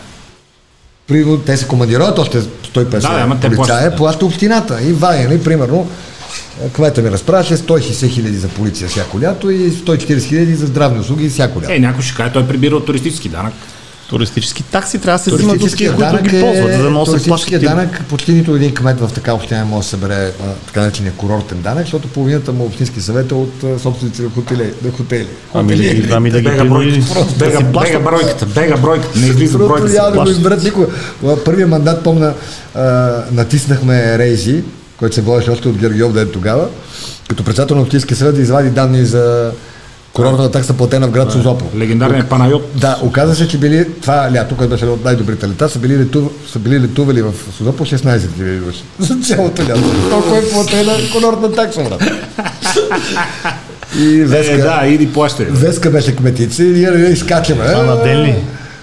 Примерно, 1.07 1.37
те 1.37 1.57
се 1.57 1.67
командироват 1.67 2.19
още 2.19 2.41
150 2.41 2.99
Да, 2.99 3.49
полицая, 3.49 3.89
да. 3.89 3.95
плаща 3.95 4.25
общината. 4.25 4.79
И 4.83 4.93
вади, 4.93 5.23
нали, 5.23 5.43
примерно, 5.43 5.89
кмета 6.73 7.01
ми 7.01 7.11
разправяше 7.11 7.57
160 7.57 8.09
хиляди 8.09 8.37
за 8.37 8.47
полиция 8.47 8.89
всяко 8.89 9.21
лято 9.21 9.49
и 9.49 9.71
140 9.71 10.23
хиляди 10.23 10.55
за 10.55 10.65
здравни 10.65 10.99
услуги 10.99 11.29
всяко 11.29 11.61
лято. 11.61 11.71
Е, 11.71 11.79
някой 11.79 12.03
ще 12.03 12.15
каже, 12.15 12.33
той 12.33 12.47
прибира 12.47 12.75
от 12.75 12.85
туристически 12.85 13.29
данък. 13.29 13.53
Туристически 14.11 14.63
такси 14.63 14.99
трябва 14.99 15.17
да 15.17 15.23
се 15.23 15.35
взимат 15.35 15.63
от 15.63 15.77
тия, 15.77 15.89
които 15.89 16.09
данък 16.09 16.29
ги 16.29 16.37
е, 16.37 16.41
ползват, 16.41 16.71
за 16.71 16.83
да 16.83 16.89
могат 16.89 17.13
да 17.13 17.19
се 17.19 17.27
плащат. 17.27 17.61
данък 17.61 18.03
почти 18.09 18.33
нито 18.33 18.55
един 18.55 18.73
кмет 18.73 18.99
в 18.99 19.09
така 19.15 19.33
община 19.33 19.59
не 19.59 19.65
може 19.65 19.85
да 19.85 19.89
събере 19.89 20.31
така 20.67 20.81
наречения 20.81 21.13
курортен 21.17 21.61
данък, 21.61 21.83
защото 21.83 22.07
половината 22.07 22.51
му 22.51 22.65
общински 22.65 23.01
съвет 23.01 23.31
е 23.31 23.33
от 23.33 23.63
а, 23.63 23.79
собствениците 23.79 24.23
на 24.23 24.29
хотели. 24.29 24.73
На 24.85 24.91
хотели. 24.91 25.27
Ами, 25.53 25.75
да, 26.01 26.15
ами 26.15 26.31
да 26.31 26.41
ги 26.41 26.47
Бега 26.47 26.63
Бега, 27.39 27.99
бройката, 27.99 28.45
бега 28.45 28.77
бройката, 28.77 29.19
не 29.19 29.27
излиза 29.27 29.57
бройката. 29.57 29.93
няма 29.93 30.11
да 30.11 30.23
го 30.23 30.29
изберат 30.29 30.63
никога. 30.63 30.87
Първия 31.45 31.67
мандат, 31.67 32.03
помня, 32.03 32.33
а, 32.75 33.11
натиснахме 33.31 34.17
Рейзи, 34.17 34.63
който 34.97 35.15
се 35.15 35.21
водеше 35.21 35.51
още 35.51 35.67
от 35.67 35.77
Георгиов 35.77 36.13
ден 36.13 36.29
тогава, 36.33 36.67
като 37.27 37.43
председател 37.43 37.75
на 37.75 37.81
Общинския 37.81 38.17
съвет 38.17 38.35
да 38.35 38.41
извади 38.41 38.69
данни 38.69 39.05
за 39.05 39.51
курортната 40.13 40.51
такса 40.51 40.73
платена 40.73 41.07
в 41.07 41.11
град 41.11 41.31
Созопол. 41.31 41.67
Легендарният 41.77 42.29
Панайот. 42.29 42.71
Да, 42.75 42.97
оказа 43.03 43.35
се, 43.35 43.47
че 43.47 43.57
били, 43.57 43.87
това 44.01 44.29
лято, 44.35 44.55
което 44.57 44.71
беше 44.71 44.85
от 44.85 45.05
най-добрите 45.05 45.47
лета, 45.47 45.69
са 45.69 45.79
били, 45.79 45.97
лету, 45.97 46.29
са 46.51 46.59
били 46.59 46.79
летували 46.79 47.21
в 47.21 47.33
Созопол 47.57 47.85
16 47.85 48.35
хиляди 48.35 48.57
души. 48.59 48.83
За 48.99 49.15
цялото 49.15 49.61
лято. 49.61 50.09
Толкова 50.09 50.37
е 50.37 50.49
платена 50.49 50.93
курортна 51.13 51.51
такса, 51.51 51.83
брат. 51.83 52.03
И 53.99 54.21
Е, 54.21 54.25
Веска, 54.25 54.57
да, 54.57 54.87
иди 54.87 55.13
плащай. 55.13 55.45
Веска 55.45 55.89
беше 55.89 56.15
кметица 56.15 56.63
и 56.63 56.67
ние 56.67 57.09
изкачаме. 57.09 57.63
А 57.65 57.83
на 57.83 58.03
ден 58.03 58.21
ли? 58.21 58.35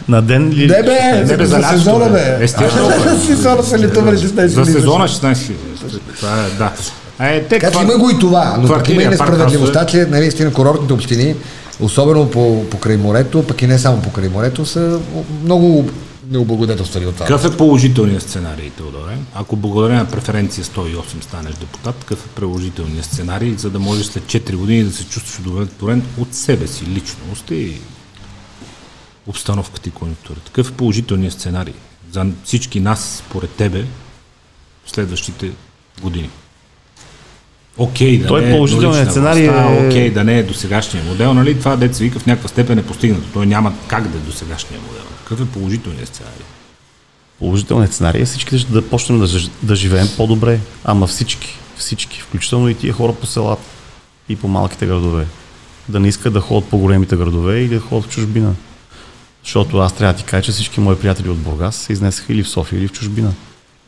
На 0.09 0.23
ден 0.23 0.51
ли? 0.51 0.67
Не 0.67 0.83
бе, 0.83 1.25
Не, 1.27 1.37
бе, 1.37 1.47
за, 1.47 1.63
сезона 1.63 2.09
бе. 2.09 2.39
Естествено, 2.41 2.91
За 3.07 3.27
сезона 3.27 3.63
са 3.63 3.79
летували 3.79 4.17
16 4.17 4.47
За 4.47 4.65
сезона 4.65 5.09
16 5.09 5.37
хиляди. 5.39 6.01
Това 6.17 6.31
е, 6.31 6.59
да. 6.59 6.73
Е, 7.21 7.43
те, 7.43 7.59
Така 7.59 7.71
че 7.71 7.83
има 7.83 7.99
го 7.99 8.11
и 8.11 8.19
това, 8.19 8.57
но 8.61 8.69
пък 8.69 8.89
има 8.89 9.03
и 9.03 9.09
несправедливостта, 9.09 9.87
че 9.87 9.97
нали, 9.97 10.21
наистина 10.21 10.53
курортните 10.53 10.93
общини, 10.93 11.35
особено 11.81 12.31
по, 12.31 12.65
покрай 12.71 12.97
морето, 12.97 13.47
пък 13.47 13.63
и 13.63 13.67
не 13.67 13.79
само 13.79 14.03
покрай 14.03 14.29
морето, 14.29 14.67
са 14.67 15.01
много 15.45 15.91
необлагодетелствани 16.31 17.07
от 17.07 17.15
това. 17.15 17.27
Какъв 17.27 17.45
е 17.45 17.57
положителният 17.57 18.23
сценарий, 18.23 18.71
Теодоре? 18.71 19.17
Ако 19.35 19.57
благодарение 19.57 20.03
на 20.03 20.11
преференция 20.11 20.65
108 20.65 21.03
станеш 21.23 21.55
депутат, 21.55 21.97
какъв 22.01 22.27
е 22.27 22.29
положителният 22.29 23.05
сценарий, 23.05 23.55
за 23.57 23.71
да 23.71 23.79
можеш 23.79 24.07
след 24.07 24.23
4 24.23 24.57
години 24.57 24.85
да 24.85 24.93
се 24.93 25.05
чувстваш 25.05 25.39
удовлетворен 25.39 26.03
от 26.19 26.35
себе 26.35 26.67
си, 26.67 26.87
личност 26.87 27.51
и 27.51 27.81
обстановката 29.27 29.89
и 29.89 29.93
конъюнктурата? 29.93 30.47
Какъв 30.47 30.71
е 30.71 30.75
положителният 30.75 31.35
сценарий 31.35 31.75
за 32.13 32.27
всички 32.45 32.81
нас, 32.81 33.23
според 33.29 33.51
тебе, 33.51 33.85
в 34.87 34.91
следващите 34.91 35.51
години? 36.03 36.31
Окей, 37.79 38.19
да 38.19 38.27
Той 38.27 38.41
не 38.41 38.49
е 38.49 38.51
положителният 38.51 39.11
сценарий 39.11 39.47
е- 39.47 39.87
Окей, 39.87 40.11
да 40.11 40.25
не 40.25 40.39
е 40.39 40.43
досегашния 40.43 41.05
модел, 41.05 41.35
нали? 41.35 41.59
Това 41.59 41.77
деца 41.77 42.05
вика 42.05 42.19
в 42.19 42.27
някаква 42.27 42.49
степен 42.49 42.79
е 42.79 42.83
постигнато. 42.83 43.25
Той 43.33 43.47
няма 43.47 43.73
как 43.87 44.09
да 44.09 44.19
е 44.19 44.21
досегашния 44.21 44.81
модел. 44.81 45.03
Какъв 45.25 45.41
е 45.41 45.49
положителният 45.49 46.09
сценарий? 46.09 46.45
Положителният 47.39 47.95
сценарий 47.95 48.23
е 48.23 48.25
всички 48.25 48.67
да 48.71 48.89
почнем 48.89 49.19
да, 49.19 49.27
да 49.63 49.77
живеем 49.77 50.09
по-добре. 50.17 50.61
Ама 50.85 51.07
всички, 51.07 51.59
всички, 51.77 52.21
включително 52.21 52.69
и 52.69 52.75
тия 52.75 52.93
хора 52.93 53.13
по 53.13 53.27
селата 53.27 53.63
и 54.29 54.37
по 54.37 54.49
малките 54.49 54.87
градове. 54.87 55.27
Да 55.89 56.01
не 56.01 56.09
искат 56.09 56.33
да 56.33 56.41
ходят 56.41 56.71
по 56.71 56.79
големите 56.79 57.17
градове 57.17 57.59
и 57.59 57.69
да 57.69 57.81
ходят 57.81 58.11
в 58.11 58.15
чужбина. 58.15 58.55
Защото 59.45 59.79
аз 59.79 59.93
трябва 59.93 60.13
да 60.13 60.19
ти 60.19 60.25
кажа, 60.25 60.43
че 60.43 60.53
всички 60.53 60.81
мои 60.81 60.97
приятели 60.97 61.29
от 61.29 61.39
Бургас 61.39 61.77
се 61.77 61.93
изнесаха 61.93 62.33
или 62.33 62.43
в 62.43 62.49
София, 62.49 62.79
или 62.79 62.89
в 62.89 62.93
чужбина. 62.93 63.33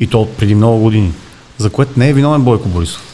И 0.00 0.06
то 0.06 0.28
преди 0.38 0.54
много 0.54 0.78
години. 0.78 1.12
За 1.58 1.70
което 1.70 1.98
не 1.98 2.08
е 2.08 2.14
виновен 2.14 2.42
Бойко 2.42 2.68
Борисов. 2.68 3.09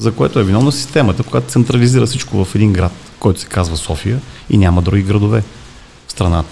За 0.00 0.12
което 0.12 0.40
е 0.40 0.44
виновна 0.44 0.72
системата, 0.72 1.22
която 1.22 1.50
централизира 1.50 2.06
всичко 2.06 2.44
в 2.44 2.54
един 2.54 2.72
град, 2.72 2.92
който 3.18 3.40
се 3.40 3.46
казва 3.46 3.76
София 3.76 4.20
и 4.50 4.56
няма 4.56 4.82
други 4.82 5.02
градове 5.02 5.42
в 6.08 6.12
страната. 6.12 6.48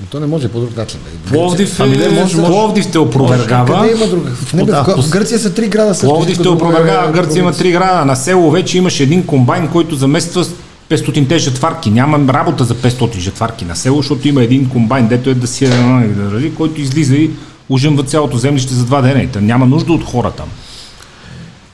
Но 0.00 0.06
то 0.06 0.20
не 0.20 0.26
може 0.26 0.48
по 0.48 0.60
друг 0.60 0.76
начин. 0.76 1.00
бе. 1.04 1.30
Пловдив, 1.30 1.80
Ами 1.80 1.96
не, 1.96 2.08
може, 2.08 2.36
може. 2.36 2.52
Пловдив 2.52 2.90
те 2.90 2.98
опровергава. 2.98 3.80
Къде 3.80 3.92
има 3.92 4.06
друга? 4.06 4.30
В, 4.30 4.52
не, 4.52 4.64
Да, 4.64 4.82
в, 4.82 5.10
Гърция 5.10 5.38
са 5.38 5.54
три 5.54 5.68
града 5.68 5.94
също. 5.94 6.08
Пловдив 6.14 6.42
те 6.42 6.48
опровергава. 6.48 7.12
Гърция 7.12 7.40
има 7.40 7.52
три 7.52 7.72
града. 7.72 8.04
На 8.04 8.16
село 8.16 8.50
вече 8.50 8.78
имаш 8.78 9.00
един 9.00 9.26
комбайн, 9.26 9.68
който 9.68 9.94
замества 9.94 10.44
500-те 10.90 11.38
жетварки. 11.38 11.90
Няма 11.90 12.32
работа 12.32 12.64
за 12.64 12.74
500 12.74 13.18
жетварки 13.18 13.64
на 13.64 13.76
село, 13.76 13.96
защото 13.96 14.28
има 14.28 14.42
един 14.42 14.68
комбайн, 14.68 15.08
дето 15.08 15.30
е 15.30 15.34
да 15.34 15.46
си 15.46 15.64
е, 15.64 15.68
нали, 15.68 16.08
да 16.08 16.30
ради, 16.30 16.54
който 16.54 16.80
излиза 16.80 17.16
и 17.16 17.30
ужимва 17.68 18.02
цялото 18.02 18.38
землище 18.38 18.74
за 18.74 18.84
два 18.84 19.02
дена. 19.02 19.28
Та 19.32 19.40
няма 19.40 19.66
нужда 19.66 19.92
от 19.92 20.04
хора 20.04 20.30
там. 20.30 20.48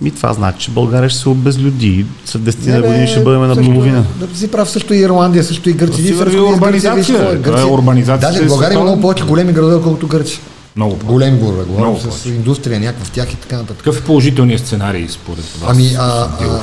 Ми 0.01 0.11
това 0.11 0.33
значи, 0.33 0.59
че 0.59 0.71
България 0.71 1.11
ще 1.11 1.21
се 1.21 1.29
обезлюди. 1.29 2.07
След 2.25 2.43
10 2.43 2.67
Не, 2.67 2.81
бе, 2.81 2.87
години 2.89 3.07
ще 3.07 3.21
бъдем 3.21 3.41
на 3.41 3.57
половина. 3.57 4.05
Да 4.17 4.39
си 4.39 4.51
прав 4.51 4.71
също 4.71 4.95
и 4.95 4.99
Ирландия, 4.99 5.45
също 5.45 5.71
и 5.71 5.73
Гърция. 5.73 5.97
си 5.97 6.03
Ние 6.03 6.13
върви 6.13 6.37
Гърция, 6.37 6.55
урбанизация, 6.55 7.41
е. 7.57 7.61
е 7.61 7.65
урбанизация, 7.65 8.29
Даже 8.29 8.41
в 8.41 8.45
е 8.45 8.47
България 8.47 8.67
има 8.67 8.81
световна. 8.81 8.85
много 8.85 9.03
повече 9.03 9.25
големи 9.25 9.53
градове, 9.53 9.83
колкото 9.83 10.07
Гърция. 10.07 10.41
Много 10.77 10.99
по 10.99 11.07
Големи 11.07 11.39
города, 11.39 11.65
говорим 11.65 11.97
с 11.97 12.03
повече. 12.03 12.29
индустрия 12.29 12.81
някаква 12.81 13.05
в 13.05 13.11
тях 13.11 13.33
и 13.33 13.37
така 13.37 13.57
нататък. 13.57 13.77
Какъв 13.77 13.99
е 13.99 14.05
положителният 14.05 14.61
сценарий 14.61 15.09
според 15.09 15.45
вас? 15.61 15.71
Ами, 15.71 15.95
а, 15.99 16.03
а, 16.03 16.61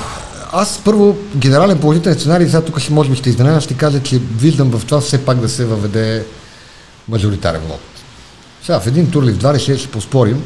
аз 0.51 0.81
първо, 0.85 1.17
генерален 1.35 1.77
положителен 1.77 2.15
сценарий, 2.15 2.47
сега 2.47 2.61
тук 2.61 2.79
ще 2.79 2.93
може 2.93 3.09
би 3.09 3.15
ще 3.15 3.29
изненадам, 3.29 3.61
ще 3.61 3.73
кажа, 3.73 3.99
че 4.03 4.19
виждам 4.37 4.69
в 4.69 4.85
това 4.85 5.01
все 5.01 5.17
пак 5.17 5.37
да 5.37 5.49
се 5.49 5.65
въведе 5.65 6.23
мажоритарен 7.09 7.61
вод. 7.69 7.79
Сега 8.65 8.79
в 8.79 8.87
един 8.87 9.11
тур 9.11 9.23
или 9.23 9.31
в 9.31 9.37
два 9.37 9.53
решение 9.53 9.79
ще 9.79 9.87
поспорим, 9.87 10.43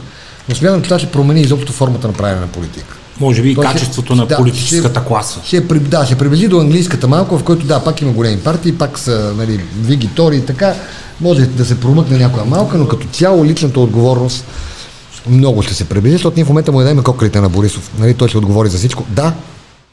но 0.49 0.55
смятам, 0.55 0.81
че 0.81 0.85
това 0.85 0.99
ще 0.99 1.11
промени 1.11 1.41
изобщо 1.41 1.73
формата 1.73 2.07
на 2.07 2.13
правене 2.13 2.41
на 2.41 2.47
политика. 2.47 2.95
Може 3.19 3.41
би 3.41 3.51
и 3.51 3.55
Той 3.55 3.65
ще- 3.65 3.73
качеството 3.73 4.15
на 4.15 4.25
да, 4.25 4.37
политическата 4.37 4.99
ще- 4.99 5.07
класа. 5.07 5.39
Ще, 5.45 5.61
да, 5.61 6.05
ще 6.05 6.15
приближи 6.15 6.47
до 6.47 6.59
английската 6.59 7.07
малко, 7.07 7.37
в 7.37 7.43
който 7.43 7.65
да, 7.65 7.79
пак 7.79 8.01
има 8.01 8.11
големи 8.11 8.37
партии, 8.37 8.73
пак 8.73 8.99
са 8.99 9.33
нали, 9.37 9.61
Виги, 9.81 10.07
Тори 10.07 10.37
и 10.37 10.41
така. 10.41 10.73
Може 11.21 11.45
да 11.45 11.65
се 11.65 11.79
промъкне 11.79 12.17
някоя 12.17 12.45
малка, 12.45 12.77
но 12.77 12.87
като 12.87 13.07
цяло 13.07 13.45
личната 13.45 13.79
отговорност 13.79 14.45
много 15.29 15.61
ще 15.61 15.73
се 15.73 15.85
приближи, 15.85 16.13
защото 16.13 16.35
ние 16.35 16.45
в 16.45 16.49
момента 16.49 16.71
му 16.71 16.79
дадем 16.79 17.03
кокалите 17.03 17.41
на 17.41 17.49
Борисов. 17.49 17.91
Нали, 17.99 18.13
той 18.13 18.27
ще 18.27 18.37
отговори 18.37 18.69
за 18.69 18.77
всичко. 18.77 19.03
Да, 19.09 19.33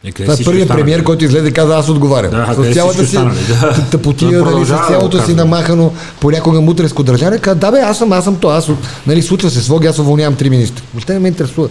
Е, 0.05 0.13
това 0.13 0.35
е 0.35 0.45
първият 0.45 0.69
премиер, 0.69 1.03
който 1.03 1.25
излезе 1.25 1.49
и 1.49 1.53
каза, 1.53 1.77
аз 1.77 1.89
отговарям. 1.89 2.31
Да, 2.31 2.55
с 2.59 2.75
цялата 2.75 3.07
си 3.07 3.17
да. 3.17 3.87
тъпотия, 3.91 4.43
Той 4.43 4.55
нали, 4.55 4.65
с 4.65 4.69
да 4.69 4.85
цялото 4.89 5.23
си 5.23 5.35
намахано 5.35 5.93
понякога 6.21 6.61
мутреско 6.61 7.03
държане, 7.03 7.39
каза, 7.39 7.57
да 7.57 7.71
бе, 7.71 7.79
аз 7.79 7.99
съм, 7.99 8.13
аз 8.13 8.25
съм 8.25 8.37
то, 8.37 8.49
аз 8.49 8.71
нали, 9.07 9.23
случва 9.23 9.51
се 9.51 9.63
своги, 9.63 9.87
аз 9.87 9.99
уволнявам 9.99 10.37
три 10.37 10.51
министри. 10.51 10.83
Въобще 10.95 11.13
не 11.13 11.19
ме 11.19 11.29
интересува. 11.29 11.69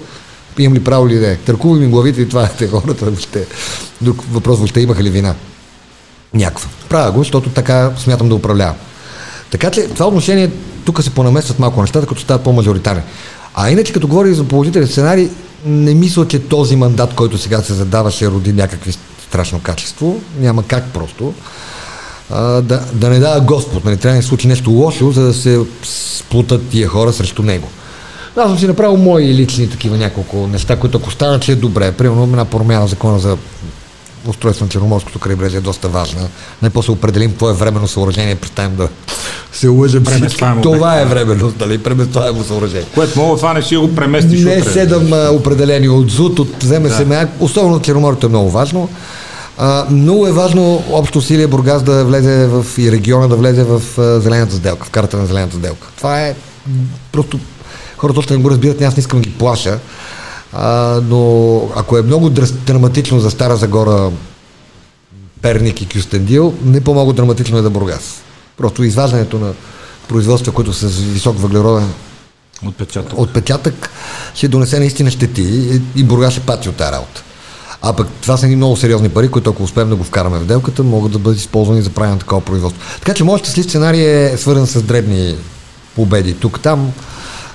Имам 0.57 0.73
ли 0.73 0.83
право 0.83 1.07
или 1.07 1.19
не. 1.19 1.35
Търкувам 1.35 1.83
им 1.83 1.91
главите 1.91 2.21
и 2.21 2.29
това 2.29 2.49
е 2.61 2.67
хората. 2.67 3.05
Въобще. 3.05 3.45
Друг 4.01 4.23
въпрос, 4.31 4.57
въобще 4.57 4.81
имаха 4.81 5.03
ли 5.03 5.09
вина? 5.09 5.35
Някаква. 6.33 6.69
Правя 6.89 7.11
го, 7.11 7.19
защото 7.19 7.49
така 7.49 7.91
смятам 7.97 8.29
да 8.29 8.35
управлявам. 8.35 8.75
Така 9.51 9.71
че 9.71 9.87
това 9.87 10.07
отношение 10.07 10.51
тук 10.85 11.03
се 11.03 11.09
понаместват 11.09 11.59
малко 11.59 11.81
нещата, 11.81 12.07
като 12.07 12.21
стават 12.21 12.43
по-мажоритарни. 12.43 13.01
А 13.53 13.71
иначе, 13.71 13.93
като 13.93 14.07
говорим 14.07 14.33
за 14.33 14.43
положителен 14.43 14.87
сценарий, 14.87 15.29
не 15.65 15.93
мисля, 15.93 16.27
че 16.27 16.39
този 16.39 16.75
мандат, 16.75 17.13
който 17.13 17.37
сега 17.37 17.61
се 17.61 17.73
задава, 17.73 18.11
ще 18.11 18.27
роди 18.27 18.53
някакви 18.53 18.93
страшно 19.27 19.59
качество. 19.59 20.21
Няма 20.39 20.63
как 20.63 20.83
просто. 20.93 21.33
А, 22.29 22.61
да, 22.61 22.85
да 22.93 23.09
не 23.09 23.19
дава 23.19 23.41
Господ, 23.41 23.85
нали, 23.85 23.97
трябва 23.97 24.13
да 24.13 24.17
не 24.17 24.23
случи 24.23 24.47
нещо 24.47 24.71
лошо, 24.71 25.11
за 25.11 25.21
да 25.21 25.33
се 25.33 25.59
сплутат 25.83 26.69
тия 26.69 26.87
хора 26.87 27.13
срещу 27.13 27.43
него. 27.43 27.67
Аз 28.37 28.49
съм 28.49 28.59
си 28.59 28.67
направил 28.67 28.97
мои 28.97 29.33
лични 29.33 29.69
такива 29.69 29.97
няколко 29.97 30.47
неща, 30.47 30.75
които 30.75 30.97
ако 30.97 31.11
станат, 31.11 31.43
ще 31.43 31.51
е 31.51 31.55
добре. 31.55 31.91
Примерно 31.91 32.23
една 32.23 32.45
промяна 32.45 32.87
в 32.87 32.89
закона 32.89 33.19
за 33.19 33.37
устройство 34.27 34.65
на 34.65 34.69
Черноморското 34.69 35.19
крайбрежие 35.19 35.57
е 35.57 35.61
доста 35.61 35.89
важна. 35.89 36.27
Най-после 36.61 36.91
определим 36.91 37.31
какво 37.31 37.49
е 37.49 37.53
временно 37.53 37.87
съоръжение, 37.87 38.35
представим 38.35 38.75
да 38.75 38.89
се 39.53 39.67
лъжем 39.67 40.03
Това 40.61 41.01
е 41.01 41.05
временно, 41.05 41.53
нали, 41.59 41.77
преместваемо 41.77 42.43
съоръжение. 42.43 42.85
Което 42.95 43.19
мога 43.19 43.37
това 43.37 43.53
не 43.53 43.61
ще 43.61 43.77
го 43.77 43.95
преместиш 43.95 44.43
Не 44.43 44.61
а, 45.13 45.29
определени 45.31 45.89
от 45.89 46.11
ЗУТ, 46.11 46.39
от 46.39 46.63
вземе 46.63 46.89
да. 46.89 47.27
особено 47.39 47.81
Черноморието 47.81 48.25
е 48.25 48.29
много 48.29 48.49
важно. 48.49 48.89
А, 49.57 49.85
много 49.89 50.27
е 50.27 50.31
важно 50.31 50.83
общо 50.91 51.19
усилие 51.19 51.47
Бургас 51.47 51.83
да 51.83 52.05
влезе 52.05 52.47
в 52.47 52.65
и 52.77 52.91
региона 52.91 53.27
да 53.27 53.35
влезе 53.35 53.63
в 53.63 53.81
а, 53.97 54.19
зелената 54.19 54.55
сделка, 54.55 54.85
в 54.85 54.89
карта 54.89 55.17
на 55.17 55.25
зелената 55.25 55.57
сделка. 55.57 55.87
Това 55.97 56.21
е 56.21 56.35
просто 57.11 57.39
хората 57.97 58.19
още 58.19 58.33
не 58.33 58.43
го 58.43 58.49
разбират, 58.51 58.81
аз 58.81 58.97
не 58.97 59.01
искам 59.01 59.21
да 59.21 59.29
ги 59.29 59.35
плаша. 59.35 59.79
А, 60.53 60.99
но 61.03 61.55
ако 61.75 61.97
е 61.97 62.01
много 62.01 62.29
драматично 62.65 63.19
за 63.19 63.31
Стара 63.31 63.57
Загора, 63.57 64.11
Перник 65.41 65.81
и 65.81 65.87
Кюстендил, 65.87 66.53
не 66.65 66.81
по-малко 66.81 67.13
драматично 67.13 67.57
е 67.57 67.61
за 67.61 67.69
Бургас. 67.69 68.21
Просто 68.57 68.83
изваждането 68.83 69.39
на 69.39 69.53
производства, 70.07 70.51
които 70.51 70.73
са 70.73 70.89
с 70.89 70.99
висок 70.99 71.39
въглероден 71.39 71.93
Отпечатък. 72.67 73.19
отпечатък 73.19 73.89
ще 74.35 74.47
донесе 74.47 74.79
наистина 74.79 75.11
щети 75.11 75.41
и, 75.41 75.81
и 75.95 76.03
Бургас 76.03 76.33
ще 76.33 76.41
пати 76.41 76.69
от 76.69 76.75
тази 76.75 76.91
работа. 76.91 77.23
А 77.81 77.93
пък 77.93 78.07
това 78.21 78.37
са 78.37 78.45
едни 78.45 78.55
много 78.55 78.77
сериозни 78.77 79.09
пари, 79.09 79.27
които 79.27 79.49
ако 79.49 79.63
успеем 79.63 79.89
да 79.89 79.95
го 79.95 80.03
вкараме 80.03 80.39
в 80.39 80.45
делката, 80.45 80.83
могат 80.83 81.11
да 81.11 81.19
бъдат 81.19 81.39
използвани 81.39 81.81
за 81.81 81.89
правене 81.89 82.13
на 82.13 82.19
такова 82.19 82.41
производство. 82.41 82.81
Така 82.95 83.13
че 83.13 83.23
моят 83.23 83.41
щастлив 83.41 83.65
сценарий 83.65 84.05
е 84.05 84.37
свързан 84.37 84.67
с 84.67 84.81
дребни 84.83 85.35
победи. 85.95 86.33
Тук-там 86.33 86.79
а, 86.87 86.91
ге- 86.91 86.93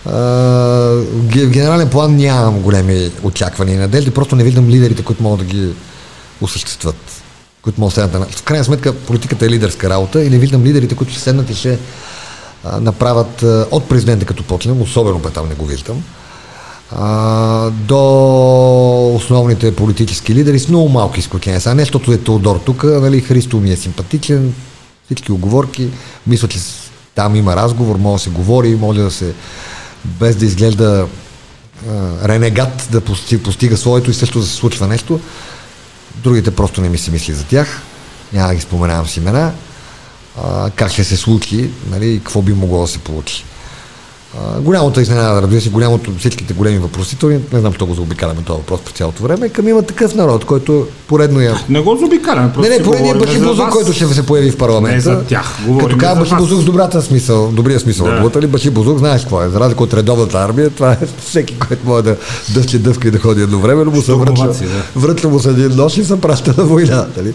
в 0.07 1.49
генерален 1.51 1.89
план 1.89 2.16
нямам 2.16 2.61
големи 2.61 3.11
очаквания 3.23 3.74
и 3.74 3.78
надежди, 3.78 4.11
просто 4.11 4.37
не 4.37 4.45
виждам 4.45 4.69
лидерите, 4.69 5.05
които 5.05 5.23
могат 5.23 5.39
да 5.39 5.45
ги 5.55 5.69
осъществят. 6.41 7.23
Които 7.62 7.81
могат 7.81 7.95
да 7.95 8.01
седнат 8.01 8.20
на... 8.20 8.27
В 8.27 8.43
крайна 8.43 8.65
сметка 8.65 8.93
политиката 8.93 9.47
е 9.47 9.51
лидерска 9.51 9.91
работа 9.91 10.24
и 10.24 10.31
не 10.31 10.39
виждам 10.39 10.65
лидерите, 10.65 10.97
които 10.97 11.12
ще 11.12 11.23
седнат 11.23 11.51
и 11.51 11.55
ще 11.55 11.78
направят 12.81 13.43
от 13.70 13.89
президента 13.89 14.27
като 14.27 14.43
почнем, 14.43 14.83
особено 14.83 15.20
там 15.20 15.49
не 15.49 15.55
го 15.55 15.66
виждам, 15.66 16.03
до 17.70 19.15
основните 19.15 19.77
политически 19.77 20.35
лидери 20.35 20.59
с 20.59 20.69
много 20.69 20.89
малки 20.89 21.20
изключения. 21.20 21.61
Сега 21.61 21.77
защото 21.77 22.12
е 22.12 22.19
Теодор 22.19 22.57
тук, 22.57 22.85
нали, 22.85 23.20
Христо 23.20 23.57
ми 23.57 23.70
е 23.70 23.77
симпатичен, 23.77 24.55
всички 25.05 25.33
оговорки, 25.33 25.89
мисля, 26.27 26.49
че 26.49 26.59
там 27.15 27.37
има 27.37 27.57
разговор, 27.57 27.97
може 27.97 28.20
да 28.20 28.24
се 28.24 28.37
говори, 28.37 28.77
може 28.77 29.01
да 29.01 29.11
се, 29.11 29.35
без 30.07 30.37
да 30.37 30.45
изглежда 30.45 31.09
а, 31.89 32.28
ренегат, 32.28 32.89
да 32.91 33.01
пости- 33.01 33.43
постига 33.43 33.77
своето 33.77 34.11
и 34.11 34.15
също 34.15 34.41
да 34.41 34.47
се 34.47 34.55
случва 34.55 34.87
нещо. 34.87 35.20
Другите 36.16 36.51
просто 36.51 36.81
не 36.81 36.89
ми 36.89 36.99
се 36.99 37.11
мисли 37.11 37.35
за 37.35 37.45
тях. 37.45 37.83
Няма 38.33 38.49
да 38.49 38.55
ги 38.55 38.61
споменавам 38.61 39.07
с 39.07 39.16
имена. 39.16 39.53
А, 40.43 40.70
как 40.70 40.93
ще 40.93 41.05
се 41.05 41.16
случи, 41.16 41.70
нали, 41.91 42.19
какво 42.19 42.43
би 42.43 42.53
могло 42.53 42.81
да 42.81 42.89
се 42.89 42.99
получи. 42.99 43.45
А, 44.40 44.60
голямото 44.60 45.00
изненада, 45.00 45.42
разбира 45.42 45.60
се, 45.60 45.68
голямото, 45.70 46.12
всичките 46.18 46.54
големи 46.54 46.78
въпросителни, 46.78 47.38
не 47.52 47.60
знам, 47.60 47.72
що 47.72 47.86
го 47.86 47.94
заобикаляме 47.94 48.40
този 48.42 48.56
въпрос 48.58 48.80
през 48.80 48.94
цялото 48.94 49.22
време, 49.22 49.48
към 49.48 49.68
има 49.68 49.82
такъв 49.82 50.14
народ, 50.14 50.44
който 50.44 50.86
поредно 51.08 51.40
я... 51.40 51.54
Не 51.68 51.80
го 51.80 51.96
заобикаляме, 51.96 52.52
просто 52.52 52.70
Не, 52.70 52.78
не, 52.78 52.84
поредният 52.84 53.16
говорим 53.18 53.26
Баши 53.26 53.38
за 53.38 53.44
Бузук, 53.46 53.64
вас. 53.64 53.72
който 53.74 53.92
ще 53.92 54.06
се 54.06 54.26
появи 54.26 54.50
в 54.50 54.56
парламента. 54.58 54.94
Не 54.94 55.00
за 55.16 55.24
тях, 55.24 55.58
говорим 55.66 55.88
Като 55.88 55.98
казва 56.00 56.14
за 56.14 56.20
Баши 56.20 56.30
вас. 56.30 56.42
Бузук 56.42 56.60
с 56.60 56.64
добрата 56.64 57.02
смисъл, 57.02 57.50
добрия 57.52 57.80
смисъл 57.80 58.06
Да. 58.06 58.12
от 58.12 58.18
думата, 58.18 58.42
ли 58.42 58.46
Баши 58.46 58.70
Бузук, 58.70 58.98
знаеш 58.98 59.22
какво 59.22 59.42
е. 59.42 59.48
За 59.48 59.60
разлика 59.60 59.82
от 59.82 59.94
редовната 59.94 60.38
армия, 60.38 60.70
това 60.70 60.92
е 60.92 60.98
всеки, 61.26 61.58
който 61.58 61.86
може 61.86 62.02
да 62.02 62.16
дъвче 62.54 62.78
дъвка 62.78 63.08
и 63.08 63.10
да 63.10 63.18
ходи 63.18 63.42
едновременно, 63.42 63.90
му 63.90 64.02
се 64.02 64.14
връчва, 64.14 64.46
да. 64.46 65.00
връчва 65.00 65.30
му 65.30 65.38
се 65.40 65.48
един 65.50 65.76
нож 65.76 65.96
и 65.96 66.04
се 66.04 66.20
праща 66.20 66.54
на 66.58 66.64
война. 66.64 67.06
Нали? 67.16 67.34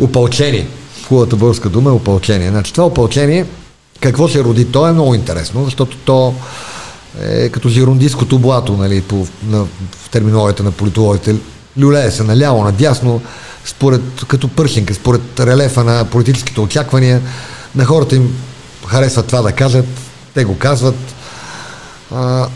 Опълчение. 0.00 0.68
Хубавата 1.08 1.36
българска 1.36 1.68
дума 1.68 1.90
е 1.90 1.92
опълчение. 1.92 2.48
Значи 2.50 2.72
това 2.72 2.86
опълчение, 2.86 3.46
какво 4.00 4.28
ще 4.28 4.44
роди 4.44 4.72
то 4.72 4.88
е 4.88 4.92
много 4.92 5.14
интересно, 5.14 5.64
защото 5.64 5.96
то 5.96 6.34
е 7.22 7.48
като 7.48 7.68
жирондийското 7.68 8.38
блато, 8.38 8.76
нали, 8.76 9.02
по, 9.02 9.26
на, 9.42 9.64
в 9.92 10.08
терминологията 10.10 10.62
на 10.62 10.72
политологите. 10.72 11.36
Люлее 11.80 12.10
се 12.10 12.22
наляво, 12.22 12.64
надясно, 12.64 13.22
според, 13.64 14.02
като 14.28 14.48
пършинка, 14.48 14.94
според 14.94 15.40
релефа 15.40 15.84
на 15.84 16.04
политическите 16.04 16.60
очаквания. 16.60 17.22
На 17.74 17.84
хората 17.84 18.16
им 18.16 18.36
харесва 18.86 19.22
това 19.22 19.42
да 19.42 19.52
кажат, 19.52 19.86
те 20.34 20.44
го 20.44 20.58
казват. 20.58 20.96
А, 22.14 22.48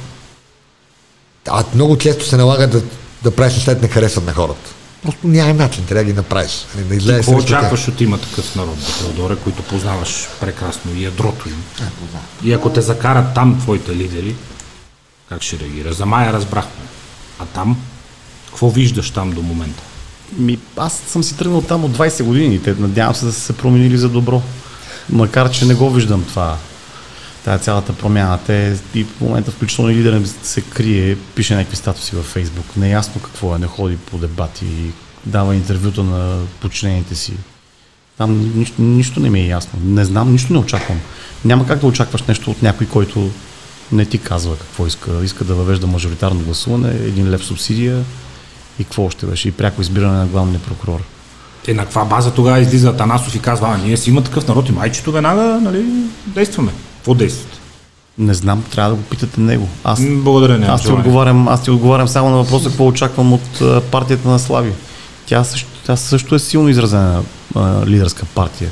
а 1.49 1.65
много 1.75 1.99
често 1.99 2.27
се 2.27 2.37
налага 2.37 2.67
да, 2.67 2.83
да 3.23 3.31
правиш 3.31 3.65
които 3.65 3.83
не 3.83 3.89
харесват 3.89 4.27
на 4.27 4.33
хората. 4.33 4.71
Просто 5.05 5.27
няма 5.29 5.55
начин, 5.55 5.85
трябва 5.85 6.05
да 6.05 6.11
ги 6.11 6.17
направиш. 6.17 6.67
нали, 6.75 6.89
Да 6.89 6.95
излезеш 6.95 7.27
Какво 7.27 7.39
очакваш 7.39 7.89
от 7.89 8.01
има 8.01 8.19
такъв 8.19 8.57
народ, 8.57 8.77
бе, 8.77 9.05
Теодоре, 9.05 9.37
които 9.37 9.63
познаваш 9.63 10.29
прекрасно 10.41 10.95
и 10.95 11.05
ядрото 11.05 11.49
им? 11.49 11.65
И 12.45 12.53
ако 12.53 12.71
те 12.71 12.81
закарат 12.81 13.35
там 13.35 13.61
твоите 13.61 13.97
лидери, 13.97 14.35
как 15.29 15.43
ще 15.43 15.59
реагира? 15.59 15.93
За 15.93 16.07
Мая 16.07 16.33
разбрахме. 16.33 16.85
А 17.39 17.45
там? 17.45 17.81
Какво 18.47 18.71
виждаш 18.71 19.11
там 19.11 19.31
до 19.31 19.43
момента? 19.43 19.83
Ми, 20.39 20.59
аз 20.77 20.93
съм 20.93 21.25
си 21.25 21.37
тръгнал 21.37 21.63
там 21.63 21.85
от 21.85 21.97
20 21.97 22.23
години. 22.23 22.63
Те 22.63 22.75
надявам 22.79 23.15
се 23.15 23.25
да 23.25 23.33
са 23.33 23.41
се 23.41 23.53
променили 23.53 23.99
за 23.99 24.09
добро. 24.09 24.43
Макар, 25.11 25.51
че 25.51 25.67
не 25.67 25.75
го 25.75 25.91
виждам 25.91 26.25
това. 26.25 26.57
Тая 27.45 27.59
цялата 27.59 27.93
промяна. 27.93 28.39
Те 28.47 28.77
и 28.95 29.05
в 29.05 29.21
момента 29.21 29.51
включително 29.51 29.91
и 29.91 29.95
лидерът 29.95 30.29
се 30.43 30.61
крие, 30.61 31.17
пише 31.17 31.55
някакви 31.55 31.77
статуси 31.77 32.17
във 32.17 32.27
Фейсбук. 32.27 32.77
Неясно 32.77 33.21
какво 33.23 33.55
е, 33.55 33.59
не 33.59 33.67
ходи 33.67 33.97
по 33.97 34.19
дебати, 34.19 34.67
дава 35.27 35.55
интервюта 35.55 36.03
на 36.03 36.39
подчинените 36.61 37.15
си. 37.15 37.33
Там 38.19 38.53
нищо, 38.59 38.83
нищо 38.83 39.21
не 39.21 39.31
ми 39.31 39.41
е 39.41 39.47
ясно. 39.47 39.79
Не 39.85 40.05
знам, 40.05 40.33
нищо 40.33 40.53
не 40.53 40.59
очаквам. 40.59 41.01
Няма 41.45 41.67
как 41.67 41.79
да 41.79 41.87
очакваш 41.87 42.23
нещо 42.23 42.51
от 42.51 42.63
някой, 42.63 42.87
който 42.87 43.31
не 43.93 44.05
ти 44.05 44.19
казва 44.19 44.59
какво 44.59 44.87
иска. 44.87 45.11
Иска 45.25 45.45
да 45.45 45.55
въвежда 45.55 45.87
мажоритарно 45.87 46.41
гласуване, 46.41 46.89
един 46.89 47.31
лев 47.31 47.45
субсидия 47.45 48.05
и 48.79 48.85
какво 48.85 49.05
още 49.05 49.27
беше? 49.27 49.49
И 49.49 49.53
пряко 49.53 49.83
избиране 49.83 50.19
на 50.19 50.27
главния 50.27 50.61
прокурор. 50.61 51.03
Те 51.65 51.75
на 51.75 51.83
каква 51.83 52.05
база 52.05 52.35
тогава 52.35 52.61
излиза 52.61 52.89
Атанасов 52.89 53.35
и 53.35 53.39
казва, 53.39 53.69
а 53.69 53.87
ние 53.87 53.97
си 53.97 54.11
има 54.11 54.25
такъв 54.25 54.49
народ 54.49 54.69
и 54.69 54.73
майчето 54.73 55.13
веднага, 55.13 55.43
нали, 55.43 55.85
действаме. 56.27 56.73
Какво 57.05 57.15
действате? 57.15 57.59
Не 58.19 58.35
знам, 58.35 58.65
трябва 58.71 58.91
да 58.91 58.97
го 58.97 59.03
питате 59.03 59.41
него. 59.41 59.69
Аз, 59.85 60.01
Благодаря, 60.07 60.67
аз, 60.69 60.83
ти, 60.83 60.89
отговарям, 60.89 61.49
аз 61.49 61.63
ти 61.63 61.71
отговарям 61.71 62.09
само 62.09 62.31
на 62.31 62.37
въпроса 62.37 62.69
какво 62.69 62.87
очаквам 62.87 63.33
от 63.33 63.61
а, 63.61 63.81
партията 63.81 64.29
на 64.29 64.39
Слави. 64.39 64.73
Тя 65.27 65.45
също, 65.45 65.69
тя 65.87 65.97
също 65.97 66.35
е 66.35 66.39
силно 66.39 66.69
изразена 66.69 67.23
а, 67.55 67.87
лидерска 67.87 68.25
партия. 68.35 68.71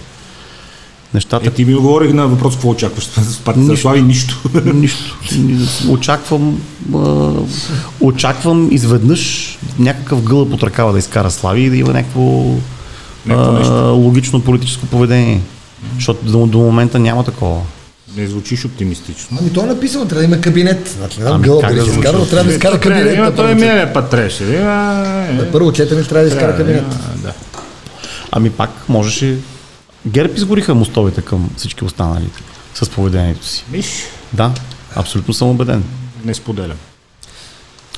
Нещата 1.14 1.46
Е, 1.46 1.50
ти 1.50 1.64
ми 1.64 1.74
отговорих 1.74 2.12
на 2.12 2.28
въпрос, 2.28 2.54
какво 2.54 2.68
очакваш 2.70 3.04
с 3.04 3.38
партията 3.44 3.70
Нищо. 3.70 3.82
Слави? 3.82 4.02
Нищо. 4.02 4.48
Нищо. 4.64 5.16
Очаквам, 5.92 6.60
а, 6.94 7.32
очаквам 8.00 8.68
изведнъж 8.72 9.58
някакъв 9.78 10.22
гълъб 10.22 10.52
от 10.52 10.62
ръкава 10.62 10.92
да 10.92 10.98
изкара 10.98 11.30
Слави 11.30 11.62
и 11.62 11.70
да 11.70 11.76
има 11.76 11.92
някакво 11.92 12.54
Някакво 13.26 13.74
а, 13.74 13.90
логично 13.90 14.40
политическо 14.40 14.86
поведение. 14.86 15.40
Защото 15.94 16.24
до, 16.24 16.46
до 16.46 16.58
момента 16.58 16.98
няма 16.98 17.24
такова. 17.24 17.60
Не 18.16 18.26
звучиш 18.26 18.64
оптимистично. 18.64 19.38
Ами 19.40 19.52
то 19.52 19.62
е 19.62 19.66
написано, 19.66 20.04
трябва 20.08 20.20
да 20.20 20.34
има 20.34 20.40
кабинет. 20.40 20.94
Значи, 20.98 21.18
не 21.18 21.24
знам, 21.24 21.34
Ами, 21.34 21.44
гълъб 21.44 21.62
дали 21.62 21.74
да 21.74 21.84
звучи? 21.84 21.98
изкара, 21.98 22.18
но 22.18 22.26
трябва 22.26 22.44
да 22.44 22.52
изкара 22.52 22.80
кабинет. 22.80 23.14
Има, 23.14 23.24
на 23.24 23.34
той 23.34 23.48
четене. 23.48 23.72
мине 23.74 23.92
път 23.92 24.10
трябваше. 24.10 24.44
ли? 24.44 24.56
А, 24.56 25.26
е, 25.28 25.32
На 25.32 25.52
първо 25.52 25.72
четене 25.72 26.02
трябва 26.02 26.28
да 26.28 26.34
изкара 26.34 26.56
кабинет. 26.56 26.84
да. 27.16 27.32
Ами 28.30 28.50
пак 28.50 28.70
можеше... 28.88 29.36
ГЕРБ 30.06 30.34
изгориха 30.36 30.74
мостовете 30.74 31.22
към 31.22 31.50
всички 31.56 31.84
останали 31.84 32.28
с 32.74 32.90
поведението 32.90 33.46
си. 33.46 33.64
Виж, 33.70 33.86
Да, 34.32 34.52
абсолютно 34.94 35.34
съм 35.34 35.48
убеден. 35.48 35.84
не 36.24 36.34
споделям. 36.34 36.76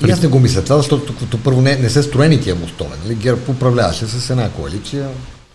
И 0.07 0.11
аз 0.11 0.21
не 0.21 0.27
го 0.27 0.39
мисля 0.39 0.61
това, 0.63 0.77
защото 0.77 1.13
първо 1.43 1.61
не, 1.61 1.75
не 1.75 1.89
са 1.89 2.03
строени 2.03 2.41
тия 2.41 2.55
мостове. 2.55 2.95
Нали? 3.03 3.15
ГЕРБ 3.15 3.41
управляваше 3.47 4.05
с 4.05 4.29
една 4.29 4.49
коалиция. 4.49 5.07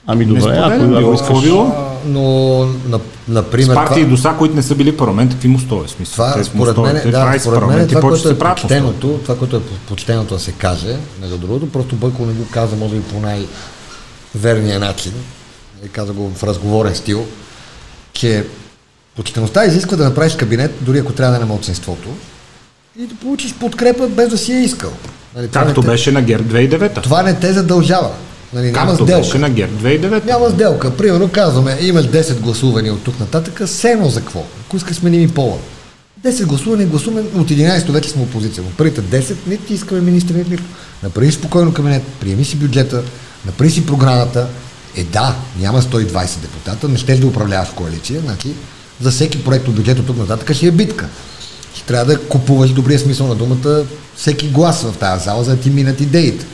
Ами 0.06 0.24
добре, 0.24 0.40
ако, 0.40 0.48
споделям, 0.48 0.92
ако 0.92 0.98
било, 0.98 1.12
искаш... 1.14 1.26
какво 1.28 1.40
било? 1.40 1.62
А, 1.62 1.90
но, 2.06 2.22
на, 2.88 3.00
например, 3.28 3.72
С 3.72 3.74
партии 3.74 4.02
това, 4.02 4.10
доса, 4.10 4.34
които 4.38 4.54
не 4.54 4.62
са 4.62 4.74
били 4.74 4.96
парламент, 4.96 5.32
какви 5.32 5.48
мостове? 5.48 5.86
В 5.86 5.90
Смисъл, 5.90 6.12
това 6.12 6.34
Те 6.34 6.44
според 6.44 6.76
мен, 6.76 7.10
да, 7.10 7.36
според 7.40 7.68
мен 7.68 7.84
и 7.84 7.88
това, 7.88 8.00
което 8.00 8.28
е 8.28 8.38
почтеното, 8.38 9.20
това, 9.22 9.38
което 9.38 9.56
е 9.56 9.60
почтеното 9.88 10.34
да 10.34 10.40
се 10.40 10.52
каже, 10.52 10.96
между 11.20 11.38
другото, 11.38 11.72
просто 11.72 11.96
Бойко 11.96 12.26
не 12.26 12.32
го 12.32 12.46
каза, 12.50 12.76
може 12.76 12.94
би 12.94 13.02
по 13.02 13.20
най-верния 13.20 14.78
начин, 14.78 15.12
и 15.86 15.88
каза 15.88 16.12
го 16.12 16.30
в 16.34 16.44
разговорен 16.44 16.94
стил, 16.94 17.26
че 18.12 18.44
почтеността 19.16 19.64
изисква 19.64 19.96
да 19.96 20.04
направиш 20.04 20.36
кабинет, 20.36 20.74
дори 20.80 20.98
ако 20.98 21.12
трябва 21.12 21.30
да 21.30 21.36
е 21.36 21.40
на 21.40 21.46
младсинството, 21.46 22.08
и 22.98 23.06
да 23.06 23.14
получиш 23.14 23.54
подкрепа 23.54 24.08
без 24.08 24.28
да 24.28 24.38
си 24.38 24.52
я 24.52 24.60
искал. 24.60 24.90
Нали, 25.36 25.48
Както 25.48 25.80
те- 25.80 25.86
беше 25.86 26.12
на 26.12 26.22
ГЕРБ 26.22 26.44
2009. 26.44 27.02
Това 27.02 27.22
не 27.22 27.34
те 27.34 27.52
задължава. 27.52 28.10
Нали, 28.52 28.72
няма 28.72 28.90
Както 28.90 29.04
сделка. 29.04 29.22
беше 29.22 29.38
на 29.38 29.50
ГЕРБ 29.50 29.88
2009. 29.88 30.24
Няма 30.24 30.50
сделка. 30.50 30.96
Примерно 30.96 31.28
казваме, 31.28 31.78
имаш 31.80 32.06
10 32.06 32.40
гласувани 32.40 32.90
от 32.90 33.04
тук 33.04 33.20
нататък, 33.20 33.68
сено 33.68 34.08
за 34.08 34.20
какво? 34.20 34.44
Ако 34.66 34.76
искаш 34.76 34.96
сменим 34.96 35.22
и 35.22 35.28
пола. 35.28 35.56
10 36.24 36.44
гласувани, 36.44 36.86
гласуваме, 36.86 37.20
от 37.36 37.48
11 37.48 37.90
вече 37.90 38.10
сме 38.10 38.22
опозиция. 38.22 38.64
Но 38.64 38.70
първите 38.76 39.02
10 39.02 39.34
не 39.46 39.56
ти 39.56 39.74
искаме 39.74 40.00
министри, 40.00 40.34
нито 40.34 40.50
нищо. 40.50 40.66
Направи 41.02 41.32
спокойно 41.32 41.72
кабинет, 41.72 42.02
приеми 42.20 42.44
си 42.44 42.56
бюджета, 42.56 43.02
направи 43.46 43.70
си 43.70 43.86
програмата. 43.86 44.46
Е 44.96 45.04
да, 45.04 45.34
няма 45.60 45.82
120 45.82 46.38
депутата, 46.40 46.88
не 46.88 46.98
ще 46.98 47.16
да 47.16 47.26
управляваш 47.26 47.68
коалиция, 47.68 48.20
значи 48.20 48.48
за 49.00 49.10
всеки 49.10 49.44
проект 49.44 49.68
от 49.68 49.74
бюджет 49.74 49.98
от 49.98 50.06
тук 50.06 50.16
нататък 50.16 50.56
ще 50.56 50.66
е 50.66 50.70
битка. 50.70 51.06
Ще 51.74 51.86
трябва 51.86 52.04
да 52.04 52.20
купуваш 52.20 52.70
добрия 52.70 52.98
смисъл 52.98 53.26
на 53.26 53.34
думата 53.34 53.82
всеки 54.16 54.48
глас 54.48 54.82
в 54.82 54.94
тази 54.96 55.24
зала, 55.24 55.44
за 55.44 55.50
да 55.50 55.62
ти 55.62 55.70
минат 55.70 56.00
идеите. 56.00 56.46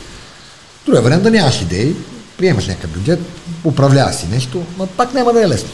Другия 0.87 1.03
вариант 1.03 1.23
да 1.23 1.31
нямаш 1.31 1.63
идеи, 1.63 1.97
приемаш 2.39 2.67
някакъв 2.67 2.91
бюджет, 2.91 3.21
управляваш 3.65 4.15
си 4.15 4.27
нещо, 4.31 4.63
но 4.79 4.87
пак 4.87 5.15
няма 5.15 5.33
да 5.33 5.43
е 5.43 5.49
лесно. 5.49 5.69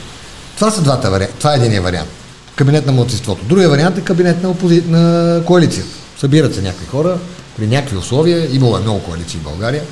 Това 0.56 0.70
са 0.70 0.82
двата 0.82 1.10
варианта. 1.10 1.34
Това 1.39 1.52
е 1.52 1.56
единия 1.56 1.82
вариант. 1.82 2.09
Кабинет 2.56 2.86
на 2.86 2.93
младсинството. 2.93 3.44
Другия 3.44 3.68
вариант 3.68 3.98
е 3.98 4.01
кабинет 4.01 4.43
на, 4.43 4.51
опози... 4.51 4.82
на 4.89 5.43
коалицията. 5.47 5.90
Събират 6.18 6.55
се 6.55 6.62
някакви 6.62 6.86
хора 6.86 7.18
при 7.56 7.66
някакви 7.66 7.97
условия. 7.97 8.55
Имало 8.56 8.76
е 8.76 8.80
много 8.80 9.02
коалиции 9.02 9.40
в 9.40 9.43
България. 9.43 9.82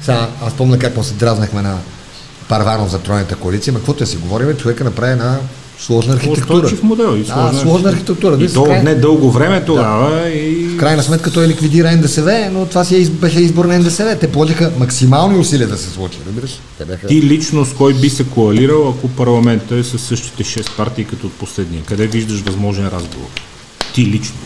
Сега, 0.00 0.28
аз 0.42 0.54
помня 0.54 0.78
как 0.78 0.96
му 0.96 1.04
се 1.04 1.14
дразнахме 1.14 1.62
на 1.62 1.78
Парванов 2.48 2.90
за 2.90 2.98
тройната 2.98 3.36
коалиция, 3.36 3.72
но 3.72 3.78
каквото 3.78 4.02
я 4.02 4.06
си 4.06 4.16
говорим, 4.16 4.56
човека 4.56 4.84
направи 4.84 5.12
една 5.12 5.38
сложна 5.78 6.14
архитектура. 6.14 6.56
Устойчив 6.56 6.82
модел. 6.82 7.16
И 7.16 7.22
Да, 7.22 7.32
сложна, 7.32 7.60
сложна 7.60 7.88
архитектура. 7.90 8.44
И 8.44 8.52
то 8.52 8.64
край- 8.64 8.82
не 8.82 8.94
дълго 8.94 9.30
време 9.30 9.64
тогава. 9.64 10.28
И... 10.28 10.64
в 10.64 10.76
крайна 10.76 11.02
сметка 11.02 11.30
той 11.30 11.48
ликвидира 11.48 11.96
НДСВ, 11.96 12.48
но 12.52 12.66
това 12.66 12.84
си 12.84 13.02
е, 13.02 13.04
беше 13.04 13.40
избор 13.40 13.64
на 13.64 13.78
НДСВ. 13.78 14.18
Те 14.18 14.32
положиха 14.32 14.72
максимални 14.78 15.38
усилия 15.38 15.68
да 15.68 15.76
се 15.76 15.90
случи, 15.90 16.18
разбираш? 16.26 16.60
Те 16.78 16.84
бяха... 16.84 17.06
Ти 17.06 17.22
лично 17.22 17.64
с 17.64 17.74
кой 17.74 17.94
би 17.94 18.10
се 18.10 18.24
коалирал, 18.24 18.88
ако 18.88 19.08
парламентът 19.08 19.72
е 19.78 19.84
с 19.84 19.98
същите 19.98 20.44
6 20.44 20.76
партии 20.76 21.04
като 21.04 21.26
от 21.26 21.32
последния? 21.32 21.82
Къде 21.84 22.06
виждаш 22.06 22.40
възможен 22.40 22.88
разговор? 22.88 23.28
Ти 23.94 24.06
лично. 24.06 24.36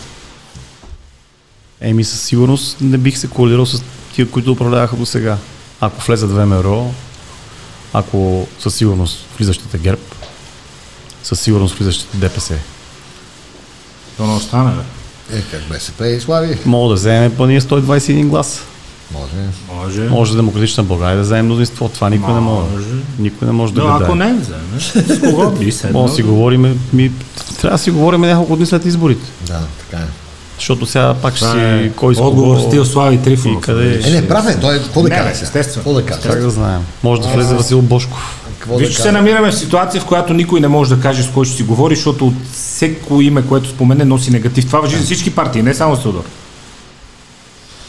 Еми 1.80 2.04
със 2.04 2.20
сигурност 2.20 2.76
не 2.80 2.98
бих 2.98 3.18
се 3.18 3.26
коалирал 3.28 3.66
с 3.66 3.82
тия, 4.14 4.30
които 4.30 4.52
управляваха 4.52 4.96
до 4.96 5.06
сега. 5.06 5.36
Ако 5.80 6.06
влезат 6.06 6.30
ВМРО, 6.30 6.90
ако 7.92 8.46
със 8.58 8.74
сигурност 8.74 9.26
влизащите 9.38 9.78
ГЕРБ, 9.78 10.00
със 11.26 11.40
сигурност 11.40 11.74
влизащите 11.74 12.16
ДПС. 12.16 12.54
То 14.16 14.26
не 14.26 14.32
остана, 14.32 14.72
бе. 14.72 15.38
Е, 15.38 15.42
как 15.42 15.62
БСП 15.62 16.08
и 16.08 16.20
Слави. 16.20 16.58
Мога 16.66 16.88
да 16.88 16.94
вземем 16.94 17.32
пъния 17.32 17.60
121 17.60 18.26
глас. 18.26 18.60
Може. 19.12 19.48
Може. 19.74 20.00
Може 20.00 20.36
демократична 20.36 20.82
България 20.82 21.16
да 21.16 21.22
вземе 21.22 21.42
мнозинство. 21.42 21.88
Това 21.88 22.10
никой 22.10 22.34
не 22.34 22.40
може. 22.40 22.70
Може. 22.70 22.86
Никой 23.18 23.46
не 23.46 23.52
може 23.52 23.72
да 23.72 23.80
Да, 23.80 23.86
гадае. 23.86 24.02
ако 24.02 24.14
не 24.14 24.34
вземе, 24.34 24.80
с 25.08 25.20
кого 25.20 25.50
би 25.58 25.72
седнал? 25.72 26.02
Може 26.02 26.10
да 26.10 26.16
си 26.16 26.22
говорим, 26.22 26.80
ми, 26.92 27.12
трябва 27.60 27.76
да 27.76 27.82
си 27.82 27.90
говорим 27.90 28.20
няколко 28.20 28.56
дни 28.56 28.66
след 28.66 28.84
изборите. 28.84 29.26
Да, 29.42 29.60
така 29.80 30.02
е. 30.02 30.06
Защото 30.56 30.86
сега 30.86 31.14
пак 31.14 31.36
ще 31.36 31.44
си 31.44 31.56
е 31.56 31.92
кой 31.96 32.14
с 32.14 32.18
отговор 32.18 32.58
стил 32.60 32.84
Слави 32.84 33.18
Трифонов. 33.18 33.60
Къде- 33.60 34.00
Е, 34.04 34.10
не, 34.10 34.28
прав 34.28 34.48
е. 34.48 34.60
Той 34.60 34.78
какво 34.78 35.02
да 35.02 35.08
Не, 35.08 35.16
каже? 35.16 35.30
естествено. 35.32 35.74
Какво 35.74 35.94
да 35.94 36.06
каже? 36.06 36.20
Как 36.22 36.40
да 36.40 36.50
знаем? 36.50 36.80
Може 37.02 37.22
да 37.22 37.28
влезе 37.28 37.54
Васил 37.54 37.82
Бошков. 37.82 38.42
Какво 38.66 38.78
Виж, 38.78 38.88
да 38.88 38.94
че 38.94 39.02
се 39.02 39.12
намираме 39.12 39.50
в 39.50 39.56
ситуация, 39.56 40.00
в 40.00 40.04
която 40.04 40.32
никой 40.34 40.60
не 40.60 40.68
може 40.68 40.94
да 40.94 41.02
каже 41.02 41.22
с 41.22 41.30
кой 41.30 41.44
ще 41.44 41.56
си 41.56 41.62
говори, 41.62 41.94
защото 41.94 42.26
от 42.26 42.34
всеко 42.52 43.20
име, 43.20 43.42
което 43.42 43.68
спомене, 43.68 44.04
носи 44.04 44.30
негатив. 44.30 44.66
Това 44.66 44.80
въжи 44.80 44.96
за 44.96 45.04
всички 45.04 45.30
партии, 45.30 45.62
не 45.62 45.74
само 45.74 45.96
с 45.96 46.02
Теодор. 46.02 46.24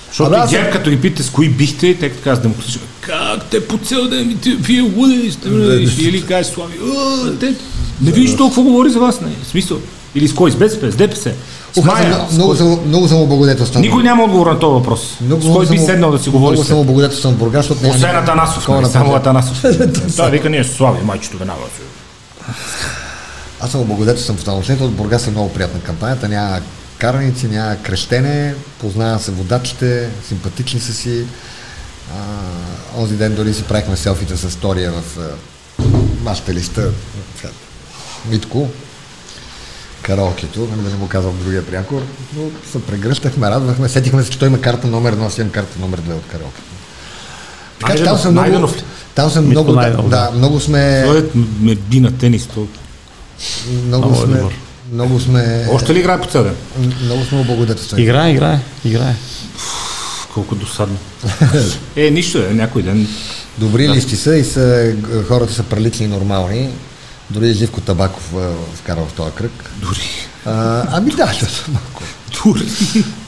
Защото 0.07 0.31
аз- 0.33 0.49
ГЕРБ, 0.49 0.69
като 0.69 0.89
ги 0.89 1.01
питате 1.01 1.23
с 1.23 1.29
кои 1.29 1.49
бихте, 1.49 1.95
те 1.95 2.09
като 2.09 2.23
казват 2.23 2.41
демократично, 2.43 2.81
как 3.01 3.45
те 3.45 3.67
по 3.67 3.77
цел 3.77 4.07
ден, 4.07 4.39
те, 4.43 4.49
вие 4.51 4.81
луди 4.81 5.31
сте, 5.31 5.49
или 5.99 6.21
каже 6.21 6.49
Слави, 6.49 6.73
«О, 6.83 7.31
те, 7.39 7.55
не 8.01 8.11
виждаш 8.11 8.37
толкова 8.37 8.63
говори 8.63 8.89
за 8.89 8.99
вас, 8.99 9.21
не, 9.21 9.31
смисъл. 9.43 9.79
Или 10.15 10.27
с 10.27 10.33
кой, 10.33 10.51
с 10.51 10.55
БСП, 10.55 10.91
с 10.91 10.95
ДПС, 10.95 11.31
с 11.73 11.77
Ух, 11.77 11.87
аз 11.87 11.93
Мая, 11.93 12.13
съм 12.13 12.29
с 12.29 12.33
много, 12.33 12.55
съм, 12.55 12.79
много 12.87 13.07
съм 13.07 13.21
облагодетелстван. 13.21 13.81
Никой 13.81 14.03
няма 14.03 14.23
отговор 14.23 14.47
на 14.47 14.59
този 14.59 14.73
въпрос. 14.73 15.17
Много, 15.21 15.41
С 15.41 15.53
кой 15.53 15.67
би 15.67 15.77
седнал 15.77 16.11
да 16.11 16.19
си 16.19 16.29
говори 16.29 16.51
Много 16.51 16.63
съм 16.63 16.79
облагодетелстван 16.79 17.33
в 17.33 17.37
Бургас, 17.37 17.65
защото 17.65 17.83
няма 17.83 17.95
Освен 17.95 18.15
Атанасов, 18.15 18.59
такова 18.59 18.81
нали, 18.81 18.91
само. 18.91 19.15
Атанасов. 19.15 19.61
Той 20.17 20.31
вика, 20.31 20.49
ние 20.49 20.63
с 20.63 20.73
Слави, 20.73 21.03
майчето 21.03 21.37
веднага. 21.37 21.59
Аз 23.61 23.71
съм 23.71 23.81
облагодетелстван 23.81 24.37
в 24.37 24.39
това 24.39 24.53
отношение, 24.53 24.85
от 24.85 24.93
Бургас 24.93 25.27
е 25.27 25.31
много 25.31 25.53
приятна 25.53 25.79
кампанията, 25.79 26.29
няма 26.29 26.59
караници, 26.97 27.47
няма 27.47 27.75
крещене, 27.75 28.55
познава 28.79 29.19
се 29.19 29.31
водачите, 29.31 30.09
симпатични 30.27 30.79
са 30.79 30.93
си. 30.93 31.25
А, 32.13 33.01
онзи 33.01 33.15
ден 33.15 33.35
дори 33.35 33.53
си 33.53 33.63
правихме 33.63 33.97
селфита 33.97 34.37
с 34.37 34.55
Тория 34.55 34.91
в 34.91 35.03
а, 35.19 35.83
нашата 36.23 36.53
листа. 36.53 36.91
Сега, 37.41 37.53
Митко, 38.29 38.67
караокето, 40.07 40.65
да 40.65 40.89
не 40.89 40.95
му 40.95 41.07
казвам 41.07 41.37
другия 41.43 41.65
прякор, 41.65 42.01
но 42.35 42.43
се 42.71 42.81
прегръщахме, 42.81 43.49
радвахме, 43.49 43.89
сетихме 43.89 44.23
се, 44.23 44.29
че 44.29 44.39
той 44.39 44.47
има 44.47 44.61
карта 44.61 44.87
номер 44.87 45.15
1, 45.15 45.25
аз 45.25 45.37
имам 45.37 45.51
карта 45.51 45.79
номер 45.79 46.01
2 46.01 46.13
от 46.13 46.27
караокето. 46.31 46.63
Така 47.79 47.95
че 47.95 48.03
там 48.03 48.17
съм 48.17 48.31
много, 48.31 48.69
там 49.15 49.29
съм 49.29 49.47
Митко 49.47 49.63
много, 49.63 49.81
да, 49.81 49.89
да, 49.89 50.03
да. 50.03 50.31
много 50.35 50.59
сме, 50.59 51.03
Той 51.05 51.19
е 51.19 51.23
ме 51.61 51.75
би 51.75 51.99
на 51.99 52.17
тенис. 52.17 52.47
То... 52.47 52.67
много 53.85 54.07
Много 54.07 54.25
сме, 54.25 54.43
много 54.91 55.19
сме, 55.19 55.67
Още 55.71 55.93
ли 55.93 55.99
играе 55.99 56.21
по 56.21 56.27
цел 56.27 56.45
много 57.01 57.23
сме 57.23 57.39
облагодетелствани. 57.39 58.03
Играе, 58.03 58.31
играе, 58.31 58.59
играе. 58.85 59.15
Колко 60.33 60.55
досадно. 60.55 60.97
е, 61.95 62.11
нищо 62.11 62.37
е, 62.37 62.53
някой 62.53 62.81
ден. 62.81 63.07
Добри 63.57 63.89
листи 63.89 64.15
са 64.15 64.35
и 64.35 64.43
са, 64.43 64.95
хората 65.27 65.53
са 65.53 65.63
прилични 65.63 66.05
и 66.05 66.09
нормални. 66.09 66.69
Дори 67.29 67.53
Живко 67.53 67.81
Табаков 67.81 68.33
а, 68.35 68.49
вкара 68.75 69.01
в 69.09 69.13
този 69.13 69.31
кръг. 69.31 69.71
Дори. 69.81 70.27
А, 70.45 70.83
ами 70.91 71.11
да, 71.11 71.25
защото 71.25 71.53
са 71.53 71.71
малко, 71.71 72.03
Дори. 72.43 72.65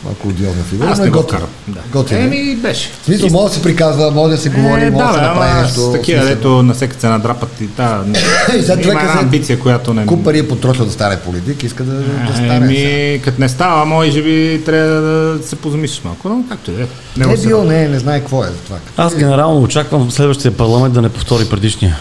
малко 0.05 0.27
одиозна 0.27 0.63
фигура. 0.63 0.89
Аз 0.89 0.99
е 0.99 1.01
не 1.01 1.09
го 1.09 1.21
вкарам. 1.21 1.47
Да. 1.67 1.79
Готин. 1.91 2.17
е. 2.17 2.21
Еми, 2.21 2.55
беше. 2.55 2.89
В 3.01 3.05
смисъл, 3.05 3.29
може 3.29 3.47
да 3.47 3.53
се 3.53 3.63
приказва, 3.63 4.11
може 4.11 4.35
да 4.35 4.41
се 4.41 4.49
говори, 4.49 4.81
е, 4.81 4.89
може 4.89 5.05
да 5.05 5.11
да, 5.11 5.13
се 5.13 5.21
направи 5.21 5.61
нещо. 5.61 5.79
с 5.79 5.91
такива, 5.91 6.25
дето 6.25 6.63
на 6.63 6.73
всяка 6.73 6.95
цена 6.95 7.19
драпат 7.19 7.61
и 7.61 7.67
да. 7.67 8.03
И 8.57 8.61
сега 8.61 8.73
има 8.73 8.83
човека 8.83 9.01
една 9.01 9.19
амбиция, 9.19 9.59
която 9.59 9.93
не... 9.93 10.05
Куп 10.05 10.23
пари 10.23 10.39
е 10.39 10.47
потрошил 10.47 10.85
да 10.85 10.91
стане 10.91 11.19
политик, 11.19 11.63
иска 11.63 11.83
да, 11.83 11.93
да 12.01 12.33
стане. 12.33 12.55
Еми, 12.55 13.21
като 13.21 13.41
не 13.41 13.49
става, 13.49 13.85
може 13.85 14.23
би 14.23 14.61
трябва 14.65 15.01
да 15.01 15.47
се 15.47 15.55
позамислиш 15.55 16.01
малко, 16.03 16.29
но 16.29 16.43
както 16.49 16.71
и 16.71 16.73
да 16.73 16.83
е. 16.83 16.87
Не 17.17 17.33
е 17.33 17.37
бил, 17.37 17.63
не, 17.63 17.87
не 17.87 17.99
знае 17.99 18.19
какво 18.19 18.43
е 18.43 18.47
за 18.47 18.57
това. 18.57 18.77
Аз 18.97 19.15
генерално 19.15 19.61
очаквам 19.61 20.11
следващия 20.11 20.57
парламент 20.57 20.93
да 20.93 21.01
не 21.01 21.09
повтори 21.09 21.45
предишния. 21.45 21.97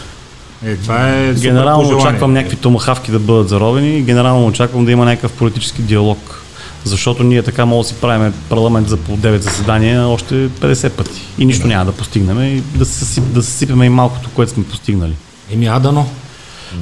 Е, 0.64 0.76
това 0.76 1.08
е 1.08 1.34
Генерално 1.34 1.82
пожелание. 1.82 2.06
очаквам 2.06 2.32
някакви 2.32 2.56
томахавки 2.56 3.10
да 3.10 3.18
бъдат 3.18 3.48
заровени 3.48 3.98
и 3.98 4.02
генерално 4.02 4.46
очаквам 4.46 4.84
да 4.84 4.92
има 4.92 5.04
някакъв 5.04 5.32
политически 5.32 5.82
диалог. 5.82 6.44
Защото 6.84 7.22
ние 7.24 7.42
така 7.42 7.66
може 7.66 7.88
да 7.88 7.94
си 7.94 8.00
правим 8.00 8.34
парламент 8.48 8.88
за 8.88 8.96
по 8.96 9.16
9 9.16 9.36
заседания 9.36 10.08
още 10.08 10.34
50 10.34 10.90
пъти. 10.90 11.22
И 11.38 11.44
нищо 11.44 11.66
няма 11.66 11.84
да 11.84 11.92
постигнем 11.92 12.56
и 12.56 12.60
да 12.60 12.84
се, 12.84 12.98
съсип, 12.98 13.24
да 13.24 13.42
се 13.42 13.50
сипеме 13.50 13.86
и 13.86 13.88
малкото, 13.88 14.28
което 14.34 14.52
сме 14.52 14.64
постигнали. 14.64 15.12
Еми, 15.52 15.66
адано. 15.66 16.06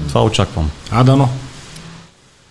Това 0.08 0.24
очаквам. 0.24 0.70
Адано. 0.90 1.28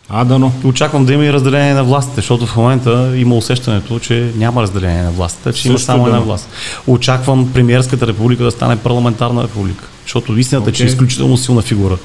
Адано. 0.10 0.52
Очаквам 0.64 1.06
да 1.06 1.14
има 1.14 1.26
и 1.26 1.34
разделение 1.34 1.73
на 1.73 1.84
властите, 1.84 2.15
защото 2.15 2.45
в 2.45 2.56
момента 2.56 3.14
има 3.15 3.35
усещането, 3.35 3.99
че 3.99 4.31
няма 4.35 4.61
разделение 4.61 5.03
на 5.03 5.11
властите, 5.11 5.53
че 5.53 5.68
има 5.68 5.77
Също 5.77 5.85
само 5.85 6.03
да. 6.03 6.10
една 6.10 6.19
власт. 6.22 6.49
Очаквам 6.88 7.53
премиерската 7.53 8.07
република 8.07 8.43
да 8.43 8.52
стане 8.52 8.76
парламентарна 8.76 9.43
република, 9.43 9.84
защото 10.06 10.38
истината 10.38 10.69
е, 10.69 10.73
че 10.73 10.84
е 10.84 10.88
изключително 10.88 11.38
силна 11.38 11.61
фигура 11.61 11.98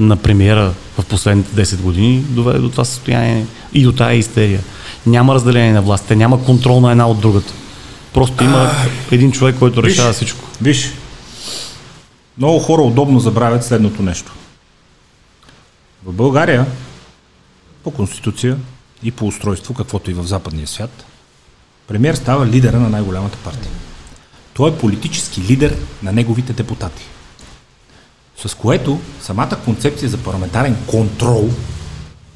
на 0.00 0.16
премиера 0.16 0.74
в 0.98 1.04
последните 1.04 1.64
10 1.64 1.80
години 1.80 2.18
доведе 2.18 2.58
до 2.58 2.70
това 2.70 2.84
състояние 2.84 3.46
и 3.72 3.82
до 3.82 3.92
тая 3.92 4.16
истерия. 4.16 4.60
Няма 5.06 5.34
разделение 5.34 5.72
на 5.72 5.82
властите, 5.82 6.16
няма 6.16 6.44
контрол 6.44 6.80
на 6.80 6.90
една 6.90 7.08
от 7.08 7.20
другата. 7.20 7.52
Просто 8.14 8.44
има 8.44 8.70
един 9.10 9.32
човек, 9.32 9.56
който 9.58 9.82
Виж. 9.82 9.92
решава 9.92 10.12
всичко. 10.12 10.40
Виж, 10.62 10.92
много 12.38 12.58
хора 12.58 12.82
удобно 12.82 13.20
забравят 13.20 13.64
следното 13.64 14.02
нещо. 14.02 14.32
В 16.04 16.12
България, 16.12 16.66
по 17.84 17.90
конституция 17.90 18.56
и 19.02 19.10
по 19.10 19.26
устройство, 19.26 19.74
каквото 19.74 20.10
и 20.10 20.14
в 20.14 20.24
западния 20.24 20.66
свят, 20.66 21.04
премьер 21.86 22.14
става 22.14 22.46
лидера 22.46 22.80
на 22.80 22.88
най-голямата 22.88 23.38
партия. 23.38 23.72
Той 24.54 24.70
е 24.70 24.74
политически 24.78 25.40
лидер 25.40 25.76
на 26.02 26.12
неговите 26.12 26.52
депутати. 26.52 27.02
С 28.44 28.54
което 28.54 29.00
самата 29.20 29.58
концепция 29.64 30.08
за 30.08 30.18
парламентарен 30.18 30.76
контрол 30.86 31.50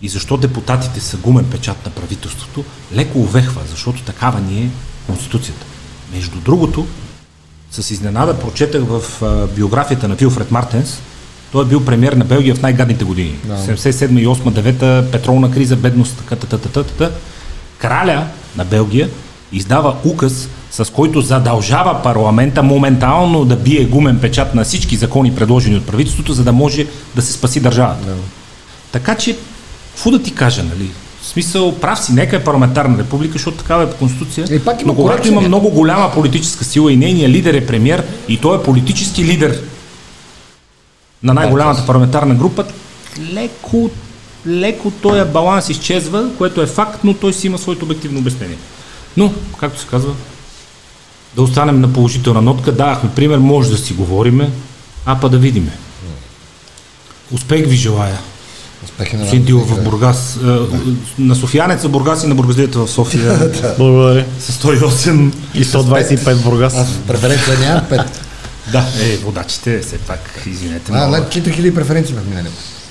и 0.03 0.09
защо 0.09 0.37
депутатите 0.37 1.01
са 1.01 1.17
гумен 1.17 1.51
печат 1.51 1.87
на 1.87 1.93
правителството, 1.93 2.65
леко 2.95 3.19
увехва, 3.19 3.63
защото 3.71 4.03
такава 4.03 4.41
ни 4.41 4.63
е 4.63 4.71
Конституцията. 5.07 5.67
Между 6.15 6.41
другото, 6.41 6.87
с 7.71 7.91
изненада 7.91 8.39
прочетах 8.39 8.83
в 8.83 9.03
биографията 9.57 10.09
на 10.09 10.15
Вилфред 10.15 10.51
Мартенс. 10.51 11.01
Той 11.53 11.65
е 11.65 11.69
бил 11.69 11.85
премьер 11.85 12.13
на 12.13 12.25
Белгия 12.25 12.55
в 12.55 12.63
най-гадните 12.63 13.05
години. 13.05 13.39
77 13.49 14.21
и 14.21 14.27
8 14.27 14.75
9 14.81 15.11
петролна 15.11 15.51
криза, 15.51 15.77
бедност, 15.77 16.17
така, 16.19 16.37
така, 16.37 16.59
така, 16.59 16.83
така. 16.83 17.11
Краля 17.79 18.27
на 18.57 18.65
Белгия 18.65 19.11
издава 19.53 19.97
указ, 20.05 20.49
с 20.71 20.93
който 20.93 21.21
задължава 21.21 22.03
парламента 22.03 22.63
моментално 22.63 23.45
да 23.45 23.57
бие 23.57 23.85
гумен 23.85 24.19
печат 24.21 24.55
на 24.55 24.65
всички 24.65 24.97
закони, 24.97 25.35
предложени 25.35 25.77
от 25.77 25.87
правителството, 25.87 26.33
за 26.33 26.45
да 26.45 26.53
може 26.53 26.87
да 27.17 27.23
се 27.23 27.33
спаси 27.33 27.61
държавата. 27.61 28.15
Така 28.93 29.15
че, 29.15 29.37
какво 29.95 30.11
да 30.11 30.23
ти 30.23 30.35
кажа, 30.35 30.63
нали? 30.63 30.91
В 31.23 31.27
смисъл, 31.27 31.75
прав 31.75 32.01
си, 32.01 32.13
нека 32.13 32.37
е 32.37 32.45
парламентарна 32.45 32.99
република, 32.99 33.33
защото 33.33 33.57
такава 33.57 33.83
е 33.83 33.91
по 33.91 33.97
конституция. 33.97 34.47
И 34.51 34.65
пак 34.65 34.83
има 34.83 34.93
но 34.93 34.97
когато 34.97 35.29
има 35.29 35.41
много 35.41 35.71
голяма 35.71 36.13
политическа 36.13 36.65
сила 36.65 36.93
и 36.93 36.97
нейният 36.97 37.33
лидер 37.33 37.55
е 37.55 37.67
премьер 37.67 38.05
и 38.29 38.41
той 38.41 38.59
е 38.59 38.63
политически 38.63 39.25
лидер 39.25 39.63
на 41.23 41.35
най-голямата 41.35 41.87
парламентарна 41.87 42.35
група, 42.35 42.65
леко, 43.33 43.91
леко 44.47 44.91
този 44.91 45.31
баланс 45.31 45.69
изчезва, 45.69 46.31
което 46.39 46.63
е 46.63 46.67
факт, 46.67 47.05
но 47.05 47.15
той 47.15 47.33
си 47.33 47.47
има 47.47 47.59
своето 47.59 47.85
обективно 47.85 48.19
обяснение. 48.19 48.57
Но, 49.17 49.33
както 49.61 49.81
се 49.81 49.87
казва, 49.87 50.13
да 51.37 51.43
останем 51.43 51.81
на 51.81 51.93
положителна 51.93 52.43
нотка, 52.43 52.73
давахме 52.73 53.11
пример, 53.11 53.39
може 53.39 53.71
да 53.71 53.79
си 53.79 53.93
говориме, 53.93 54.51
а 55.07 55.21
па 55.21 55.29
да 55.29 55.39
видиме. 55.39 55.73
Успех 57.33 57.67
ви 57.67 57.77
желая. 57.77 58.19
Успехи 58.85 59.17
на 59.17 59.27
Дилов 59.27 59.71
в. 59.71 59.85
Бургас, 59.85 60.37
е, 60.37 60.59
на 61.19 61.35
Софиянеца 61.35 61.89
в 61.89 61.91
Бургас 61.91 62.25
и 62.25 62.27
на 62.27 62.35
бургазлията 62.35 62.79
в 62.79 62.89
София 62.89 63.53
Благодаря. 63.79 64.25
с 64.41 64.63
108. 64.63 65.33
И 65.55 65.65
125 65.65 66.35
в 66.35 66.45
Бургас. 66.45 66.75
Аз 66.77 66.89
преференция 67.09 67.59
нямам 67.59 67.85
пет. 67.89 68.21
Да, 68.73 68.87
е, 69.03 69.17
водачите, 69.17 69.81
все 69.81 69.99
пак, 69.99 70.43
извинете. 70.47 70.93
А, 70.93 70.95
много. 70.95 71.13
лед 71.13 71.35
4000 71.35 71.75
преференции 71.75 72.15
в 72.15 72.29
миналия. 72.29 72.51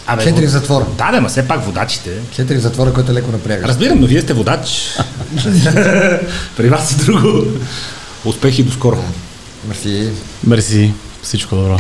Абе, 0.10 0.24
Четири 0.24 0.42
вод- 0.42 0.50
в 0.50 0.52
затвора. 0.52 0.86
Да, 0.98 1.12
да, 1.12 1.22
ма 1.22 1.30
все 1.30 1.48
пак 1.48 1.66
водачите. 1.66 2.10
Четири 2.32 2.58
в 2.58 2.62
затвора, 2.62 2.94
който 2.94 3.12
е 3.12 3.16
леко 3.16 3.32
напрягащ. 3.32 3.68
Разбирам, 3.68 4.00
но 4.00 4.08
вие 4.08 4.22
сте 4.22 4.34
водач. 4.34 4.90
При 6.58 6.70
вас 6.70 6.92
е 6.92 6.96
друго. 6.96 7.46
Успехи 8.26 8.64
до 8.64 8.72
скоро. 8.72 9.04
Мерси. 9.68 10.10
Мерси. 10.44 10.94
Всичко 11.24 11.56
добро. 11.56 11.80